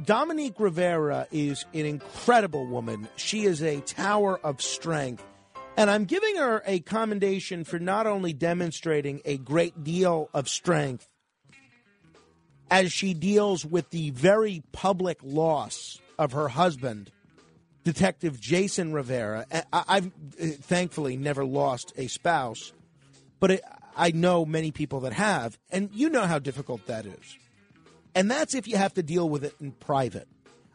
[0.05, 3.09] Dominique Rivera is an incredible woman.
[3.17, 5.25] She is a tower of strength.
[5.77, 11.09] And I'm giving her a commendation for not only demonstrating a great deal of strength
[12.71, 17.11] as she deals with the very public loss of her husband,
[17.87, 19.47] Detective Jason Rivera.
[19.73, 22.73] I- I've uh, thankfully never lost a spouse,
[23.39, 23.61] but it,
[23.97, 27.37] I know many people that have, and you know how difficult that is.
[28.13, 30.27] And that's if you have to deal with it in private.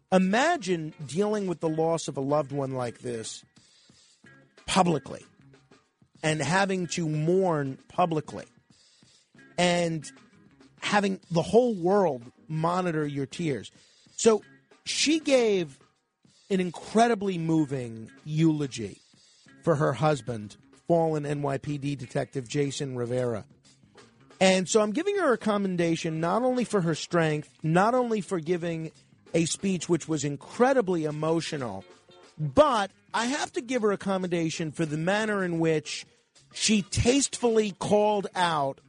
[0.09, 3.43] Imagine dealing with the loss of a loved one like this
[4.65, 5.25] publicly
[6.23, 8.45] and having to mourn publicly
[9.57, 10.09] and
[10.79, 13.69] having the whole world monitor your tears.
[14.15, 14.43] So
[14.85, 15.77] she gave
[16.51, 19.01] an incredibly moving eulogy
[19.63, 20.57] for her husband,
[20.87, 23.45] fallen NYPD detective Jason Rivera.
[24.41, 28.39] And so I'm giving her a commendation not only for her strength, not only for
[28.39, 28.91] giving
[29.33, 31.85] a speech which was incredibly emotional,
[32.37, 36.05] but I have to give her a commendation for the manner in which
[36.53, 38.81] she tastefully called out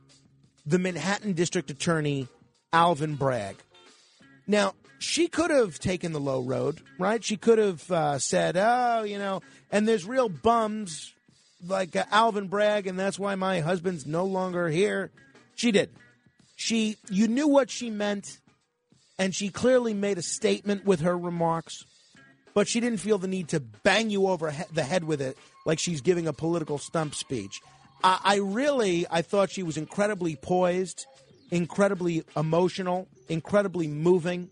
[0.66, 2.26] the Manhattan District Attorney,
[2.72, 3.56] Alvin Bragg.
[4.46, 7.22] Now, she could have taken the low road, right?
[7.22, 11.12] She could have uh, said, oh, you know, and there's real bums
[11.66, 15.10] like uh, Alvin Bragg, and that's why my husband's no longer here.
[15.54, 15.90] She did.
[16.56, 18.38] She, you knew what she meant,
[19.18, 21.84] and she clearly made a statement with her remarks,
[22.54, 25.36] but she didn't feel the need to bang you over he- the head with it
[25.64, 27.60] like she's giving a political stump speech.
[28.04, 31.06] I, I really, I thought she was incredibly poised,
[31.50, 34.50] incredibly emotional, incredibly moving,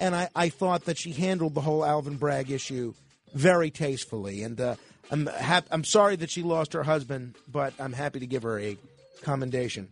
[0.00, 2.94] and I, I thought that she handled the whole Alvin Bragg issue
[3.32, 4.42] very tastefully.
[4.42, 4.76] And uh,
[5.10, 8.58] I'm hap- I'm sorry that she lost her husband, but I'm happy to give her
[8.58, 8.76] a
[9.22, 9.88] commendation.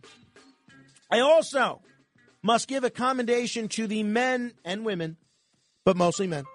[1.11, 1.81] I also
[2.41, 5.17] must give a commendation to the men and women,
[5.85, 6.45] but mostly men,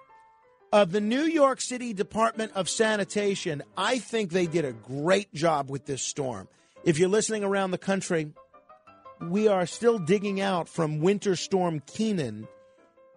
[0.71, 3.63] of the New York City Department of Sanitation.
[3.75, 6.47] I think they did a great job with this storm.
[6.83, 8.33] If you're listening around the country,
[9.21, 12.47] we are still digging out from Winter Storm Kenan.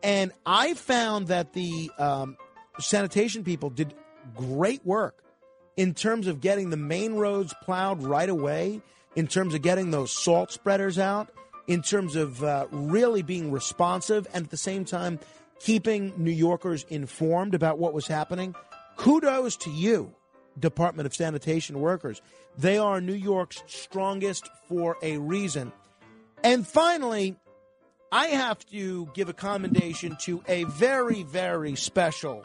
[0.03, 2.37] And I found that the um,
[2.79, 3.95] sanitation people did
[4.35, 5.23] great work
[5.77, 8.83] in terms of getting the main roads plowed right away,
[9.15, 11.31] in terms of getting those salt spreaders out,
[11.67, 15.19] in terms of uh, really being responsive, and at the same time,
[15.61, 18.55] keeping New Yorkers informed about what was happening.
[18.97, 20.13] Kudos to you,
[20.59, 22.21] Department of Sanitation workers.
[22.59, 25.73] They are New York's strongest for a reason.
[26.45, 27.37] And finally,
[28.15, 32.45] I have to give a commendation to a very, very special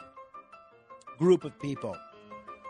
[1.18, 1.94] group of people.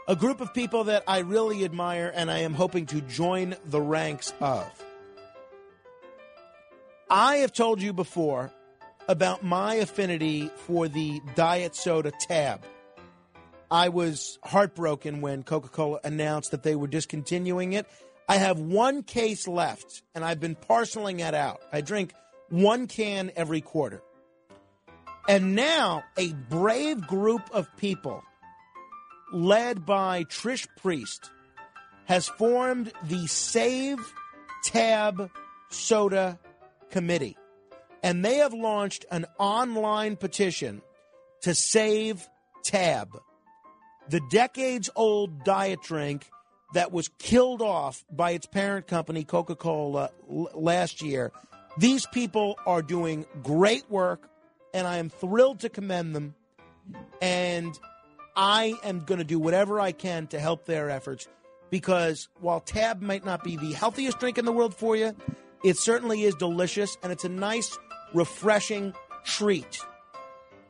[0.08, 3.80] A group of people that I really admire and I am hoping to join the
[3.80, 4.66] ranks of.
[7.08, 8.52] I have told you before
[9.08, 12.64] about my affinity for the diet soda tab.
[13.70, 17.86] I was heartbroken when Coca Cola announced that they were discontinuing it.
[18.28, 21.62] I have one case left, and I've been parceling it out.
[21.72, 22.14] I drink
[22.50, 24.02] one can every quarter.
[25.28, 28.24] And now a brave group of people,
[29.34, 31.30] led by Trish Priest,
[32.06, 34.00] has formed the Save
[34.64, 35.30] Tab
[35.70, 36.40] Soda
[36.90, 37.38] Committee.
[38.02, 40.82] And they have launched an online petition
[41.42, 42.28] to save
[42.64, 43.18] Tab,
[44.10, 46.30] the decades old diet drink
[46.74, 51.32] that was killed off by its parent company, Coca Cola, l- last year.
[51.78, 54.30] These people are doing great work,
[54.74, 56.36] and I am thrilled to commend them.
[57.22, 57.78] And
[58.36, 61.28] I am going to do whatever I can to help their efforts
[61.70, 65.16] because while Tab might not be the healthiest drink in the world for you,
[65.64, 67.78] it certainly is delicious and it's a nice,
[68.14, 68.94] refreshing
[69.26, 69.80] treat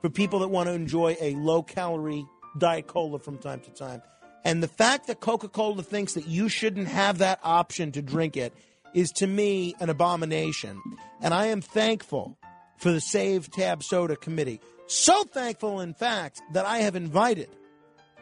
[0.02, 2.26] for people that want to enjoy a low calorie
[2.58, 4.02] Diet Cola from time to time.
[4.44, 8.38] And the fact that Coca Cola thinks that you shouldn't have that option to drink
[8.38, 8.54] it
[8.94, 10.82] is to me an abomination.
[11.22, 12.38] And I am thankful
[12.78, 14.62] for the Save Tab Soda Committee.
[14.88, 17.50] So thankful, in fact, that I have invited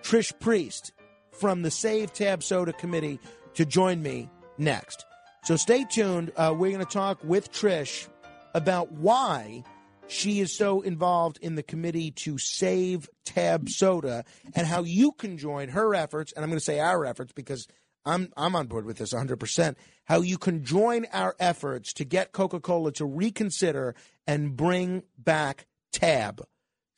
[0.02, 0.94] Trish Priest
[1.32, 3.20] from the Save Tab Soda Committee
[3.56, 5.06] to join me next.
[5.44, 6.32] So stay tuned.
[6.36, 8.08] Uh, we're going to talk with Trish
[8.54, 9.64] about why
[10.08, 14.24] she is so involved in the committee to save Tab Soda
[14.56, 16.32] and how you can join her efforts.
[16.32, 17.68] And I'm going to say our efforts because
[18.06, 19.76] I'm I'm on board with this 100%.
[20.06, 23.96] How you can join our efforts to get Coca-Cola to reconsider
[24.28, 26.46] and bring back Tab.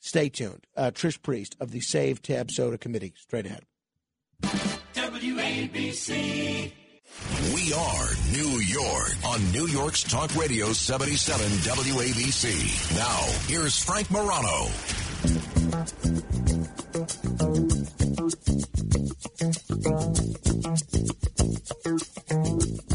[0.00, 0.66] Stay tuned.
[0.76, 3.14] Uh, Trish Priest of the Save Tab Soda Committee.
[3.16, 3.64] Straight ahead.
[4.94, 6.72] WABC.
[7.54, 12.96] We are New York on New York's Talk Radio 77 WABC.
[12.96, 14.68] Now, here's Frank Morano.
[21.88, 22.87] When I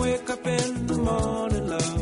[0.00, 1.94] wake up in the morning, love.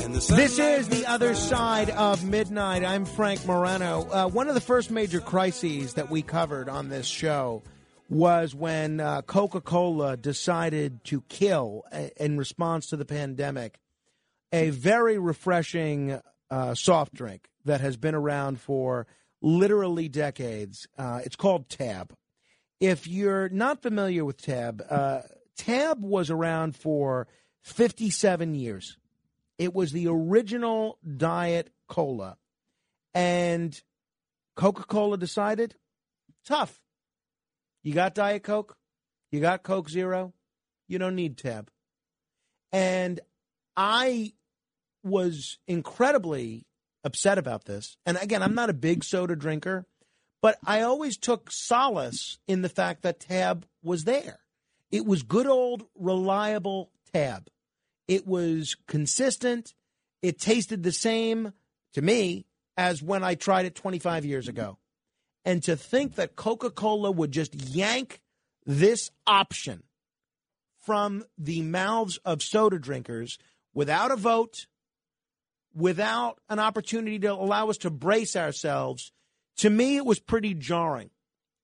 [0.00, 2.84] And the This is the other side of midnight.
[2.84, 4.08] I'm Frank Morano.
[4.10, 7.62] Uh, one of the first major crises that we covered on this show
[8.10, 13.78] was when uh, Coca Cola decided to kill, uh, in response to the pandemic,
[14.52, 16.20] a very refreshing
[16.50, 19.06] uh, soft drink that has been around for
[19.40, 20.88] literally decades.
[20.98, 22.12] Uh, it's called Tab.
[22.80, 25.20] If you're not familiar with Tab, uh,
[25.56, 27.28] Tab was around for
[27.62, 28.96] 57 years.
[29.56, 32.38] It was the original Diet Cola.
[33.14, 33.80] And
[34.56, 35.76] Coca Cola decided
[36.44, 36.80] tough.
[37.82, 38.76] You got Diet Coke?
[39.30, 40.32] You got Coke Zero?
[40.88, 41.70] You don't need Tab.
[42.72, 43.20] And
[43.76, 44.32] I
[45.02, 46.66] was incredibly
[47.04, 47.96] upset about this.
[48.04, 49.86] And again, I'm not a big soda drinker,
[50.42, 54.40] but I always took solace in the fact that Tab was there.
[54.90, 57.48] It was good old, reliable Tab.
[58.08, 59.74] It was consistent.
[60.22, 61.52] It tasted the same
[61.94, 62.46] to me
[62.76, 64.78] as when I tried it 25 years ago.
[65.44, 68.20] And to think that Coca Cola would just yank
[68.66, 69.82] this option
[70.80, 73.38] from the mouths of soda drinkers
[73.72, 74.66] without a vote,
[75.74, 79.12] without an opportunity to allow us to brace ourselves,
[79.58, 81.10] to me, it was pretty jarring.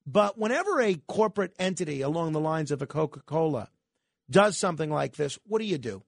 [0.05, 3.69] But whenever a corporate entity along the lines of a Coca Cola
[4.29, 6.03] does something like this, what do you do?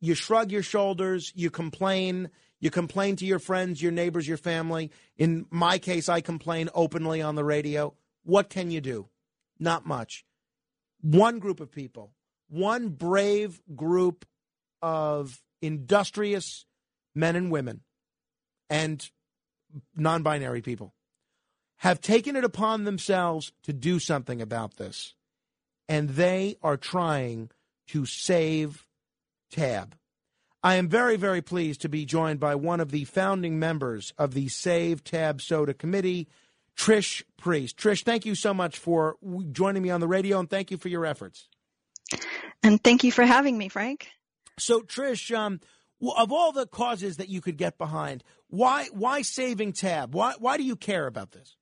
[0.00, 2.30] You shrug your shoulders, you complain,
[2.60, 4.90] you complain to your friends, your neighbors, your family.
[5.16, 7.94] In my case, I complain openly on the radio.
[8.24, 9.08] What can you do?
[9.58, 10.24] Not much.
[11.00, 12.12] One group of people,
[12.48, 14.24] one brave group
[14.80, 16.64] of industrious
[17.14, 17.82] men and women
[18.70, 19.08] and
[19.94, 20.94] non binary people
[21.78, 25.14] have taken it upon themselves to do something about this.
[25.88, 27.50] And they are trying
[27.88, 28.86] to save
[29.50, 29.94] Tab.
[30.66, 34.34] I am very, very pleased to be joined by one of the founding members of
[34.34, 36.26] the Save Tab Soda Committee,
[36.76, 37.76] Trish Priest.
[37.76, 39.14] Trish, thank you so much for
[39.52, 41.46] joining me on the radio, and thank you for your efforts.
[42.64, 44.08] And thank you for having me, Frank.
[44.58, 45.60] So, Trish, um,
[46.16, 50.16] of all the causes that you could get behind, why why saving Tab?
[50.16, 51.54] Why why do you care about this?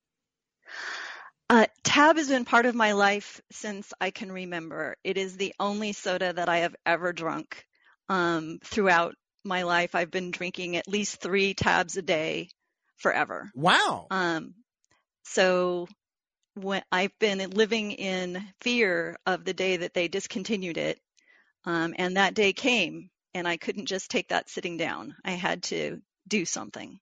[1.51, 4.97] Uh, Tab has been part of my life since I can remember.
[5.05, 7.67] It is the only soda that I have ever drunk
[8.09, 9.15] um, throughout
[9.45, 9.95] my life.
[9.95, 12.49] I've been drinking at least three tabs a day
[12.97, 13.51] forever.
[13.55, 14.07] Wow.
[14.11, 14.55] Um,
[15.25, 15.87] so
[16.55, 20.99] when I've been living in fear of the day that they discontinued it,
[21.65, 25.17] um, and that day came, and I couldn't just take that sitting down.
[25.25, 27.01] I had to do something.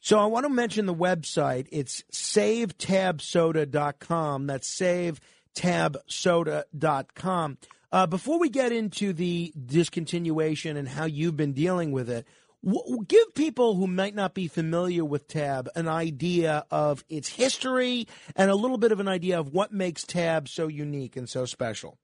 [0.00, 1.66] So I want to mention the website.
[1.72, 4.46] It's savetabsoda.com.
[4.46, 7.58] That's savetabsoda.com.
[7.92, 12.26] Uh, before we get into the discontinuation and how you've been dealing with it,
[12.64, 18.06] w- give people who might not be familiar with Tab an idea of its history
[18.34, 21.44] and a little bit of an idea of what makes Tab so unique and so
[21.44, 21.98] special.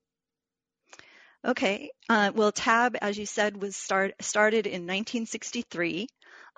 [1.45, 1.91] Okay.
[2.09, 6.07] Uh, well, Tab, as you said, was start, started in 1963.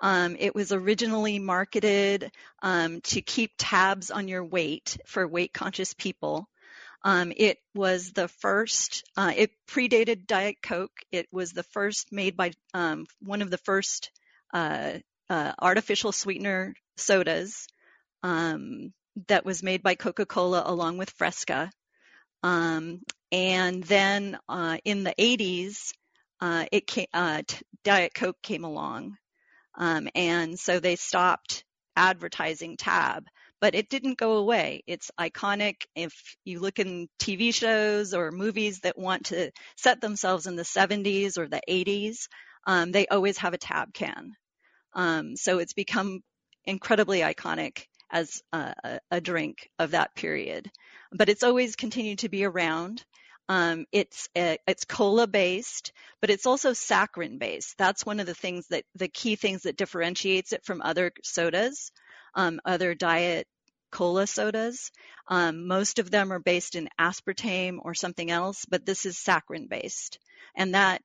[0.01, 2.31] Um, it was originally marketed
[2.61, 6.49] um, to keep tabs on your weight for weight conscious people.
[7.03, 10.97] Um, it was the first, uh, it predated Diet Coke.
[11.11, 14.11] It was the first made by um, one of the first
[14.53, 14.93] uh,
[15.29, 17.67] uh, artificial sweetener sodas
[18.21, 18.93] um,
[19.27, 21.71] that was made by Coca Cola along with Fresca.
[22.41, 23.01] Um,
[23.31, 25.91] and then uh, in the 80s,
[26.39, 27.41] uh, it came, uh,
[27.83, 29.17] Diet Coke came along.
[29.75, 31.65] Um, and so they stopped
[31.95, 33.25] advertising Tab
[33.63, 34.83] but it didn't go away.
[34.87, 35.85] It's iconic.
[35.95, 40.63] If you look in TV shows or movies that want to set themselves in the
[40.63, 42.27] 70s or the 80s,
[42.67, 44.33] um, they always have a tab can.
[44.93, 46.19] Um, so it's become
[46.65, 50.69] incredibly iconic as a, a, drink of that period.
[51.13, 53.05] But it's always continued to be around.
[53.47, 57.77] Um, it's a, it's cola based, but it's also saccharin based.
[57.77, 61.93] That's one of the things that the key things that differentiates it from other sodas,
[62.35, 63.47] um, other diet
[63.93, 64.91] cola sodas.
[65.27, 69.69] Um, most of them are based in aspartame or something else, but this is saccharin
[69.69, 70.19] based.
[70.55, 71.01] And that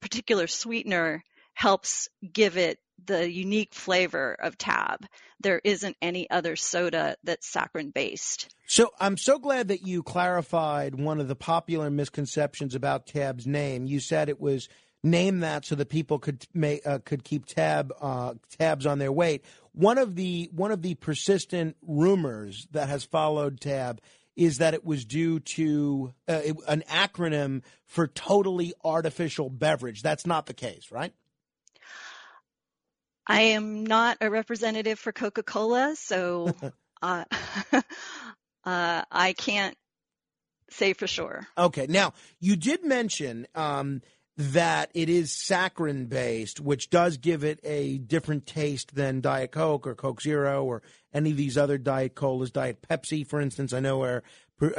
[0.00, 1.22] particular sweetener
[1.52, 5.06] helps give it the unique flavor of tab.
[5.40, 8.48] There isn't any other soda that's saccharin based.
[8.66, 13.86] So I'm so glad that you clarified one of the popular misconceptions about tab's name.
[13.86, 14.68] You said it was
[15.02, 19.12] name that so that people could make uh, could keep tab uh, tabs on their
[19.12, 19.44] weight.
[19.72, 24.00] One of the one of the persistent rumors that has followed tab
[24.36, 30.02] is that it was due to uh, an acronym for totally artificial beverage.
[30.02, 31.12] That's not the case, right?
[33.26, 36.54] I am not a representative for Coca Cola, so
[37.02, 37.24] uh,
[37.72, 39.76] uh, I can't
[40.70, 41.46] say for sure.
[41.56, 41.86] Okay.
[41.88, 44.02] Now, you did mention um,
[44.40, 49.86] that it is saccharin based, which does give it a different taste than Diet Coke
[49.86, 52.50] or Coke Zero or any of these other Diet Colas.
[52.50, 54.22] Diet Pepsi, for instance, I know our,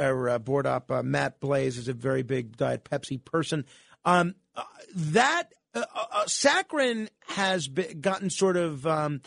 [0.00, 3.64] our uh, board op uh, Matt Blaze is a very big Diet Pepsi person.
[4.04, 4.64] Um, uh,
[4.96, 9.20] that uh, uh, uh, saccharin has gotten sort of um,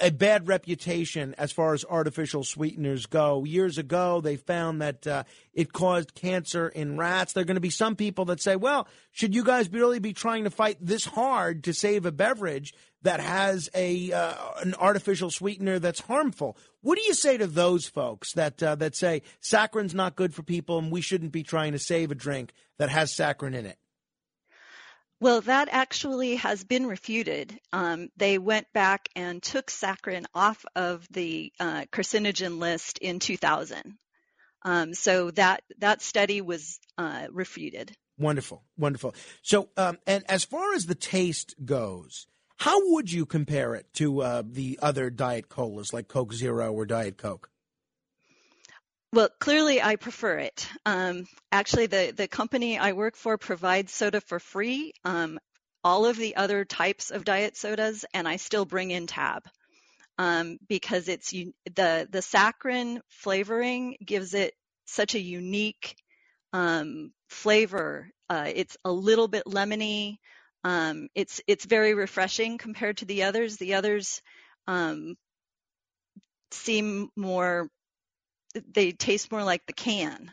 [0.00, 3.44] a bad reputation as far as artificial sweeteners go.
[3.44, 5.22] Years ago, they found that uh,
[5.54, 7.32] it caused cancer in rats.
[7.32, 10.12] There are going to be some people that say, well, should you guys really be
[10.12, 15.30] trying to fight this hard to save a beverage that has a uh, an artificial
[15.30, 16.56] sweetener that's harmful?
[16.80, 20.42] What do you say to those folks that uh, that say saccharin's not good for
[20.42, 23.78] people and we shouldn't be trying to save a drink that has saccharin in it?
[25.20, 27.58] Well, that actually has been refuted.
[27.72, 33.98] Um, they went back and took saccharin off of the uh, carcinogen list in 2000.
[34.62, 37.96] Um, so that that study was uh, refuted.
[38.18, 39.14] Wonderful, wonderful.
[39.42, 42.26] So, um, and as far as the taste goes,
[42.58, 46.84] how would you compare it to uh, the other diet colas like Coke Zero or
[46.84, 47.50] Diet Coke?
[49.12, 50.68] Well, clearly I prefer it.
[50.84, 55.38] Um, actually, the, the company I work for provides soda for free, um,
[55.82, 59.44] all of the other types of diet sodas, and I still bring in Tab
[60.18, 64.54] um, because it's the the saccharin flavoring gives it
[64.86, 65.96] such a unique
[66.52, 68.10] um, flavor.
[68.28, 70.18] Uh, it's a little bit lemony.
[70.64, 73.56] Um, it's it's very refreshing compared to the others.
[73.56, 74.20] The others
[74.66, 75.16] um,
[76.50, 77.70] seem more
[78.72, 80.30] they taste more like the can.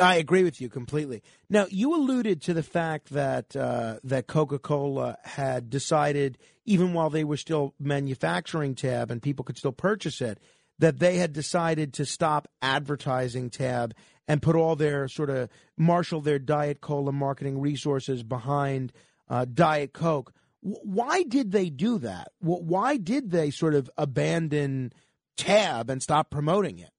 [0.00, 1.22] I agree with you completely.
[1.50, 7.10] Now, you alluded to the fact that uh, that Coca Cola had decided, even while
[7.10, 10.38] they were still manufacturing Tab and people could still purchase it,
[10.78, 13.94] that they had decided to stop advertising Tab
[14.28, 18.92] and put all their sort of marshal their Diet Cola marketing resources behind
[19.28, 20.32] uh, Diet Coke.
[20.62, 22.28] W- why did they do that?
[22.40, 24.92] W- why did they sort of abandon
[25.38, 26.90] Tab and stop promoting it?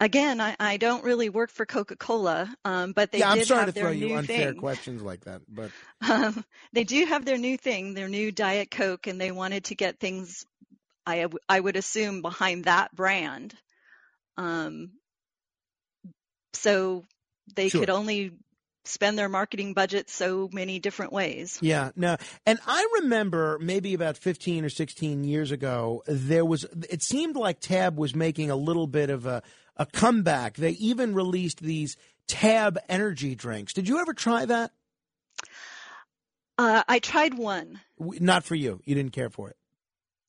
[0.00, 3.48] Again, I, I don't really work for Coca Cola, um, but they yeah, I'm did
[3.48, 4.60] sorry have to their throw you unfair thing.
[4.60, 5.72] questions like that, but
[6.10, 9.74] Um, they do have their new thing, their new Diet Coke, and they wanted to
[9.74, 10.44] get things,
[11.06, 13.54] I, I would assume, behind that brand.
[14.36, 14.92] Um,
[16.54, 17.04] so
[17.56, 17.80] they Sure.
[17.80, 18.32] could only
[18.84, 21.58] spend their marketing budget so many different ways.
[21.60, 22.16] Yeah, no.
[22.46, 27.60] And I remember maybe about 15 or 16 years ago, there was, it seemed like
[27.60, 29.42] Tab was making a little bit of a,
[29.76, 30.56] a comeback.
[30.56, 31.96] They even released these
[32.26, 33.74] Tab energy drinks.
[33.74, 34.70] Did you ever try that?
[36.56, 37.80] Uh, I tried one.
[37.98, 38.80] Not for you.
[38.84, 39.56] You didn't care for it.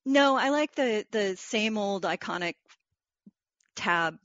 [0.06, 2.56] No, I like the the same old iconic
[3.76, 4.18] tab.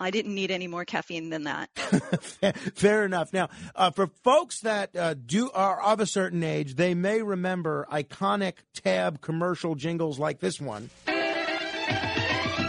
[0.00, 1.68] I didn't need any more caffeine than that.
[2.74, 3.32] Fair enough.
[3.34, 7.86] Now, uh, for folks that uh, do are of a certain age, they may remember
[7.92, 10.88] iconic Tab commercial jingles like this one.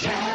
[0.01, 0.30] Beautiful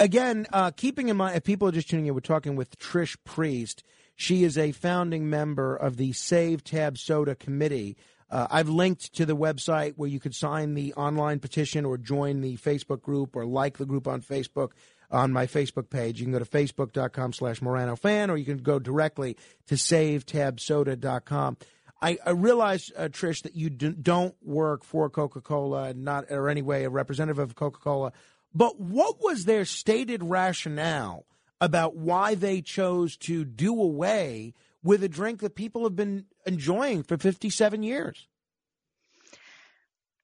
[0.00, 3.16] Again, uh, keeping in mind, if people are just tuning in, we're talking with Trish
[3.24, 3.82] Priest.
[4.14, 7.96] She is a founding member of the Save Tab Soda Committee.
[8.30, 12.42] Uh, I've linked to the website where you could sign the online petition or join
[12.42, 14.72] the Facebook group or like the group on Facebook
[15.10, 16.20] on my Facebook page.
[16.20, 21.56] You can go to facebook.com slash Morano fan or you can go directly to savetabsoda.com.
[22.00, 26.48] I, I realize, uh, Trish, that you do, don't work for Coca Cola, not or
[26.48, 28.12] anyway a representative of Coca Cola.
[28.54, 31.26] But what was their stated rationale
[31.60, 37.02] about why they chose to do away with a drink that people have been enjoying
[37.02, 38.26] for 57 years?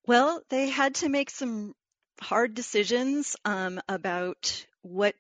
[0.07, 1.75] Well, they had to make some
[2.21, 5.15] hard decisions um, about what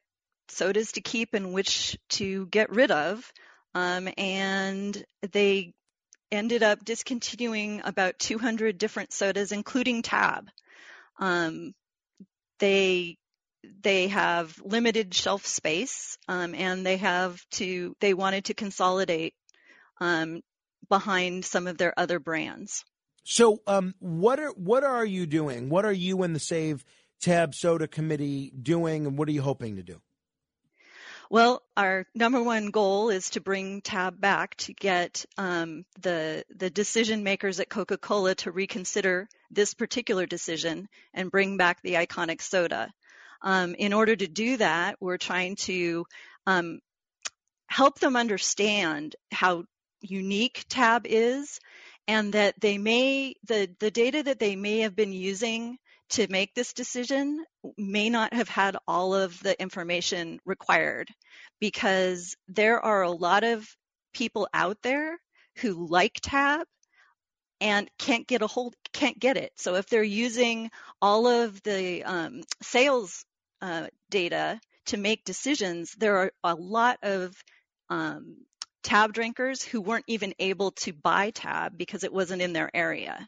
[0.49, 3.33] sodas to keep and which to get rid of.
[3.75, 5.75] Um, and they
[6.31, 10.49] ended up discontinuing about 200 different sodas, including Tab.
[11.19, 11.75] Um,
[12.59, 13.17] they
[13.83, 19.35] they have limited shelf space, um, and they have to they wanted to consolidate
[20.01, 20.41] um,
[20.89, 22.85] behind some of their other brands.
[23.25, 25.71] So, um, what are what are you doing?
[25.71, 26.85] What are you and the Save
[27.21, 30.01] Tab Soda Committee doing, and what are you hoping to do?
[31.31, 36.71] Well, our number one goal is to bring Tab back to get um, the the
[36.71, 42.93] decision makers at Coca-Cola to reconsider this particular decision and bring back the iconic soda.
[43.43, 46.07] Um, in order to do that, we're trying to
[46.47, 46.81] um,
[47.67, 49.65] help them understand how
[50.03, 51.59] unique Tab is,
[52.07, 55.79] and that they may the the data that they may have been using
[56.15, 57.45] to make this decision
[57.77, 61.09] may not have had all of the information required
[61.61, 63.69] because there are a lot of
[64.13, 65.19] people out there
[65.57, 66.67] who like tab
[67.61, 69.51] and can't get a hold can't get it.
[69.57, 70.71] So if they're using
[71.03, 73.25] all of the um, sales
[73.61, 77.35] uh, data to make decisions there are a lot of
[77.91, 78.37] um,
[78.85, 83.27] tab drinkers who weren't even able to buy tab because it wasn't in their area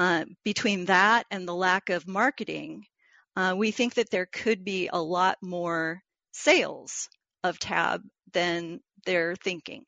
[0.00, 2.86] uh, between that and the lack of marketing,
[3.36, 6.00] uh, we think that there could be a lot more
[6.32, 7.10] sales
[7.44, 8.00] of Tab
[8.32, 9.84] than they're thinking.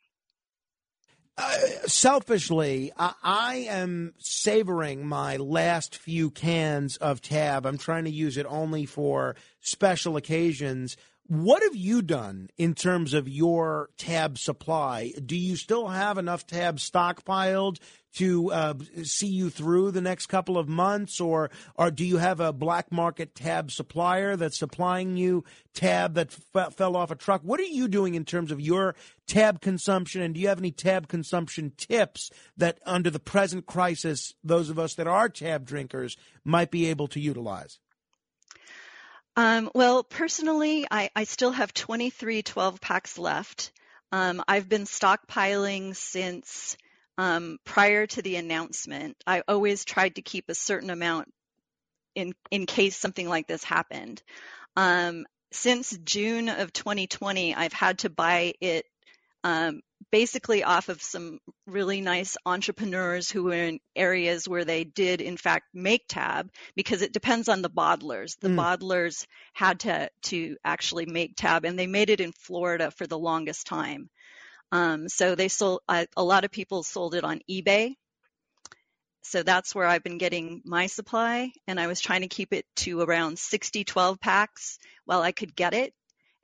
[1.87, 7.65] selfishly, I, I am savoring my last few cans of Tab.
[7.65, 10.99] I'm trying to use it only for special occasions.
[11.29, 15.13] What have you done in terms of your tab supply?
[15.25, 17.79] Do you still have enough tab stockpiled
[18.15, 22.41] to uh, see you through the next couple of months, or or do you have
[22.41, 27.41] a black market tab supplier that's supplying you tab that f- fell off a truck?
[27.43, 28.95] What are you doing in terms of your
[29.27, 34.35] tab consumption, and do you have any tab consumption tips that, under the present crisis,
[34.45, 37.79] those of us that are tab drinkers might be able to utilize?
[39.37, 43.73] Um, well, personally, I, I still have 23 12 packs left.
[44.11, 46.77] Um, I've been stockpiling since
[47.17, 49.17] um, prior to the announcement.
[49.27, 51.33] I always tried to keep a certain amount
[52.15, 54.23] in in case something like this happened.
[54.77, 58.87] Um, since June of 2020, I've had to buy it
[59.45, 59.81] um,
[60.11, 65.37] basically off of some really nice entrepreneurs who were in areas where they did in
[65.37, 68.39] fact make tab because it depends on the bottlers.
[68.41, 68.57] The Mm.
[68.57, 73.19] bottlers had to to actually make tab and they made it in florida for the
[73.19, 74.11] longest time.
[74.73, 77.95] Um, so they sold I, a lot of people sold it on ebay.
[79.23, 82.67] So that's where i've been getting my supply and i was trying to keep it
[82.77, 85.95] to around 60 12 packs while i could get it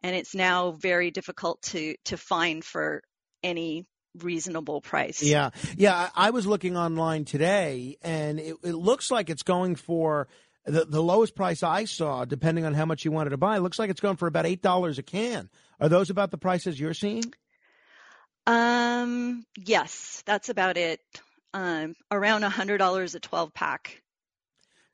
[0.03, 3.03] and it's now very difficult to to find for
[3.43, 3.87] any
[4.23, 5.23] reasonable price.
[5.23, 6.11] Yeah, yeah.
[6.15, 10.29] I was looking online today, and it, it looks like it's going for
[10.65, 13.57] the, the lowest price I saw, depending on how much you wanted to buy.
[13.57, 15.49] It looks like it's going for about eight dollars a can.
[15.81, 17.33] Are those about the prices you're seeing?
[18.47, 21.01] Um, yes, that's about it.
[21.55, 24.03] Um, around a hundred dollars a twelve pack.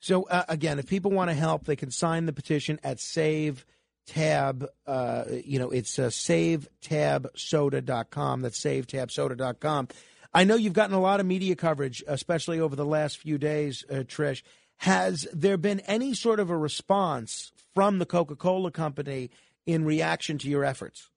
[0.01, 3.65] So uh, again, if people want to help, they can sign the petition at Save
[4.07, 4.67] Tab.
[4.87, 8.43] Uh, you know, it's uh, SaveTabSoda.com.
[8.43, 9.89] That's SaveTabSoda.com.
[10.33, 13.85] I know you've gotten a lot of media coverage, especially over the last few days,
[13.91, 14.43] uh, Trish.
[14.79, 19.31] Has there been any sort of a response from the Coca-Cola company
[19.67, 21.11] in reaction to your efforts?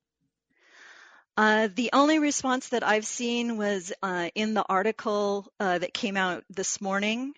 [1.36, 6.18] Uh, the only response that I've seen was uh, in the article uh, that came
[6.18, 7.34] out this morning,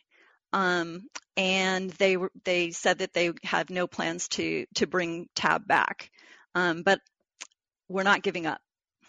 [0.54, 6.12] um, and they they said that they have no plans to to bring Tab back,
[6.56, 7.00] um, but
[7.88, 8.62] we're not giving up.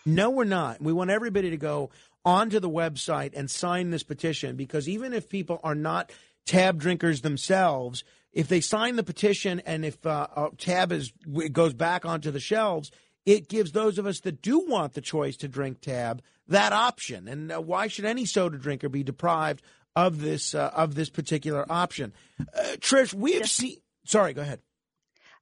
[0.07, 0.81] No, we're not.
[0.81, 1.91] We want everybody to go
[2.25, 6.13] onto the website and sign this petition because even if people are not
[6.47, 11.13] tab drinkers themselves, if they sign the petition and if uh, uh, tab is
[11.53, 12.91] goes back onto the shelves,
[13.27, 17.29] it gives those of us that do want the choice to drink tab that option.
[17.29, 19.63] And uh, why should any soda drinker be deprived
[19.97, 22.13] of this uh, of this particular option?
[22.41, 23.77] Uh, Trish, we've seen.
[24.05, 24.61] Sorry, go ahead.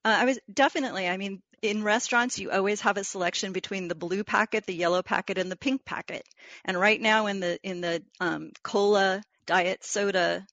[0.05, 1.09] Uh, I was definitely.
[1.09, 5.03] I mean, in restaurants, you always have a selection between the blue packet, the yellow
[5.03, 6.25] packet, and the pink packet.
[6.65, 10.47] And right now, in the in the um, cola diet soda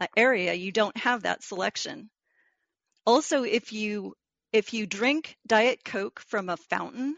[0.00, 2.10] uh, area, you don't have that selection.
[3.06, 4.14] Also, if you
[4.52, 7.16] if you drink Diet Coke from a fountain,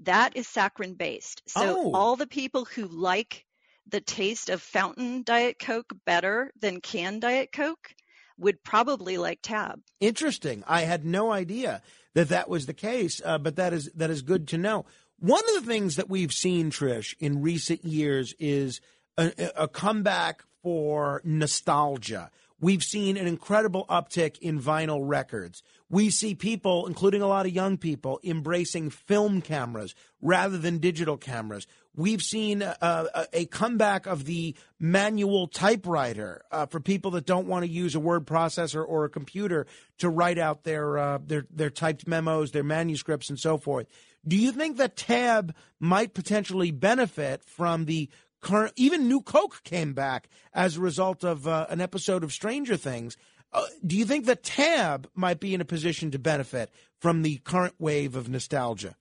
[0.00, 1.42] that is saccharin based.
[1.46, 1.92] So Oh.
[1.94, 3.44] all the people who like
[3.90, 7.94] the taste of fountain Diet Coke better than canned Diet Coke
[8.38, 9.80] would probably like Tab.
[10.00, 10.64] Interesting.
[10.66, 11.82] I had no idea
[12.14, 14.86] that that was the case, uh, but that is that is good to know.
[15.18, 18.80] One of the things that we've seen, Trish, in recent years is
[19.18, 22.30] a, a comeback for nostalgia.
[22.58, 25.62] We've seen an incredible uptick in vinyl records.
[25.88, 31.16] We see people, including a lot of young people, embracing film cameras rather than digital
[31.16, 31.66] cameras.
[31.96, 37.48] We've seen uh, a, a comeback of the manual typewriter uh, for people that don't
[37.48, 39.66] want to use a word processor or a computer
[39.98, 43.88] to write out their uh, their their typed memos, their manuscripts, and so forth.
[44.26, 48.08] Do you think that Tab might potentially benefit from the
[48.40, 48.72] current?
[48.76, 53.16] Even New Coke came back as a result of uh, an episode of Stranger Things.
[53.52, 56.70] Uh, do you think that Tab might be in a position to benefit
[57.00, 58.94] from the current wave of nostalgia?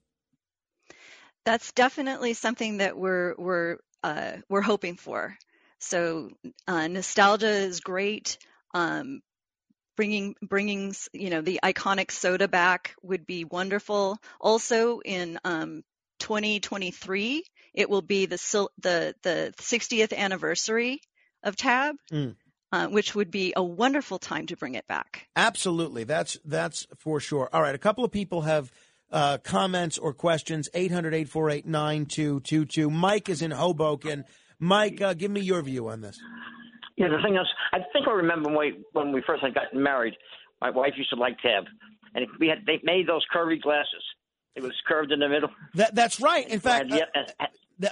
[1.45, 5.37] That's definitely something that we're we're uh, we're hoping for.
[5.79, 6.31] So
[6.67, 8.37] uh, nostalgia is great.
[8.73, 9.21] Um,
[9.95, 14.17] bringing bringing you know the iconic soda back would be wonderful.
[14.39, 15.83] Also in um,
[16.19, 17.43] 2023,
[17.73, 18.37] it will be the
[18.81, 21.01] the the 60th anniversary
[21.43, 22.35] of Tab, Mm.
[22.71, 25.27] uh, which would be a wonderful time to bring it back.
[25.35, 27.49] Absolutely, that's that's for sure.
[27.51, 28.71] All right, a couple of people have
[29.11, 30.69] uh, comments or questions.
[30.73, 32.91] 800-848-9222.
[32.91, 34.25] Mike is in Hoboken.
[34.59, 36.19] Mike, uh, give me your view on this.
[36.97, 38.49] Yeah, the thing is, I think I remember
[38.91, 40.15] when we, first had gotten married,
[40.59, 41.63] my wife used to like Tab,
[42.13, 44.03] and we had they made those curvy glasses.
[44.55, 45.49] It was curved in the middle.
[45.75, 46.45] That, that's right.
[46.49, 46.99] In fact, uh,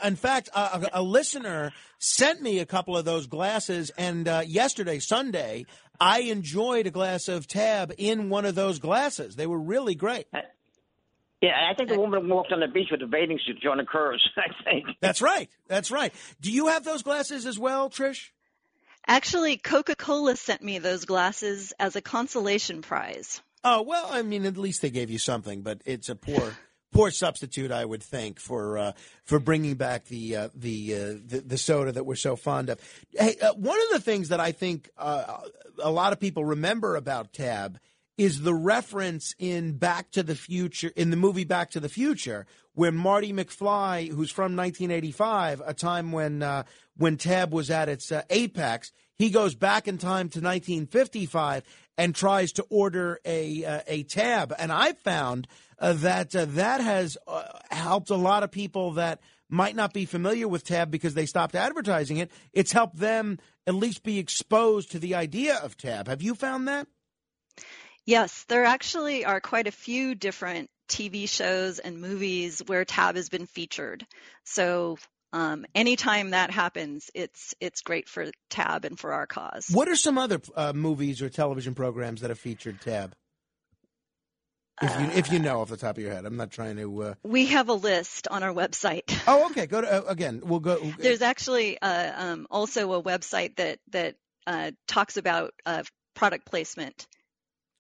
[0.04, 4.44] in fact, uh, a, a listener sent me a couple of those glasses, and uh,
[4.46, 5.66] yesterday, Sunday,
[6.02, 9.38] I enjoyed a glass of Tab in one of those glasses.
[9.38, 10.28] They were really great.
[11.42, 13.86] Yeah, I think the woman walked on the beach with a bathing suit showing the
[13.86, 14.28] curves.
[14.38, 14.88] I think.
[15.02, 15.50] That's right.
[15.68, 16.14] That's right.
[16.42, 18.30] Do you have those glasses as well, Trish?
[19.08, 23.42] Actually, Coca-Cola sent me those glasses as a consolation prize.
[23.64, 26.58] Oh well, I mean, at least they gave you something, but it's a poor,
[26.92, 28.92] poor substitute, I would think, for uh,
[29.24, 32.80] for bringing back the uh, the, uh, the the soda that we're so fond of.
[33.12, 35.40] Hey, uh, one of the things that I think uh,
[35.80, 37.80] a lot of people remember about Tab
[38.18, 42.46] is the reference in Back to the Future, in the movie Back to the Future,
[42.74, 46.64] where Marty McFly, who's from 1985, a time when uh,
[46.96, 51.64] when Tab was at its uh, apex, he goes back in time to 1955
[51.98, 54.54] and tries to order a uh, a tab.
[54.58, 55.48] And I found
[55.80, 60.06] uh, that uh, that has uh, helped a lot of people that might not be
[60.06, 62.32] familiar with Tab because they stopped advertising it.
[62.52, 66.08] It's helped them at least be exposed to the idea of Tab.
[66.08, 66.88] Have you found that?
[68.08, 73.28] Yes, there actually are quite a few different TV shows and movies where Tab has
[73.28, 74.08] been featured.
[74.46, 74.98] So
[75.34, 79.68] um, anytime that happens, it's it's great for Tab and for our cause.
[79.70, 83.14] What are some other uh, movies or television programs that have featured Tab?
[84.82, 87.04] If you if you know off the top of your head, I'm not trying to.
[87.04, 87.14] Uh...
[87.24, 89.04] We have a list on our website.
[89.28, 89.66] Oh, okay.
[89.66, 90.42] Go to uh, again.
[90.46, 90.78] We'll go.
[90.98, 95.84] There's actually uh, um, also a website that that uh, talks about uh,
[96.16, 97.06] product placement.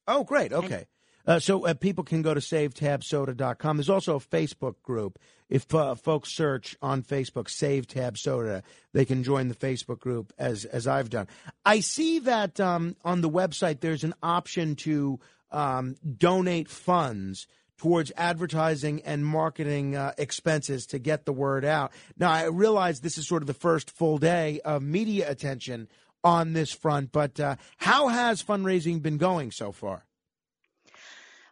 [0.08, 0.54] Oh, great.
[0.54, 0.86] Okay.
[1.26, 3.78] Uh, so uh, people can go to savetabsoda.com.
[3.78, 5.20] There's also a Facebook group.
[5.50, 8.64] If uh, folks search on Facebook Save Tab Soda,
[8.94, 11.28] they can join the Facebook group as as I've done.
[11.66, 15.20] I see that um, on the website there's an option to
[15.52, 21.92] um, donate funds towards advertising and marketing uh, expenses to get the word out.
[22.18, 25.88] Now, I realize this is sort of the first full day of media attention
[26.28, 30.04] on this front, but uh, how has fundraising been going so far?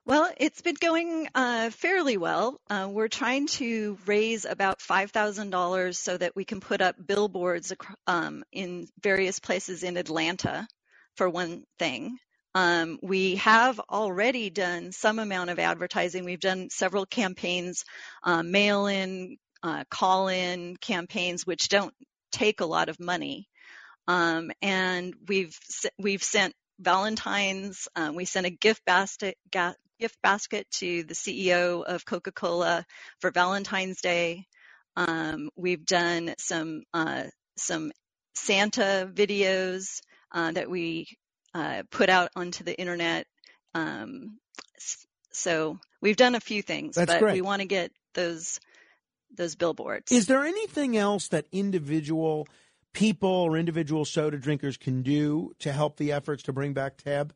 [0.05, 2.59] Well, it's been going uh, fairly well.
[2.69, 7.73] Uh, we're trying to raise about $5,000 so that we can put up billboards
[8.05, 10.67] um, in various places in Atlanta,
[11.15, 12.17] for one thing.
[12.53, 16.25] Um, we have already done some amount of advertising.
[16.25, 17.85] We've done several campaigns,
[18.23, 21.93] uh, mail in, uh, call in campaigns, which don't
[22.33, 23.47] take a lot of money.
[24.07, 25.57] Um, and we've
[25.97, 27.87] we've sent Valentine's.
[27.95, 29.37] Uh, we sent a gift basket
[29.99, 32.85] gift basket to the CEO of Coca Cola
[33.19, 34.45] for Valentine's Day.
[34.95, 37.23] Um, we've done some uh,
[37.57, 37.91] some
[38.35, 40.01] Santa videos
[40.31, 41.07] uh, that we
[41.53, 43.25] uh, put out onto the internet.
[43.73, 44.37] Um,
[45.31, 47.33] so we've done a few things, That's but great.
[47.33, 48.59] we want to get those
[49.35, 50.11] those billboards.
[50.11, 52.47] Is there anything else that individual
[52.95, 57.33] people or individual soda drinkers can do to help the efforts to bring back Tab?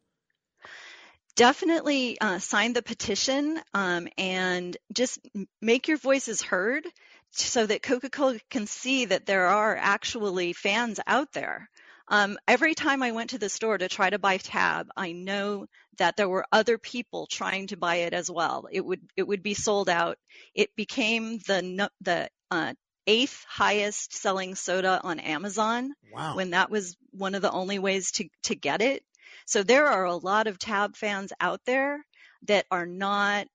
[1.39, 5.19] definitely uh, sign the petition um, and just
[5.61, 6.83] make your voices heard
[7.31, 11.69] so that Coca-Cola can see that there are actually fans out there.
[12.09, 15.67] Um, every time I went to the store to try to buy Tab, I know
[15.97, 18.67] that there were other people trying to buy it as well.
[18.69, 20.17] It would it would be sold out.
[20.53, 22.73] It became the the uh,
[23.09, 25.93] eighth highest selling soda on Amazon.
[26.13, 26.35] Wow.
[26.35, 29.03] When that was one of the only ways to to get it.
[29.45, 32.05] So there are a lot of Tab fans out there
[32.47, 33.47] that are not,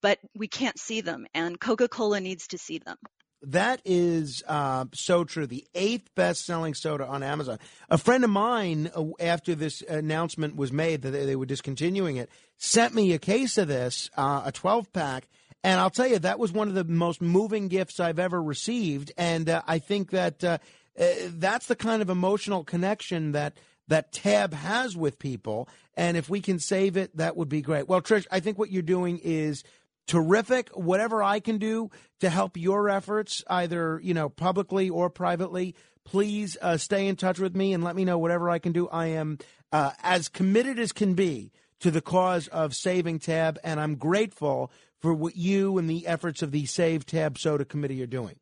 [0.00, 2.96] but we can't see them, and Coca Cola needs to see them.
[3.42, 5.46] That is uh, so true.
[5.46, 7.58] The eighth best selling soda on Amazon.
[7.90, 12.16] A friend of mine, uh, after this announcement was made that they, they were discontinuing
[12.16, 15.28] it, sent me a case of this, uh, a 12 pack.
[15.64, 19.12] And I'll tell you, that was one of the most moving gifts I've ever received.
[19.16, 20.58] And uh, I think that uh,
[20.98, 23.56] uh, that's the kind of emotional connection that
[23.88, 25.68] that Tab has with people.
[25.94, 27.88] And if we can save it, that would be great.
[27.88, 29.64] Well, Trish, I think what you're doing is
[30.06, 30.70] terrific.
[30.70, 35.74] Whatever I can do to help your efforts, either you know publicly or privately,
[36.04, 38.88] please uh, stay in touch with me and let me know whatever I can do.
[38.88, 39.38] I am
[39.72, 44.70] uh, as committed as can be to the cause of saving Tab, and I'm grateful
[45.02, 48.36] for what you and the efforts of the Save Tab Soda Committee are doing.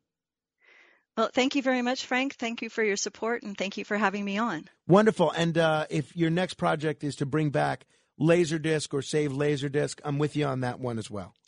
[1.17, 2.35] Well, thank you very much, Frank.
[2.35, 4.69] Thank you for your support, and thank you for having me on.
[4.87, 5.31] Wonderful.
[5.31, 7.85] And uh, if your next project is to bring back
[8.19, 11.33] Laserdisc or save Laserdisc, I'm with you on that one as well.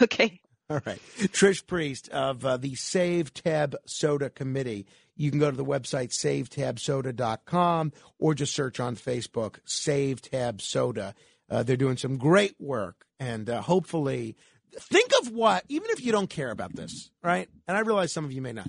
[0.00, 0.40] Okay.
[0.70, 1.00] All right.
[1.18, 4.86] Trish Priest of uh, the Save Tab Soda Committee.
[5.16, 11.14] You can go to the website savetabsoda.com or just search on Facebook Save Tab Soda.
[11.52, 14.36] Uh, they're doing some great work, and uh, hopefully,
[14.74, 17.46] think of what, even if you don't care about this, right?
[17.68, 18.68] And I realize some of you may not.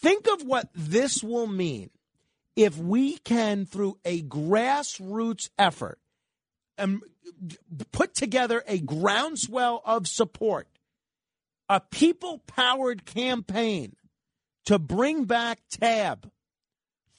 [0.00, 1.90] Think of what this will mean
[2.56, 5.98] if we can, through a grassroots effort,
[6.78, 7.02] um,
[7.92, 10.68] put together a groundswell of support,
[11.68, 13.94] a people powered campaign
[14.64, 16.30] to bring back TAB.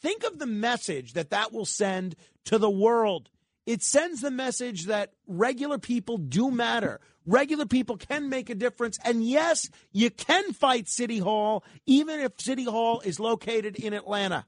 [0.01, 3.29] Think of the message that that will send to the world.
[3.65, 6.99] It sends the message that regular people do matter.
[7.25, 8.99] Regular people can make a difference.
[9.05, 14.45] And yes, you can fight City Hall, even if City Hall is located in Atlanta.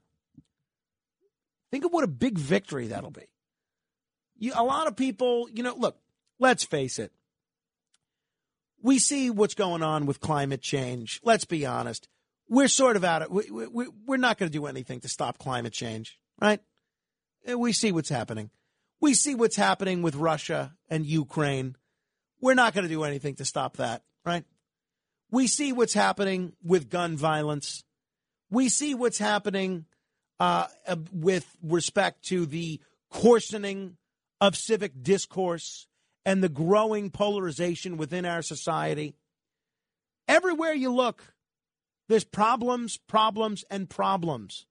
[1.70, 3.26] Think of what a big victory that'll be.
[4.38, 5.98] You, a lot of people, you know, look,
[6.38, 7.12] let's face it.
[8.82, 11.20] We see what's going on with climate change.
[11.24, 12.08] Let's be honest.
[12.48, 15.38] We're sort of out of, we, we, we're not going to do anything to stop
[15.38, 16.60] climate change, right?
[17.46, 18.50] We see what's happening.
[19.00, 21.76] We see what's happening with Russia and Ukraine.
[22.40, 24.44] We're not going to do anything to stop that, right?
[25.30, 27.84] We see what's happening with gun violence.
[28.50, 29.86] We see what's happening
[30.38, 30.66] uh,
[31.12, 33.96] with respect to the coarsening
[34.40, 35.86] of civic discourse
[36.24, 39.14] and the growing polarization within our society.
[40.28, 41.34] Everywhere you look,
[42.08, 44.66] there's problems, problems, and problems.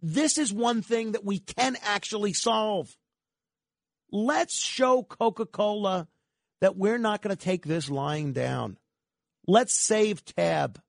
[0.00, 2.96] This is one thing that we can actually solve.
[4.10, 6.08] Let's show Coca Cola
[6.60, 8.78] that we're not going to take this lying down.
[9.46, 10.80] Let's save tab.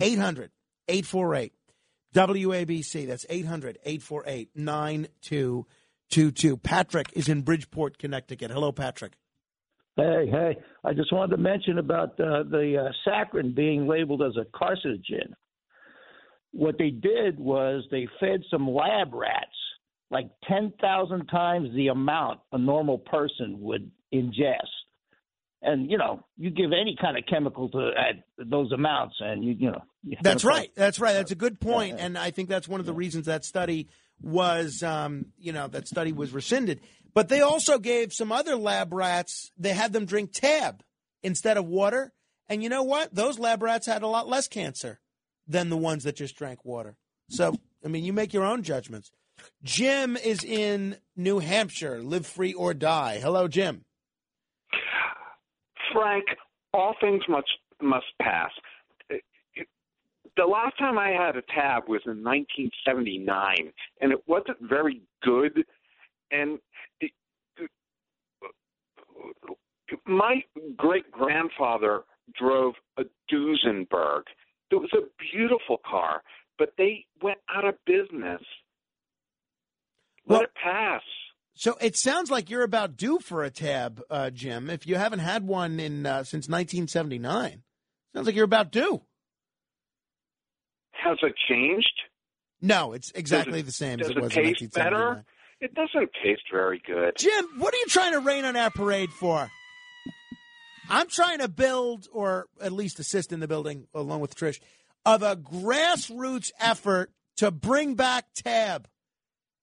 [0.00, 0.50] 800
[0.88, 1.52] 848
[2.14, 3.06] WABC.
[3.06, 6.56] That's 800 848 9222.
[6.56, 8.50] Patrick is in Bridgeport, Connecticut.
[8.50, 9.12] Hello, Patrick.
[9.96, 10.56] Hey, hey!
[10.84, 15.34] I just wanted to mention about uh, the uh, saccharin being labeled as a carcinogen.
[16.52, 19.59] What they did was they fed some lab rats
[20.10, 24.66] like ten thousand times the amount a normal person would ingest.
[25.62, 29.54] And you know, you give any kind of chemical to at those amounts, and you
[29.58, 29.82] you know.
[30.02, 30.70] you That's right.
[30.74, 31.12] That's right.
[31.12, 31.92] That's a good point.
[31.92, 33.88] point, and I think that's one of the reasons that study
[34.22, 36.80] was, um, you know, that study was rescinded.
[37.14, 39.50] But they also gave some other lab rats.
[39.58, 40.82] They had them drink tab
[41.22, 42.12] instead of water,
[42.48, 43.14] and you know what?
[43.14, 45.00] Those lab rats had a lot less cancer
[45.46, 46.96] than the ones that just drank water.
[47.28, 49.10] So, I mean, you make your own judgments.
[49.62, 52.02] Jim is in New Hampshire.
[52.02, 53.18] Live free or die.
[53.20, 53.84] Hello, Jim.
[55.92, 56.24] Frank,
[56.72, 57.48] all things must
[57.82, 58.50] must pass.
[60.36, 65.64] The last time I had a tab was in 1979, and it wasn't very good.
[66.30, 66.58] And
[67.00, 67.10] it,
[70.06, 70.42] my
[70.76, 72.02] great grandfather
[72.38, 74.22] drove a Duesenberg.
[74.70, 76.22] It was a beautiful car,
[76.58, 78.40] but they went out of business.
[80.34, 81.02] Let it pass.
[81.54, 84.70] So it sounds like you're about due for a tab, uh, Jim.
[84.70, 87.62] If you haven't had one in uh, since 1979,
[88.14, 89.02] sounds like you're about due.
[90.92, 91.92] Has it changed?
[92.62, 95.14] No, it's exactly it- the same Does as it was it in taste 1979.
[95.14, 95.24] better?
[95.60, 97.16] It doesn't taste very good.
[97.18, 99.50] Jim, what are you trying to rain on our parade for?
[100.88, 104.58] I'm trying to build, or at least assist in the building, along with Trish,
[105.04, 108.88] of a grassroots effort to bring back tab.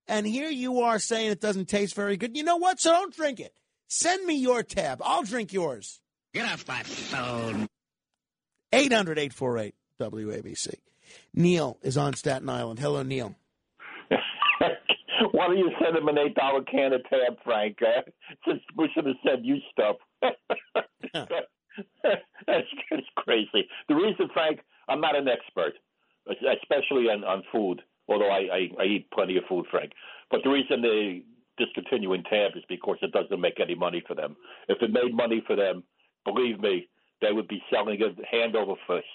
[0.07, 2.37] And here you are saying it doesn't taste very good.
[2.37, 2.79] You know what?
[2.79, 3.53] So don't drink it.
[3.87, 5.01] Send me your tab.
[5.03, 5.99] I'll drink yours.
[6.33, 7.67] Get off my phone.
[8.73, 10.75] 800 848 WABC.
[11.33, 12.79] Neil is on Staten Island.
[12.79, 13.35] Hello, Neil.
[15.31, 17.77] Why don't you send him an eight dollar can of tab, Frank?
[17.81, 18.01] Uh,
[18.45, 19.95] just we should have said you stuff.
[21.13, 21.27] that's,
[22.45, 23.67] that's crazy.
[23.87, 25.73] The reason, Frank, I'm not an expert,
[26.27, 27.81] especially on, on food.
[28.07, 29.91] Although I, I, I eat plenty of food, Frank.
[30.31, 31.23] But the reason they
[31.57, 34.35] discontinuing tab is because it doesn't make any money for them.
[34.67, 35.83] If it made money for them,
[36.23, 36.87] believe me,
[37.21, 39.05] they would be selling it hand over fist.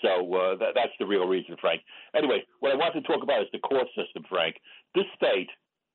[0.00, 1.82] So uh, that, that's the real reason, Frank.
[2.16, 4.56] Anyway, what I want to talk about is the court system, Frank.
[4.94, 5.48] This state,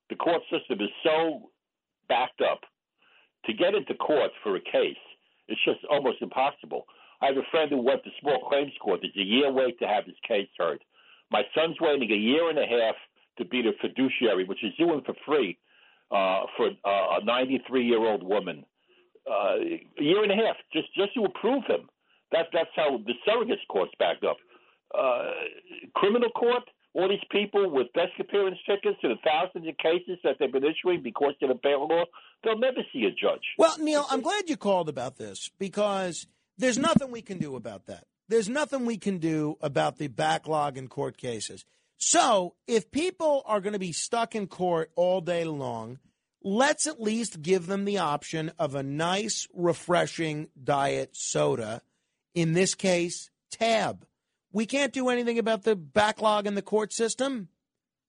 [0.08, 1.50] the court system is so
[2.08, 2.60] backed up.
[3.46, 4.96] To get into court for a case,
[5.46, 6.84] it's just almost impossible.
[7.22, 9.00] I have a friend who went to small claims court.
[9.02, 10.82] It's a year wait to have his case heard.
[11.30, 12.96] My son's waiting a year and a half
[13.38, 15.58] to be the fiduciary, which is doing for free
[16.10, 18.64] uh, for uh, a 93 year old woman.
[19.28, 19.56] Uh,
[20.00, 21.88] a year and a half just just to approve him.
[22.32, 24.38] That's that's how the surrogates court's backed up.
[24.98, 25.30] Uh,
[25.94, 26.62] criminal court,
[26.94, 30.64] all these people with desk appearance tickets to the thousands of cases that they've been
[30.64, 32.04] issuing because of the bail law,
[32.42, 33.42] they'll never see a judge.
[33.58, 36.26] Well, Neil, I'm glad you called about this because
[36.56, 38.04] there's nothing we can do about that.
[38.28, 41.64] There's nothing we can do about the backlog in court cases.
[41.96, 45.98] So, if people are going to be stuck in court all day long,
[46.42, 51.82] let's at least give them the option of a nice, refreshing diet soda.
[52.34, 54.06] In this case, Tab.
[54.52, 57.48] We can't do anything about the backlog in the court system.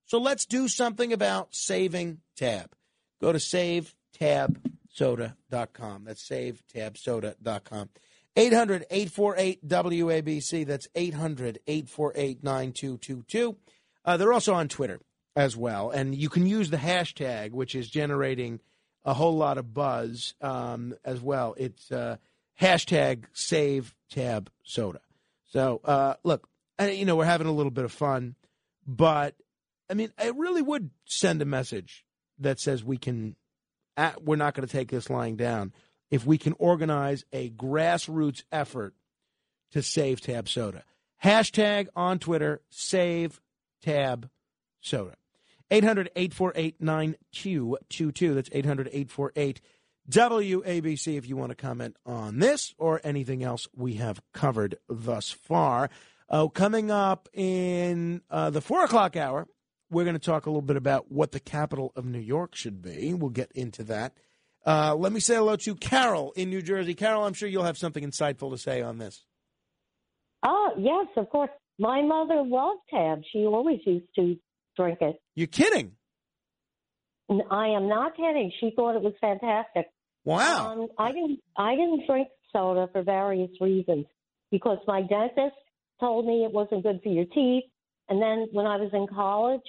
[0.06, 2.74] So let's do something about saving Tab.
[3.22, 6.04] Go to savetabsoda.com.
[6.06, 7.90] That's savetabsoda.com.
[8.36, 10.66] 800 848 WABC.
[10.66, 13.58] That's 800 848 9222.
[14.06, 15.00] Uh, They're also on Twitter
[15.36, 15.90] as well.
[15.90, 18.60] And you can use the hashtag, which is generating
[19.06, 21.56] a whole lot of buzz um, as well.
[21.58, 22.18] It's uh,
[22.60, 25.02] hashtag save tab soda.
[25.46, 28.36] So, uh, look, I, you know, we're having a little bit of fun,
[28.86, 29.36] but
[29.90, 32.06] I mean, I really would send a message
[32.40, 33.36] that says we can
[33.98, 35.74] uh, we're not going to take this lying down
[36.10, 38.94] if we can organize a grassroots effort
[39.72, 40.84] to save Tab Soda.
[41.24, 43.40] Hashtag on Twitter, save
[43.82, 44.30] Tab
[44.82, 45.16] Soda.
[45.72, 48.34] 800 848 9222.
[48.34, 49.62] That's 800 848
[50.10, 55.30] WABC if you want to comment on this or anything else we have covered thus
[55.30, 55.90] far.
[56.28, 59.48] Uh, coming up in uh, the four o'clock hour,
[59.92, 62.82] we're going to talk a little bit about what the capital of New York should
[62.82, 63.14] be.
[63.14, 64.14] We'll get into that.
[64.66, 66.94] Uh, let me say hello to Carol in New Jersey.
[66.94, 69.24] Carol, I'm sure you'll have something insightful to say on this.
[70.44, 71.50] Oh, yes, of course.
[71.78, 73.22] My mother loved Tab.
[73.32, 74.38] She always used to
[74.76, 75.22] drink it.
[75.36, 75.94] You're kidding.
[77.50, 78.52] I am not kidding.
[78.60, 79.88] She thought it was fantastic.
[80.26, 80.74] Wow.
[80.74, 81.40] Um, I didn't.
[81.58, 84.06] I didn't drink soda for various reasons
[84.52, 85.56] because my dentist
[86.00, 87.66] told me it wasn't good for your teeth,
[88.10, 89.62] and then when I was in college,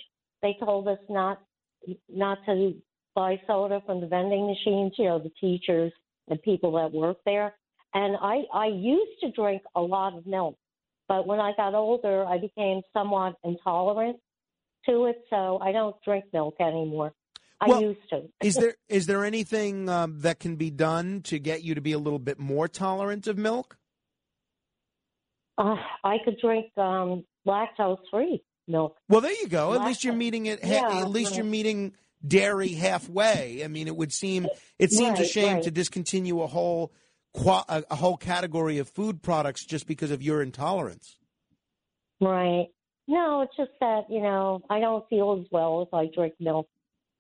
[0.43, 1.41] they told us not
[2.09, 2.75] not to
[3.20, 4.92] buy soda from the vending machines.
[4.97, 5.92] You know, the teachers
[6.28, 7.55] and people that work there.
[7.92, 10.57] And I I used to drink a lot of milk,
[11.08, 14.18] but when I got older, I became somewhat intolerant
[14.86, 17.12] to it, so I don't drink milk anymore.
[17.60, 18.23] I Well, used to.
[18.42, 21.92] Is there is there anything um, that can be done to get you to be
[21.92, 23.76] a little bit more tolerant of milk?
[25.58, 28.97] Uh, I could drink um, lactose free milk.
[29.10, 29.74] Well, there you go.
[29.74, 30.60] At least you're meeting it.
[30.65, 31.39] Yeah, at least right.
[31.39, 31.92] you're meeting
[32.26, 33.62] dairy halfway.
[33.65, 34.47] I mean, it would seem
[34.78, 35.62] it seems a shame right.
[35.65, 36.92] to discontinue a whole
[37.32, 41.16] qua- a, whole category of food products just because of your intolerance.
[42.20, 42.68] Right.
[43.08, 46.68] No, it's just that, you know, I don't feel as well if I drink milk,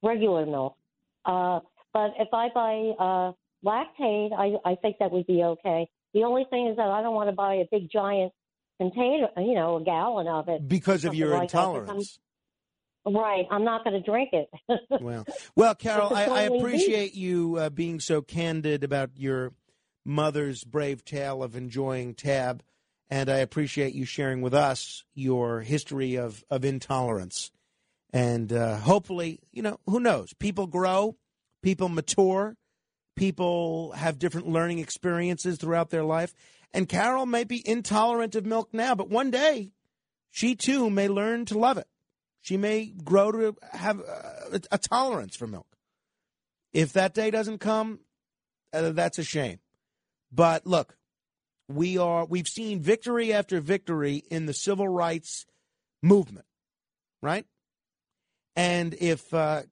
[0.02, 0.76] regular milk.
[1.24, 1.60] Uh,
[1.92, 3.32] but if I buy uh,
[3.64, 5.88] Lactaid, I, I think that would be okay.
[6.14, 8.32] The only thing is that I don't want to buy a big giant
[8.78, 10.68] container, you know, a gallon of it.
[10.68, 12.18] Because of your like that, 'cause I'm- intolerance.
[13.06, 13.46] Right.
[13.50, 14.48] I'm not going to drink it.
[15.00, 15.24] Well,
[15.56, 19.52] well, Carol, I, I, appreciate you uh, being so candid about your
[20.04, 22.62] mother's brave tale of enjoying Tab,
[23.08, 27.50] and I appreciate you sharing with us your history of of intolerance.
[28.12, 30.34] And uh, hopefully, you know, who knows?
[30.34, 31.16] People grow,
[31.62, 32.56] people mature,
[33.16, 36.34] people have different learning experiences throughout their life.
[36.72, 39.72] And Carol may be intolerant of milk now, but one day
[40.30, 41.86] she too may learn to love it.
[42.40, 45.66] She may grow to have a, a tolerance for milk.
[46.72, 48.00] If that day doesn't come,
[48.72, 49.58] uh, that's a shame.
[50.32, 50.96] But look,
[51.68, 55.46] we are we've seen victory after victory in the civil rights
[56.02, 56.46] movement,
[57.22, 57.46] right?
[58.56, 59.62] And if uh,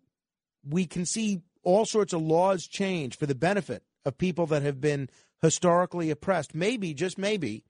[0.68, 4.80] we can see all sorts of laws change for the benefit of people that have
[4.80, 5.08] been
[5.42, 7.64] historically oppressed, maybe, just maybe,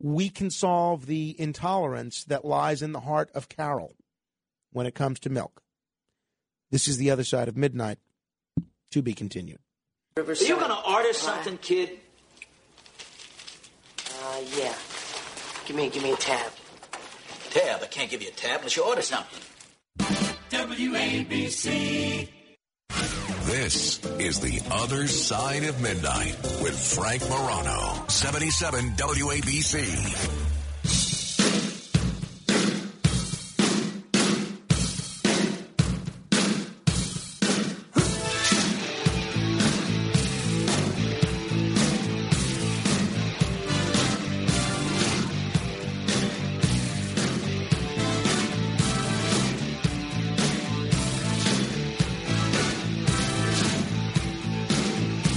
[0.00, 3.94] we can solve the intolerance that lies in the heart of Carol
[4.72, 5.62] when it comes to milk.
[6.70, 7.98] This is the other side of midnight.
[8.92, 9.58] To be continued.
[10.18, 11.98] Are you going to order something, kid?
[13.98, 14.74] Uh, yeah.
[15.64, 16.52] Give me, give me a tab.
[17.50, 17.80] Tab.
[17.82, 19.40] I can't give you a tab unless you order something.
[20.50, 22.28] WABC.
[23.44, 30.41] This is The Other Side of Midnight with Frank Morano, 77 WABC.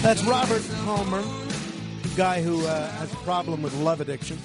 [0.05, 1.23] That's Robert Palmer,
[2.03, 4.37] the guy who uh, has a problem with love addiction.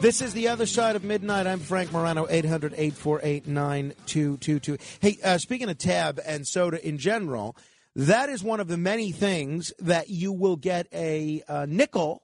[0.00, 1.46] This is The Other Side of Midnight.
[1.46, 4.78] I'm Frank Morano, 800 848 9222.
[5.00, 7.58] Hey, uh, speaking of tab and soda in general,
[7.94, 12.22] that is one of the many things that you will get a, uh nickel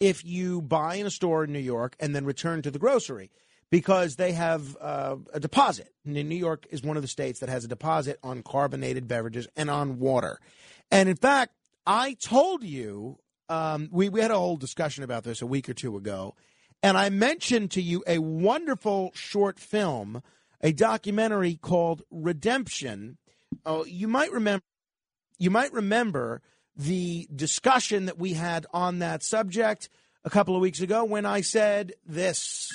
[0.00, 3.30] if you buy in a store in New York and then return to the grocery
[3.70, 5.92] because they have uh, a deposit.
[6.06, 9.68] New York is one of the states that has a deposit on carbonated beverages and
[9.68, 10.40] on water.
[10.90, 11.52] And in fact,
[11.86, 15.74] I told you um, we we had a whole discussion about this a week or
[15.74, 16.34] two ago,
[16.82, 20.22] and I mentioned to you a wonderful short film,
[20.60, 23.18] a documentary called Redemption.
[23.64, 24.64] Oh, you might remember.
[25.38, 26.42] You might remember
[26.76, 29.88] the discussion that we had on that subject
[30.24, 32.68] a couple of weeks ago when I said this.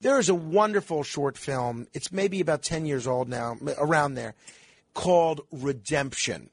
[0.00, 1.86] There is a wonderful short film.
[1.94, 4.34] It's maybe about 10 years old now, around there,
[4.96, 6.50] called Redemption.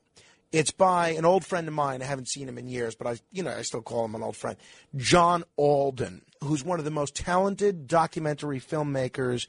[0.51, 2.03] It's by an old friend of mine.
[2.03, 4.22] I haven't seen him in years, but I, you know, I still call him an
[4.22, 4.57] old friend.
[4.95, 9.47] John Alden, who's one of the most talented documentary filmmakers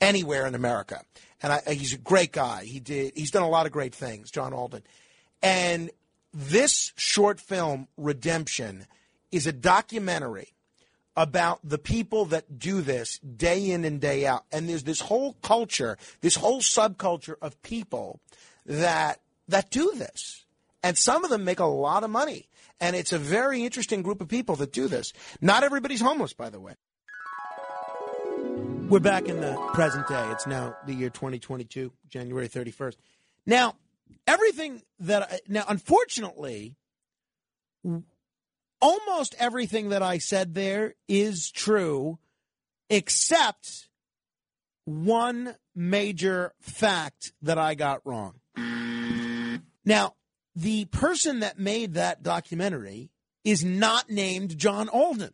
[0.00, 1.02] anywhere in America.
[1.42, 2.64] And I, he's a great guy.
[2.64, 3.12] He did.
[3.14, 4.82] He's done a lot of great things, John Alden.
[5.42, 5.90] And
[6.32, 8.86] this short film, Redemption,
[9.30, 10.54] is a documentary
[11.16, 14.44] about the people that do this day in and day out.
[14.50, 18.20] And there's this whole culture, this whole subculture of people
[18.64, 20.44] that that do this.
[20.82, 22.48] And some of them make a lot of money.
[22.80, 25.12] And it's a very interesting group of people that do this.
[25.40, 26.74] Not everybody's homeless, by the way.
[28.88, 30.30] We're back in the present day.
[30.32, 32.96] It's now the year 2022, January 31st.
[33.46, 33.76] Now,
[34.26, 36.74] everything that I, now, unfortunately,
[38.82, 42.18] almost everything that I said there is true,
[42.90, 43.88] except
[44.84, 48.34] one major fact that I got wrong.
[49.84, 50.16] Now,
[50.54, 53.10] the person that made that documentary
[53.44, 55.32] is not named John Alden.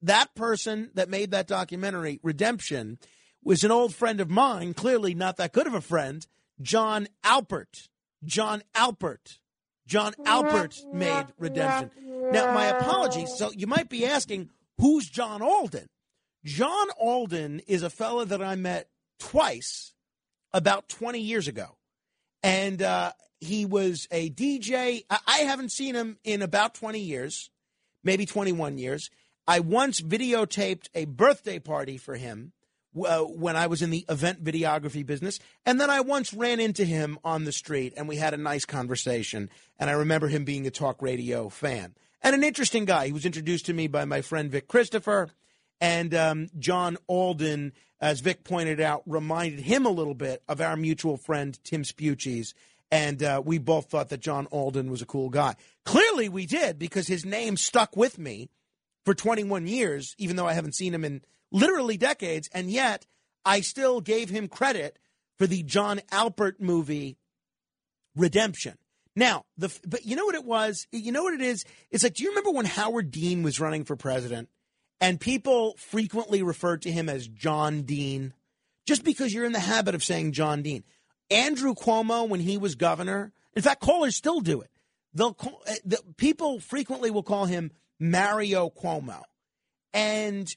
[0.00, 2.98] That person that made that documentary, Redemption,
[3.44, 6.26] was an old friend of mine, clearly not that good of a friend,
[6.60, 7.88] Jon Alpert.
[8.24, 9.38] Jon Alpert.
[9.86, 11.90] Jon Alpert made Redemption.
[12.30, 13.34] Now, my apologies.
[13.36, 15.88] So you might be asking, who's John Alden?
[16.44, 18.88] John Alden is a fellow that I met
[19.18, 19.92] twice
[20.52, 21.76] about 20 years ago.
[22.42, 25.04] And uh, he was a DJ.
[25.10, 27.50] I haven't seen him in about 20 years,
[28.02, 29.10] maybe 21 years.
[29.46, 32.52] I once videotaped a birthday party for him
[32.96, 35.38] uh, when I was in the event videography business.
[35.64, 38.64] And then I once ran into him on the street and we had a nice
[38.64, 39.50] conversation.
[39.78, 43.06] And I remember him being a talk radio fan and an interesting guy.
[43.06, 45.28] He was introduced to me by my friend Vic Christopher.
[45.80, 50.76] And um, John Alden, as Vic pointed out, reminded him a little bit of our
[50.76, 52.54] mutual friend Tim Spucci's
[52.92, 55.56] and uh, we both thought that John Alden was a cool guy.
[55.86, 58.50] Clearly, we did because his name stuck with me
[59.06, 61.22] for 21 years, even though I haven't seen him in
[61.52, 63.06] literally decades, and yet
[63.44, 64.98] I still gave him credit
[65.38, 67.18] for the Jon Alpert movie
[68.16, 68.76] Redemption.
[69.14, 70.86] Now, the but you know what it was?
[70.90, 71.64] You know what it is?
[71.90, 74.48] It's like, do you remember when Howard Dean was running for president,
[75.00, 78.32] and people frequently referred to him as John Dean,
[78.86, 80.84] just because you're in the habit of saying John Dean.
[81.30, 84.70] Andrew Cuomo, when he was governor, in fact, callers still do it.
[85.14, 89.22] They'll call, eh, the, people frequently will call him Mario Cuomo,
[89.92, 90.48] and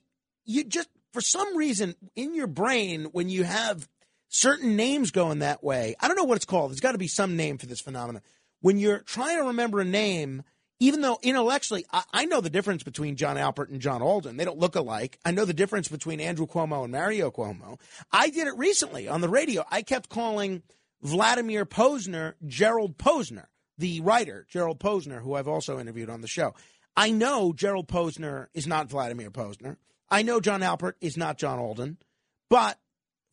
[0.46, 3.88] you just for some reason in your brain when you have
[4.28, 6.72] certain names going that way, I don't know what it's called.
[6.72, 8.22] There's got to be some name for this phenomenon.
[8.62, 10.44] When you're trying to remember a name,
[10.80, 14.46] even though intellectually I, I, know the difference between Jon Alpert and John Alden, they
[14.46, 15.20] don't look alike.
[15.24, 17.80] I know the difference between Andrew Cuomo and Mario Cuomo.
[18.12, 19.64] I did it recently on the radio.
[19.72, 20.64] I kept calling
[21.02, 23.46] Vladimir Pozner Gerald Posner,
[23.78, 26.54] the writer Gerald Posner, who I've also interviewed on the show.
[26.98, 29.78] I know Gerald Posner is not Vladimir Pozner.
[30.10, 31.98] I know Jon Alpert is not John Alden,
[32.50, 32.78] but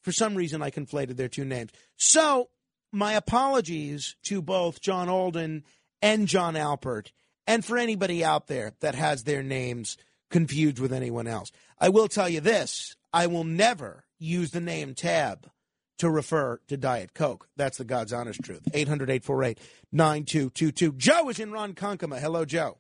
[0.03, 1.71] for some reason I conflated their two names.
[1.97, 2.49] So
[2.93, 5.65] my apologies to both John Alden
[6.01, 7.13] and Jon Alpert
[7.47, 9.97] and for anybody out there that has their names
[10.31, 11.53] confused with anyone else.
[11.79, 15.51] I will tell you this I will never use the name Tab
[15.99, 17.49] to refer to Diet Coke.
[17.57, 18.63] That's the God's honest truth.
[18.73, 19.59] 800 848
[19.93, 20.93] 9222.
[20.93, 22.19] Joe is in Ronkonkoma.
[22.19, 22.79] Hello, Joe.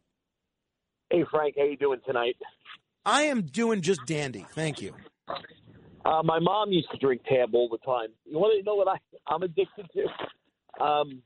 [1.10, 1.54] Hey, Frank.
[1.58, 2.36] How you doing tonight?
[3.04, 4.46] I am doing just dandy.
[4.54, 4.94] Thank you.
[6.04, 8.08] Uh, my mom used to drink Tab all the time.
[8.24, 10.82] You want to know what I, I'm addicted to?
[10.82, 11.22] Um,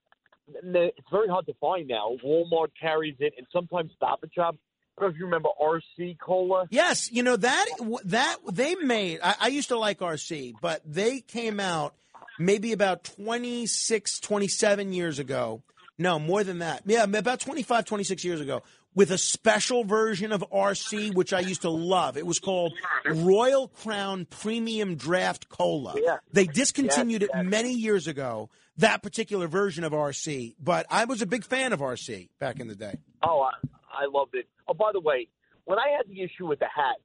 [0.48, 2.16] it's very hard to find now.
[2.24, 4.54] Walmart carries it, and sometimes Stop and Shop.
[4.98, 6.66] I don't know if you remember RC Cola.
[6.70, 7.66] Yes, you know that
[8.04, 9.20] that they made.
[9.22, 11.94] I, I used to like RC, but they came out
[12.38, 15.62] maybe about 26, 27 years ago.
[15.98, 16.82] No, more than that.
[16.86, 18.62] Yeah, about 25, 26 years ago
[18.96, 22.16] with a special version of RC, which I used to love.
[22.16, 22.72] It was called
[23.04, 25.94] Royal Crown Premium Draft Cola.
[26.02, 26.16] Yeah.
[26.32, 27.46] They discontinued yes, it yes.
[27.46, 31.80] many years ago, that particular version of RC, but I was a big fan of
[31.80, 32.96] RC back in the day.
[33.22, 33.52] Oh, I,
[33.92, 34.48] I loved it.
[34.66, 35.28] Oh, by the way,
[35.66, 36.96] when I had the issue with the hat,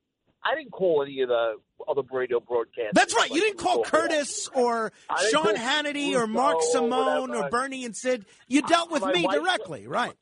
[0.44, 1.56] I didn't call any of the
[1.88, 2.94] other radio broadcasts.
[2.94, 3.30] That's right.
[3.30, 4.92] You didn't call Curtis or
[5.30, 8.26] Sean Hannity or Mark Simone or Bernie and Sid.
[8.48, 10.14] You dealt with My me wife- directly, right?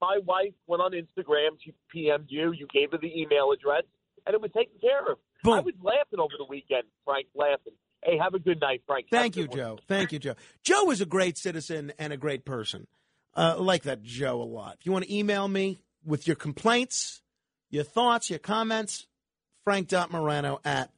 [0.00, 1.58] My wife went on Instagram.
[1.62, 2.52] She PM'd you.
[2.52, 3.82] You gave her the email address,
[4.26, 5.18] and it was taken care of.
[5.44, 7.74] I was laughing over the weekend, Frank, laughing.
[8.04, 9.06] Hey, have a good night, Frank.
[9.12, 9.46] Have Thank you.
[9.46, 9.78] Joe.
[9.86, 10.34] Thank you, Joe.
[10.62, 12.86] Joe is a great citizen and a great person.
[13.34, 14.76] Uh, I like that Joe a lot.
[14.80, 17.22] If you want to email me with your complaints,
[17.68, 19.06] your thoughts, your comments,
[19.64, 20.90] frank.morano at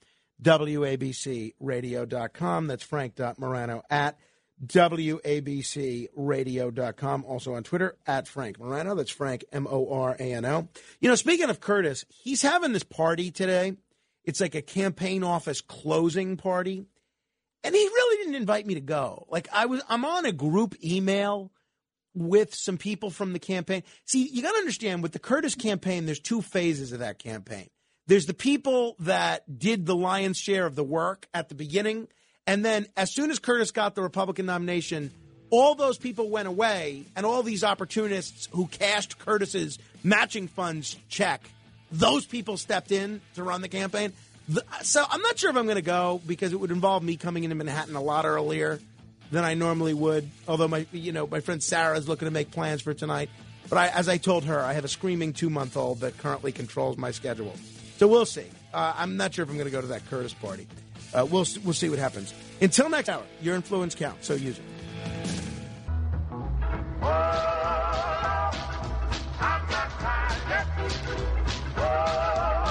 [0.43, 2.67] wabcradio.com.
[2.67, 4.19] That's frank.morano at
[4.67, 7.25] wabcradio.com.
[7.25, 8.95] Also on Twitter, at Frank Morano.
[8.95, 10.69] That's Frank, M O R A N O.
[11.01, 13.77] You know, speaking of Curtis, he's having this party today.
[14.25, 16.87] It's like a campaign office closing party.
[17.65, 19.27] And he really didn't invite me to go.
[19.31, 21.53] Like I was I'm on a group email
[22.15, 23.83] with some people from the campaign.
[24.05, 27.69] See, you got to understand with the Curtis campaign there's two phases of that campaign.
[28.07, 32.09] There's the people that did the lion's share of the work at the beginning
[32.47, 35.11] and then as soon as Curtis got the Republican nomination,
[35.51, 41.43] all those people went away and all these opportunists who cashed Curtis's matching funds check,
[41.91, 44.13] those people stepped in to run the campaign.
[44.83, 47.45] So I'm not sure if I'm going to go because it would involve me coming
[47.45, 48.81] into Manhattan a lot earlier
[49.31, 50.29] than I normally would.
[50.49, 53.31] Although my, you know, my friend Sarah is looking to make plans for tonight.
[53.69, 56.51] But I, as I told her, I have a screaming two month old that currently
[56.51, 57.55] controls my schedule.
[57.99, 58.47] So we'll see.
[58.75, 60.67] Uh, I'm not sure if I'm going to go to that Curtis party.
[61.15, 62.33] Uh, we'll we'll see what happens.
[62.61, 64.27] Until next hour, your influence counts.
[64.27, 64.65] So use it.
[71.77, 72.62] Well,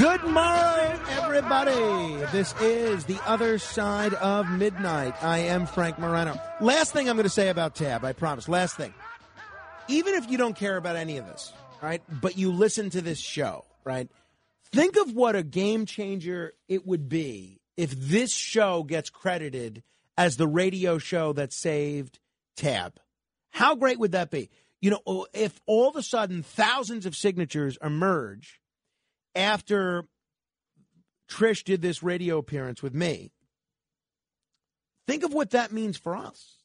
[0.00, 2.24] Good morning, everybody.
[2.32, 5.14] This is the other side of midnight.
[5.22, 6.40] I am Frank Morano.
[6.58, 8.48] Last thing I'm going to say about Tab, I promise.
[8.48, 8.94] Last thing.
[9.88, 13.18] Even if you don't care about any of this, right, but you listen to this
[13.18, 14.08] show, right,
[14.72, 19.82] think of what a game changer it would be if this show gets credited
[20.16, 22.18] as the radio show that saved
[22.56, 22.98] Tab.
[23.50, 24.48] How great would that be?
[24.80, 28.59] You know, if all of a sudden thousands of signatures emerge
[29.34, 30.04] after
[31.28, 33.32] Trish did this radio appearance with me,
[35.06, 36.56] think of what that means for us.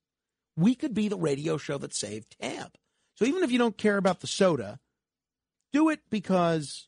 [0.57, 2.71] We could be the radio show that saved Tab.
[3.15, 4.79] So even if you don't care about the soda,
[5.73, 6.87] do it because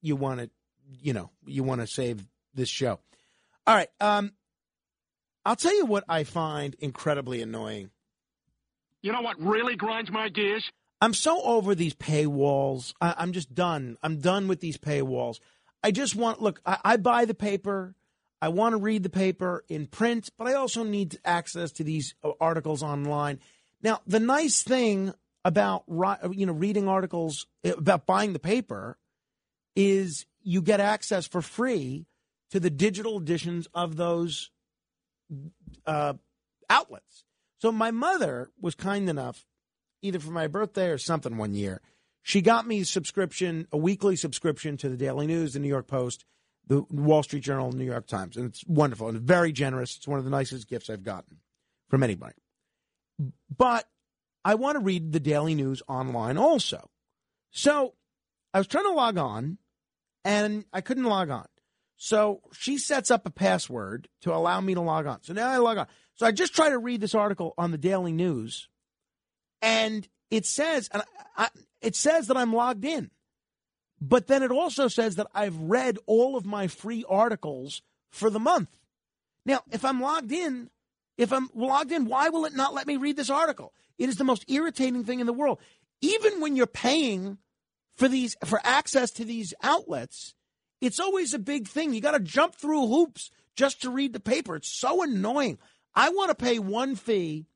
[0.00, 0.50] you want to,
[0.88, 2.98] you know, you want to save this show.
[3.66, 3.88] All right.
[4.00, 4.32] Um,
[5.44, 7.90] I'll tell you what I find incredibly annoying.
[9.02, 10.68] You know what really grinds my gears?
[11.00, 12.94] I'm so over these paywalls.
[13.00, 13.96] I, I'm just done.
[14.02, 15.40] I'm done with these paywalls.
[15.82, 16.60] I just want look.
[16.64, 17.94] I, I buy the paper.
[18.40, 22.14] I want to read the paper in print, but I also need access to these
[22.22, 23.40] uh, articles online.
[23.82, 25.12] Now, the nice thing
[25.44, 25.84] about
[26.32, 28.98] you know reading articles uh, about buying the paper
[29.74, 32.06] is you get access for free
[32.50, 34.50] to the digital editions of those
[35.86, 36.14] uh,
[36.70, 37.24] outlets.
[37.58, 39.44] So my mother was kind enough,
[40.02, 41.80] either for my birthday or something one year,
[42.22, 45.86] she got me a subscription, a weekly subscription to the Daily News, the New York
[45.86, 46.24] Post,
[46.66, 49.96] the Wall Street Journal, and New York Times, and it's wonderful and very generous.
[49.96, 51.38] It's one of the nicest gifts I've gotten
[51.88, 52.34] from anybody.
[53.56, 53.88] But
[54.44, 56.90] I want to read the Daily News online also.
[57.50, 57.94] So
[58.52, 59.58] I was trying to log on
[60.24, 61.46] and I couldn't log on.
[61.96, 65.22] So she sets up a password to allow me to log on.
[65.22, 65.86] So now I log on.
[66.14, 68.68] So I just try to read this article on the Daily News
[69.62, 71.02] and it says and
[71.36, 71.48] I, I,
[71.80, 73.10] it says that I'm logged in.
[74.00, 78.40] But then it also says that I've read all of my free articles for the
[78.40, 78.68] month.
[79.44, 80.70] Now, if I'm logged in,
[81.16, 83.72] if I'm logged in, why will it not let me read this article?
[83.98, 85.60] It is the most irritating thing in the world.
[86.02, 87.38] Even when you're paying
[87.96, 90.34] for these for access to these outlets,
[90.80, 91.94] it's always a big thing.
[91.94, 94.56] You got to jump through hoops just to read the paper.
[94.56, 95.58] It's so annoying.
[95.94, 97.46] I want to pay one fee.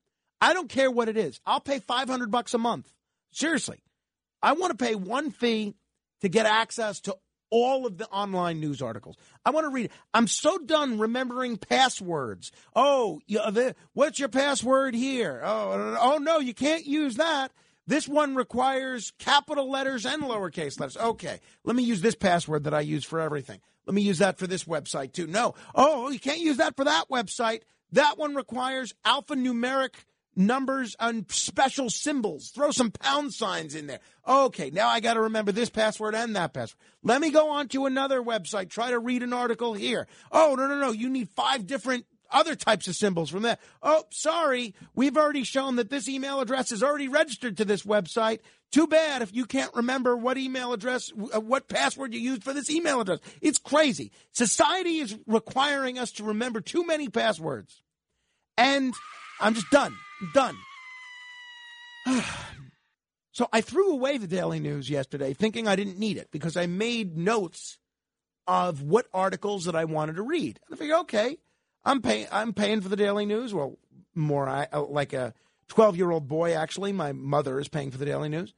[0.41, 1.41] I don't care what it is.
[1.45, 2.91] I'll pay 500 bucks a month.
[3.31, 3.83] Seriously.
[4.43, 5.75] I want to pay one fee
[6.23, 7.17] to get access to
[7.51, 9.17] all of the online news articles.
[9.45, 9.93] I want to read it.
[10.15, 12.53] I'm so done remembering passwords.
[12.75, 15.43] Oh, you, uh, the, what's your password here?
[15.45, 17.53] Oh, oh no, you can't use that.
[17.87, 20.97] This one requires capital letters and lowercase letters.
[20.97, 23.61] Okay, let me use this password that I use for everything.
[23.87, 25.27] Let me use that for this website too.
[25.27, 27.63] No, oh, you can't use that for that website.
[27.93, 29.95] That one requires alphanumeric
[30.37, 32.51] numbers and special symbols.
[32.51, 34.01] Throw some pound signs in there.
[34.27, 36.79] Okay, now I got to remember this password and that password.
[37.03, 40.07] Let me go on to another website, try to read an article here.
[40.31, 40.91] Oh, no, no, no.
[40.93, 43.61] You need five different other types of symbols from that.
[43.83, 44.75] Oh, sorry.
[44.95, 48.41] We've already shown that this email address is already registered to this website.
[48.71, 52.53] Too bad if you can't remember what email address, uh, what password you used for
[52.53, 53.19] this email address.
[53.41, 54.13] It's crazy.
[54.33, 57.83] Society is requiring us to remember too many passwords.
[58.57, 58.95] And
[59.41, 59.97] I'm just done.
[60.35, 60.57] Done.
[63.33, 66.67] so I threw away the Daily News yesterday thinking I didn't need it because I
[66.67, 67.79] made notes
[68.47, 70.61] of what articles that I wanted to read.
[70.67, 71.39] And I figured, okay,
[71.85, 73.55] I'm paying I'm paying for the Daily News.
[73.55, 73.79] Well,
[74.15, 75.35] more I, uh, like a
[75.69, 76.93] 12 year old boy, actually.
[76.93, 78.55] My mother is paying for the Daily News.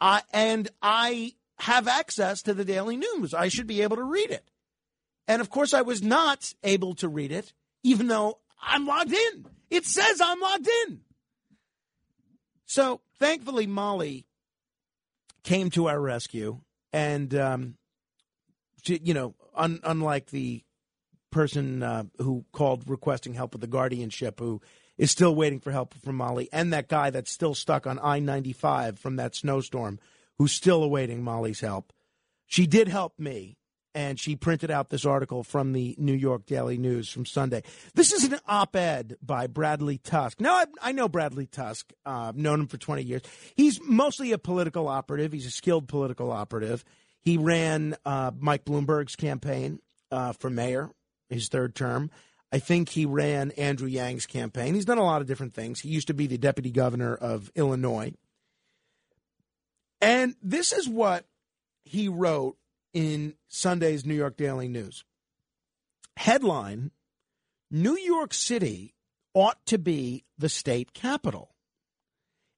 [0.00, 3.34] Uh, and I have access to the Daily News.
[3.34, 4.50] I should be able to read it.
[5.26, 9.46] And of course, I was not able to read it, even though I'm logged in.
[9.70, 11.00] It says I'm logged in.
[12.66, 14.26] So thankfully, Molly
[15.42, 16.60] came to our rescue.
[16.92, 17.76] And, um,
[18.82, 20.64] she, you know, un- unlike the
[21.30, 24.60] person uh, who called requesting help with the guardianship, who
[24.96, 28.18] is still waiting for help from Molly, and that guy that's still stuck on I
[28.18, 29.98] 95 from that snowstorm,
[30.38, 31.92] who's still awaiting Molly's help.
[32.46, 33.57] She did help me,
[33.94, 37.62] and she printed out this article from the New York Daily News from Sunday.
[37.94, 40.40] This is an op ed by Bradley Tusk.
[40.40, 43.22] Now, I, I know Bradley Tusk, uh, known him for 20 years.
[43.54, 46.84] He's mostly a political operative, he's a skilled political operative.
[47.20, 50.90] He ran uh, Mike Bloomberg's campaign uh, for mayor,
[51.28, 52.10] his third term.
[52.50, 54.74] I think he ran Andrew Yang's campaign.
[54.74, 55.80] He's done a lot of different things.
[55.80, 58.12] He used to be the deputy governor of Illinois.
[60.00, 61.26] And this is what
[61.84, 62.56] he wrote
[62.92, 65.04] in Sunday's New York Daily News.
[66.16, 66.90] Headline
[67.70, 68.94] New York City
[69.34, 71.54] ought to be the state capital.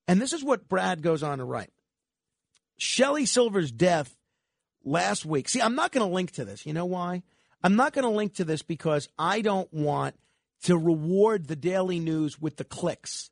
[0.06, 1.72] And this is what Brad goes on to write.
[2.76, 4.16] Shelley Silver's death
[4.84, 5.48] last week.
[5.48, 6.64] See, I'm not going to link to this.
[6.64, 7.22] You know why?
[7.62, 10.16] I'm not going to link to this because I don't want
[10.64, 13.30] to reward the Daily News with the clicks.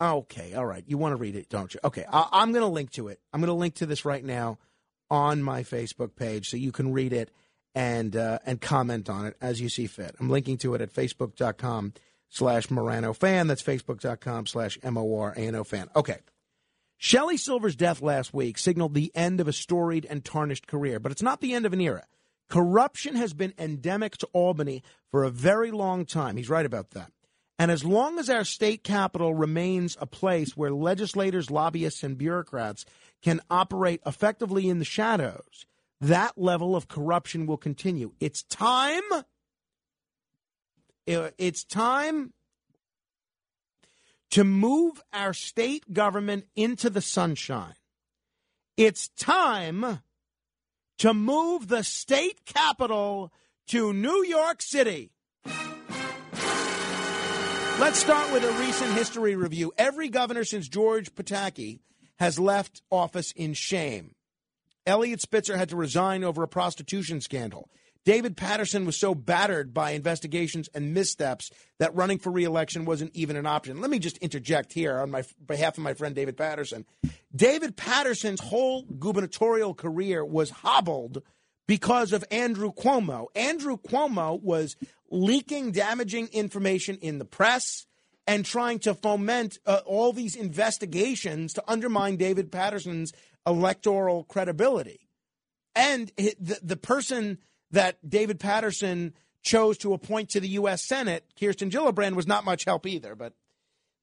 [0.00, 0.84] Okay, all right.
[0.86, 1.80] You want to read it, don't you?
[1.84, 3.20] Okay, I- am going to link to it.
[3.32, 4.58] I'm going to link to this right now
[5.12, 7.30] on my Facebook page so you can read it
[7.74, 10.16] and uh, and comment on it as you see fit.
[10.18, 11.92] I'm linking to it at facebook.com
[12.30, 13.46] slash Morano fan.
[13.46, 15.88] That's facebook.com slash M O R A N O fan.
[15.94, 16.18] Okay.
[16.96, 21.12] Shelley Silver's death last week signaled the end of a storied and tarnished career, but
[21.12, 22.04] it's not the end of an era.
[22.48, 26.36] Corruption has been endemic to Albany for a very long time.
[26.36, 27.10] He's right about that.
[27.62, 32.84] And as long as our state capital remains a place where legislators, lobbyists, and bureaucrats
[33.22, 35.64] can operate effectively in the shadows,
[36.00, 38.14] that level of corruption will continue.
[38.18, 39.04] It's time.
[39.12, 39.22] Uh,
[41.38, 42.32] it's time
[44.32, 47.76] to move our state government into the sunshine.
[48.76, 50.00] It's time
[50.98, 53.32] to move the state capital
[53.68, 55.12] to New York City.
[57.82, 59.72] Let's start with a recent history review.
[59.76, 61.80] Every governor since George Pataki
[62.20, 64.14] has left office in shame.
[64.86, 67.68] Eliot Spitzer had to resign over a prostitution scandal.
[68.04, 73.34] David Paterson was so battered by investigations and missteps that running for reelection wasn't even
[73.34, 73.80] an option.
[73.80, 76.86] Let me just interject here on my behalf of my friend David Paterson.
[77.34, 81.20] David Paterson's whole gubernatorial career was hobbled
[81.66, 83.26] because of Andrew Cuomo.
[83.34, 84.76] Andrew Cuomo was
[85.10, 87.86] leaking damaging information in the press
[88.26, 93.12] and trying to foment uh, all these investigations to undermine David Paterson's
[93.46, 95.08] electoral credibility.
[95.74, 97.38] And the, the person
[97.70, 100.82] that David Paterson chose to appoint to the U.S.
[100.82, 103.32] Senate, Kirsten Gillibrand, was not much help either, but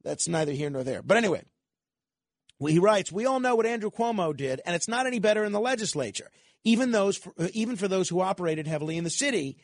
[0.03, 1.01] that's neither here nor there.
[1.01, 1.43] But anyway,
[2.59, 5.51] he writes, We all know what Andrew Cuomo did, and it's not any better in
[5.51, 6.29] the legislature.
[6.63, 9.57] Even, those, uh, even for those who operated heavily in the city,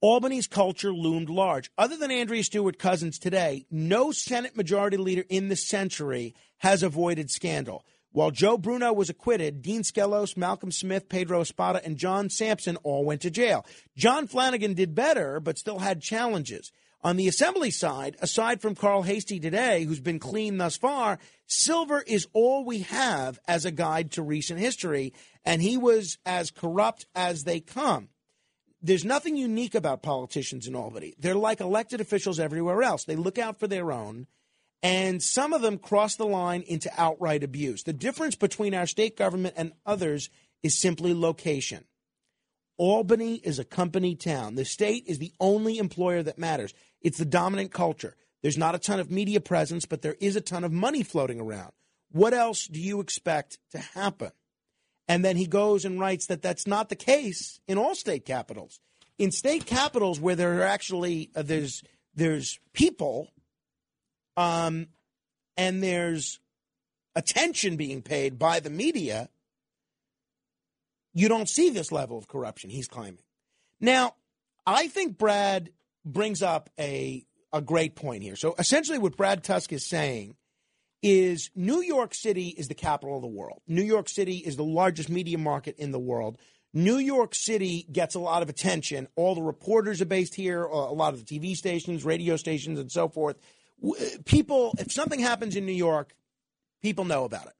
[0.00, 1.70] Albany's culture loomed large.
[1.78, 7.30] Other than Andrea Stewart Cousins today, no Senate Majority Leader in the century has avoided
[7.30, 7.84] scandal.
[8.12, 13.04] While Joe Bruno was acquitted, Dean Skelos, Malcolm Smith, Pedro Espada, and John Sampson all
[13.04, 13.66] went to jail.
[13.96, 16.70] John Flanagan did better, but still had challenges.
[17.04, 22.02] On the assembly side, aside from Carl Heastie today, who's been clean thus far, Silver
[22.06, 25.12] is all we have as a guide to recent history,
[25.44, 28.08] and he was as corrupt as they come.
[28.80, 31.14] There's nothing unique about politicians in Albany.
[31.18, 33.04] They're like elected officials everywhere else.
[33.04, 34.26] They look out for their own
[34.84, 37.84] and some of them cross the line into outright abuse.
[37.84, 40.28] The difference between our state government and others
[40.62, 41.86] is simply location.
[42.76, 44.56] Albany is a company town.
[44.56, 46.74] The state is the only employer that matters.
[47.00, 48.16] It's the dominant culture.
[48.42, 51.40] There's not a ton of media presence, but there is a ton of money floating
[51.40, 51.72] around.
[52.10, 54.32] What else do you expect to happen?
[55.08, 58.80] And then he goes and writes that that's not the case in all state capitals.
[59.18, 61.82] In state capitals where there are actually uh, there's
[62.14, 63.28] there's people
[64.36, 64.88] um,
[65.56, 66.40] and there's
[67.14, 69.28] attention being paid by the media,
[71.14, 73.22] you don't see this level of corruption he's claiming.
[73.80, 74.14] Now,
[74.66, 75.70] I think Brad
[76.04, 78.34] brings up a a great point here.
[78.34, 80.34] So essentially what Brad Tusk is saying
[81.02, 83.60] is New York City is the capital of the world.
[83.68, 86.36] New York City is the largest media market in the world.
[86.72, 89.06] New York City gets a lot of attention.
[89.14, 92.80] All the reporters are based here, uh, a lot of the TV stations, radio stations,
[92.80, 93.36] and so forth
[93.82, 93.92] uh,
[94.24, 96.14] people, if something happens in New York,
[96.82, 97.54] people know about it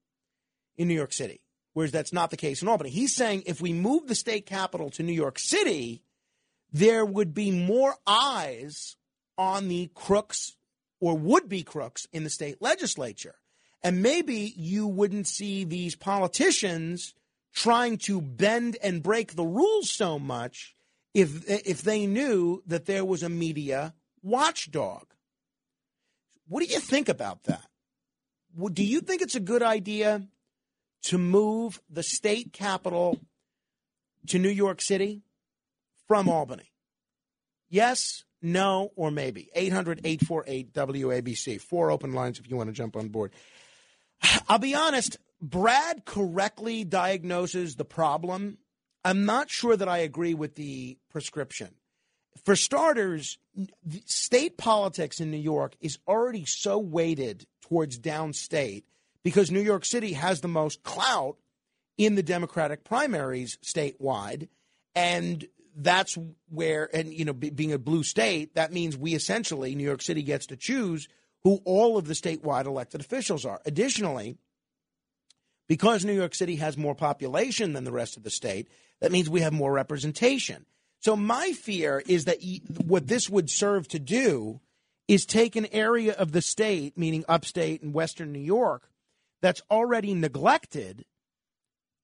[0.76, 1.40] in New York City.
[1.74, 2.90] Whereas that's not the case in Albany.
[2.90, 6.02] He's saying if we move the state capital to New York City,
[6.72, 8.96] there would be more eyes
[9.36, 10.56] on the crooks
[11.00, 13.34] or would be crooks in the state legislature.
[13.82, 17.12] And maybe you wouldn't see these politicians
[17.54, 20.74] trying to bend and break the rules so much
[21.12, 25.06] if if they knew that there was a media watchdog.
[26.48, 27.66] What do you think about that?
[28.72, 30.26] Do you think it's a good idea
[31.04, 33.20] to move the state capital
[34.28, 35.22] to New York City
[36.06, 36.70] from Albany?
[37.68, 39.48] Yes, no, or maybe.
[39.54, 41.60] 800 848 WABC.
[41.60, 43.32] Four open lines if you want to jump on board.
[44.48, 48.58] I'll be honest, Brad correctly diagnoses the problem.
[49.04, 51.74] I'm not sure that I agree with the prescription.
[52.44, 53.38] For starters,
[54.06, 58.84] state politics in New York is already so weighted towards downstate
[59.24, 61.36] because New York City has the most clout
[61.98, 64.48] in the Democratic primaries statewide.
[64.94, 65.46] And
[65.76, 66.16] that's
[66.50, 70.22] where, and, you know, being a blue state, that means we essentially, New York City
[70.22, 71.08] gets to choose
[71.42, 73.60] who all of the statewide elected officials are.
[73.66, 74.36] Additionally,
[75.66, 78.68] because New York City has more population than the rest of the state,
[79.00, 80.66] that means we have more representation.
[81.00, 82.38] So my fear is that
[82.86, 84.60] what this would serve to do
[85.06, 88.88] is take an area of the state, meaning upstate and western New York,
[89.44, 91.04] that's already neglected.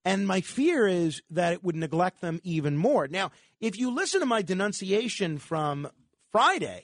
[0.05, 3.07] And my fear is that it would neglect them even more.
[3.07, 5.89] Now, if you listen to my denunciation from
[6.31, 6.83] Friday,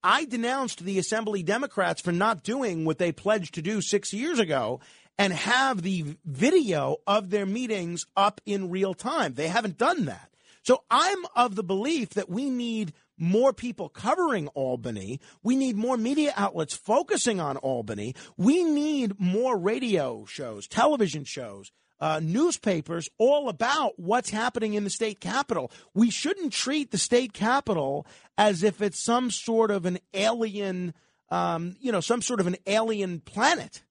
[0.00, 4.38] I denounced the Assembly Democrats for not doing what they pledged to do six years
[4.38, 4.78] ago
[5.18, 9.34] and have the video of their meetings up in real time.
[9.34, 10.30] They haven't done that.
[10.62, 15.20] So I'm of the belief that we need more people covering Albany.
[15.42, 18.14] We need more media outlets focusing on Albany.
[18.36, 24.90] We need more radio shows, television shows, uh, newspapers all about what's happening in the
[24.90, 25.70] state capital.
[25.94, 28.06] We shouldn't treat the state capital
[28.38, 30.94] as if it's some sort of an alien,
[31.28, 33.82] um, you know, some sort of an alien planet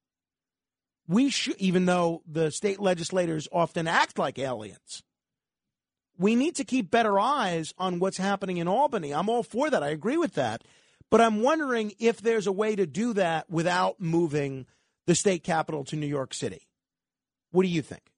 [1.10, 5.02] we should, even though the state legislators often act like aliens,
[6.20, 9.14] we need to keep better eyes on what's happening in Albany.
[9.14, 9.82] I'm all for that.
[9.82, 10.66] I agree with that.
[11.10, 14.68] But I'm wondering if there's a way to do that without moving
[15.08, 16.68] the state capital to New York City.
[17.52, 18.12] What do you think?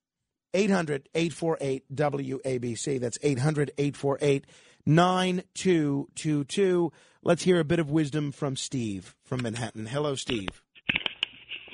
[0.54, 3.00] 800 848 WABC.
[3.00, 4.46] That's 800 848
[4.86, 6.92] 9222.
[7.24, 9.86] Let's hear a bit of wisdom from Steve from Manhattan.
[9.86, 10.50] Hello, Steve.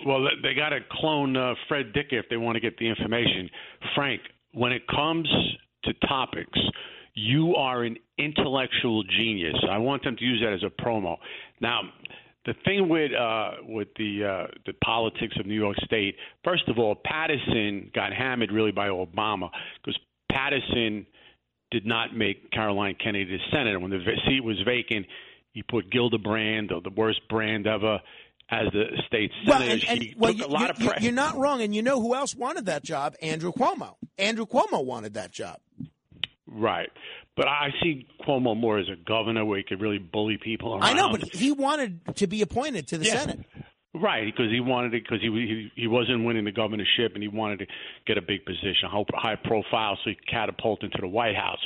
[0.06, 3.50] Well, they got to clone uh, Fred Dicker if they want to get the information.
[3.96, 4.22] Frank,
[4.54, 5.28] when it comes
[5.88, 6.60] to topics,
[7.14, 9.56] you are an intellectual genius.
[9.70, 11.18] I want them to use that as a promo.
[11.60, 11.82] Now,
[12.46, 16.80] the thing with uh, with the uh, the politics of New York State, first of
[16.80, 19.50] all, Paterson got hammered really by Obama
[19.84, 20.00] because
[20.32, 21.06] Paterson
[21.72, 25.06] did not make Caroline Kennedy the senator when the seat was vacant.
[25.52, 28.00] He put Gillibrand, the worst brand ever
[28.50, 29.66] as the state senator.
[29.66, 31.76] Well, and, and, she well, took you, a lot you, of You're not wrong, and
[31.76, 33.16] you know who else wanted that job?
[33.22, 33.96] Andrew Cuomo.
[34.18, 35.58] Andrew Cuomo wanted that job.
[36.48, 36.90] Right.
[37.36, 40.84] But I see Cuomo more as a governor where he could really bully people around.
[40.84, 43.20] I know, but he wanted to be appointed to the yeah.
[43.20, 43.40] Senate.
[44.02, 47.30] Right, because he wanted it because he, he he wasn't winning the governorship and he
[47.30, 47.66] wanted to
[48.06, 51.60] get a big position, high profile, so he could catapult into the White House.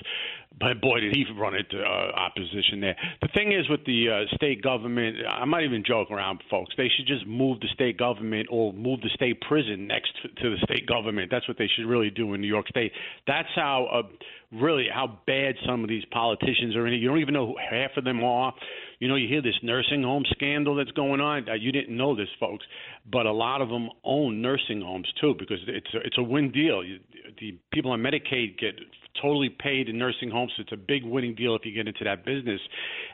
[0.59, 2.95] But boy, did he run into uh, opposition there.
[3.21, 6.73] The thing is with the uh, state government, I might even joke around, folks.
[6.77, 10.57] They should just move the state government or move the state prison next to the
[10.63, 11.31] state government.
[11.31, 12.91] That's what they should really do in New York State.
[13.25, 16.97] That's how uh, really how bad some of these politicians are in it.
[16.97, 18.53] You don't even know who half of them are.
[19.01, 21.49] You know, you hear this nursing home scandal that's going on.
[21.49, 22.63] Uh, you didn't know this, folks,
[23.11, 26.51] but a lot of them own nursing homes too because it's a, it's a win
[26.51, 26.83] deal.
[26.83, 26.99] You,
[27.39, 28.75] the people on Medicaid get
[29.19, 30.51] totally paid in nursing homes.
[30.55, 32.61] So it's a big winning deal if you get into that business.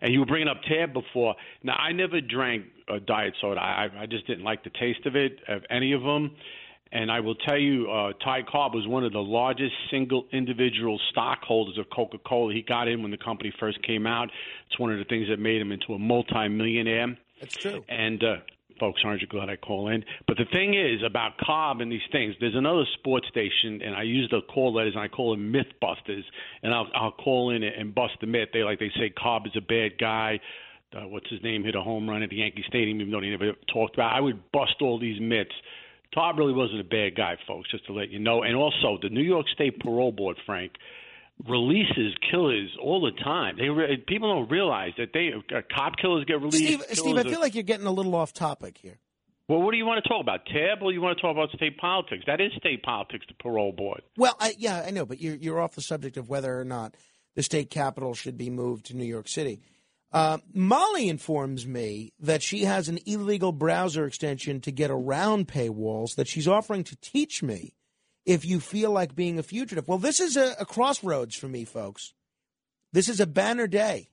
[0.02, 1.36] And you were bringing up tab before.
[1.64, 3.62] Now, I never drank a diet soda.
[3.62, 6.36] I, I just didn't like the taste of it, of any of them.
[6.92, 11.00] And I will tell you, uh, Ty Cobb was one of the largest single individual
[11.12, 12.54] stockholders of Coca Cola.
[12.54, 14.30] He got in when the company first came out.
[14.70, 17.18] It's one of the things that made him into a multimillionaire.
[17.40, 17.84] That's true.
[17.90, 18.36] And uh,
[18.80, 20.04] folks, aren't you glad I call in?
[20.28, 22.36] But the thing is about Cobb and these things.
[22.40, 26.24] There's another sports station, and I use the call letters, and I call them MythBusters,
[26.64, 28.50] and I'll I'll call in and bust the myth.
[28.54, 30.40] They like they say Cobb is a bad guy.
[30.96, 33.30] Uh, what's his name hit a home run at the Yankee Stadium, even though he
[33.30, 34.14] never talked about.
[34.14, 34.18] It.
[34.18, 35.52] I would bust all these myths.
[36.14, 38.44] Todd really wasn't a bad guy, folks, just to let you know.
[38.44, 40.74] And also, the New York State Parole Board, Frank,
[41.48, 43.58] releases killers all the time.
[43.58, 46.58] They re- people don't realize that they uh, cop killers get released.
[46.58, 49.00] Steve, Steve, I feel like you're getting a little off topic here.
[49.48, 51.50] Well, what do you want to talk about, Tab, or you want to talk about
[51.52, 52.24] state politics?
[52.28, 54.02] That is state politics, the parole board.
[54.18, 56.96] Well, I, yeah, I know, but you're you're off the subject of whether or not
[57.36, 59.62] the state capital should be moved to New York City.
[60.12, 66.16] Uh, Molly informs me that she has an illegal browser extension to get around paywalls
[66.16, 67.76] that she's offering to teach me
[68.26, 69.88] if you feel like being a fugitive.
[69.88, 72.14] Well, this is a, a crossroads for me, folks.
[72.94, 74.10] This is a banner day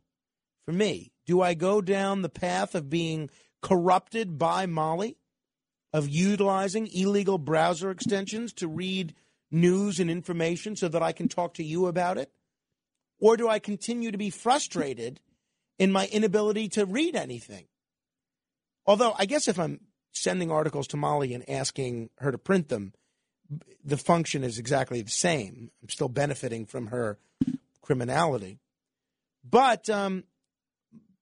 [0.64, 1.12] for me.
[1.26, 3.30] Do I go down the path of being
[3.62, 5.16] corrupted by Molly,
[5.92, 9.14] of utilizing illegal browser extensions to read
[9.50, 12.32] news and information so that I can talk to you about it?
[13.20, 15.20] Or do I continue to be frustrated
[15.78, 17.66] in my inability to read anything?
[18.86, 19.80] Although, I guess if I'm
[20.12, 22.92] sending articles to Molly and asking her to print them,
[23.84, 25.70] the function is exactly the same.
[25.82, 27.18] I'm still benefiting from her
[27.82, 28.60] criminality.
[29.48, 30.24] But um,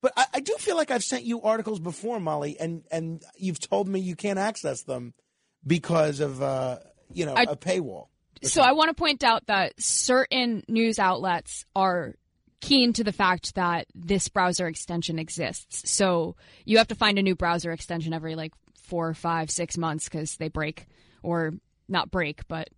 [0.00, 3.58] but I, I, do feel like I've sent you articles before, Molly, and, and you've
[3.58, 5.14] told me you can't access them
[5.66, 6.78] because of uh,
[7.12, 8.08] you know I, a paywall.
[8.44, 12.14] So I want to point out that certain news outlets are
[12.62, 15.90] keen to the fact that this browser extension exists.
[15.90, 20.08] So you have to find a new browser extension every like four, five, six months
[20.08, 20.86] because they break
[21.22, 21.52] or
[21.88, 22.70] not break, but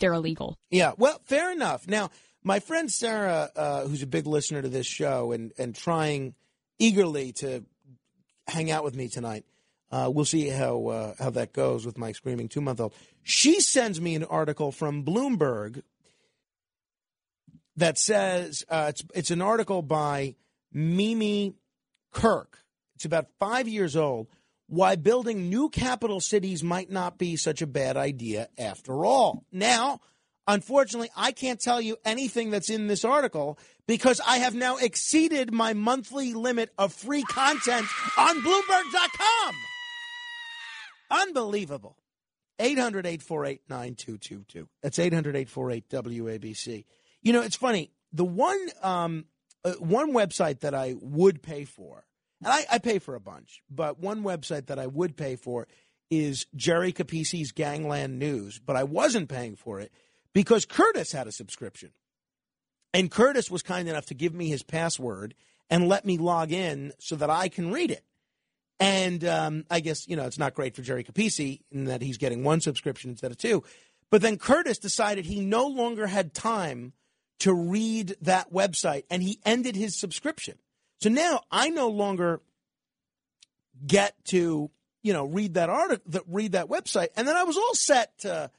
[0.00, 0.56] they're illegal.
[0.70, 1.86] Yeah, well, fair enough.
[1.86, 2.10] Now,
[2.42, 6.34] my friend Sarah, uh, who's a big listener to this show and, and trying
[6.78, 7.64] eagerly to
[8.48, 9.44] hang out with me tonight,
[9.90, 12.94] uh, we'll see how uh, how that goes with my screaming two month old.
[13.22, 15.82] She sends me an article from Bloomberg
[17.76, 20.36] that says uh, it's it's an article by
[20.72, 21.54] Mimi
[22.12, 22.58] Kirk.
[22.96, 24.28] It's about five years old.
[24.68, 29.44] Why building new capital cities might not be such a bad idea after all.
[29.52, 30.00] Now,
[30.46, 35.52] unfortunately, I can't tell you anything that's in this article because I have now exceeded
[35.52, 37.86] my monthly limit of free content
[38.16, 39.54] on Bloomberg.com.
[41.10, 41.98] Unbelievable.
[42.58, 44.68] 800 848 9222.
[44.82, 46.84] That's 800 848 WABC.
[47.22, 47.90] You know, it's funny.
[48.12, 49.24] The one um,
[49.64, 52.04] uh, one website that I would pay for,
[52.42, 55.68] and I, I, pay for a bunch, but one website that I would pay for
[56.10, 59.92] is Jerry Capeci's Gangland News, but I wasn't paying for it
[60.34, 61.90] because Curtis had a subscription.
[62.92, 65.34] And Curtis was kind enough to give me his password
[65.70, 68.04] and let me log in so that I can read it.
[68.78, 72.18] And um, I guess, you know, it's not great for Jerry Capeci in that he's
[72.18, 73.62] getting one subscription instead of two.
[74.10, 76.92] But then Curtis decided he no longer had time
[77.42, 80.56] to read that website and he ended his subscription.
[81.00, 82.40] So now I no longer
[83.84, 84.70] get to,
[85.02, 87.08] you know, read that article, that read that website.
[87.16, 88.52] And then I was all set to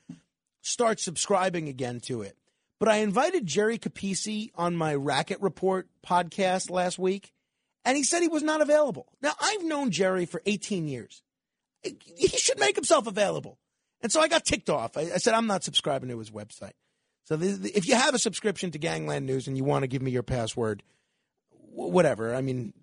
[0.62, 2.36] start subscribing again to it.
[2.78, 7.32] But I invited Jerry Capeci on my Racket Report podcast last week,
[7.86, 9.08] and he said he was not available.
[9.22, 11.22] Now, I've known Jerry for 18 years.
[11.82, 13.58] He should make himself available.
[14.02, 14.98] And so I got ticked off.
[14.98, 16.74] I, I said, I'm not subscribing to his website.
[17.26, 20.12] So if you have a subscription to Gangland News and you want to give me
[20.12, 20.84] your password,
[21.74, 22.36] whatever.
[22.36, 22.74] I mean,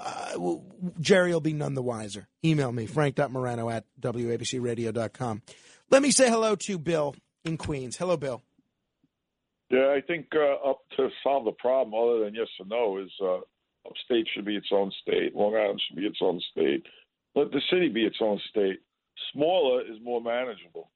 [0.00, 0.56] uh,
[1.00, 2.28] Jerry will be none the wiser.
[2.44, 5.42] Email me, frank.morano at wabcradio.com.
[5.90, 7.96] Let me say hello to Bill in Queens.
[7.96, 8.42] Hello, Bill.
[9.70, 13.10] Yeah, I think uh, up to solve the problem, other than yes or no, is
[13.22, 13.38] uh,
[13.88, 15.34] upstate should be its own state.
[15.34, 16.84] Long Island should be its own state.
[17.36, 18.80] Let the city be its own state.
[19.32, 20.90] Smaller is more manageable.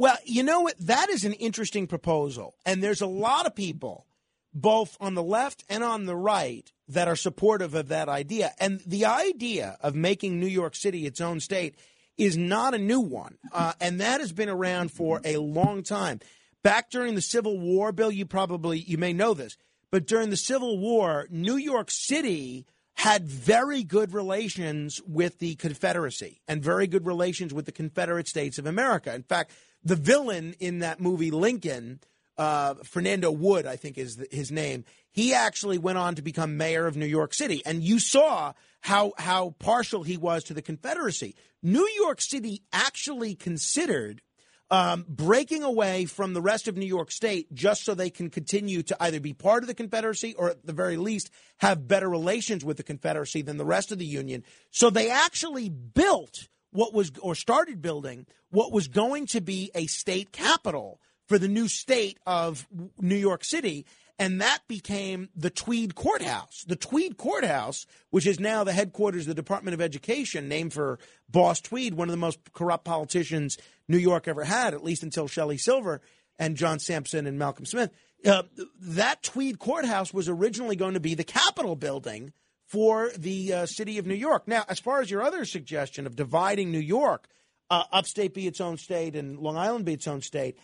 [0.00, 0.78] Well, you know what?
[0.78, 2.54] That is an interesting proposal.
[2.64, 4.06] And there's a lot of people,
[4.54, 8.54] both on the left and on the right, that are supportive of that idea.
[8.58, 11.74] And the idea of making New York City its own state
[12.16, 13.36] is not a new one.
[13.52, 16.20] Uh, and that has been around for a long time.
[16.62, 19.58] Back during the Civil War, Bill, you probably, you may know this,
[19.90, 22.64] but during the Civil War, New York City
[22.94, 28.58] had very good relations with the Confederacy and very good relations with the Confederate States
[28.58, 29.14] of America.
[29.14, 29.52] In fact,
[29.84, 32.00] the villain in that movie Lincoln,
[32.36, 34.84] uh, Fernando Wood, I think is the, his name.
[35.10, 39.12] He actually went on to become mayor of New York City, and you saw how
[39.18, 41.34] how partial he was to the Confederacy.
[41.62, 44.22] New York City actually considered
[44.70, 48.82] um, breaking away from the rest of New York State just so they can continue
[48.84, 52.64] to either be part of the Confederacy or at the very least have better relations
[52.64, 54.44] with the Confederacy than the rest of the Union.
[54.70, 59.86] So they actually built what was or started building what was going to be a
[59.86, 62.66] state capital for the new state of
[62.98, 63.86] New York City.
[64.18, 66.64] And that became the Tweed Courthouse.
[66.66, 70.98] The Tweed Courthouse, which is now the headquarters of the Department of Education, named for
[71.30, 73.56] Boss Tweed, one of the most corrupt politicians
[73.88, 76.02] New York ever had, at least until Shelley Silver
[76.38, 77.92] and John Sampson and Malcolm Smith.
[78.26, 78.42] Uh,
[78.80, 82.34] that Tweed Courthouse was originally going to be the Capitol building
[82.70, 84.46] for the uh, city of New York.
[84.46, 87.26] Now, as far as your other suggestion of dividing New York,
[87.68, 90.56] uh, upstate be its own state and Long Island be its own state,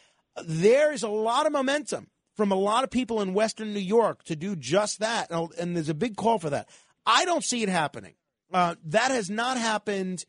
[0.45, 4.23] there is a lot of momentum from a lot of people in Western New York
[4.25, 6.69] to do just that, and, and there's a big call for that.
[7.05, 8.15] I don't see it happening.
[8.53, 10.25] Uh, that has not happened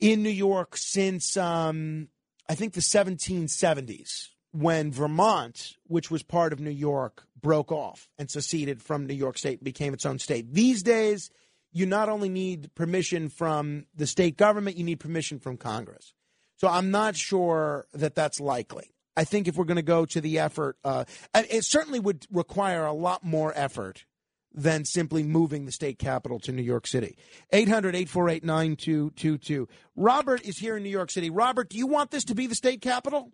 [0.00, 2.08] in New York since um,
[2.48, 8.30] I think the 1770s when Vermont, which was part of New York, broke off and
[8.30, 10.52] seceded from New York State and became its own state.
[10.52, 11.30] These days,
[11.72, 16.14] you not only need permission from the state government, you need permission from Congress.
[16.56, 18.94] So I'm not sure that that's likely.
[19.14, 22.86] I think if we're going to go to the effort, uh, it certainly would require
[22.86, 24.06] a lot more effort
[24.54, 27.18] than simply moving the state capital to New York City.
[27.52, 29.68] 800 848 9222.
[29.96, 31.28] Robert is here in New York City.
[31.28, 33.32] Robert, do you want this to be the state capital?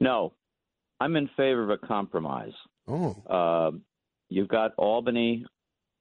[0.00, 0.34] No,
[1.00, 2.52] I'm in favor of a compromise.
[2.86, 3.16] Oh.
[3.28, 3.76] Uh,
[4.28, 5.44] you've got Albany,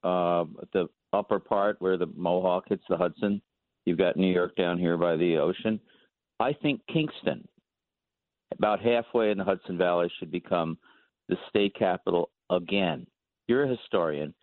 [0.04, 3.42] uh, the upper part where the Mohawk hits the Hudson.
[3.86, 5.80] You've got New York down here by the ocean.
[6.40, 7.48] I think Kingston,
[8.52, 10.78] about halfway in the Hudson Valley, should become
[11.30, 13.08] the state capital again.
[13.48, 14.34] You're a historian.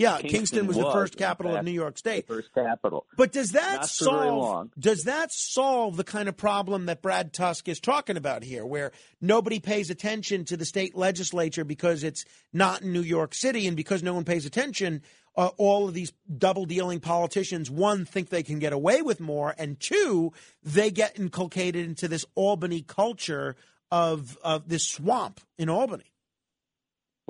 [0.00, 2.26] Yeah, Kingston Kingston, was, the first capital of New York State.
[2.26, 3.06] First capital.
[3.16, 7.68] But does that Not solve does that solve the kind of problem that Brad Tusk
[7.68, 12.80] is talking about here where nobody pays attention to the state legislature because it's not
[12.80, 15.02] in New York City and because no one pays attention
[15.36, 19.54] uh, all of these double dealing politicians one think they can get away with more
[19.58, 23.54] and two they get inculcated into this Albany culture
[23.90, 26.09] of of this swamp in Albany.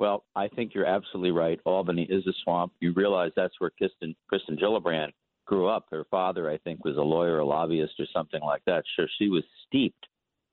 [0.01, 1.59] Well, I think you're absolutely right.
[1.63, 2.73] Albany is a swamp.
[2.79, 5.11] You realize that's where Kirsten, Kirsten Gillibrand
[5.45, 5.85] grew up.
[5.91, 8.83] Her father, I think, was a lawyer, a lobbyist, or something like that.
[8.97, 10.07] So she was steeped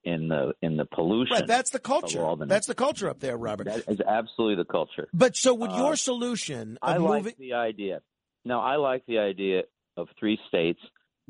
[0.05, 1.35] in the in the pollution.
[1.35, 2.23] Right, that's the of culture.
[2.23, 2.51] Albany.
[2.51, 3.65] That's the culture up there, Robert.
[3.65, 5.09] That is absolutely the culture.
[5.15, 8.03] But so would your Uh, solution of I moving like the idea.
[8.45, 9.63] No, I like the idea
[9.97, 10.81] of three states.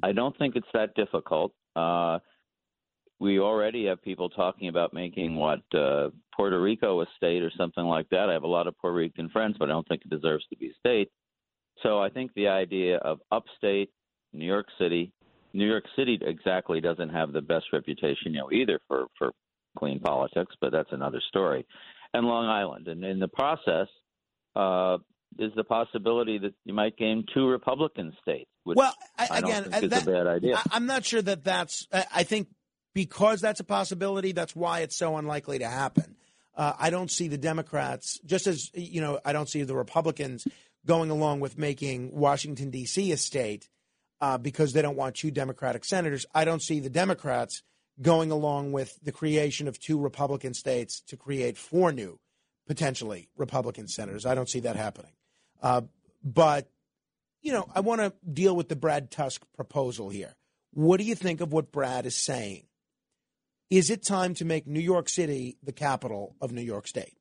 [0.03, 1.53] I don't think it's that difficult.
[1.77, 2.19] Uh,
[3.21, 7.85] we already have people talking about making what uh, Puerto Rico a state or something
[7.85, 8.29] like that.
[8.29, 10.57] I have a lot of Puerto Rican friends, but I don't think it deserves to
[10.57, 11.11] be a state.
[11.83, 13.91] So I think the idea of upstate
[14.33, 15.13] New York City,
[15.53, 19.33] New York City exactly doesn't have the best reputation, you know, either for for
[19.79, 21.67] clean politics, but that's another story.
[22.15, 23.87] And Long Island, and in the process,
[24.57, 24.99] uh,
[25.39, 28.51] is the possibility that you might gain two Republican states.
[28.65, 30.57] Which Well, I, I again, think uh, is that- a bad idea.
[30.57, 31.87] I, I'm not sure that that's.
[31.93, 32.49] I I think
[32.99, 36.17] because that's a possibility, that's why it's so unlikely to happen.
[36.57, 40.45] Uh, I don't see the Democrats, just as you know, I don't see the Republicans
[40.85, 43.13] going along with making Washington D.C.
[43.13, 43.69] a state
[44.21, 46.27] uh, because they don't want two Democratic senators.
[46.35, 47.63] I don't see the Democrats
[48.03, 52.19] going along with the creation of two Republican states to create four new
[52.67, 54.27] potentially Republican senators.
[54.27, 55.13] I don't see that happening.
[55.63, 55.83] Uh,
[56.25, 56.69] but
[57.43, 60.35] you know, I want to deal with the Brad Tusk proposal here.
[60.73, 62.65] What do you think of what Brad is saying?
[63.71, 67.19] Is it time to make New York City the capital of New York State?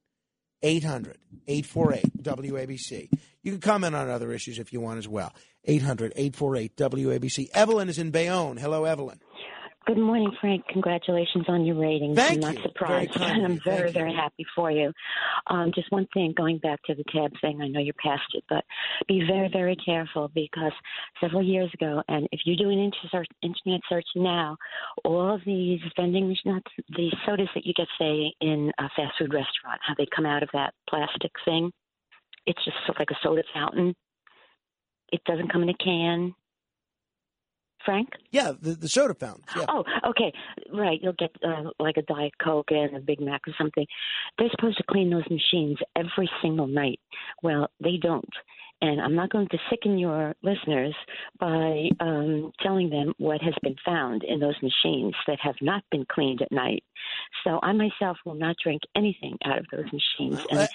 [0.64, 1.18] 800
[1.48, 3.10] 848 WABC.
[3.44, 5.34] You can comment on other issues if you want as well.
[5.66, 7.50] 800 848 WABC.
[7.54, 8.58] Evelyn is in Bayonne.
[8.58, 9.20] Hello, Evelyn.
[9.88, 10.68] Good morning, Frank.
[10.68, 12.18] Congratulations on your ratings.
[12.18, 12.62] Thank I'm not you.
[12.64, 13.18] surprised.
[13.18, 14.02] Very of I'm very, Thank you.
[14.02, 14.92] very happy for you.
[15.50, 18.44] Um, just one thing, going back to the tab thing, I know you're past it,
[18.50, 18.66] but
[19.08, 20.74] be very, very careful because
[21.22, 22.92] several years ago, and if you do an
[23.42, 24.58] internet search now,
[25.06, 29.34] all of these vending machines, the sodas that you get, say, in a fast food
[29.34, 31.72] restaurant, how they come out of that plastic thing,
[32.46, 33.96] it's just sort of like a soda fountain.
[35.14, 36.36] It doesn't come in a can.
[37.88, 38.10] Frank?
[38.32, 39.46] Yeah, the, the soda fountains.
[39.56, 39.64] Yeah.
[39.70, 40.34] Oh, okay,
[40.74, 41.00] right.
[41.02, 43.88] You'll get uh, like a Diet Coke and a Big Mac or something.
[44.38, 47.00] They're supposed to clean those machines every single night.
[47.44, 48.30] Well, they don't.
[48.82, 50.94] And I'm not going to sicken your listeners
[51.40, 56.06] by um, telling them what has been found in those machines that have not been
[56.12, 56.84] cleaned at night.
[57.46, 60.46] So I myself will not drink anything out of those machines.
[60.52, 60.68] And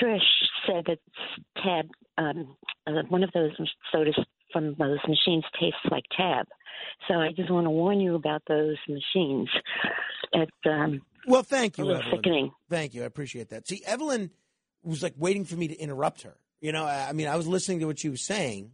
[0.00, 0.20] Trish
[0.66, 1.00] said that
[1.62, 3.50] Tab, um, uh, one of those
[3.92, 4.18] sodas
[4.52, 6.46] from those machines tastes like Tab.
[7.08, 9.48] So I just want to warn you about those machines.
[10.32, 12.16] It's um, Well, thank you, little Evelyn.
[12.18, 12.50] sickening.
[12.68, 13.02] Thank you.
[13.02, 13.66] I appreciate that.
[13.68, 14.30] See, Evelyn
[14.82, 16.36] was like waiting for me to interrupt her.
[16.60, 18.72] You know, I I mean, I was listening to what she was saying,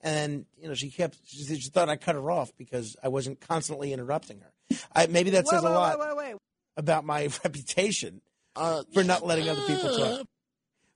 [0.00, 3.40] and you know, she kept she, she thought I cut her off because I wasn't
[3.40, 4.76] constantly interrupting her.
[4.94, 6.34] I, maybe that says Wait, a wait, lot wait, wait,
[6.76, 8.20] about my reputation
[8.54, 10.26] for not letting other people talk.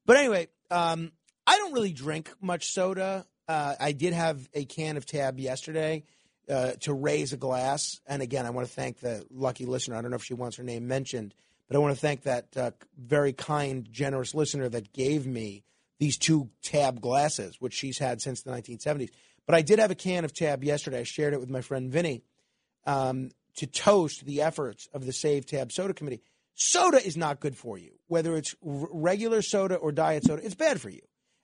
[0.07, 1.13] But anyway, um,
[1.47, 3.27] I don't really drink much soda.
[3.49, 6.05] Uh, I did have a can of Tab yesterday
[6.49, 8.01] uh, to raise a glass.
[8.07, 9.97] And again, I want to thank the lucky listener.
[9.97, 11.35] I don't know if she wants her name mentioned,
[11.67, 15.65] but I want to thank that uh, very kind, generous listener that gave me
[15.99, 19.11] these two tab glasses, which she's had since the 1970s.
[19.47, 21.01] But I did have a can of tab yesterday.
[21.01, 22.23] I shared it with my friend Vinny
[22.87, 26.21] um, to toast the efforts of the Save Tab Soda Committee.
[26.55, 30.45] Soda is not good for you, whether it's r- regular soda or diet soda.
[30.45, 31.01] It's bad for you.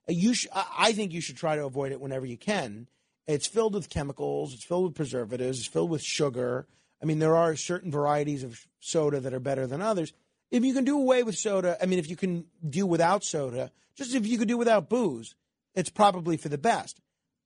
[0.09, 2.89] You, sh- I I think you should try to avoid it whenever you can.
[3.27, 4.53] It's filled with chemicals.
[4.53, 5.59] It's filled with preservatives.
[5.59, 6.67] It's filled with sugar.
[7.03, 10.13] I mean, there are certain varieties of soda that are better than others.
[10.51, 13.73] If you can do away with soda, I mean, if you can do without soda,
[13.97, 15.35] just if you could do without booze,
[15.75, 17.01] it's probably for the best.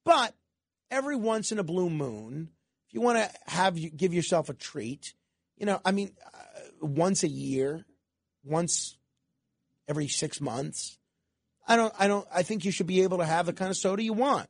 [0.04, 0.34] But
[0.90, 2.50] every once in a blue moon,
[2.88, 5.14] if you want to have you give yourself a treat,
[5.56, 7.84] you know, I mean, uh, once a year,
[8.44, 8.96] once
[9.88, 10.97] every six months,
[11.68, 13.76] I don't, I don't, I think you should be able to have the kind of
[13.76, 14.48] soda you want.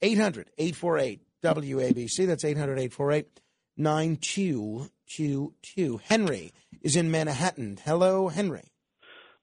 [0.00, 2.26] 800 848 WABC.
[2.26, 3.40] That's 800 848
[3.76, 6.00] 9222.
[6.04, 6.52] Henry
[6.82, 7.78] is in Manhattan.
[7.84, 8.72] Hello, Henry.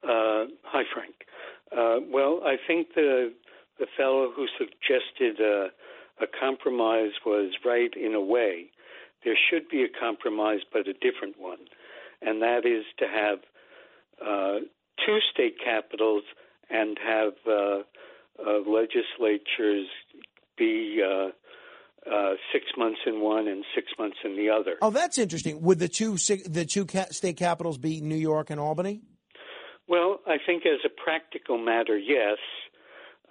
[0.04, 1.16] Uh, hi, Frank.
[1.72, 3.34] Uh, well, I think the
[3.78, 5.70] the fellow who suggested uh,
[6.24, 8.72] a compromise was right in a way.
[9.24, 11.68] There should be a compromise, but a different one,
[12.22, 13.40] and that is to have
[14.26, 14.60] uh,
[15.06, 16.24] two state capitals
[16.70, 17.52] and have uh,
[18.46, 19.88] uh, legislatures
[20.58, 21.30] be uh,
[22.12, 24.76] uh, six months in one and six months in the other.
[24.82, 25.62] Oh, that's interesting.
[25.62, 29.02] Would the two the two ca- state capitals be New York and Albany?
[29.88, 32.38] Well, I think as a practical matter, yes.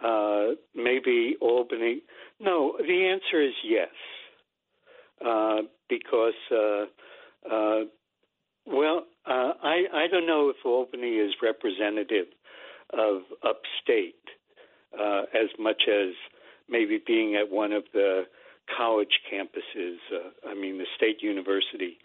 [0.02, 2.02] Uh, maybe Albany.
[2.38, 3.88] No, the answer is yes,
[5.24, 6.84] uh, because uh,
[7.50, 7.84] uh,
[8.66, 12.26] well, uh, I I don't know if Albany is representative
[12.92, 14.14] of upstate
[14.98, 16.14] uh, as much as
[16.68, 18.22] maybe being at one of the
[18.76, 19.96] college campuses.
[20.12, 21.98] Uh, I mean, the state university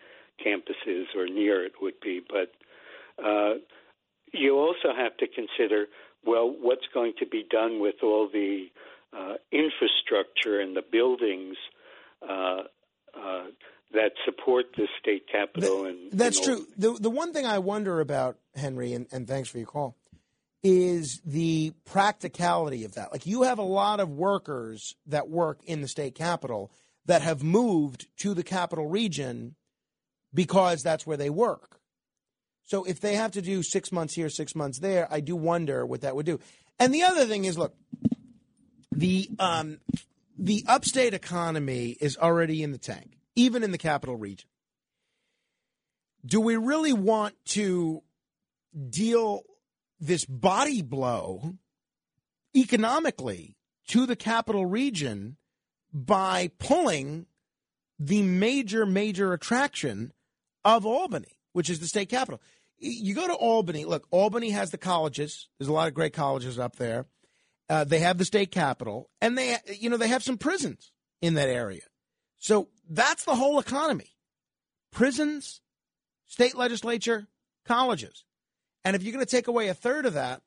[0.45, 2.51] campuses or near it would be, but.
[3.23, 3.59] Uh,
[4.33, 5.87] you also have to consider
[6.25, 8.67] well what's going to be done with all the
[9.13, 11.57] uh, infrastructure and the buildings
[12.27, 12.63] uh,
[13.17, 13.43] uh,
[13.93, 16.67] that support the state capitol and That's and true.
[16.77, 19.95] The the one thing I wonder about Henry, and, and thanks for your call,
[20.63, 23.11] is the practicality of that.
[23.11, 26.71] Like you have a lot of workers that work in the state capital
[27.05, 29.55] that have moved to the capital region
[30.33, 31.79] because that's where they work.
[32.63, 35.85] So if they have to do six months here, six months there, I do wonder
[35.85, 36.39] what that would do.
[36.79, 37.75] And the other thing is, look,
[38.91, 39.79] the um,
[40.37, 44.47] the upstate economy is already in the tank, even in the capital region.
[46.25, 48.03] Do we really want to
[48.89, 49.41] deal
[50.01, 51.53] this body blow
[52.55, 53.55] economically
[53.87, 55.37] to the capital region
[55.93, 57.27] by pulling
[57.99, 60.11] the major, major attraction
[60.65, 62.41] of Albany, which is the state capital?
[62.79, 65.49] You go to Albany, look, Albany has the colleges.
[65.59, 67.05] There's a lot of great colleges up there.
[67.69, 71.35] Uh, they have the state capital, and they, you know, they have some prisons in
[71.35, 71.83] that area.
[72.39, 74.15] So that's the whole economy:
[74.91, 75.61] prisons,
[76.25, 77.27] state legislature,
[77.65, 78.25] colleges.
[78.83, 80.41] And if you're going to take away a third of that,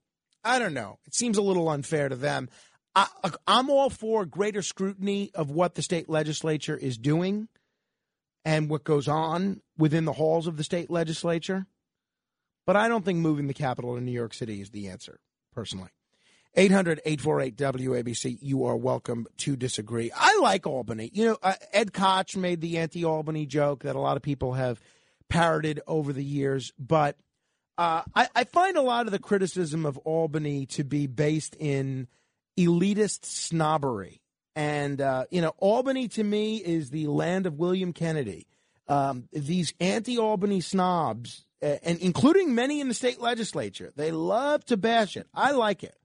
[0.44, 0.98] I don't know.
[1.06, 2.48] It seems a little unfair to them.
[2.94, 3.06] I,
[3.46, 7.48] I'm all for greater scrutiny of what the state legislature is doing
[8.44, 11.66] and what goes on within the halls of the state legislature.
[12.66, 15.18] But I don't think moving the capital to New York City is the answer,
[15.52, 15.90] personally.
[16.56, 20.12] 800 848 WABC, you are welcome to disagree.
[20.14, 21.10] I like Albany.
[21.12, 24.52] You know, uh, Ed Koch made the anti Albany joke that a lot of people
[24.52, 24.80] have
[25.28, 27.16] parroted over the years, but
[27.76, 32.08] uh, I, I find a lot of the criticism of Albany to be based in
[32.58, 34.20] elitist snobbery.
[34.56, 38.46] And, uh, you know, Albany to me is the land of William Kennedy.
[38.86, 44.64] Um, these anti Albany snobs, uh, and including many in the state legislature, they love
[44.66, 45.26] to bash it.
[45.34, 45.96] I like it.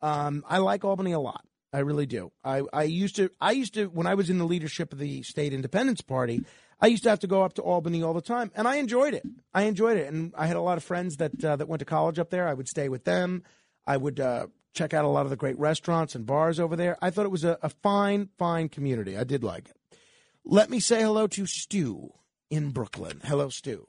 [0.00, 1.44] Um, I like Albany a lot.
[1.72, 2.32] I really do.
[2.42, 5.22] I, I used to, I used to, when I was in the leadership of the
[5.22, 6.44] state independence party,
[6.80, 9.14] I used to have to go up to Albany all the time, and I enjoyed
[9.14, 9.22] it.
[9.52, 11.84] I enjoyed it, and I had a lot of friends that uh, that went to
[11.84, 12.48] college up there.
[12.48, 13.42] I would stay with them.
[13.86, 16.96] I would uh, check out a lot of the great restaurants and bars over there.
[17.02, 19.16] I thought it was a, a fine, fine community.
[19.16, 19.76] I did like it.
[20.44, 22.14] Let me say hello to Stu
[22.50, 23.20] in Brooklyn.
[23.24, 23.86] Hello, Stu.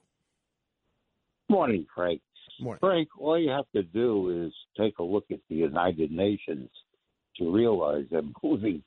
[1.49, 2.21] Morning, Frank.
[2.59, 2.79] Morning.
[2.79, 6.69] Frank, all you have to do is take a look at the United Nations
[7.37, 8.83] to realize that moving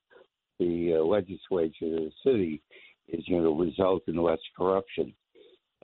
[0.58, 2.62] the uh, legislature to the city
[3.08, 5.12] is going to result in less corruption.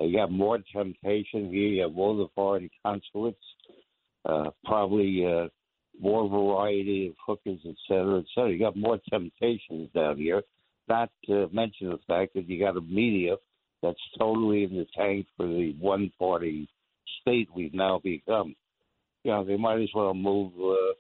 [0.01, 1.69] Uh, you have more temptation here.
[1.69, 3.39] You have all the foreign consulates,
[4.25, 5.49] uh, probably uh,
[6.01, 8.51] more variety of hookers, et cetera, et cetera.
[8.51, 10.43] You got more temptations down here.
[10.89, 13.37] Not to mention the fact that you got a media
[13.83, 16.69] that's totally in the tank for the one-party
[17.21, 18.55] state we've now become.
[19.25, 20.95] You know, they might as well move uh,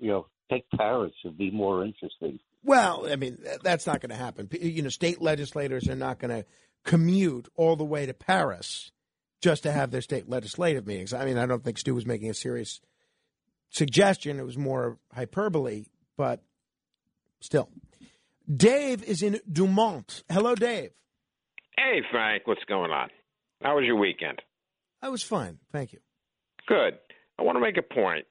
[0.00, 2.38] you know, take Paris would be more interesting.
[2.64, 4.48] Well, I mean, that's not going to happen.
[4.50, 6.46] You know, state legislators are not going to
[6.84, 8.90] commute all the way to Paris
[9.42, 11.12] just to have their state legislative meetings.
[11.12, 12.80] I mean, I don't think Stu was making a serious
[13.70, 14.38] suggestion.
[14.38, 15.86] It was more hyperbole,
[16.16, 16.42] but
[17.40, 17.68] still.
[18.50, 20.22] Dave is in Dumont.
[20.30, 20.90] Hello, Dave.
[21.76, 23.08] Hey, Frank, what's going on?
[23.62, 24.40] How was your weekend?
[25.02, 25.58] I was fine.
[25.72, 25.98] Thank you.
[26.66, 26.98] Good.
[27.38, 28.24] I want to make a point.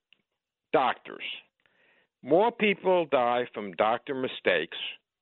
[0.72, 1.24] Doctors.
[2.24, 4.78] More people die from doctor mistakes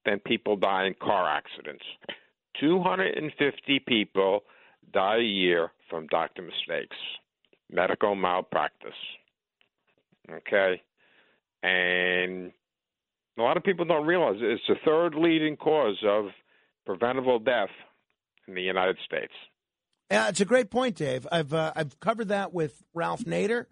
[0.05, 1.83] than people die in car accidents.
[2.59, 4.41] 250 people
[4.93, 6.95] die a year from doctor mistakes,
[7.71, 8.91] medical malpractice.
[10.31, 10.81] Okay?
[11.63, 12.51] And
[13.37, 16.25] a lot of people don't realize it's the third leading cause of
[16.85, 17.69] preventable death
[18.47, 19.33] in the United States.
[20.11, 21.25] Yeah, it's a great point, Dave.
[21.31, 23.67] I've uh, I've covered that with Ralph Nader,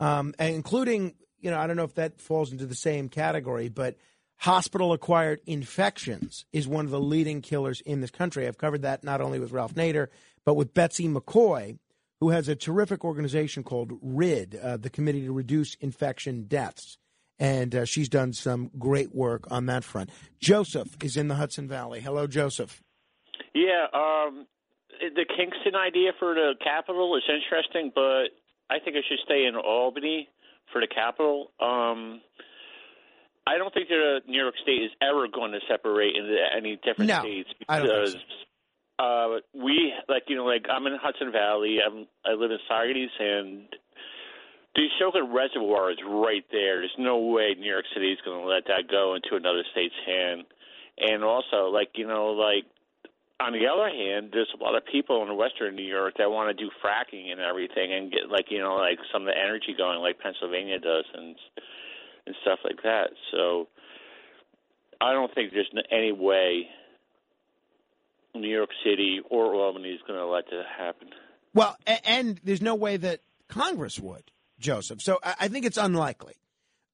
[0.00, 3.96] um, including you know I don't know if that falls into the same category, but
[4.38, 8.46] hospital acquired infections is one of the leading killers in this country.
[8.46, 10.08] I've covered that not only with Ralph Nader
[10.44, 11.78] but with Betsy McCaughey,
[12.20, 16.98] who has a terrific organization called RID, uh, the Committee to Reduce Infection Deaths,
[17.38, 20.10] and uh, she's done some great work on that front.
[20.40, 22.00] Joseph is in the Hudson Valley.
[22.00, 22.82] Hello, Joseph.
[23.54, 24.46] Yeah, um,
[25.00, 28.30] the Kingston idea for the capital is interesting, but
[28.70, 30.28] I think it should stay in Albany
[30.72, 31.52] for the capital.
[31.60, 32.20] Um,
[33.46, 37.08] I don't think that New York State is ever going to separate into any different
[37.08, 38.24] No, states I don't think because
[38.98, 41.78] uh, we, like you know, like I'm in Hudson Valley.
[41.84, 43.66] I'm I live in Saugerties, and
[44.74, 46.80] the Ashokan Reservoir is right there.
[46.80, 49.94] There's no way New York City is going to let that go into another state's
[50.06, 50.44] hand.
[50.98, 52.64] And also, like you know, like
[53.42, 56.56] on the other hand, there's a lot of people in Western New York that want
[56.56, 59.74] to do fracking and everything and get like you know like some of the energy
[59.76, 61.36] going, like Pennsylvania does, and
[62.26, 63.10] and stuff like that.
[63.32, 63.68] So
[65.00, 66.68] I don't think there's any way
[68.34, 71.08] New York City or Albany is going to let that happen.
[71.54, 75.02] Well, and there's no way that Congress would, Joseph.
[75.02, 76.34] So I I think it's unlikely.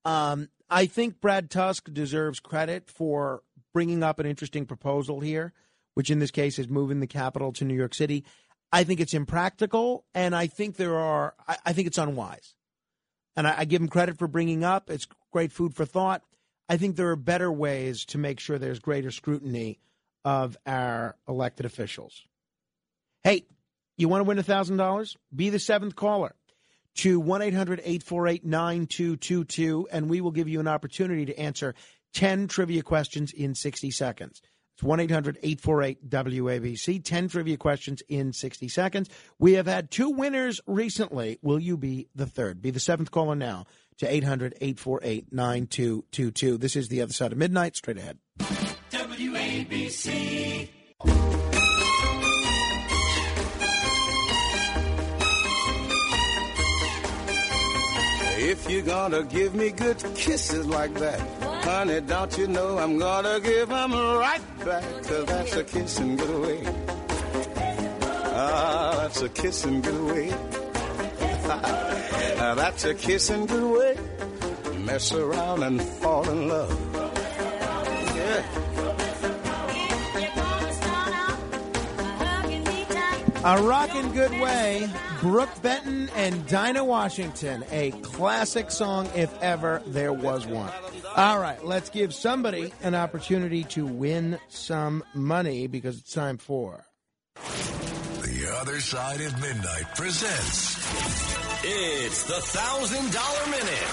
[0.04, 5.52] Um, I think Brad Tusk deserves credit for bringing up an interesting proposal here,
[5.98, 8.24] which in this case is moving the capital to New York City.
[8.72, 11.34] I think it's impractical, and I think there are.
[11.48, 12.54] I, I think it's unwise,
[13.34, 14.90] and I, I give him credit for bringing up.
[14.90, 16.22] It's great food for thought.
[16.68, 19.80] I think there are better ways to make sure there's greater scrutiny
[20.24, 22.22] of our elected officials.
[23.24, 23.46] Hey,
[23.96, 25.16] you want to win a $1,000?
[25.34, 26.36] Be the seventh caller
[26.98, 31.74] to 1 800 848 9222, and we will give you an opportunity to answer
[32.14, 34.40] 10 trivia questions in 60 seconds.
[34.78, 39.10] It's 1 800 848 WABC, 10 trivia questions in 60 seconds.
[39.36, 41.40] We have had two winners recently.
[41.42, 42.62] Will you be the third?
[42.62, 43.66] Be the seventh caller now
[43.96, 46.58] to 800 848 9222.
[46.58, 47.74] This is The Other Side of Midnight.
[47.74, 48.18] Straight ahead.
[48.92, 50.68] WABC.
[58.40, 63.40] If you're gonna give me good kisses like that, honey, don't you know I'm gonna
[63.40, 64.84] give 'em right back?
[65.08, 66.60] Cause that's a kissing good away.
[68.40, 70.28] Ah, that's a kissing good away.
[72.40, 73.94] Ah, that's a kissing good way.
[74.86, 76.72] Mess around and fall in love.
[78.16, 78.42] Yeah.
[83.44, 84.88] A rockin' good way,
[85.20, 90.70] Brook Benton and Dinah Washington, a classic song if ever there was one.
[91.16, 96.84] All right, let's give somebody an opportunity to win some money because it's time for.
[97.34, 100.76] The Other Side of Midnight presents.
[101.64, 103.88] It's the Thousand Dollar Minute.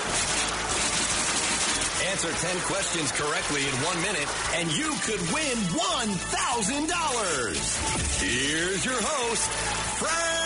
[2.11, 8.21] Answer 10 questions correctly in one minute, and you could win $1,000.
[8.21, 9.49] Here's your host,
[9.97, 10.44] Frank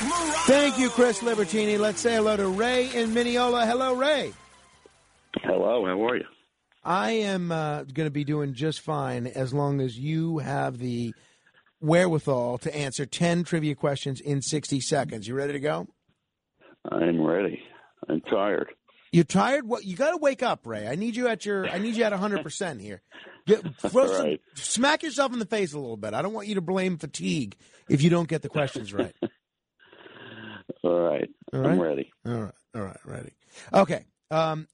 [0.00, 1.78] Thank you, Chris Libertini.
[1.78, 3.64] Let's say hello to Ray in Mineola.
[3.66, 4.32] Hello, Ray.
[5.42, 6.24] Hello, how are you?
[6.84, 11.14] I am uh, going to be doing just fine as long as you have the
[11.80, 15.26] wherewithal to answer 10 trivia questions in 60 seconds.
[15.26, 15.88] You ready to go?
[16.90, 17.60] I'm ready.
[18.08, 18.68] I'm tired.
[19.12, 19.66] You're tired?
[19.66, 20.86] What you got to wake up, Ray.
[20.86, 21.66] I need you at your.
[21.68, 23.00] I need you at hundred percent here.
[23.46, 24.40] Get, some- Right.
[24.54, 26.12] smack yourself in the face a little bit.
[26.12, 27.56] I don't want you to blame fatigue
[27.88, 29.14] if you don't get the questions right.
[30.82, 31.28] All right.
[31.52, 32.12] All I'm ready.
[32.24, 32.54] All right.
[32.74, 33.00] All right.
[33.04, 33.32] Ready.
[33.72, 34.04] Okay.
[34.30, 34.66] Um,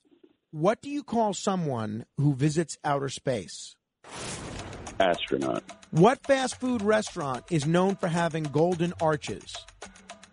[0.50, 3.76] what do you call someone who visits outer space?
[5.00, 5.64] Astronaut.
[5.90, 9.54] What fast food restaurant is known for having golden arches?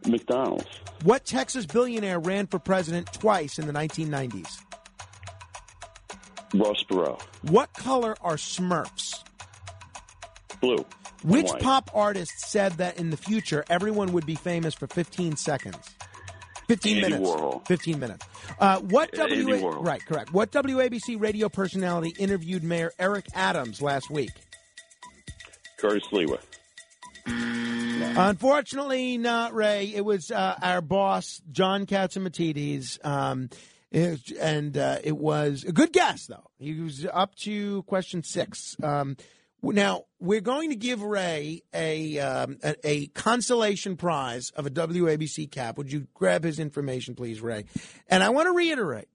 [0.06, 0.68] McDonald's.
[1.04, 4.60] What Texas billionaire ran for president twice in the 1990s?
[6.54, 7.22] Ross Perot.
[7.44, 9.24] What color are Smurfs?
[10.62, 10.84] Blue.
[11.24, 11.62] Which White.
[11.62, 15.78] pop artist said that in the future everyone would be famous for 15 seconds?
[16.68, 17.30] 15 Andy minutes.
[17.30, 17.68] Warhol.
[17.68, 18.26] 15 minutes.
[18.60, 19.86] Uh, what Andy WA- Warhol.
[19.86, 20.32] right, correct.
[20.34, 24.30] What WABC radio personality interviewed Mayor Eric Adams last week?
[25.78, 26.40] Curtis Sliwa.
[28.18, 29.92] Unfortunately, not Ray.
[29.94, 33.04] It was uh, our boss, John Catsimatidis.
[33.06, 33.50] Um,
[33.92, 36.50] it- and uh, it was a good guess, though.
[36.60, 38.76] He was up to question six.
[38.82, 39.18] Um,
[39.62, 45.52] now, we're going to give Ray a, um, a, a consolation prize of a WABC
[45.52, 45.78] cap.
[45.78, 47.66] Would you grab his information, please, Ray?
[48.08, 49.08] And I want to reiterate.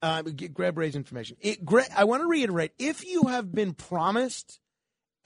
[0.00, 1.36] Uh, grab Ray's information.
[1.40, 1.58] It,
[1.96, 4.60] I want to reiterate if you have been promised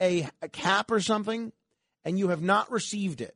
[0.01, 1.51] a, a cap or something
[2.03, 3.35] and you have not received it,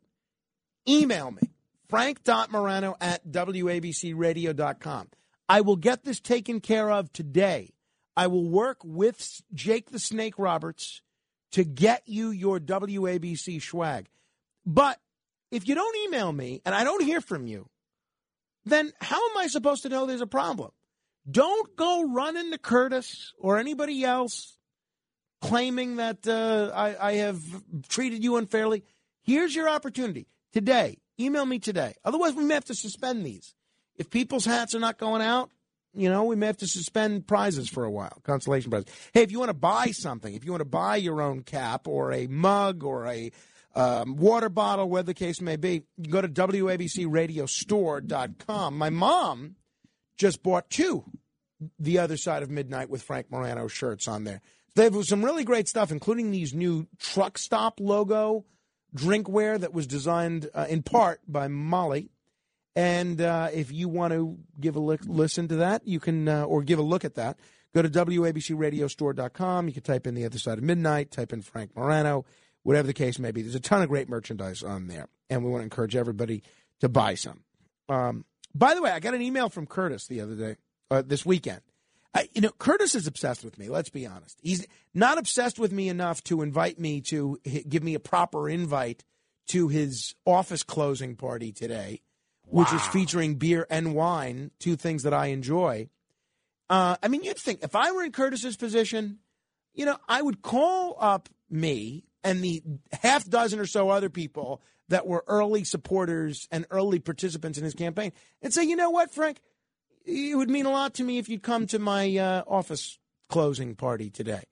[0.89, 1.51] email me,
[1.89, 5.09] frank.morano at wabcradio.com.
[5.47, 7.73] I will get this taken care of today.
[8.15, 11.03] I will work with Jake the Snake Roberts
[11.51, 14.07] to get you your WABC swag.
[14.65, 14.99] But
[15.51, 17.69] if you don't email me and I don't hear from you,
[18.65, 20.71] then how am I supposed to know there's a problem?
[21.29, 24.57] Don't go running to Curtis or anybody else
[25.41, 27.41] claiming that uh, I, I have
[27.89, 28.83] treated you unfairly.
[29.23, 30.97] Here's your opportunity today.
[31.19, 31.95] Email me today.
[32.05, 33.53] Otherwise, we may have to suspend these.
[33.95, 35.49] If people's hats are not going out,
[35.97, 38.89] you know, we may have to suspend prizes for a while, consolation prizes.
[39.13, 41.87] Hey, if you want to buy something, if you want to buy your own cap
[41.87, 43.31] or a mug or a
[43.75, 48.77] um, water bottle, whatever the case may be, you go to WABCRadiostore.com.
[48.77, 49.55] My mom
[50.17, 51.05] just bought two
[51.79, 54.41] The Other Side of Midnight with Frank Morano shirts on there.
[54.75, 58.45] They have some really great stuff, including these new truck stop logo
[58.95, 62.11] drinkware that was designed uh, in part by Molly.
[62.77, 66.43] And uh, if you want to give a li- listen to that, you can, uh,
[66.43, 67.39] or give a look at that,
[67.73, 69.67] go to WABCRadiostore.com.
[69.67, 72.23] You can type in The Other Side of Midnight, type in Frank Morano,
[72.61, 73.41] whatever the case may be.
[73.41, 76.43] There's a ton of great merchandise on there, and we want to encourage everybody
[76.81, 77.41] to buy some.
[77.89, 80.55] Um, by the way, I got an email from Curtis the other day,
[80.91, 81.61] uh, this weekend.
[82.13, 83.69] I, you know, Curtis is obsessed with me.
[83.69, 84.37] Let's be honest.
[84.43, 89.03] He's not obsessed with me enough to invite me to give me a proper invite
[89.47, 92.01] to his office closing party today,
[92.49, 95.89] which is featuring beer and wine, two things that I enjoy.
[96.69, 99.19] Uh, I mean, you'd think if I were in Curtis's position,
[99.73, 102.61] you know, I would call up me and the
[102.91, 107.73] half dozen or so other people that were early supporters and early participants in his
[107.73, 108.11] campaign
[108.41, 109.39] and say, you know what, Frank,
[110.05, 112.97] it would mean a lot to me if you'd come to my uh, office
[113.29, 114.43] closing party today.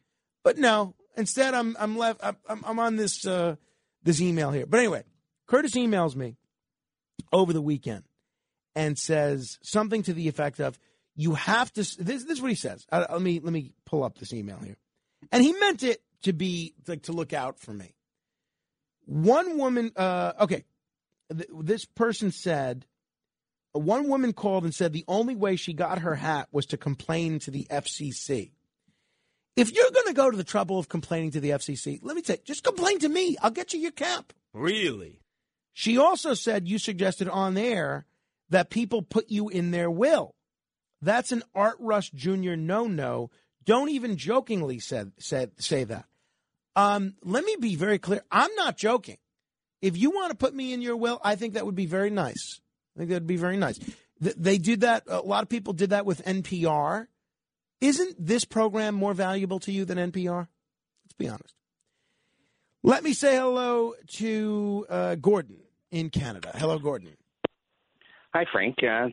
[0.43, 3.55] But no, instead I'm I'm left I'm, I'm on this uh,
[4.03, 4.65] this email here.
[4.65, 5.03] But anyway,
[5.47, 6.35] Curtis emails me
[7.31, 8.03] over the weekend
[8.75, 10.77] and says something to the effect of,
[11.15, 12.85] "You have to." This, this is what he says.
[12.91, 14.77] Let me let me pull up this email here,
[15.31, 17.93] and he meant it to be like to look out for me.
[19.05, 20.65] One woman, uh, okay,
[21.31, 22.85] th- this person said,
[23.71, 27.39] one woman called and said the only way she got her hat was to complain
[27.39, 28.51] to the FCC.
[29.55, 32.21] If you're going to go to the trouble of complaining to the FCC, let me
[32.21, 33.37] tell you, just complain to me.
[33.41, 34.33] I'll get you your cap.
[34.53, 35.21] Really?
[35.77, 38.05] She also said you suggested on air
[38.49, 40.33] that people put you in their will.
[41.01, 42.55] That's an Art Rush Jr.
[42.55, 43.29] no no.
[43.65, 46.05] Don't even jokingly said, said say that.
[46.77, 48.23] Um, let me be very clear.
[48.31, 49.17] I'm not joking.
[49.81, 52.09] If you want to put me in your will, I think that would be very
[52.09, 52.61] nice.
[52.95, 53.77] I think that would be very nice.
[54.23, 55.03] Th- They did that.
[55.07, 57.07] A lot of people did that with NPR.
[57.81, 60.47] Isn't this program more valuable to you than NPR?
[61.03, 61.53] Let's be honest.
[62.81, 65.57] Let me say hello to uh, Gordon
[65.91, 66.51] in Canada.
[66.55, 67.15] Hello, Gordon.
[68.33, 68.75] Hi, Frank.
[68.83, 69.07] Uh,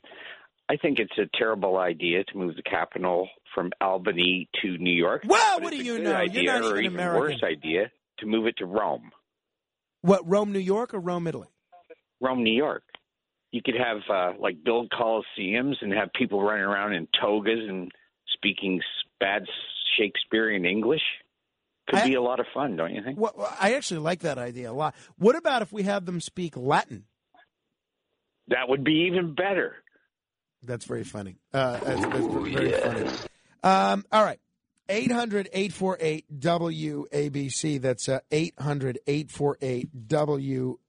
[0.68, 5.23] I think it's a terrible idea to move the capital from Albany to New York.
[5.26, 6.10] Well, what do you know?
[6.10, 7.20] You're Idea, not or even even American.
[7.20, 9.10] worse idea to move it to Rome,
[10.01, 11.49] What, Rome, New York or Rome, Italy?
[12.20, 12.84] Rome, New York.
[13.51, 17.91] You could have uh, like build coliseums and have people running around in togas and
[18.33, 18.81] speaking
[19.20, 19.44] bad
[19.99, 21.02] Shakespearean English.
[21.89, 23.19] Could be a lot of fun, don't you think?
[23.19, 24.94] Well, I actually like that idea a lot.
[25.17, 27.05] What about if we have them speak Latin?
[28.49, 29.77] That would be even better.
[30.62, 31.39] That's very funny.
[31.52, 33.11] Uh, that's, that's very funny.
[33.65, 34.39] Um, all right.
[34.89, 37.81] 800 848 WABC.
[37.81, 39.89] That's uh, 800 848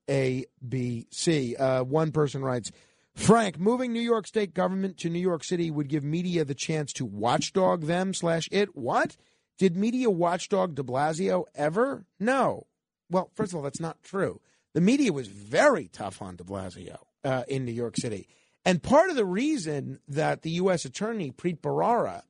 [0.08, 1.62] WABC.
[1.62, 2.72] Uh, one person writes
[3.16, 6.92] Frank, moving New York State government to New York City would give media the chance
[6.94, 8.76] to watchdog them slash it.
[8.76, 9.16] What?
[9.58, 12.06] Did media watchdog de Blasio ever?
[12.20, 12.68] No.
[13.10, 14.42] Well, first of all, that's not true.
[14.74, 16.98] The media was very tough on de Blasio.
[17.24, 18.28] uh, in New York City.
[18.66, 20.86] And part of the reason that the U.S.
[20.86, 22.24] Attorney, Preet Bharara,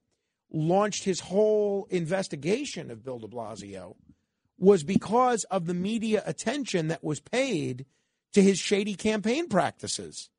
[0.52, 3.95] launched his whole investigation of Bill de Blasio
[4.60, 7.85] was because of the media attention that was paid
[8.34, 10.30] to his shady campaign practices.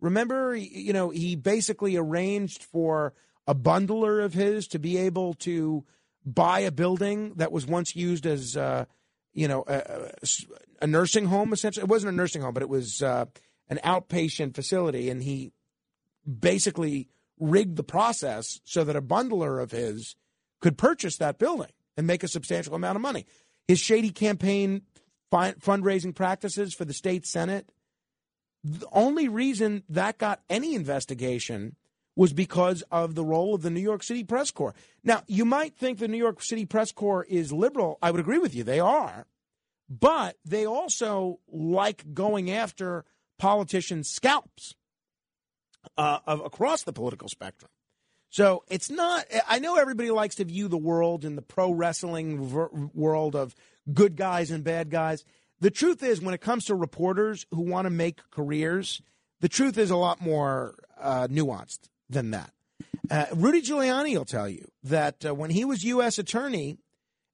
[0.00, 3.14] Remember, you know, he basically arranged for
[3.46, 5.84] a bundler of his to be able to
[6.34, 8.84] buy a building that was once used as, uh,
[9.32, 10.12] you know, a,
[10.80, 11.52] a, nursing home.
[11.52, 13.26] Essentially, it wasn't a nursing home, but it was uh,
[13.68, 15.52] an outpatient facility, and he
[16.26, 17.08] basically
[17.38, 20.16] rigged the process so that a bundler of his
[20.60, 23.26] could purchase that building and make a substantial amount of money.
[23.66, 24.82] His shady campaign
[25.30, 27.70] fi- fundraising practices for the state senate.
[28.64, 31.76] The only reason that got any investigation
[32.18, 34.74] was because of the role of the New York City Press Corps.
[35.04, 37.96] Now, you might think the New York City Press Corps is liberal.
[38.02, 38.64] I would agree with you.
[38.64, 39.28] They are.
[39.88, 43.04] But they also like going after
[43.38, 44.74] politicians' scalps
[45.96, 47.70] uh, of, across the political spectrum.
[48.30, 52.44] So it's not, I know everybody likes to view the world in the pro wrestling
[52.44, 53.54] ver- world of
[53.94, 55.24] good guys and bad guys.
[55.60, 59.02] The truth is, when it comes to reporters who want to make careers,
[59.40, 62.52] the truth is a lot more uh, nuanced than that.
[63.10, 66.18] Uh, Rudy Giuliani will tell you that uh, when he was U.S.
[66.18, 66.78] attorney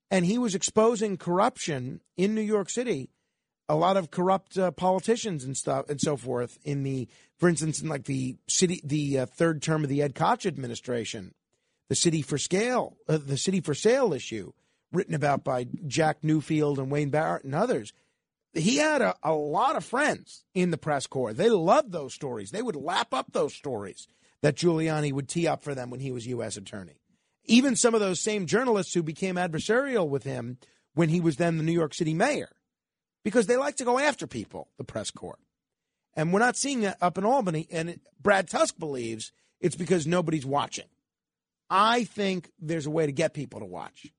[0.09, 3.09] and he was exposing corruption in New York City,
[3.67, 7.81] a lot of corrupt uh, politicians and stuff and so forth in the, for instance,
[7.81, 11.33] in like the city, the uh, third term of the Ed Koch administration,
[11.89, 14.53] the city for scale, uh, the city for sale issue,
[14.91, 17.91] written about by Jack Newfield and Wayne Barrett and others.
[18.53, 21.33] He had a, a lot of friends in the press corps.
[21.33, 22.51] They loved those stories.
[22.51, 24.07] They would lap up those stories
[24.45, 26.55] that Giuliani would tee up for them when he was U.S.
[26.55, 27.01] attorney.
[27.45, 30.59] Even some of those same journalists who became adversarial with him
[30.93, 32.49] when he was then the New York City mayor
[33.23, 35.39] because they like to go after people, the press corps.
[36.15, 37.67] And we're not seeing that up in Albany.
[37.71, 40.89] And it, Brad Tusk believes it's because nobody's watching.
[41.67, 44.13] I think there's a way to get people to watch,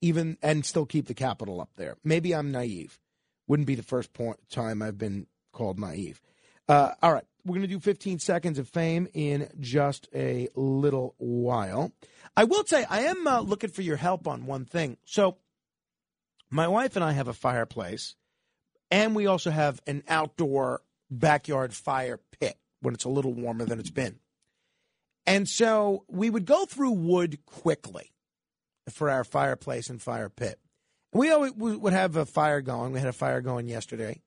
[0.00, 1.94] even and still keep the Capitol up there.
[2.02, 2.98] Maybe I'm naive.
[3.46, 6.20] Wouldn't be the first point, time I've been called naive.
[6.68, 11.14] Uh, all right, we're going to do 15 seconds of fame in just a little
[11.18, 11.92] while.
[12.36, 14.96] I will say I am uh, looking for your help on one thing.
[15.04, 15.38] So
[16.50, 18.14] my wife and I have a fireplace,
[18.90, 23.78] and we also have an outdoor backyard fire pit when it's a little warmer than
[23.78, 24.18] it's been.
[25.26, 28.12] And so we would go through wood quickly
[28.88, 30.58] for our fireplace and fire pit.
[31.12, 32.92] We always would have a fire going.
[32.92, 34.22] We had a fire going yesterday.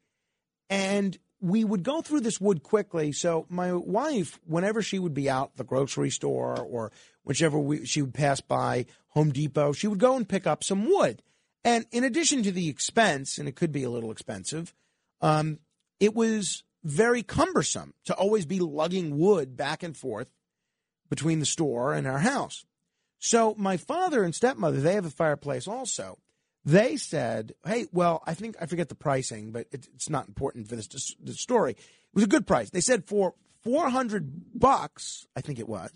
[0.69, 3.11] And we would go through this wood quickly.
[3.11, 8.01] So my wife, whenever she would be out the grocery store or whichever we, she
[8.01, 11.21] would pass by Home Depot, she would go and pick up some wood.
[11.65, 14.73] And in addition to the expense, and it could be a little expensive,
[15.19, 15.59] um,
[15.99, 20.29] it was very cumbersome to always be lugging wood back and forth
[21.09, 22.63] between the store and our house.
[23.19, 26.19] So my father and stepmother, they have a fireplace also.
[26.65, 30.67] They said, "Hey, well, I think I forget the pricing, but it, it's not important
[30.67, 31.71] for this, this story.
[31.71, 32.69] It was a good price.
[32.69, 33.33] They said for
[33.63, 35.91] 400 bucks, I think it was,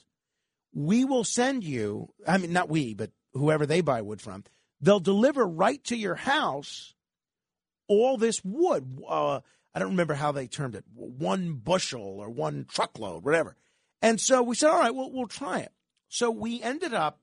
[0.74, 4.44] we will send you, I mean not we, but whoever they buy wood from,
[4.80, 6.94] They'll deliver right to your house
[7.88, 9.02] all this wood.
[9.08, 9.40] Uh,
[9.74, 13.56] I don't remember how they termed it, one bushel or one truckload, whatever.
[14.02, 15.72] And so we said, all right, well, we'll try it.
[16.10, 17.20] So we ended up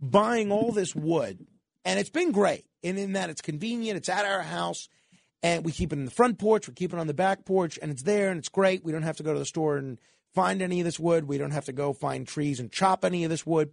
[0.00, 1.46] buying all this wood,
[1.84, 2.64] and it's been great.
[2.84, 4.88] And in that it's convenient, it's at our house,
[5.42, 7.78] and we keep it in the front porch, we keep it on the back porch,
[7.80, 8.84] and it's there, and it's great.
[8.84, 9.98] We don't have to go to the store and
[10.34, 11.28] find any of this wood.
[11.28, 13.70] We don't have to go find trees and chop any of this wood.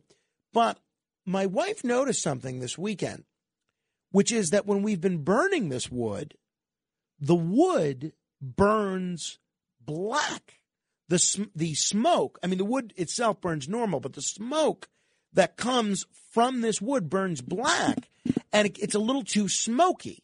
[0.53, 0.79] But
[1.25, 3.23] my wife noticed something this weekend,
[4.11, 6.35] which is that when we've been burning this wood,
[7.19, 9.39] the wood burns
[9.79, 10.55] black.
[11.07, 14.88] The, the smoke, I mean, the wood itself burns normal, but the smoke
[15.33, 18.09] that comes from this wood burns black
[18.51, 20.24] and it, it's a little too smoky.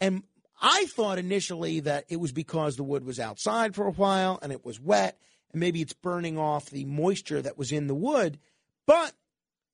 [0.00, 0.22] And
[0.60, 4.52] I thought initially that it was because the wood was outside for a while and
[4.52, 5.18] it was wet
[5.52, 8.38] and maybe it's burning off the moisture that was in the wood.
[8.86, 9.12] But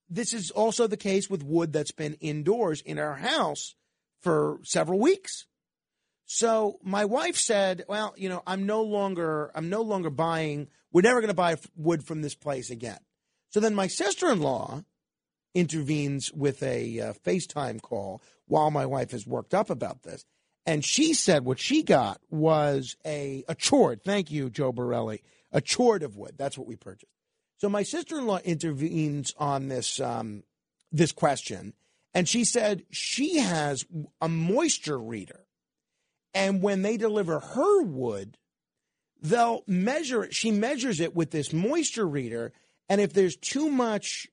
[0.08, 3.74] this is also the case with wood that's been indoors in our house
[4.20, 5.46] for several weeks.
[6.24, 10.68] So my wife said, "Well, you know, I'm no longer I'm no longer buying.
[10.92, 12.98] We're never going to buy wood from this place again."
[13.50, 14.82] So then my sister-in-law
[15.54, 20.24] intervenes with a uh, FaceTime call while my wife is worked up about this.
[20.66, 24.02] And she said what she got was a a cord.
[24.04, 25.22] Thank you, Joe Borelli.
[25.50, 26.34] A cord of wood.
[26.36, 27.12] That's what we purchased.
[27.56, 30.42] So my sister-in-law intervenes on this um,
[30.92, 31.72] this question,
[32.12, 33.86] and she said she has
[34.20, 35.46] a moisture reader,
[36.34, 38.36] and when they deliver her wood,
[39.22, 40.34] they'll measure it.
[40.34, 42.52] She measures it with this moisture reader,
[42.88, 44.28] and if there's too much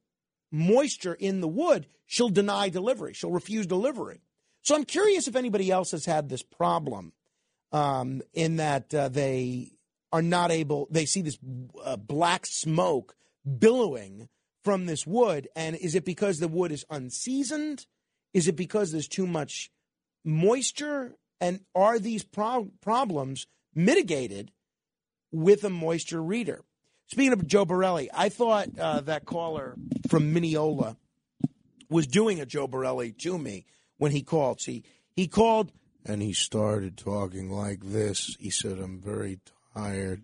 [0.52, 3.14] moisture in the wood, she'll deny delivery.
[3.14, 4.22] She'll refuse delivery.
[4.62, 7.14] So I'm curious if anybody else has had this problem
[7.72, 9.72] um, in that uh, they
[10.12, 11.38] are not able, they see this
[11.84, 13.16] uh, black smoke
[13.60, 14.30] billowing
[14.64, 15.48] from this wood.
[15.56, 17.86] And is it because the wood is unseasoned?
[18.34, 19.70] Is it because there's too much
[20.24, 21.16] moisture?
[21.42, 24.52] And are these pro- problems mitigated
[25.32, 26.64] with a moisture reader?
[27.08, 29.76] Speaking of Joe Borelli, I thought uh, that caller
[30.10, 30.98] from Mineola
[31.90, 33.66] was doing a Joe Borelli to me
[33.98, 34.60] when he called.
[34.60, 34.84] See,
[35.16, 35.72] he called
[36.06, 38.36] and he started talking like this.
[38.40, 39.40] He said, I'm very
[39.76, 40.24] tired.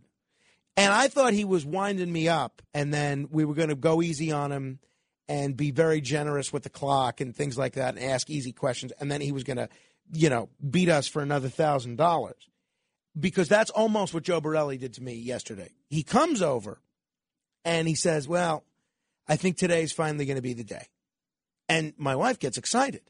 [0.77, 4.01] And I thought he was winding me up, and then we were going to go
[4.01, 4.79] easy on him
[5.27, 8.91] and be very generous with the clock and things like that and ask easy questions.
[8.99, 9.69] And then he was going to,
[10.13, 12.47] you know, beat us for another thousand dollars
[13.19, 15.71] because that's almost what Joe Borelli did to me yesterday.
[15.89, 16.79] He comes over
[17.65, 18.63] and he says, Well,
[19.27, 20.87] I think today's finally going to be the day.
[21.69, 23.01] And my wife gets excited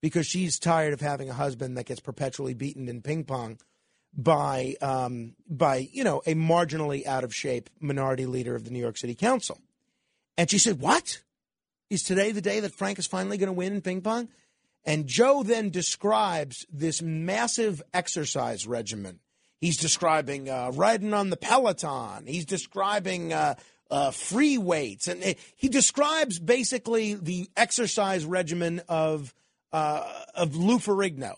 [0.00, 3.58] because she's tired of having a husband that gets perpetually beaten in ping pong
[4.16, 8.78] by um, by you know a marginally out of shape minority leader of the New
[8.78, 9.58] York City Council.
[10.36, 11.22] And she said, "What
[11.90, 14.28] is today the day that Frank is finally going to win in ping pong?"
[14.84, 19.20] And Joe then describes this massive exercise regimen.
[19.64, 22.26] He's describing uh, riding on the Peloton.
[22.26, 23.54] He's describing uh,
[23.90, 29.32] uh, free weights, and uh, he describes basically the exercise regimen of
[29.72, 31.36] uh, of Lou Ferrigno.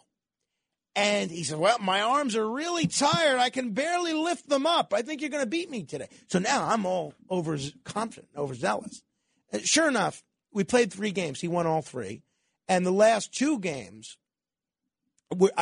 [0.96, 3.38] And he said, Well, my arms are really tired.
[3.38, 4.92] I can barely lift them up.
[4.92, 6.08] I think you're going to beat me today.
[6.26, 9.04] So now I'm all over confident, overzealous.
[9.52, 11.40] And sure enough, we played three games.
[11.40, 12.22] He won all three.
[12.66, 14.18] And the last two games,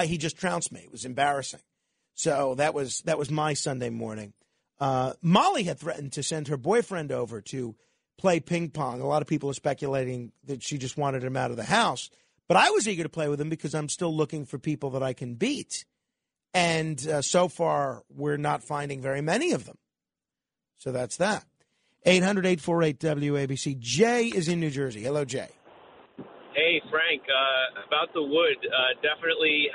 [0.07, 0.81] he just trounced me.
[0.81, 1.60] It was embarrassing.
[2.15, 4.33] So that was that was my Sunday morning.
[4.81, 7.75] Uh, Molly had threatened to send her boyfriend over to
[8.18, 9.01] play ping pong.
[9.01, 12.10] A lot of people are speculating that she just wanted him out of the house.
[12.47, 15.02] But I was eager to play with him because I'm still looking for people that
[15.02, 15.84] I can beat.
[16.52, 19.78] And uh, so far, we're not finding very many of them.
[20.76, 21.44] So that's that.
[22.05, 23.78] 800 848 WABC.
[23.78, 25.02] Jay is in New Jersey.
[25.02, 25.49] Hello, Jay.
[26.55, 27.18] Hey, Frank.
[27.26, 29.66] Uh, about the wood, uh, definitely.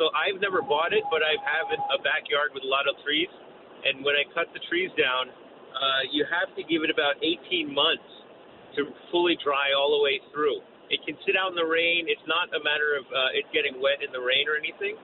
[0.00, 3.28] So I've never bought it, but I have a backyard with a lot of trees.
[3.84, 7.68] And when I cut the trees down, uh, you have to give it about 18
[7.68, 8.08] months
[8.80, 10.64] to fully dry all the way through.
[10.88, 12.08] It can sit out in the rain.
[12.08, 14.96] It's not a matter of uh, it getting wet in the rain or anything.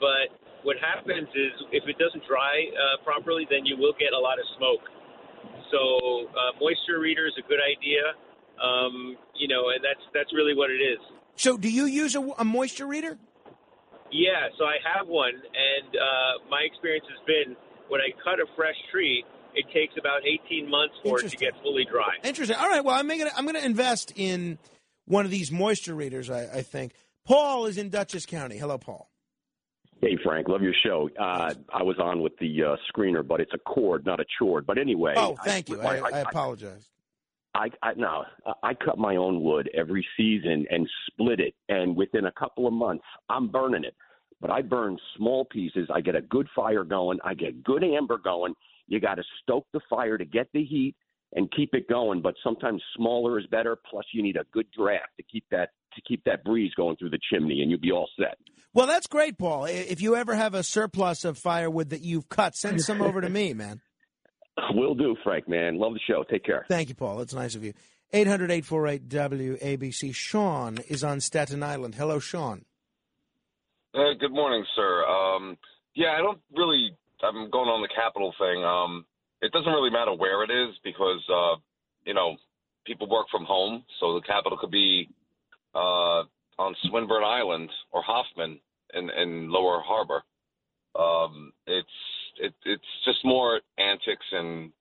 [0.00, 0.32] But
[0.64, 4.40] what happens is if it doesn't dry uh, properly, then you will get a lot
[4.40, 4.84] of smoke.
[5.68, 8.16] So uh, moisture reader is a good idea.
[8.62, 10.98] Um, you know, and that's that's really what it is.
[11.36, 13.18] So, do you use a, a moisture reader?
[14.12, 17.56] Yeah, so I have one, and uh, my experience has been
[17.88, 19.24] when I cut a fresh tree,
[19.54, 22.14] it takes about 18 months for it to get fully dry.
[22.22, 22.56] Interesting.
[22.56, 22.84] All right.
[22.84, 24.58] Well, I'm gonna I'm gonna invest in
[25.06, 26.92] one of these moisture readers, I, I think.
[27.24, 28.58] Paul is in Dutchess County.
[28.58, 29.10] Hello, Paul.
[30.00, 31.08] Hey, Frank, love your show.
[31.18, 34.66] Uh, I was on with the uh, screener, but it's a cord, not a chord.
[34.66, 35.14] But anyway.
[35.16, 35.80] Oh, thank I, you.
[35.80, 36.90] I, I, I apologize.
[37.54, 38.24] I, I no,
[38.62, 42.72] I cut my own wood every season and split it, and within a couple of
[42.72, 43.94] months, I'm burning it.
[44.40, 45.88] But I burn small pieces.
[45.94, 47.18] I get a good fire going.
[47.24, 48.54] I get good amber going.
[48.88, 50.94] You got to stoke the fire to get the heat
[51.32, 52.20] and keep it going.
[52.20, 53.76] But sometimes smaller is better.
[53.88, 57.10] Plus, you need a good draft to keep that to keep that breeze going through
[57.10, 58.36] the chimney, and you'll be all set.
[58.74, 59.66] Well, that's great, Paul.
[59.66, 63.30] If you ever have a surplus of firewood that you've cut, send some over to
[63.30, 63.80] me, man.
[64.74, 65.78] Will do, Frank, man.
[65.78, 66.24] Love the show.
[66.30, 66.64] Take care.
[66.68, 67.20] Thank you, Paul.
[67.20, 67.72] It's nice of you.
[68.12, 70.14] 800 848 WABC.
[70.14, 71.96] Sean is on Staten Island.
[71.96, 72.64] Hello, Sean.
[73.92, 75.04] Hey, good morning, sir.
[75.04, 75.56] Um,
[75.94, 76.96] yeah, I don't really.
[77.22, 78.62] I'm going on the capital thing.
[78.62, 79.04] Um,
[79.40, 81.56] it doesn't really matter where it is because uh,
[82.04, 82.36] you know
[82.84, 85.08] people work from home, so the capital could be
[85.74, 86.22] uh,
[86.58, 88.60] on Swinburne Island or Hoffman
[88.94, 90.22] in, in Lower Harbor.
[90.94, 91.88] Um, it's
[92.38, 94.72] it, it's just more antics and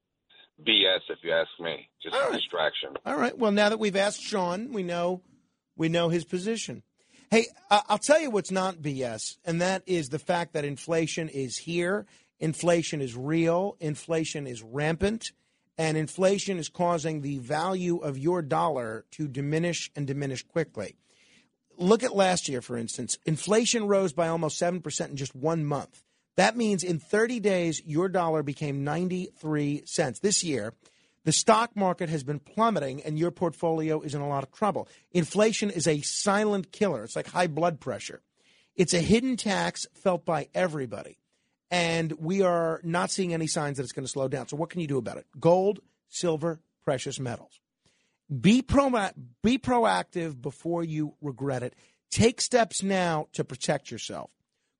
[0.61, 2.89] BS, if you ask me, just a distraction.
[3.05, 3.37] All right.
[3.37, 5.21] Well, now that we've asked Sean, we know
[5.75, 6.83] we know his position.
[7.31, 11.57] Hey, I'll tell you what's not BS, and that is the fact that inflation is
[11.57, 12.05] here
[12.43, 15.31] Inflation is real, inflation is rampant,
[15.77, 20.97] and inflation is causing the value of your dollar to diminish and diminish quickly.
[21.77, 23.17] Look at last year, for instance.
[23.25, 26.03] Inflation rose by almost 7% in just one month.
[26.35, 30.19] That means in 30 days, your dollar became 93 cents.
[30.19, 30.73] This year,
[31.25, 34.87] the stock market has been plummeting and your portfolio is in a lot of trouble.
[35.11, 37.03] Inflation is a silent killer.
[37.03, 38.21] It's like high blood pressure.
[38.75, 41.17] It's a hidden tax felt by everybody.
[41.71, 44.47] and we are not seeing any signs that it's going to slow down.
[44.47, 45.25] So, what can you do about it?
[45.39, 47.59] Gold, silver, precious metals.
[48.29, 48.89] Be pro
[49.41, 51.73] be proactive before you regret it.
[52.11, 54.29] Take steps now to protect yourself.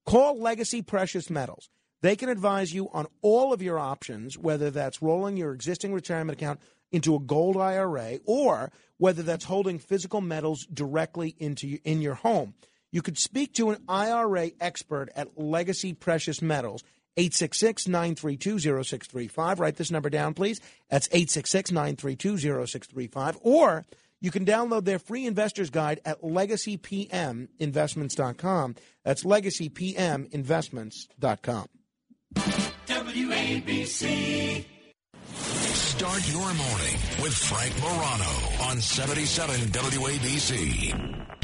[0.05, 1.69] Call Legacy Precious Metals.
[2.01, 6.37] They can advise you on all of your options, whether that's rolling your existing retirement
[6.37, 6.59] account
[6.91, 12.53] into a gold IRA or whether that's holding physical metals directly into in your home.
[12.91, 16.83] You could speak to an IRA expert at Legacy Precious Metals
[17.17, 19.59] 866 932 0635.
[19.59, 20.59] Write this number down, please.
[20.89, 23.39] That's 866 932 0635.
[23.41, 23.85] Or
[24.23, 28.75] you can download their free investor's guide at legacypminvestments.com.
[29.03, 31.67] That's legacypminvestments.com.
[32.87, 34.65] WABC.
[35.33, 38.31] Start your morning with Frank Morano
[38.69, 41.42] on 77 WABC.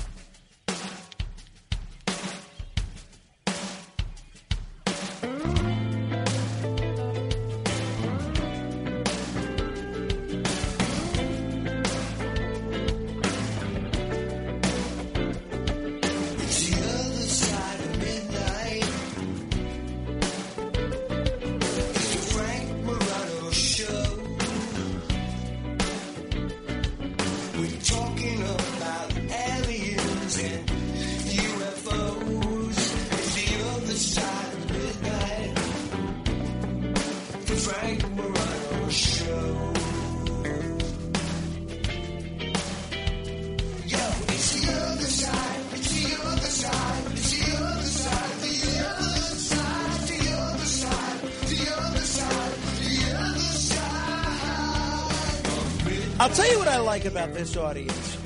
[57.60, 58.18] Audience.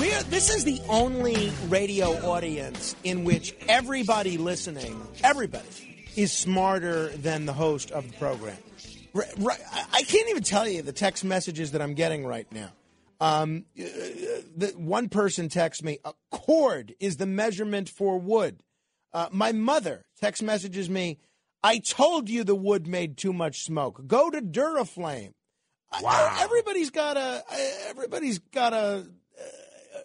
[0.00, 7.46] We're, this is the only radio audience in which everybody listening, everybody, is smarter than
[7.46, 8.58] the host of the program.
[9.14, 12.72] I can't even tell you the text messages that I'm getting right now.
[13.20, 13.84] Um, uh,
[14.56, 18.62] the, one person texts me, a cord is the measurement for wood.
[19.12, 21.18] Uh, my mother text messages me,
[21.62, 24.06] I told you the wood made too much smoke.
[24.06, 25.32] Go to Duraflame.
[26.02, 26.36] Wow.
[26.40, 27.42] everybody's got a
[27.88, 29.06] everybody's got a,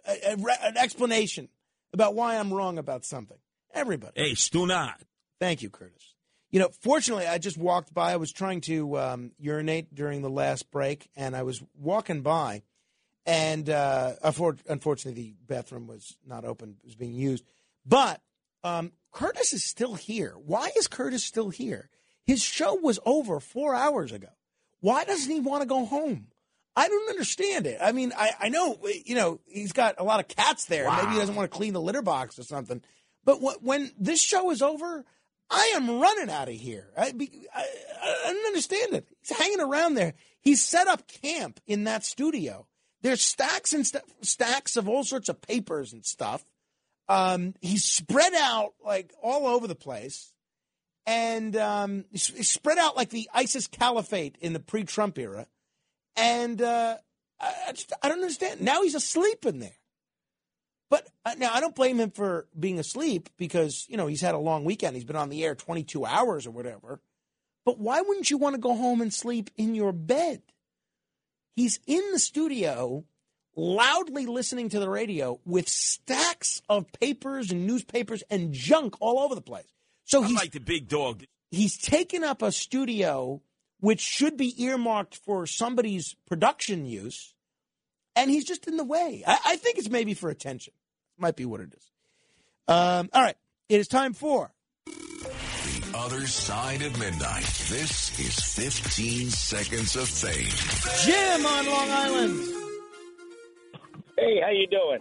[0.07, 1.49] a, a re- an explanation
[1.93, 3.37] about why I'm wrong about something.
[3.73, 4.13] Everybody.
[4.15, 5.01] Hey, stu not.
[5.39, 6.15] Thank you, Curtis.
[6.51, 8.11] You know, fortunately, I just walked by.
[8.11, 12.63] I was trying to um, urinate during the last break, and I was walking by,
[13.25, 17.45] and uh, unfor- unfortunately, the bathroom was not open; it was being used.
[17.85, 18.21] But
[18.63, 20.33] um, Curtis is still here.
[20.45, 21.89] Why is Curtis still here?
[22.25, 24.29] His show was over four hours ago.
[24.81, 26.27] Why doesn't he want to go home?
[26.75, 27.79] I don't understand it.
[27.81, 30.89] I mean, I, I know, you know, he's got a lot of cats there.
[30.89, 32.81] Maybe he doesn't want to clean the litter box or something.
[33.25, 35.05] But wh- when this show is over,
[35.49, 36.87] I am running out of here.
[36.97, 37.65] I, be, I,
[38.03, 39.07] I don't understand it.
[39.21, 40.13] He's hanging around there.
[40.39, 42.67] He's set up camp in that studio.
[43.01, 46.45] There's stacks and st- stacks of all sorts of papers and stuff.
[47.09, 50.31] Um, he's spread out like all over the place,
[51.05, 55.47] and um, spread out like the ISIS caliphate in the pre-Trump era.
[56.15, 56.97] And uh,
[57.39, 58.61] I, I just I don't understand.
[58.61, 59.77] Now he's asleep in there.
[60.89, 64.35] But uh, now I don't blame him for being asleep because you know he's had
[64.35, 64.95] a long weekend.
[64.95, 66.99] He's been on the air 22 hours or whatever.
[67.65, 70.41] But why wouldn't you want to go home and sleep in your bed?
[71.55, 73.05] He's in the studio,
[73.55, 79.35] loudly listening to the radio with stacks of papers and newspapers and junk all over
[79.35, 79.71] the place.
[80.11, 81.23] So I'm he's like the big dog.
[81.51, 83.41] he's taken up a studio
[83.79, 87.33] which should be earmarked for somebody's production use,
[88.15, 89.23] and he's just in the way.
[89.25, 90.73] I, I think it's maybe for attention.
[91.17, 91.91] Might be what it is.
[92.67, 93.37] Um, all right,
[93.69, 94.51] it is time for
[94.85, 97.45] The other side of midnight.
[97.69, 101.05] This is 15 seconds of fame.
[101.05, 102.39] Jim on Long Island.
[104.17, 104.99] Hey, how you doing?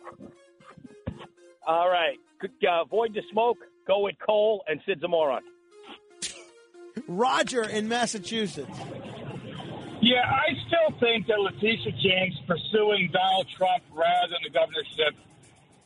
[1.67, 2.17] All right.
[2.41, 3.59] Could, uh, avoid the smoke.
[3.91, 5.43] Go with coal and Sid's a moron.
[7.09, 8.79] Roger in Massachusetts.
[10.01, 15.19] Yeah, I still think that Letitia James pursuing Donald Trump rather than the governorship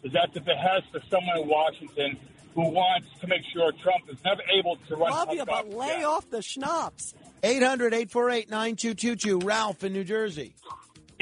[0.03, 2.19] is at the behest of someone in Washington
[2.55, 5.11] who wants to make sure Trump is never able to run.
[5.11, 7.15] Love you, but lay off the schnapps.
[7.43, 9.47] 800 848 9222.
[9.47, 10.55] Ralph in New Jersey.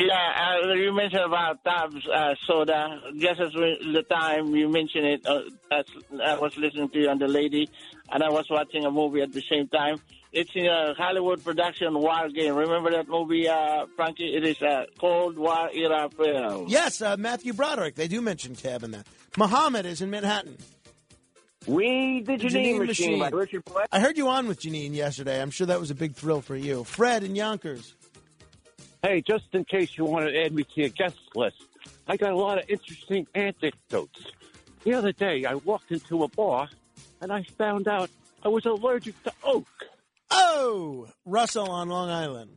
[0.07, 3.01] Yeah, uh, you mentioned about Tabs uh, soda.
[3.17, 5.85] Just as we, the time you mentioned it, uh, as
[6.23, 7.69] I was listening to you and the lady,
[8.11, 9.97] and I was watching a movie at the same time.
[10.33, 12.55] It's in a Hollywood production, War Game.
[12.55, 14.35] Remember that movie, uh, Frankie?
[14.35, 16.67] It is a Cold War era film.
[16.69, 17.95] Yes, uh, Matthew Broderick.
[17.97, 19.07] They do mention Tab in that.
[19.37, 20.57] Muhammad is in Manhattan.
[21.67, 23.89] We the Janine, Janine Machine, by Richard Black.
[23.93, 25.41] I heard you on with Janine yesterday.
[25.41, 26.83] I'm sure that was a big thrill for you.
[26.85, 27.95] Fred and Yonkers.
[29.03, 31.57] Hey, just in case you want to add me to your guest list,
[32.07, 34.21] I got a lot of interesting anecdotes.
[34.85, 36.69] The other day, I walked into a bar
[37.21, 38.11] and I found out
[38.45, 39.67] I was allergic to oak.
[40.31, 42.53] Oh, Russell on Long Island.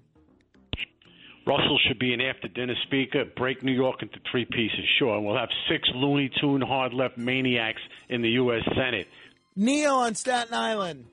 [1.47, 3.25] Russell should be an after dinner speaker.
[3.35, 4.85] Break New York into three pieces.
[4.99, 8.61] Sure, we'll have six Looney Tune hard left maniacs in the U.S.
[8.75, 9.07] Senate.
[9.55, 11.05] Neil on Staten Island.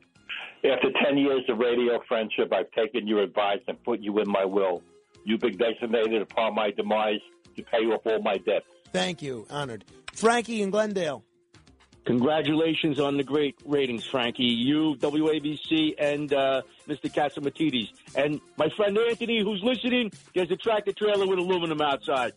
[0.65, 4.45] After 10 years of radio friendship, I've taken your advice and put you in my
[4.45, 4.83] will.
[5.25, 7.21] You've been designated upon my demise
[7.57, 8.67] to pay off all my debts.
[8.93, 9.47] Thank you.
[9.51, 9.85] Honored.
[10.13, 11.25] Frankie in Glendale.
[12.05, 14.43] Congratulations on the great ratings, Frankie.
[14.43, 17.05] You, WABC, and uh, Mr.
[17.05, 17.91] Catsimatidis.
[18.17, 22.33] And my friend Anthony, who's listening, gets a tractor trailer with aluminum outside.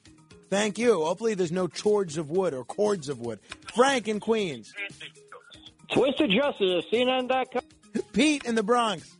[0.51, 1.03] Thank you.
[1.03, 3.39] Hopefully there's no chords of wood or cords of wood.
[3.73, 4.72] Frank in Queens.
[5.91, 7.64] Twisted Justice, CNN.com.
[8.14, 9.17] Pete in the Bronx.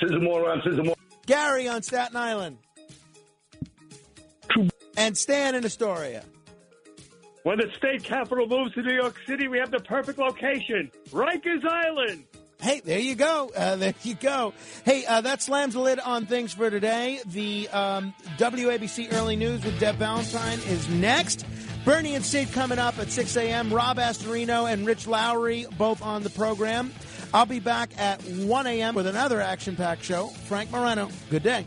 [0.00, 0.97] Sizzle moron, sizzle moron.
[1.28, 2.56] Gary on Staten Island.
[4.96, 6.24] And Stan in Astoria.
[7.42, 11.64] When the state capital moves to New York City, we have the perfect location Rikers
[11.64, 12.24] Island.
[12.60, 13.52] Hey, there you go.
[13.54, 14.54] Uh, there you go.
[14.84, 17.20] Hey, uh, that slams the lid on things for today.
[17.26, 21.44] The um, WABC Early News with Deb Valentine is next.
[21.84, 23.72] Bernie and Sid coming up at 6 a.m.
[23.72, 26.92] Rob Astorino and Rich Lowry both on the program.
[27.34, 28.94] I'll be back at 1 a.m.
[28.94, 30.28] with another action packed show.
[30.46, 31.66] Frank Morano, good day.